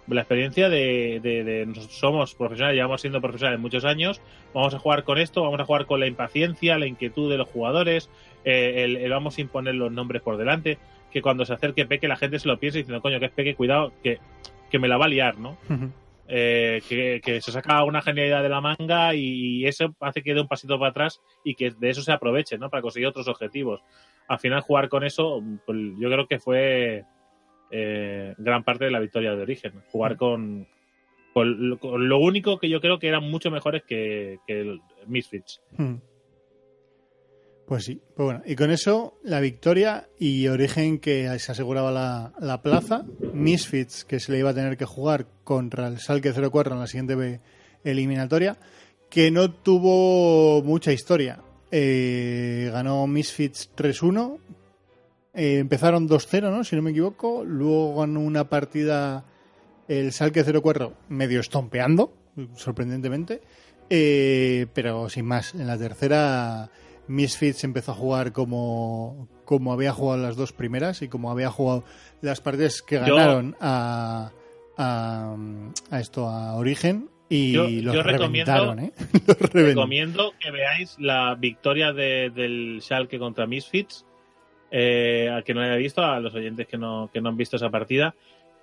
La 0.09 0.21
experiencia 0.21 0.69
de, 0.69 1.19
de- 1.21 1.43
de 1.43 1.65
nosotros 1.65 1.93
somos 1.97 2.35
profesionales, 2.35 2.75
llevamos 2.75 3.01
siendo 3.01 3.21
profesionales 3.21 3.59
muchos 3.59 3.85
años, 3.85 4.21
vamos 4.53 4.73
a 4.73 4.79
jugar 4.79 5.03
con 5.03 5.17
esto, 5.17 5.43
vamos 5.43 5.59
a 5.59 5.65
jugar 5.65 5.85
con 5.85 5.99
la 5.99 6.07
impaciencia, 6.07 6.77
la 6.79 6.87
inquietud 6.87 7.29
de 7.29 7.37
los 7.37 7.47
jugadores, 7.47 8.09
eh, 8.45 8.83
el, 8.85 8.95
el 8.97 9.11
vamos 9.11 9.37
a 9.37 9.41
imponer 9.41 9.75
los 9.75 9.91
nombres 9.91 10.21
por 10.21 10.37
delante, 10.37 10.77
que 11.11 11.21
cuando 11.21 11.45
se 11.45 11.53
acerque 11.53 11.85
Peque 11.85 12.07
la 12.07 12.15
gente 12.17 12.39
se 12.39 12.47
lo 12.47 12.57
piense 12.59 12.79
diciendo, 12.79 13.01
coño, 13.01 13.19
que 13.19 13.25
es 13.27 13.31
Peque, 13.31 13.55
cuidado, 13.55 13.91
que, 14.03 14.19
que 14.71 14.79
me 14.79 14.87
la 14.87 14.97
va 14.97 15.05
a 15.05 15.09
liar, 15.09 15.37
¿no? 15.37 15.57
Eh, 16.31 16.83
que, 16.87 17.21
que 17.23 17.41
se 17.41 17.51
saca 17.51 17.83
una 17.83 18.03
genialidad 18.03 18.43
de 18.43 18.49
la 18.49 18.61
manga 18.61 19.15
y, 19.15 19.65
eso 19.65 19.95
hace 19.99 20.21
que 20.21 20.35
dé 20.35 20.41
un 20.41 20.47
pasito 20.47 20.77
para 20.77 20.91
atrás 20.91 21.21
y 21.43 21.55
que 21.55 21.71
de 21.71 21.89
eso 21.89 22.03
se 22.03 22.11
aproveche, 22.11 22.57
¿no? 22.59 22.69
Para 22.69 22.83
conseguir 22.83 23.07
otros 23.07 23.27
objetivos. 23.27 23.81
Al 24.27 24.37
final 24.39 24.61
jugar 24.61 24.89
con 24.89 25.03
eso, 25.03 25.41
pues, 25.65 25.77
yo 25.97 26.07
creo 26.07 26.27
que 26.27 26.37
fue 26.39 27.03
eh, 27.71 28.33
gran 28.37 28.63
parte 28.63 28.85
de 28.85 28.91
la 28.91 28.99
victoria 28.99 29.35
de 29.35 29.41
origen. 29.41 29.73
Jugar 29.91 30.17
con, 30.17 30.67
con, 31.33 31.69
lo- 31.69 31.79
con 31.79 32.07
lo 32.09 32.17
único 32.19 32.59
que 32.59 32.69
yo 32.69 32.81
creo 32.81 32.99
que 32.99 33.07
eran 33.07 33.29
mucho 33.29 33.51
mejores 33.51 33.83
que, 33.83 34.39
que 34.47 34.61
el 34.61 34.81
Misfits. 35.07 35.61
Ujú. 35.77 35.99
Pues 37.65 37.85
sí, 37.85 38.01
pues 38.15 38.25
bueno, 38.25 38.41
y 38.47 38.55
con 38.55 38.71
eso 38.71 39.13
la 39.23 39.39
victoria 39.39 40.07
y 40.17 40.47
Origen 40.47 40.97
que 40.97 41.27
se 41.37 41.51
aseguraba 41.51 41.91
la, 41.91 42.33
la 42.39 42.63
plaza, 42.63 43.05
Misfits 43.31 44.05
que 44.05 44.19
se 44.19 44.31
le 44.31 44.39
iba 44.39 44.49
a 44.49 44.53
tener 44.55 44.75
que 44.75 44.85
jugar 44.85 45.27
contra 45.43 45.87
el 45.87 45.99
Salque 45.99 46.33
04 46.33 46.73
en 46.73 46.79
la 46.79 46.87
siguiente 46.87 47.39
eliminatoria, 47.83 48.57
que 49.11 49.29
no 49.29 49.51
tuvo 49.51 50.63
mucha 50.63 50.91
historia. 50.91 51.41
Eh, 51.69 52.71
ganó 52.73 53.05
Misfits 53.05 53.69
3-1, 53.77 54.39
eh, 55.33 55.57
empezaron 55.59 56.07
2-0, 56.07 56.51
¿no? 56.51 56.63
Si 56.63 56.75
no 56.75 56.81
me 56.81 56.91
equivoco, 56.91 57.43
luego 57.45 57.99
ganó 57.99 58.19
una 58.21 58.49
partida 58.49 59.25
el 59.87 60.11
Salque 60.11 60.43
04 60.43 60.93
medio 61.09 61.39
estompeando, 61.39 62.13
sorprendentemente, 62.55 63.41
eh, 63.89 64.67
pero 64.73 65.09
sin 65.09 65.25
más. 65.25 65.55
En 65.55 65.65
la 65.67 65.77
tercera, 65.77 66.69
Misfits 67.07 67.63
empezó 67.63 67.91
a 67.93 67.95
jugar 67.95 68.31
como, 68.33 69.27
como 69.45 69.73
había 69.73 69.91
jugado 69.93 70.21
las 70.21 70.35
dos 70.35 70.53
primeras 70.53 71.01
y 71.01 71.07
como 71.07 71.31
había 71.31 71.49
jugado 71.49 71.83
las 72.21 72.39
partidas 72.41 72.81
que 72.83 72.95
Yo- 72.95 73.15
ganaron 73.15 73.55
a, 73.59 74.31
a, 74.77 75.35
a 75.89 75.99
esto, 75.99 76.27
a 76.27 76.55
Origen. 76.55 77.09
Y 77.31 77.51
Yo- 77.53 77.67
los 77.69 77.95
yo 77.95 78.01
recomiendo- 78.03 78.51
reventaron, 78.51 78.79
¿eh? 78.79 78.91
Los 79.27 79.37
reventaron. 79.37 79.65
Recomiendo 79.67 80.33
que 80.39 80.49
veáis 80.51 80.95
la 80.99 81.35
victoria 81.35 81.93
de- 81.93 82.31
del 82.33 82.79
Schalke 82.81 83.17
contra 83.19 83.45
Misfits. 83.47 84.05
Eh, 84.71 85.29
al 85.31 85.43
que 85.43 85.53
no 85.53 85.61
haya 85.61 85.75
visto, 85.75 86.03
a 86.03 86.19
los 86.19 86.33
oyentes 86.35 86.67
que 86.67 86.77
no, 86.77 87.09
que 87.11 87.21
no 87.21 87.29
han 87.29 87.37
visto 87.37 87.55
esa 87.55 87.69
partida, 87.69 88.13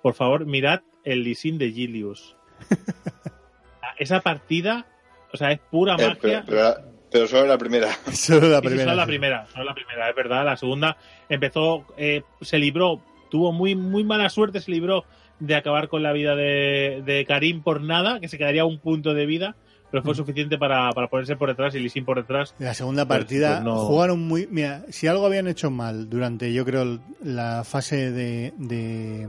por 0.01 0.13
favor, 0.13 0.45
mirad 0.45 0.81
el 1.03 1.23
Lisin 1.23 1.57
de 1.57 1.71
Gilius. 1.71 2.35
esa 3.97 4.21
partida, 4.21 4.85
o 5.33 5.37
sea, 5.37 5.51
es 5.51 5.59
pura 5.59 5.95
Eh, 5.99 6.07
magia. 6.07 6.17
pero, 6.19 6.43
pero, 6.45 6.75
pero 7.11 7.27
solo 7.27 7.47
la 7.47 7.57
primera. 7.57 7.89
Solo 8.11 8.47
la 8.49 8.59
sí, 8.59 8.67
primera. 8.67 8.83
solo 8.85 8.95
la 8.95 9.05
primera, 9.05 9.45
solo 9.47 9.63
la 9.65 9.73
primera, 9.73 10.09
es 10.09 10.15
verdad. 10.15 10.45
La 10.45 10.57
segunda 10.57 10.97
empezó, 11.29 11.85
eh, 11.97 12.21
se 12.41 12.57
libró, 12.59 13.01
tuvo 13.29 13.51
muy, 13.51 13.75
muy 13.75 14.03
mala 14.03 14.29
suerte, 14.29 14.59
se 14.59 14.71
libró 14.71 15.05
de 15.39 15.55
acabar 15.55 15.87
con 15.87 16.03
la 16.03 16.13
vida 16.13 16.35
de, 16.35 17.01
de 17.05 17.25
Karim 17.25 17.61
por 17.61 17.81
nada, 17.81 18.19
que 18.19 18.27
se 18.27 18.37
quedaría 18.37 18.65
un 18.65 18.79
punto 18.79 19.13
de 19.13 19.25
vida, 19.25 19.55
pero 19.91 20.03
fue 20.03 20.13
Mm. 20.13 20.17
suficiente 20.17 20.57
para, 20.57 20.89
para 20.91 21.07
ponerse 21.09 21.35
por 21.35 21.49
detrás 21.49 21.73
y 21.75 21.79
Lisin 21.79 22.05
por 22.05 22.17
detrás. 22.17 22.53
La 22.59 22.73
segunda 22.73 23.05
Pues- 23.07 23.19
partida 23.19 23.53
pues 23.55 23.63
no. 23.65 23.77
jugaron 23.85 24.21
muy. 24.27 24.47
Mira, 24.51 24.83
si 24.89 25.07
algo 25.07 25.25
habían 25.25 25.47
hecho 25.47 25.69
mal 25.71 26.09
durante, 26.09 26.51
yo 26.53 26.65
creo, 26.65 26.99
la 27.23 27.63
fase 27.63 28.11
de. 28.11 28.53
de- 28.57 29.27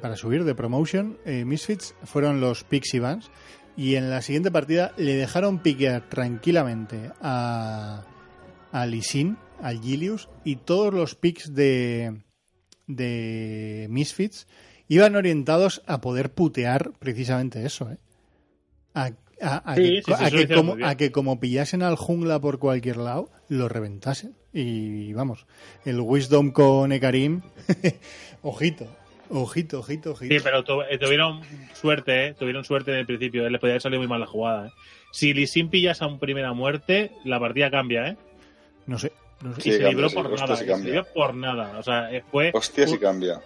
para 0.00 0.16
subir 0.16 0.44
de 0.44 0.54
promotion, 0.54 1.16
eh, 1.24 1.44
Misfits 1.44 1.94
fueron 2.04 2.40
los 2.40 2.64
Pixie 2.64 3.00
Vans. 3.00 3.30
Y 3.78 3.96
en 3.96 4.08
la 4.10 4.22
siguiente 4.22 4.50
partida 4.50 4.92
le 4.96 5.14
dejaron 5.14 5.58
piquear 5.58 6.08
tranquilamente 6.08 7.10
a. 7.20 8.04
a 8.72 8.86
Lisin, 8.86 9.36
al 9.62 9.80
Gilius, 9.80 10.28
y 10.44 10.56
todos 10.56 10.92
los 10.94 11.14
picks 11.14 11.54
de. 11.54 12.22
de 12.86 13.86
Misfits 13.90 14.46
iban 14.88 15.16
orientados 15.16 15.82
a 15.86 16.00
poder 16.00 16.32
putear 16.32 16.92
precisamente 16.98 17.64
eso, 17.66 17.90
¿eh? 17.90 17.98
A, 18.94 19.10
a- 19.40 19.58
a 19.58 19.74
Sí, 19.76 19.82
que, 19.82 19.88
sí, 19.88 20.02
sí, 20.06 20.12
a 20.12 20.14
eso 20.14 20.24
lo 20.24 20.30
que 20.30 20.36
hicieron 20.44 20.56
como, 20.62 20.72
muy 20.72 20.78
bien. 20.78 20.88
a 20.90 20.94
que 20.96 21.12
como 21.12 21.40
pillasen 21.40 21.82
al 21.82 21.96
jungla 21.96 22.40
por 22.40 22.58
cualquier 22.58 22.96
lado, 22.96 23.30
lo 23.48 23.68
reventasen. 23.68 24.34
Y 24.52 25.12
vamos, 25.12 25.46
el 25.84 26.00
Wisdom 26.00 26.50
con 26.52 26.92
Ekarim, 26.92 27.42
ojito, 28.42 28.86
ojito, 29.30 29.80
ojito, 29.80 30.12
ojito. 30.12 30.34
Sí, 30.34 30.40
pero 30.42 30.64
tu- 30.64 30.82
eh, 30.82 30.98
tuvieron 30.98 31.42
suerte, 31.74 32.28
¿eh? 32.28 32.34
Tuvieron 32.34 32.64
suerte 32.64 32.92
en 32.92 32.98
el 32.98 33.06
principio, 33.06 33.46
¿eh? 33.46 33.50
Les 33.50 33.60
podía 33.60 33.72
haber 33.74 33.82
salido 33.82 34.00
muy 34.00 34.08
mal 34.08 34.20
la 34.20 34.26
jugada, 34.26 34.68
¿eh? 34.68 34.70
Si 35.12 35.32
Lisin 35.34 35.68
pillas 35.70 36.02
a 36.02 36.06
un 36.06 36.18
primera 36.18 36.52
muerte, 36.52 37.10
la 37.24 37.38
partida 37.40 37.70
cambia, 37.70 38.08
¿eh? 38.08 38.16
No 38.86 38.98
sé, 38.98 39.12
no 39.42 39.54
sé. 39.54 39.68
Y 39.68 39.72
se 39.72 39.88
libró 39.88 40.10
por 40.10 40.30
nada, 40.38 40.56
se 40.56 40.64
libró 40.78 41.04
por 41.14 41.34
nada. 41.34 41.78
O 41.78 41.82
sea, 41.82 42.08
fue... 42.30 42.50
Hostia, 42.54 42.86
si 42.86 42.98
cambia. 42.98 43.40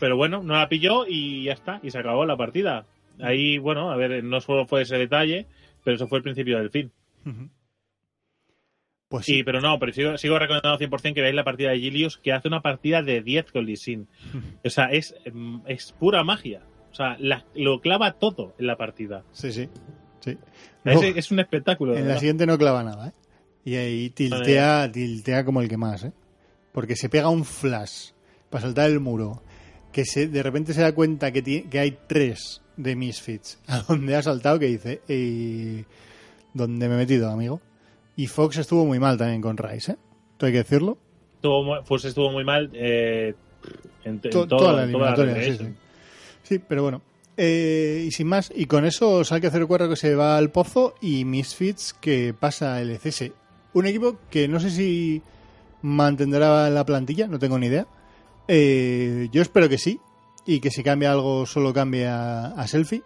Pero 0.00 0.16
bueno, 0.16 0.42
no 0.42 0.54
la 0.54 0.68
pilló 0.68 1.04
y 1.06 1.44
ya 1.44 1.52
está, 1.52 1.80
y 1.82 1.90
se 1.90 1.98
acabó 1.98 2.24
la 2.24 2.36
partida. 2.36 2.86
Ahí, 3.20 3.58
bueno, 3.58 3.90
a 3.90 3.96
ver, 3.96 4.22
no 4.24 4.40
solo 4.40 4.66
fue 4.66 4.82
ese 4.82 4.96
detalle, 4.96 5.46
pero 5.84 5.96
eso 5.96 6.08
fue 6.08 6.18
el 6.18 6.24
principio 6.24 6.58
del 6.58 6.70
fin. 6.70 6.90
Pues 9.08 9.26
Sí, 9.26 9.44
pero 9.44 9.60
no, 9.60 9.78
pero 9.78 9.92
sigo, 9.92 10.18
sigo 10.18 10.38
recomendando 10.38 10.78
100% 10.78 11.14
que 11.14 11.20
veáis 11.20 11.34
la 11.36 11.44
partida 11.44 11.70
de 11.70 11.78
Gilius, 11.78 12.18
que 12.18 12.32
hace 12.32 12.48
una 12.48 12.62
partida 12.62 13.02
de 13.02 13.22
10 13.22 13.52
con 13.52 13.64
Lee 13.66 13.76
Sin. 13.76 14.08
O 14.64 14.70
sea, 14.70 14.86
es, 14.86 15.14
mm, 15.32 15.58
es 15.66 15.92
pura 15.92 16.24
magia. 16.24 16.62
O 16.90 16.94
sea, 16.94 17.16
la- 17.20 17.44
lo 17.54 17.80
clava 17.80 18.12
todo 18.12 18.54
en 18.58 18.66
la 18.66 18.76
partida. 18.76 19.24
Sí, 19.32 19.52
sí. 19.52 19.68
sí. 20.20 20.36
Es, 20.84 21.30
un 21.30 21.38
espectáculo. 21.40 21.96
en 21.96 22.08
la 22.08 22.18
siguiente 22.18 22.46
no 22.46 22.58
clava 22.58 22.82
nada, 22.82 23.08
¿eh? 23.08 23.12
Y 23.64 23.76
ahí 23.76 24.10
tiltea, 24.10 24.90
tiltea 24.92 25.44
como 25.44 25.62
el 25.62 25.68
que 25.68 25.76
más, 25.76 26.04
¿eh? 26.04 26.12
Porque 26.72 26.96
se 26.96 27.08
pega 27.08 27.28
un 27.28 27.44
flash 27.44 28.10
para 28.50 28.62
saltar 28.62 28.90
el 28.90 29.00
muro, 29.00 29.42
que 29.94 30.04
se, 30.04 30.26
de 30.28 30.42
repente 30.42 30.74
se 30.74 30.82
da 30.82 30.92
cuenta 30.92 31.30
que, 31.32 31.40
ti- 31.40 31.62
que 31.70 31.78
hay 31.78 31.96
tres 32.06 32.60
de 32.76 32.96
Misfits 32.96 33.58
a 33.68 33.78
donde 33.80 34.16
ha 34.16 34.22
saltado, 34.22 34.58
que 34.58 34.66
dice, 34.66 35.00
eh, 35.08 35.84
¿dónde 36.52 36.88
me 36.88 36.96
he 36.96 36.98
metido, 36.98 37.30
amigo? 37.30 37.60
Y 38.16 38.26
Fox 38.26 38.58
estuvo 38.58 38.84
muy 38.84 38.98
mal 38.98 39.16
también 39.16 39.40
con 39.40 39.56
Rice, 39.56 39.92
¿eh? 39.92 39.96
Esto 40.32 40.46
hay 40.46 40.52
que 40.52 40.58
decirlo. 40.58 40.98
Estuvo 41.36 41.82
Fus 41.84 42.04
estuvo 42.04 42.30
muy 42.32 42.44
mal 42.44 42.70
eh, 42.74 43.34
en, 44.04 44.12
en 44.14 44.20
To- 44.20 44.46
todo- 44.46 44.58
toda 44.58 44.72
la 44.72 44.84
en 44.84 44.92
toda 44.92 45.04
la 45.06 45.14
eliminatoria, 45.14 45.34
sí, 45.34 45.40
Relegation. 45.40 45.76
sí. 46.42 46.54
Sí, 46.56 46.58
pero 46.68 46.82
bueno. 46.82 47.00
Eh, 47.36 48.04
y 48.06 48.10
sin 48.12 48.28
más, 48.28 48.52
y 48.54 48.66
con 48.66 48.84
eso 48.84 49.24
Salque 49.24 49.50
04 49.50 49.88
que 49.88 49.96
se 49.96 50.14
va 50.14 50.36
al 50.36 50.50
pozo 50.50 50.94
y 51.00 51.24
Misfits 51.24 51.92
que 51.94 52.34
pasa 52.38 52.80
el 52.80 52.90
ECS. 52.90 53.30
Un 53.72 53.86
equipo 53.86 54.18
que 54.30 54.46
no 54.46 54.60
sé 54.60 54.70
si 54.70 55.20
mantendrá 55.82 56.70
la 56.70 56.84
plantilla, 56.86 57.26
no 57.26 57.38
tengo 57.38 57.58
ni 57.58 57.66
idea. 57.66 57.86
Eh, 58.48 59.28
yo 59.32 59.42
espero 59.42 59.68
que 59.68 59.78
sí, 59.78 60.00
y 60.46 60.60
que 60.60 60.70
si 60.70 60.82
cambia 60.82 61.12
algo 61.12 61.46
solo 61.46 61.72
cambie 61.72 62.06
a, 62.06 62.46
a 62.48 62.66
Selfie. 62.66 63.02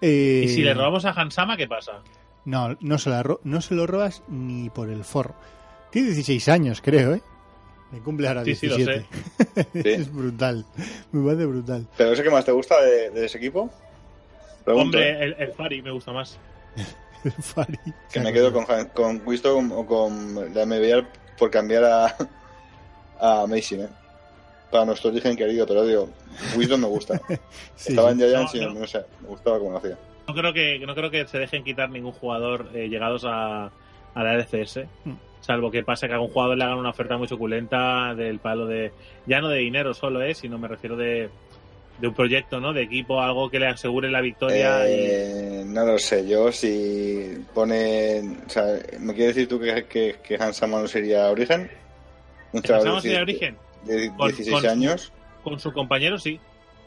Eh, 0.00 0.42
Y 0.44 0.48
si 0.48 0.62
le 0.62 0.74
robamos 0.74 1.04
a 1.04 1.10
Hansama, 1.10 1.56
¿qué 1.56 1.66
pasa? 1.66 2.02
No, 2.44 2.76
no 2.80 2.98
se, 2.98 3.10
la 3.10 3.22
ro- 3.22 3.40
no 3.44 3.60
se 3.60 3.74
lo 3.74 3.86
robas 3.86 4.22
ni 4.28 4.70
por 4.70 4.88
el 4.90 5.04
forro. 5.04 5.34
Tiene 5.90 6.08
16 6.08 6.48
años, 6.48 6.80
creo, 6.80 7.14
¿eh? 7.14 7.22
Me 7.90 8.00
cumple 8.00 8.28
ahora 8.28 8.44
Sí, 8.44 8.54
sí, 8.54 8.66
lo 8.68 8.76
17. 8.76 9.06
Sí. 9.72 9.88
es 9.88 10.12
brutal. 10.12 10.64
Me 11.12 11.24
parece 11.26 11.46
brutal. 11.46 11.86
¿Pero 11.96 12.12
ese 12.12 12.22
que 12.22 12.30
más 12.30 12.44
te 12.44 12.52
gusta 12.52 12.80
de, 12.82 13.10
de 13.10 13.26
ese 13.26 13.38
equipo? 13.38 13.70
Pregunto, 14.64 14.98
¿eh? 14.98 15.12
Hombre, 15.12 15.24
el, 15.24 15.36
el 15.38 15.52
Fari 15.52 15.82
me 15.82 15.90
gusta 15.92 16.12
más. 16.12 16.38
Fari. 17.40 17.78
Que 18.12 18.20
me 18.20 18.32
quedo 18.32 18.52
con, 18.52 18.64
con 18.94 19.22
Wisdom 19.26 19.72
o 19.72 19.86
con 19.86 20.52
la 20.54 20.66
MBR 20.66 21.06
por 21.38 21.50
cambiar 21.50 21.84
a, 21.84 22.16
a 23.20 23.46
Mason, 23.46 23.80
¿eh? 23.82 23.88
Para 24.70 24.84
nuestro 24.84 25.10
origen 25.10 25.36
querido, 25.36 25.66
pero 25.66 25.84
digo, 25.86 26.08
Wisdom 26.56 26.80
me 26.80 26.86
gusta. 26.88 27.20
Sí, 27.76 27.90
Estaba 27.90 28.10
en 28.10 28.18
Giants 28.18 28.54
No, 28.54 28.62
y 28.62 28.64
no. 28.66 28.80
no 28.80 28.86
sé, 28.86 29.02
me 29.22 29.28
gustaba 29.28 29.58
como 29.58 29.72
lo 29.72 29.78
hacía. 29.78 29.96
No 30.28 30.34
creo 30.34 30.52
que, 30.52 30.78
no 30.80 30.94
creo 30.94 31.10
que 31.10 31.26
se 31.26 31.38
dejen 31.38 31.62
quitar 31.62 31.88
ningún 31.90 32.12
jugador 32.12 32.68
eh, 32.74 32.88
llegados 32.88 33.24
a, 33.24 33.66
a 33.66 34.22
la 34.24 34.34
LCS. 34.34 34.80
Mm. 35.04 35.12
Salvo 35.40 35.70
que 35.70 35.84
pase 35.84 36.06
que 36.08 36.12
a 36.12 36.16
algún 36.16 36.30
jugador 36.30 36.56
le 36.58 36.64
hagan 36.64 36.78
una 36.78 36.90
oferta 36.90 37.16
muy 37.16 37.28
suculenta 37.28 38.12
del 38.16 38.40
palo 38.40 38.66
de. 38.66 38.90
Ya 39.26 39.40
no 39.40 39.48
de 39.48 39.58
dinero 39.58 39.94
solo, 39.94 40.20
¿eh? 40.22 40.34
Sino 40.34 40.58
me 40.58 40.66
refiero 40.66 40.96
de, 40.96 41.28
de 42.00 42.08
un 42.08 42.14
proyecto, 42.14 42.58
¿no? 42.58 42.72
De 42.72 42.82
equipo, 42.82 43.20
algo 43.22 43.48
que 43.48 43.60
le 43.60 43.68
asegure 43.68 44.10
la 44.10 44.20
victoria. 44.20 44.88
y- 44.88 44.92
Eh, 44.94 45.62
no 45.64 45.84
lo 45.86 45.98
sé, 45.98 46.26
yo 46.26 46.50
si 46.50 47.38
pone... 47.54 48.20
O 48.46 48.50
sea, 48.50 48.64
¿me 48.98 49.14
quieres 49.14 49.36
decir 49.36 49.48
tú 49.48 49.60
que, 49.60 49.84
que, 49.84 50.16
que 50.26 50.34
Hans 50.42 50.56
Sama 50.56 50.80
no 50.80 50.88
sería 50.88 51.30
origen? 51.30 51.70
Un 52.52 52.62
chaval 52.62 52.82
¿Pensamos 52.82 53.04
en 53.04 53.10
de, 53.12 53.16
el 53.16 53.22
origen? 53.22 53.56
De 53.84 54.08
Con- 54.16 54.28
16 54.28 54.60
con- 54.62 54.70
años. 54.70 55.12
Con 55.42 55.58
su 55.60 55.72
compañero, 55.72 56.18
sí. 56.18 56.40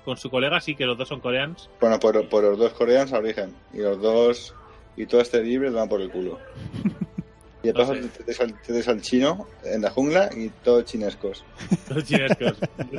Con 0.06 0.18
su 0.18 0.30
colega, 0.30 0.60
sí, 0.60 0.76
que 0.76 0.86
los 0.86 0.98
dos 0.98 1.08
son 1.08 1.20
coreanos. 1.20 1.70
Bueno, 1.80 2.00
por, 2.00 2.28
por 2.30 2.44
los 2.44 2.58
dos 2.58 2.74
coreanos 2.74 3.14
a 3.14 3.20
origen. 3.20 3.54
Y 3.74 3.78
los 3.78 4.02
dos... 4.02 4.56
Y 4.98 5.06
todo 5.06 5.22
este 5.22 5.42
libre 5.44 5.70
van 5.70 5.88
por 5.88 6.02
el 6.02 6.10
culo. 6.10 6.40
Y 7.62 7.68
de 7.68 7.74
paso 7.74 7.94
te, 7.94 8.72
des 8.72 8.88
al 8.88 9.02
chino 9.02 9.46
en 9.66 9.82
la 9.82 9.90
jungla 9.90 10.30
y 10.34 10.48
todos 10.64 10.86
chinescos. 10.86 11.44
Los 11.94 12.06
chinescos. 12.06 12.54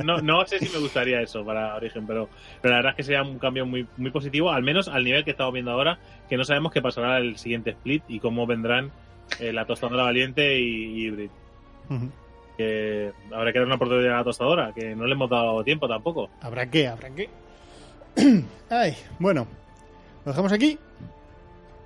No, 0.05 0.19
no 0.21 0.45
sé 0.45 0.59
si 0.59 0.69
me 0.71 0.77
gustaría 0.77 1.19
eso 1.19 1.43
para 1.43 1.73
Origen, 1.75 2.05
pero, 2.05 2.29
pero 2.61 2.73
la 2.73 2.77
verdad 2.77 2.91
es 2.91 2.97
que 2.97 3.03
sería 3.03 3.23
un 3.23 3.39
cambio 3.39 3.65
muy, 3.65 3.87
muy 3.97 4.11
positivo, 4.11 4.51
al 4.51 4.61
menos 4.61 4.87
al 4.87 5.03
nivel 5.03 5.23
que 5.25 5.31
estamos 5.31 5.51
viendo 5.51 5.71
ahora, 5.71 5.97
que 6.29 6.37
no 6.37 6.43
sabemos 6.43 6.71
qué 6.71 6.79
pasará 6.79 7.17
el 7.17 7.37
siguiente 7.39 7.71
split 7.71 8.03
y 8.07 8.19
cómo 8.19 8.45
vendrán 8.45 8.91
eh, 9.39 9.51
la 9.51 9.65
tostadora 9.65 10.03
valiente 10.03 10.59
y, 10.59 10.65
y 11.05 11.07
Hybrid. 11.07 11.29
Ujú. 11.89 12.11
Que 12.61 13.11
habrá 13.33 13.51
que 13.51 13.57
dar 13.59 13.65
una 13.65 13.75
oportunidad 13.75 14.13
a 14.13 14.17
la 14.17 14.23
tostadora, 14.23 14.71
que 14.75 14.95
no 14.95 15.05
le 15.07 15.13
hemos 15.13 15.29
dado 15.29 15.63
tiempo 15.63 15.87
tampoco. 15.87 16.29
¿Habrá 16.41 16.69
qué? 16.69 16.87
¿Habrá 16.87 17.09
qué? 17.09 17.27
Ay, 18.69 18.95
bueno. 19.17 19.47
¿Lo 20.25 20.31
dejamos 20.31 20.51
aquí? 20.51 20.77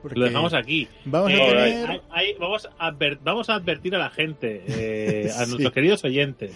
Porque 0.02 0.20
Lo 0.20 0.26
dejamos 0.26 0.54
aquí. 0.54 0.88
Vamos 1.06 1.32
Eh, 1.32 1.42
a 1.42 1.46
Alright. 1.50 1.74
tener... 1.74 1.90
hay- 1.90 2.02
hay- 2.12 2.34
vamos, 2.38 2.70
a 2.78 2.92
adver- 2.92 3.20
vamos 3.24 3.50
a 3.50 3.56
advertir 3.56 3.96
a 3.96 4.00
la 4.00 4.10
gente, 4.10 4.64
eh, 4.68 5.30
a 5.34 5.40
Sí. 5.46 5.50
nuestros 5.52 5.72
queridos 5.74 6.04
oyentes. 6.04 6.52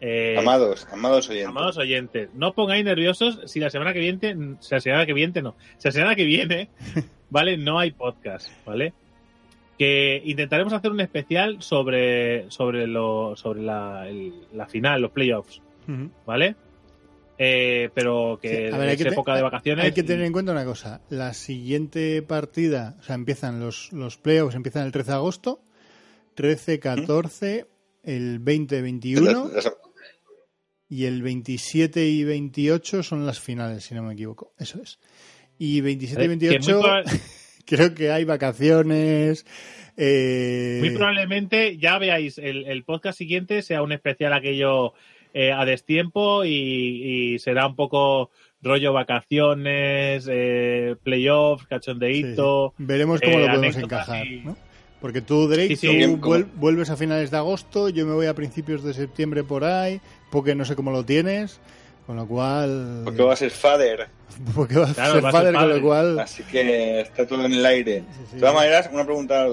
eh, 0.00 0.36
Amados, 0.38 0.86
amados 0.92 1.28
oyentes. 1.30 1.48
Amados 1.48 1.78
oyentes, 1.78 2.28
no 2.34 2.48
os 2.48 2.54
pongáis 2.54 2.84
nerviosos 2.84 3.40
si 3.46 3.58
la 3.60 3.70
semana 3.70 3.94
que 3.94 4.00
viene, 4.00 4.56
si 4.60 4.74
la 4.74 4.80
semana 4.80 5.06
que 5.06 5.14
viene 5.14 5.40
no, 5.40 5.56
si 5.78 5.88
la 5.88 5.92
semana 5.92 6.14
que 6.14 6.24
viene, 6.24 6.68
¿vale? 7.30 7.56
No 7.56 7.78
hay 7.78 7.92
podcast, 7.92 8.50
¿vale? 8.66 8.92
Que 9.78 10.22
intentaremos 10.24 10.72
hacer 10.72 10.90
un 10.90 11.00
especial 11.00 11.62
sobre, 11.62 12.50
sobre 12.50 12.86
lo, 12.86 13.36
sobre 13.36 13.62
la, 13.62 14.08
el- 14.08 14.46
la 14.54 14.66
final, 14.66 15.02
los 15.02 15.10
playoffs, 15.10 15.60
Ujú. 15.86 16.10
¿vale? 16.24 16.56
Eh, 17.38 17.90
pero 17.94 18.38
que 18.40 18.70
Sí, 18.72 18.78
ver, 18.78 18.88
es 18.88 18.96
que 18.96 19.04
te- 19.04 19.10
época 19.10 19.36
de 19.36 19.42
vacaciones. 19.42 19.84
Hay 19.84 19.92
que 19.92 20.02
tener 20.02 20.24
en 20.24 20.32
cuenta 20.32 20.52
una 20.52 20.64
cosa. 20.64 21.02
La 21.10 21.34
siguiente 21.34 22.22
partida, 22.22 22.96
o 22.98 23.02
sea, 23.02 23.14
empiezan 23.14 23.60
los, 23.60 23.92
los 23.92 24.16
playoffs, 24.16 24.54
empiezan 24.54 24.86
el 24.86 24.92
13 24.92 25.10
de 25.10 25.16
agosto, 25.16 25.60
13, 26.34 26.78
14, 26.80 27.66
el 28.04 28.38
20, 28.38 28.80
21 28.80 29.50
La- 29.52 29.60
la- 29.62 29.72
y 30.88 31.04
el 31.04 31.20
27 31.20 32.06
y 32.06 32.24
28 32.24 33.02
son 33.02 33.26
las 33.26 33.40
finales, 33.40 33.84
si 33.84 33.94
no 33.94 34.02
me 34.02 34.14
equivoco. 34.14 34.54
Eso 34.56 34.80
es. 34.82 34.98
Y 35.58 35.80
27 35.82 36.22
y 36.22 36.24
eh, 36.24 36.28
que 36.28 36.36
muy 36.36 36.38
28 36.38 36.80
proba- 36.80 37.02
creo 37.76 37.94
que 37.94 38.10
hay 38.10 38.24
vacaciones. 38.24 39.44
eh, 39.96 40.78
Muy 40.80 40.90
probablemente 40.90 41.76
ya 41.78 41.98
veáis 41.98 42.38
el, 42.38 42.66
el 42.66 42.84
podcast 42.84 43.18
siguiente 43.18 43.62
sea 43.62 43.82
un 43.82 43.92
especial 43.92 44.32
aquello 44.32 44.92
eh, 45.34 45.52
a 45.52 45.64
destiempo 45.64 46.44
y, 46.44 46.50
y 47.34 47.38
será 47.38 47.66
un 47.66 47.76
poco 47.76 48.30
rollo 48.62 48.92
vacaciones, 48.92 50.26
eh, 50.30 50.96
playoffs, 51.02 51.66
cachondeíto. 51.66 52.74
sí. 52.76 52.84
Veremos 52.86 53.20
cómo 53.20 53.38
eh, 53.38 53.46
lo 53.46 53.54
podemos 53.54 53.76
encajar. 53.76 54.26
y- 54.26 54.40
¿no? 54.40 54.56
Porque 55.00 55.20
tú, 55.20 55.46
Drake, 55.46 55.76
Sí, 55.76 55.88
sí. 55.88 55.88
vuel- 56.16 56.48
vuelves 56.54 56.88
a 56.88 56.96
finales 56.96 57.30
de 57.30 57.36
agosto, 57.36 57.90
yo 57.90 58.06
me 58.06 58.14
voy 58.14 58.26
a 58.26 58.34
principios 58.34 58.82
de 58.82 58.94
septiembre 58.94 59.44
por 59.44 59.62
ahí, 59.62 60.00
porque 60.30 60.54
no 60.54 60.64
sé 60.64 60.74
cómo 60.74 60.90
lo 60.90 61.04
tienes, 61.04 61.60
con 62.06 62.16
lo 62.16 62.26
cual... 62.26 63.02
Porque 63.04 63.22
va 63.22 63.32
a 63.32 63.36
ser 63.36 63.50
father. 63.50 64.06
porque 64.54 64.78
va 64.78 64.88
a 64.90 64.94
Claro, 64.94 65.14
ser 65.14 65.24
va 65.24 65.28
a 65.28 65.32
ser 65.32 65.40
padre, 65.42 65.58
con 65.58 65.68
lo 65.68 65.82
cual... 65.82 66.18
Así 66.20 66.42
que 66.44 67.00
está 67.00 67.26
todo 67.26 67.44
en 67.44 67.52
el 67.52 67.66
aire. 67.66 68.04
Sí, 68.12 68.22
sí. 68.28 68.34
De 68.34 68.40
todas 68.40 68.54
maneras, 68.54 68.90
una 68.92 69.04
pregunta, 69.04 69.46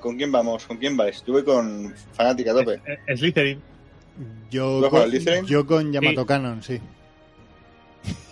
¿con 0.00 0.16
quién 0.16 0.32
vamos? 0.32 0.66
¿Con 0.66 0.76
quién 0.78 0.96
vais? 0.96 1.22
Yo 1.24 1.32
voy 1.34 1.44
con 1.44 1.94
Fanática 2.12 2.50
a 2.52 2.54
tope. 2.54 2.74
Eh, 2.86 2.98
eh, 3.06 3.16
Slytherin. 3.16 3.60
Yo 4.50 4.82
yo 5.46 5.66
con 5.66 5.92
Yamato 5.92 6.26
Cannon, 6.26 6.62
sí. 6.62 6.80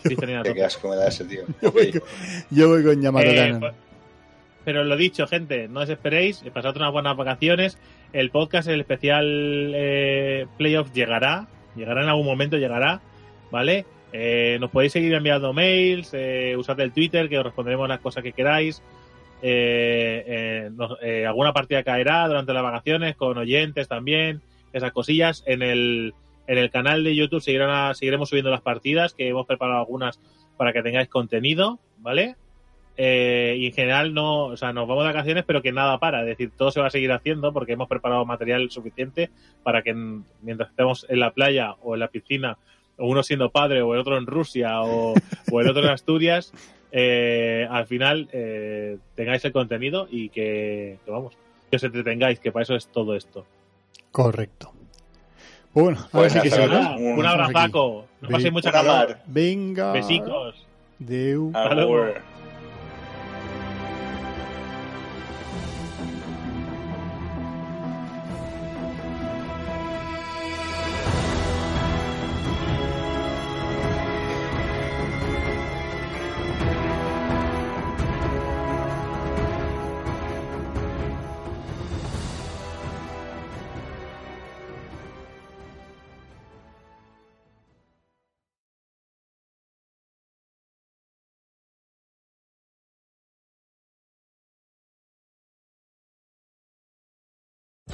Slytherin 0.03 0.43
Qué 0.55 0.65
asco 0.65 0.89
me 0.89 0.97
da 0.97 1.09
ese 1.09 1.25
tío. 1.25 1.43
Yo 1.63 1.71
voy 1.73 1.93
con, 1.93 2.03
yo 2.51 2.69
voy 2.69 2.83
con 2.85 3.01
Yamato 3.01 3.27
Eh, 3.29 3.37
Cannon. 3.37 3.61
pues- 3.61 3.75
pero 4.65 4.85
lo 4.85 4.97
dicho, 4.99 5.27
gente, 5.27 5.67
no 5.67 5.81
desesperéis, 5.81 6.43
pasad 6.53 6.77
unas 6.77 6.93
buenas 6.93 7.17
vacaciones. 7.17 7.79
El 8.13 8.31
podcast, 8.31 8.69
el 8.69 8.81
especial 8.81 9.73
eh, 9.75 10.47
Playoff 10.59 10.93
llegará, 10.93 11.47
llegará 11.75 12.03
en 12.03 12.09
algún 12.11 12.27
momento, 12.27 12.59
llegará, 12.59 13.01
¿vale? 13.51 13.85
Eh, 14.13 14.57
nos 14.61 14.71
podéis 14.71 14.93
seguir 14.93 15.13
enviando 15.15 15.53
mails, 15.53 16.11
eh, 16.15 16.55
usad 16.57 16.81
el 16.81 16.93
Twitter, 16.93 17.29
que 17.29 17.39
os 17.39 17.45
responderemos 17.45 17.89
las 17.89 18.01
cosas 18.01 18.23
que 18.23 18.33
queráis. 18.33 18.83
Eh, 19.43 20.25
eh, 20.27 20.71
nos- 20.73 20.97
eh, 21.03 21.27
alguna 21.27 21.53
partida 21.53 21.83
caerá 21.83 22.27
durante 22.27 22.53
las 22.53 22.63
vacaciones 22.63 23.17
con 23.17 23.37
oyentes 23.39 23.87
también, 23.89 24.41
esas 24.73 24.93
cosillas. 24.93 25.43
En 25.47 25.63
el, 25.63 26.15
en 26.47 26.59
el 26.59 26.71
canal 26.71 27.05
de 27.05 27.15
YouTube 27.15 27.41
seguirán 27.43 27.95
seguiremos 27.95 28.29
subiendo 28.31 28.51
las 28.51 28.63
partidas, 28.63 29.15
que 29.15 29.29
hemos 29.29 29.47
preparado 29.47 29.81
algunas 29.81 30.19
para 30.57 30.73
que 30.73 30.83
tengáis 30.83 31.09
contenido, 31.09 31.79
¿vale? 31.99 32.37
Eh, 33.01 33.55
y 33.59 33.67
en 33.67 33.73
general 33.73 34.13
no, 34.13 34.47
o 34.47 34.57
sea, 34.57 34.73
nos 34.73 34.89
vamos 34.89 35.05
de 35.05 35.13
vacaciones, 35.13 35.45
pero 35.47 35.63
que 35.63 35.71
nada 35.71 35.99
para, 35.99 36.23
es 36.23 36.27
decir, 36.27 36.51
todo 36.57 36.73
se 36.73 36.81
va 36.81 36.89
a 36.89 36.91
seguir 36.91 37.13
haciendo 37.13 37.53
porque 37.53 37.75
hemos 37.75 37.89
preparado 37.89 38.25
material 38.25 38.71
suficiente 38.73 39.31
para 39.63 39.83
que 39.83 39.91
en- 39.91 40.25
mientras 40.43 40.71
estemos 40.71 41.07
en 41.09 41.21
la 41.21 41.31
playa 41.31 41.75
o 41.83 41.95
en 41.95 42.01
la 42.01 42.09
piscina, 42.09 42.59
uno 42.99 43.23
siendo 43.23 43.51
padre 43.51 43.83
o 43.83 43.95
el 43.95 44.01
otro 44.01 44.19
en 44.19 44.27
Rusia 44.27 44.83
o, 44.83 45.15
o 45.51 45.61
el 45.61 45.69
otro 45.69 45.83
en 45.85 45.91
Asturias, 45.91 46.53
eh, 46.93 47.67
al 47.71 47.87
final 47.87 48.29
eh, 48.33 48.99
tengáis 49.15 49.45
el 49.45 49.53
contenido 49.53 50.09
y 50.11 50.29
que, 50.31 50.99
que, 51.05 51.11
vamos, 51.11 51.35
que 51.71 51.77
os 51.77 51.85
entretengáis, 51.85 52.41
que 52.41 52.51
para 52.53 52.63
eso 52.65 52.75
es 52.75 52.87
todo 52.89 53.15
esto. 53.15 53.45
Correcto. 54.11 54.73
Pues 55.73 55.85
bueno, 55.85 55.99
ahora 55.99 56.11
Pues 56.13 56.33
sí 56.33 56.41
que 56.41 56.49
nada, 56.51 56.63
sí. 56.65 56.69
¿no? 56.69 56.81
Nada, 56.83 56.97
un- 56.97 57.03
un 57.05 57.09
estamos 57.11 57.27
abrazaco, 57.27 58.07
no 58.23 58.29
paséis 58.31 58.53
mucha 58.53 58.73
calor. 58.73 59.19
Venga. 59.27 59.93
Besicos. 59.93 60.67
Deu. 60.99 61.53